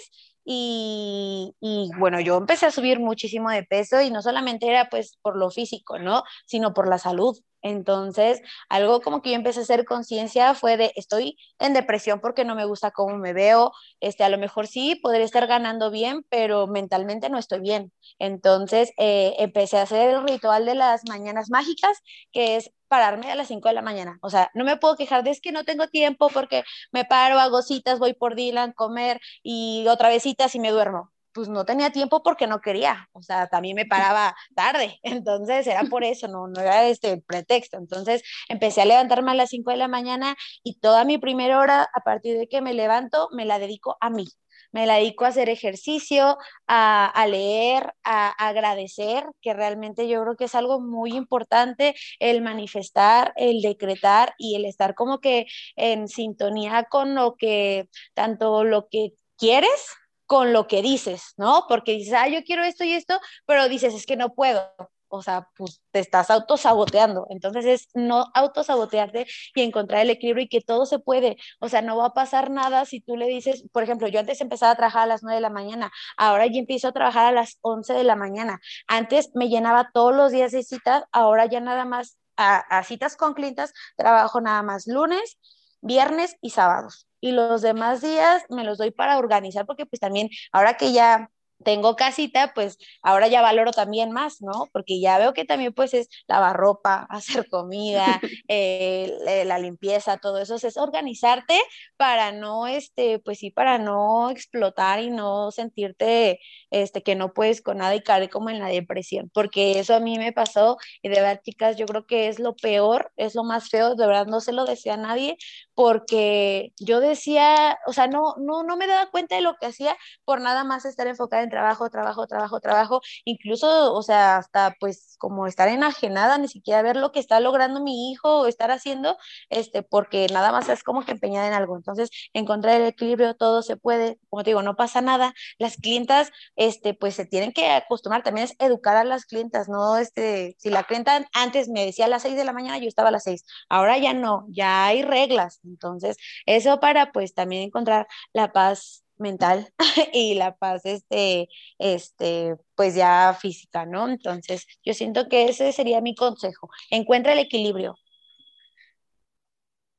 y, 0.45 1.55
y, 1.61 1.91
bueno, 1.99 2.21
yo 2.21 2.37
empecé 2.37 2.67
a 2.67 2.71
subir 2.73 2.99
muchísimo 3.01 3.51
de 3.51 3.63
peso 3.65 4.01
y 4.01 4.11
no 4.11 4.23
solamente 4.23 4.67
era 4.69 4.89
pues 4.89 5.19
por 5.23 5.37
lo 5.37 5.51
físico, 5.51 5.99
¿no? 5.99 6.25
Sino 6.47 6.75
por 6.75 6.89
la 6.89 6.99
salud. 6.99 7.39
Entonces, 7.63 8.41
algo 8.69 9.01
como 9.01 9.23
que 9.23 9.31
yo 9.31 9.37
empecé 9.37 9.61
a 9.61 9.63
hacer 9.63 9.85
conciencia 9.85 10.55
fue 10.55 10.77
de, 10.77 10.93
estoy 10.97 11.37
en 11.59 11.73
depresión 11.75 12.21
porque 12.21 12.45
no 12.45 12.55
me 12.55 12.65
gusta 12.65 12.91
cómo 12.91 13.17
me 13.19 13.33
veo, 13.33 13.73
este, 14.01 14.25
a 14.25 14.29
lo 14.29 14.39
mejor 14.39 14.67
sí, 14.67 14.97
podría 14.97 15.25
estar 15.25 15.47
ganando 15.47 15.91
bien, 15.91 16.25
pero 16.29 16.67
mentalmente 16.67 17.31
no 17.31 17.39
estoy 17.39 17.61
bien. 17.61 17.93
Entonces, 18.19 18.93
eh, 18.99 19.35
empecé 19.39 19.79
a 19.79 19.83
hacer 19.83 20.11
el 20.11 20.23
ritual 20.25 20.67
de 20.67 20.75
las 20.75 21.03
mañanas 21.09 21.51
mágicas, 21.51 21.99
que 22.33 22.57
es 22.57 22.73
pararme 22.89 23.31
a 23.31 23.37
las 23.37 23.49
5 23.49 23.69
de 23.69 23.75
la 23.75 23.83
mañana. 23.83 24.19
O 24.23 24.31
sea, 24.31 24.51
no 24.55 24.65
me 24.65 24.77
puedo 24.77 24.97
quejar 24.97 25.23
de 25.25 25.31
es 25.31 25.41
que 25.41 25.53
no 25.53 25.65
tengo 25.65 25.89
tiempo 25.89 26.29
porque 26.29 26.65
me 26.93 27.05
paro, 27.05 27.39
hago 27.39 27.63
citas, 27.63 27.99
voy 27.99 28.13
por 28.15 28.35
Dylan, 28.35 28.73
comer 28.73 29.21
y 29.43 29.87
otra 29.89 30.09
vez 30.09 30.23
citas 30.25 30.55
y 30.55 30.61
me 30.61 30.71
duermo 30.71 31.12
pues 31.33 31.49
no 31.49 31.65
tenía 31.65 31.91
tiempo 31.91 32.23
porque 32.23 32.47
no 32.47 32.61
quería, 32.61 33.09
o 33.13 33.23
sea, 33.23 33.47
también 33.49 33.77
me 33.77 33.87
paraba 33.87 34.35
tarde, 34.55 34.99
entonces 35.03 35.67
era 35.67 35.85
por 35.85 36.05
eso, 36.05 36.29
no, 36.29 36.47
no 36.49 36.61
era 36.61 36.87
este 36.87 37.19
pretexto. 37.19 37.79
Entonces 37.79 38.23
empecé 38.49 38.83
a 38.83 38.87
levantarme 38.87 39.33
a 39.33 39.35
las 39.35 39.51
5 39.51 39.71
de 39.71 39.77
la 39.77 39.89
mañana 39.89 40.37
y 40.63 40.79
toda 40.79 41.05
mi 41.05 41.19
primera 41.19 41.59
hora, 41.59 41.89
a 41.93 42.01
partir 42.01 42.39
de 42.39 42.49
que 42.49 42.61
me 42.61 42.75
levanto, 42.75 43.29
me 43.33 43.45
la 43.45 43.59
dedico 43.59 43.97
a 44.01 44.11
mí. 44.11 44.27
Me 44.73 44.87
la 44.87 44.97
dedico 44.97 45.27
a 45.27 45.29
hacer 45.29 45.51
ejercicio, 45.51 46.39
a, 46.67 47.07
a 47.07 47.27
leer, 47.27 47.93
a, 48.05 48.29
a 48.29 48.49
agradecer, 48.49 49.27
que 49.43 49.53
realmente 49.53 50.09
yo 50.09 50.23
creo 50.23 50.37
que 50.37 50.45
es 50.45 50.55
algo 50.55 50.81
muy 50.81 51.13
importante 51.15 51.95
el 52.19 52.41
manifestar, 52.41 53.35
el 53.37 53.61
decretar 53.61 54.35
y 54.39 54.57
el 54.57 54.65
estar 54.65 54.95
como 54.95 55.21
que 55.21 55.47
en 55.77 56.09
sintonía 56.09 56.85
con 56.85 57.15
lo 57.15 57.37
que, 57.37 57.89
tanto 58.15 58.65
lo 58.65 58.89
que 58.89 59.13
quieres 59.37 59.91
con 60.33 60.55
lo 60.55 60.67
que 60.67 60.81
dices, 60.81 61.35
¿no? 61.37 61.67
Porque 61.69 61.93
dices, 61.93 62.15
ah, 62.15 62.27
yo 62.27 62.43
quiero 62.43 62.65
esto 62.65 62.85
y 62.85 62.93
esto, 62.95 63.21
pero 63.45 63.69
dices, 63.69 63.93
es 63.93 64.07
que 64.07 64.17
no 64.17 64.33
puedo. 64.33 64.67
O 65.09 65.21
sea, 65.21 65.47
pues 65.59 65.83
te 65.91 65.99
estás 65.99 66.31
autosaboteando. 66.31 67.27
Entonces 67.29 67.67
es 67.67 67.89
no 67.93 68.25
autosabotearte 68.33 69.27
y 69.55 69.61
encontrar 69.61 70.01
el 70.01 70.09
equilibrio 70.09 70.47
y 70.47 70.49
que 70.49 70.63
todo 70.63 70.87
se 70.87 70.99
puede. 70.99 71.37
O 71.61 71.69
sea, 71.69 71.83
no 71.83 71.99
va 71.99 72.07
a 72.07 72.15
pasar 72.15 72.51
nada 72.51 72.87
si 72.87 73.03
tú 73.03 73.19
le 73.19 73.27
dices, 73.27 73.65
por 73.73 73.83
ejemplo, 73.83 74.09
yo 74.09 74.21
antes 74.21 74.41
empezaba 74.41 74.73
a 74.73 74.77
trabajar 74.77 75.03
a 75.03 75.07
las 75.07 75.23
9 75.23 75.35
de 75.35 75.43
la 75.43 75.51
mañana, 75.51 75.93
ahora 76.17 76.47
ya 76.47 76.59
empiezo 76.59 76.89
a 76.89 76.93
trabajar 76.93 77.27
a 77.27 77.33
las 77.33 77.59
11 77.61 77.93
de 77.93 78.05
la 78.05 78.17
mañana. 78.17 78.59
Antes 78.87 79.33
me 79.35 79.51
llenaba 79.51 79.91
todos 79.93 80.15
los 80.17 80.33
días 80.33 80.53
de 80.53 80.63
citas, 80.63 81.05
ahora 81.13 81.45
ya 81.45 81.61
nada 81.61 81.85
más 81.85 82.17
a, 82.39 82.57
a 82.57 82.85
citas 82.85 83.17
con 83.19 83.35
clientes, 83.35 83.75
trabajo 83.99 84.41
nada 84.41 84.63
más 84.63 84.87
lunes, 84.87 85.37
viernes 85.83 86.37
y 86.41 86.51
sábados 86.51 87.07
y 87.23 87.33
los 87.33 87.63
demás 87.63 88.03
días 88.03 88.45
me 88.51 88.65
los 88.65 88.79
doy 88.79 88.93
para 88.93 89.19
organizar 89.19 89.67
porque 89.67 89.87
pues 89.87 90.01
también 90.01 90.29
ahora 90.53 90.77
que 90.77 90.93
ya 90.93 91.31
tengo 91.63 91.97
casita, 91.97 92.53
pues 92.55 92.79
ahora 93.03 93.29
ya 93.29 93.43
valoro 93.43 93.73
también 93.73 94.13
más, 94.13 94.43
¿no? 94.43 94.69
Porque 94.73 95.01
ya 95.01 95.19
veo 95.19 95.33
que 95.33 95.45
también 95.45 95.73
pues 95.73 95.95
es 95.95 96.09
lavar 96.27 96.57
ropa, 96.57 97.07
hacer 97.11 97.49
comida, 97.49 98.21
eh, 98.49 99.45
la 99.47 99.59
limpieza, 99.59 100.19
todo 100.19 100.39
eso, 100.39 100.57
es 100.57 100.77
organizarte 100.77 101.59
para 101.97 102.33
no, 102.33 102.67
este, 102.67 103.19
pues 103.19 103.39
sí, 103.39 103.51
para 103.51 103.79
no 103.79 104.31
explotar 104.31 105.01
y 105.01 105.11
no 105.11 105.51
sentirte, 105.51 106.41
este, 106.71 107.03
que 107.03 107.15
no 107.15 107.33
puedes 107.33 107.63
con 107.63 107.79
nada 107.79 107.95
y 107.95 108.03
caer 108.03 108.31
como 108.31 108.51
en 108.51 108.59
la 108.59 108.69
depresión, 108.69 109.31
porque 109.33 109.79
eso 109.79 109.95
a 109.95 110.01
mí 110.01 110.19
me 110.19 110.33
pasó 110.33 110.77
y 111.03 111.09
de 111.09 111.21
verdad, 111.21 111.41
chicas, 111.45 111.77
yo 111.77 111.87
creo 111.87 112.07
que 112.07 112.29
es 112.29 112.39
lo 112.39 112.55
peor, 112.57 113.13
es 113.17 113.35
lo 113.35 113.45
más 113.45 113.69
feo, 113.71 113.95
de 113.95 114.07
verdad 114.07 114.27
no 114.27 114.41
se 114.41 114.53
lo 114.53 114.65
decía 114.65 114.95
a 114.95 114.97
nadie, 114.97 115.37
porque 115.75 116.73
yo 116.79 117.01
decía, 117.01 117.79
o 117.87 117.93
sea, 117.93 118.07
no, 118.07 118.35
no, 118.39 118.63
no 118.63 118.77
me 118.77 118.87
daba 118.87 119.11
cuenta 119.11 119.37
de 119.37 119.43
lo 119.43 119.57
que 119.57 119.67
hacía 119.67 119.97
por 120.25 120.41
nada 120.41 120.65
más 120.65 120.85
estar 120.85 121.07
enfocada 121.07 121.43
en 121.43 121.51
trabajo, 121.53 121.91
trabajo, 121.91 122.27
trabajo, 122.27 122.61
trabajo, 122.61 123.01
incluso, 123.27 123.93
o 123.93 124.03
sea, 124.03 124.39
hasta 124.39 124.75
pues 124.81 125.17
como 125.19 125.47
estar 125.47 125.69
enajenada, 125.69 126.39
ni 126.39 126.49
siquiera 126.49 126.81
ver 126.83 126.97
lo 126.97 127.13
que 127.13 127.21
está 127.21 127.41
logrando 127.41 127.83
mi 127.83 128.11
hijo 128.11 128.41
o 128.41 128.47
estar 128.47 128.71
haciendo, 128.71 129.19
este, 129.51 129.83
porque 129.83 130.27
nada 130.33 130.51
más 130.51 130.69
es 130.71 130.83
como 130.83 131.05
que 131.05 131.13
empeñada 131.13 131.47
en 131.47 131.53
algo. 131.53 131.77
Entonces, 131.77 132.09
encontrar 132.33 132.81
el 132.81 132.87
equilibrio, 132.87 133.35
todo 133.37 133.63
se 133.63 133.77
puede, 133.77 134.19
como 134.31 134.43
te 134.45 134.51
digo, 134.51 134.63
no 134.63 134.77
pasa 134.77 135.03
nada. 135.03 135.35
Las 135.59 135.77
clientas, 135.77 136.31
este, 136.57 136.95
pues 136.95 137.15
se 137.15 137.27
tienen 137.27 137.53
que 137.53 137.71
acostumbrar, 137.71 138.23
también 138.23 138.47
es 138.47 138.55
educar 138.59 138.97
a 138.97 139.05
las 139.05 139.27
clientas, 139.27 139.69
¿no? 139.69 139.99
Este, 139.99 140.57
si 140.59 140.71
la 140.71 140.85
clienta 140.85 141.29
antes 141.35 141.69
me 141.69 141.85
decía 141.85 142.07
a 142.07 142.09
las 142.09 142.23
6 142.23 142.35
de 142.37 142.45
la 142.45 142.55
mañana, 142.55 142.79
yo 142.79 142.89
estaba 142.89 143.11
a 143.11 143.13
las 143.13 143.25
6, 143.25 143.45
ahora 143.69 143.99
ya 143.99 144.15
no, 144.15 144.47
ya 144.49 144.87
hay 144.87 145.03
reglas. 145.03 145.61
Entonces, 145.65 146.17
eso 146.47 146.81
para 146.81 147.13
pues 147.13 147.35
también 147.35 147.63
encontrar 147.63 148.07
la 148.33 148.53
paz 148.53 149.05
mental 149.23 149.73
y 150.13 150.35
la 150.35 150.55
paz, 150.57 150.83
este, 150.85 151.49
este, 151.79 152.57
pues 152.75 152.95
ya 152.95 153.35
física, 153.41 153.87
¿no? 153.87 154.09
Entonces, 154.09 154.67
yo 154.85 154.93
siento 154.93 155.29
que 155.29 155.49
ese 155.49 155.73
sería 155.73 156.03
mi 156.03 156.15
consejo. 156.15 156.69
Encuentra 156.91 157.33
el 157.33 157.39
equilibrio. 157.39 157.97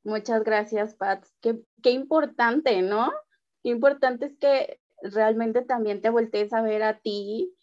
Muchas 0.03 0.43
gracias, 0.43 0.95
Pat. 0.95 1.25
Qué, 1.41 1.61
qué 1.81 1.91
importante, 1.91 2.81
¿no? 2.81 3.11
Qué 3.63 3.69
importante 3.69 4.27
es 4.27 4.37
que 4.37 4.79
realmente 5.01 5.61
también 5.63 6.01
te 6.01 6.09
voltees 6.09 6.53
a 6.53 6.61
ver 6.61 6.83
a 6.83 6.99
ti 6.99 7.53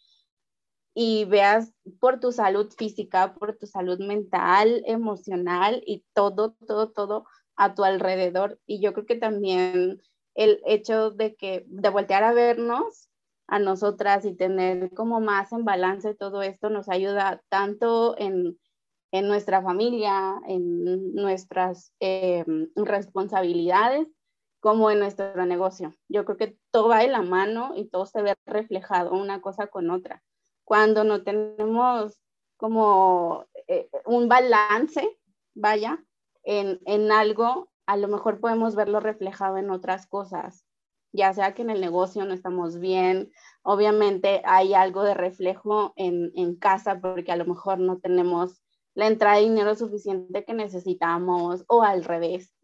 y 0.94 1.24
veas 1.26 1.72
por 2.00 2.20
tu 2.20 2.32
salud 2.32 2.72
física, 2.76 3.34
por 3.34 3.56
tu 3.56 3.66
salud 3.66 3.98
mental, 4.00 4.82
emocional 4.86 5.82
y 5.86 6.04
todo, 6.14 6.56
todo, 6.66 6.90
todo 6.90 7.26
a 7.56 7.74
tu 7.74 7.84
alrededor. 7.84 8.58
Y 8.66 8.80
yo 8.80 8.92
creo 8.92 9.06
que 9.06 9.16
también 9.16 10.00
el 10.34 10.60
hecho 10.66 11.10
de 11.10 11.34
que 11.34 11.64
de 11.66 11.88
voltear 11.88 12.24
a 12.24 12.32
vernos 12.32 13.10
a 13.46 13.58
nosotras 13.58 14.24
y 14.24 14.34
tener 14.34 14.90
como 14.94 15.20
más 15.20 15.52
en 15.52 15.64
balance 15.64 16.14
todo 16.14 16.42
esto 16.42 16.70
nos 16.70 16.88
ayuda 16.88 17.42
tanto 17.48 18.14
en, 18.16 18.58
en 19.12 19.28
nuestra 19.28 19.60
familia, 19.60 20.40
en 20.46 21.14
nuestras 21.14 21.92
eh, 21.98 22.44
responsabilidades, 22.76 24.06
como 24.60 24.90
en 24.90 24.98
nuestro 25.00 25.46
negocio. 25.46 25.94
Yo 26.08 26.24
creo 26.24 26.36
que 26.36 26.58
todo 26.70 26.88
va 26.88 26.98
de 26.98 27.08
la 27.08 27.22
mano 27.22 27.72
y 27.74 27.86
todo 27.86 28.06
se 28.06 28.22
ve 28.22 28.34
reflejado 28.46 29.12
una 29.12 29.40
cosa 29.40 29.66
con 29.66 29.90
otra. 29.90 30.22
Cuando 30.64 31.02
no 31.02 31.22
tenemos 31.24 32.20
como 32.56 33.46
eh, 33.66 33.88
un 34.04 34.28
balance, 34.28 35.18
vaya, 35.54 36.04
en, 36.44 36.78
en 36.84 37.10
algo, 37.10 37.70
a 37.90 37.96
lo 37.96 38.06
mejor 38.06 38.38
podemos 38.38 38.76
verlo 38.76 39.00
reflejado 39.00 39.56
en 39.56 39.68
otras 39.68 40.06
cosas, 40.06 40.64
ya 41.10 41.34
sea 41.34 41.54
que 41.54 41.62
en 41.62 41.70
el 41.70 41.80
negocio 41.80 42.24
no 42.24 42.32
estamos 42.32 42.78
bien, 42.78 43.32
obviamente 43.62 44.42
hay 44.44 44.74
algo 44.74 45.02
de 45.02 45.14
reflejo 45.14 45.92
en, 45.96 46.30
en 46.36 46.54
casa 46.54 47.00
porque 47.00 47.32
a 47.32 47.36
lo 47.36 47.46
mejor 47.46 47.80
no 47.80 47.98
tenemos 47.98 48.62
la 48.94 49.08
entrada 49.08 49.38
de 49.38 49.42
dinero 49.42 49.74
suficiente 49.74 50.44
que 50.44 50.54
necesitamos 50.54 51.64
o 51.66 51.82
al 51.82 52.04
revés. 52.04 52.54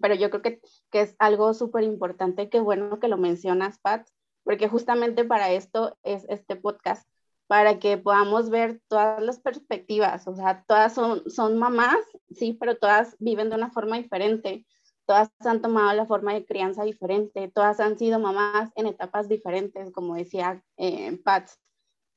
Pero 0.00 0.14
yo 0.14 0.30
creo 0.30 0.42
que, 0.42 0.60
que 0.92 1.00
es 1.00 1.16
algo 1.18 1.52
súper 1.52 1.82
importante, 1.82 2.48
que 2.48 2.60
bueno 2.60 3.00
que 3.00 3.08
lo 3.08 3.16
mencionas, 3.16 3.80
Pat, 3.80 4.06
porque 4.44 4.68
justamente 4.68 5.24
para 5.24 5.50
esto 5.50 5.98
es 6.04 6.24
este 6.28 6.54
podcast, 6.54 7.10
para 7.50 7.80
que 7.80 7.98
podamos 7.98 8.48
ver 8.48 8.80
todas 8.86 9.20
las 9.20 9.40
perspectivas, 9.40 10.28
o 10.28 10.36
sea, 10.36 10.62
todas 10.68 10.94
son, 10.94 11.28
son 11.28 11.58
mamás, 11.58 11.98
sí, 12.30 12.52
pero 12.52 12.76
todas 12.76 13.16
viven 13.18 13.50
de 13.50 13.56
una 13.56 13.72
forma 13.72 13.96
diferente, 13.96 14.64
todas 15.04 15.32
han 15.40 15.60
tomado 15.60 15.92
la 15.94 16.06
forma 16.06 16.32
de 16.32 16.44
crianza 16.46 16.84
diferente, 16.84 17.50
todas 17.52 17.80
han 17.80 17.98
sido 17.98 18.20
mamás 18.20 18.70
en 18.76 18.86
etapas 18.86 19.28
diferentes, 19.28 19.90
como 19.90 20.14
decía 20.14 20.62
eh, 20.76 21.18
Pat. 21.24 21.50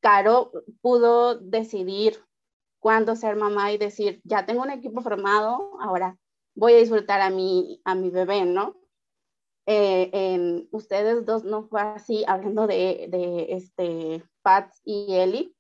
Caro 0.02 0.52
pudo 0.82 1.40
decidir 1.40 2.24
cuándo 2.78 3.16
ser 3.16 3.36
mamá 3.36 3.72
y 3.72 3.80
decir, 3.80 4.22
ya 4.26 4.46
tengo 4.46 4.62
un 4.62 4.70
equipo 4.70 5.02
formado, 5.02 5.80
ahora 5.82 6.16
voy 6.54 6.74
a 6.74 6.78
disfrutar 6.78 7.22
a 7.22 7.32
mi, 7.32 7.82
a 7.86 7.96
mi 7.96 8.12
bebé, 8.12 8.46
¿no? 8.46 8.76
Eh, 9.66 10.12
en 10.14 10.70
ustedes 10.72 11.26
dos 11.26 11.44
no 11.44 11.64
fue 11.64 11.82
así, 11.82 12.24
hablando 12.28 12.68
de, 12.68 13.08
de 13.10 13.48
este, 13.50 14.24
Pat 14.44 14.72
y 14.84 15.16
Eli, 15.16 15.56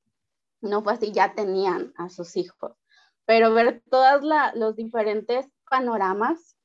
no 0.61 0.83
fue 0.83 0.93
así, 0.93 1.11
ya 1.11 1.33
tenían 1.33 1.93
a 1.97 2.09
sus 2.09 2.37
hijos. 2.37 2.73
Pero 3.25 3.53
ver 3.53 3.81
todos 3.89 4.21
los 4.55 4.75
diferentes 4.75 5.47
panoramas, 5.69 6.55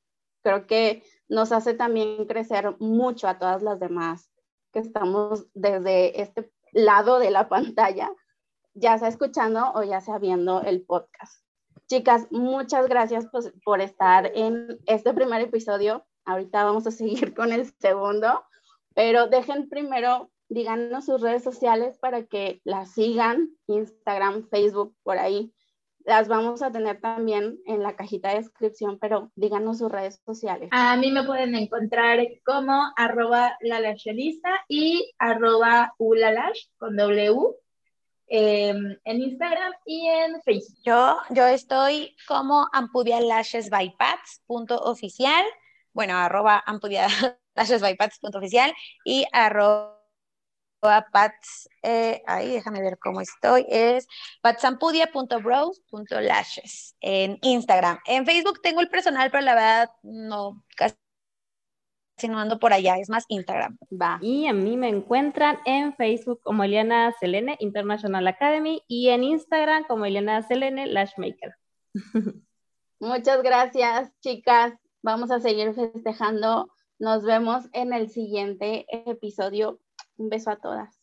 creo 0.43 0.67
que 0.67 1.03
nos 1.27 1.51
hace 1.51 1.73
también 1.73 2.25
crecer 2.25 2.75
mucho 2.79 3.27
a 3.27 3.39
todas 3.39 3.63
las 3.63 3.79
demás 3.79 4.29
que 4.71 4.79
estamos 4.79 5.47
desde 5.53 6.21
este 6.21 6.51
lado 6.71 7.19
de 7.19 7.31
la 7.31 7.49
pantalla, 7.49 8.11
ya 8.73 8.97
sea 8.97 9.07
escuchando 9.07 9.71
o 9.73 9.83
ya 9.83 10.01
sea 10.01 10.19
viendo 10.19 10.61
el 10.61 10.85
podcast. 10.85 11.43
Chicas, 11.87 12.27
muchas 12.29 12.87
gracias 12.87 13.27
pues, 13.31 13.51
por 13.63 13.81
estar 13.81 14.31
en 14.35 14.79
este 14.85 15.13
primer 15.13 15.41
episodio. 15.41 16.05
Ahorita 16.23 16.63
vamos 16.63 16.85
a 16.85 16.91
seguir 16.91 17.33
con 17.33 17.51
el 17.51 17.65
segundo, 17.79 18.45
pero 18.93 19.27
dejen 19.27 19.69
primero, 19.69 20.29
díganos 20.49 21.05
sus 21.05 21.21
redes 21.21 21.43
sociales 21.43 21.97
para 21.99 22.25
que 22.25 22.59
las 22.63 22.93
sigan, 22.93 23.49
Instagram, 23.67 24.49
Facebook, 24.49 24.95
por 25.03 25.17
ahí. 25.17 25.53
Las 26.05 26.27
vamos 26.27 26.63
a 26.63 26.71
tener 26.71 26.99
también 26.99 27.59
en 27.67 27.83
la 27.83 27.95
cajita 27.95 28.29
de 28.29 28.37
descripción, 28.37 28.97
pero 28.99 29.31
díganos 29.35 29.77
sus 29.77 29.91
redes 29.91 30.19
sociales. 30.25 30.69
A 30.71 30.97
mí 30.97 31.11
me 31.11 31.23
pueden 31.23 31.53
encontrar 31.53 32.19
como 32.43 32.91
arroba 32.97 33.57
y 34.67 35.11
arroba 35.19 35.93
ulalash 35.99 36.67
con 36.77 36.95
W 36.97 37.55
em, 38.27 38.97
en 39.03 39.21
Instagram 39.21 39.73
y 39.85 40.07
en 40.07 40.41
Facebook. 40.41 40.79
Yo, 40.83 41.17
yo 41.29 41.45
estoy 41.45 42.15
como 42.27 42.67
Ampudia 42.73 43.21
Lashes 43.21 43.69
by 43.69 43.95
Pats, 43.97 44.41
punto 44.47 44.77
oficial, 44.79 45.45
bueno, 45.93 46.15
arroba 46.15 46.63
Ampudia 46.65 47.07
Lashes 47.55 47.81
by 47.81 47.95
Pats, 47.97 48.19
punto 48.19 48.39
oficial 48.39 48.73
y 49.03 49.25
arroba 49.31 49.98
Pats, 50.79 51.69
eh, 51.83 52.23
ahí 52.25 52.53
déjame 52.53 52.81
ver 52.81 52.97
cómo 52.99 53.21
estoy, 53.21 53.65
es 53.69 54.07
patsampudia.bros.lashes 54.41 56.95
en 57.01 57.37
Instagram. 57.41 57.99
En 58.05 58.25
Facebook 58.25 58.61
tengo 58.61 58.81
el 58.81 58.89
personal, 58.89 59.31
pero 59.31 59.43
la 59.43 59.55
verdad 59.55 59.89
no, 60.03 60.63
casi 60.75 60.95
no 62.27 62.39
ando 62.39 62.59
por 62.59 62.73
allá, 62.73 62.97
es 62.97 63.09
más 63.09 63.25
Instagram. 63.27 63.77
Va. 63.91 64.19
Y 64.21 64.47
a 64.47 64.53
mí 64.53 64.77
me 64.77 64.89
encuentran 64.89 65.59
en 65.65 65.95
Facebook 65.95 66.41
como 66.43 66.63
Eliana 66.63 67.13
Selene 67.19 67.57
International 67.59 68.27
Academy 68.27 68.83
y 68.87 69.09
en 69.09 69.23
Instagram 69.23 69.85
como 69.85 70.05
Eliana 70.05 70.43
Selene 70.43 70.85
Lashmaker. 70.87 71.55
Muchas 72.99 73.41
gracias, 73.41 74.11
chicas. 74.19 74.73
Vamos 75.01 75.31
a 75.31 75.39
seguir 75.39 75.73
festejando. 75.73 76.69
Nos 76.99 77.23
vemos 77.23 77.63
en 77.71 77.93
el 77.93 78.09
siguiente 78.09 78.85
episodio 79.09 79.79
un 80.19 80.29
beso 80.29 80.51
a 80.51 80.57
todas. 80.57 80.98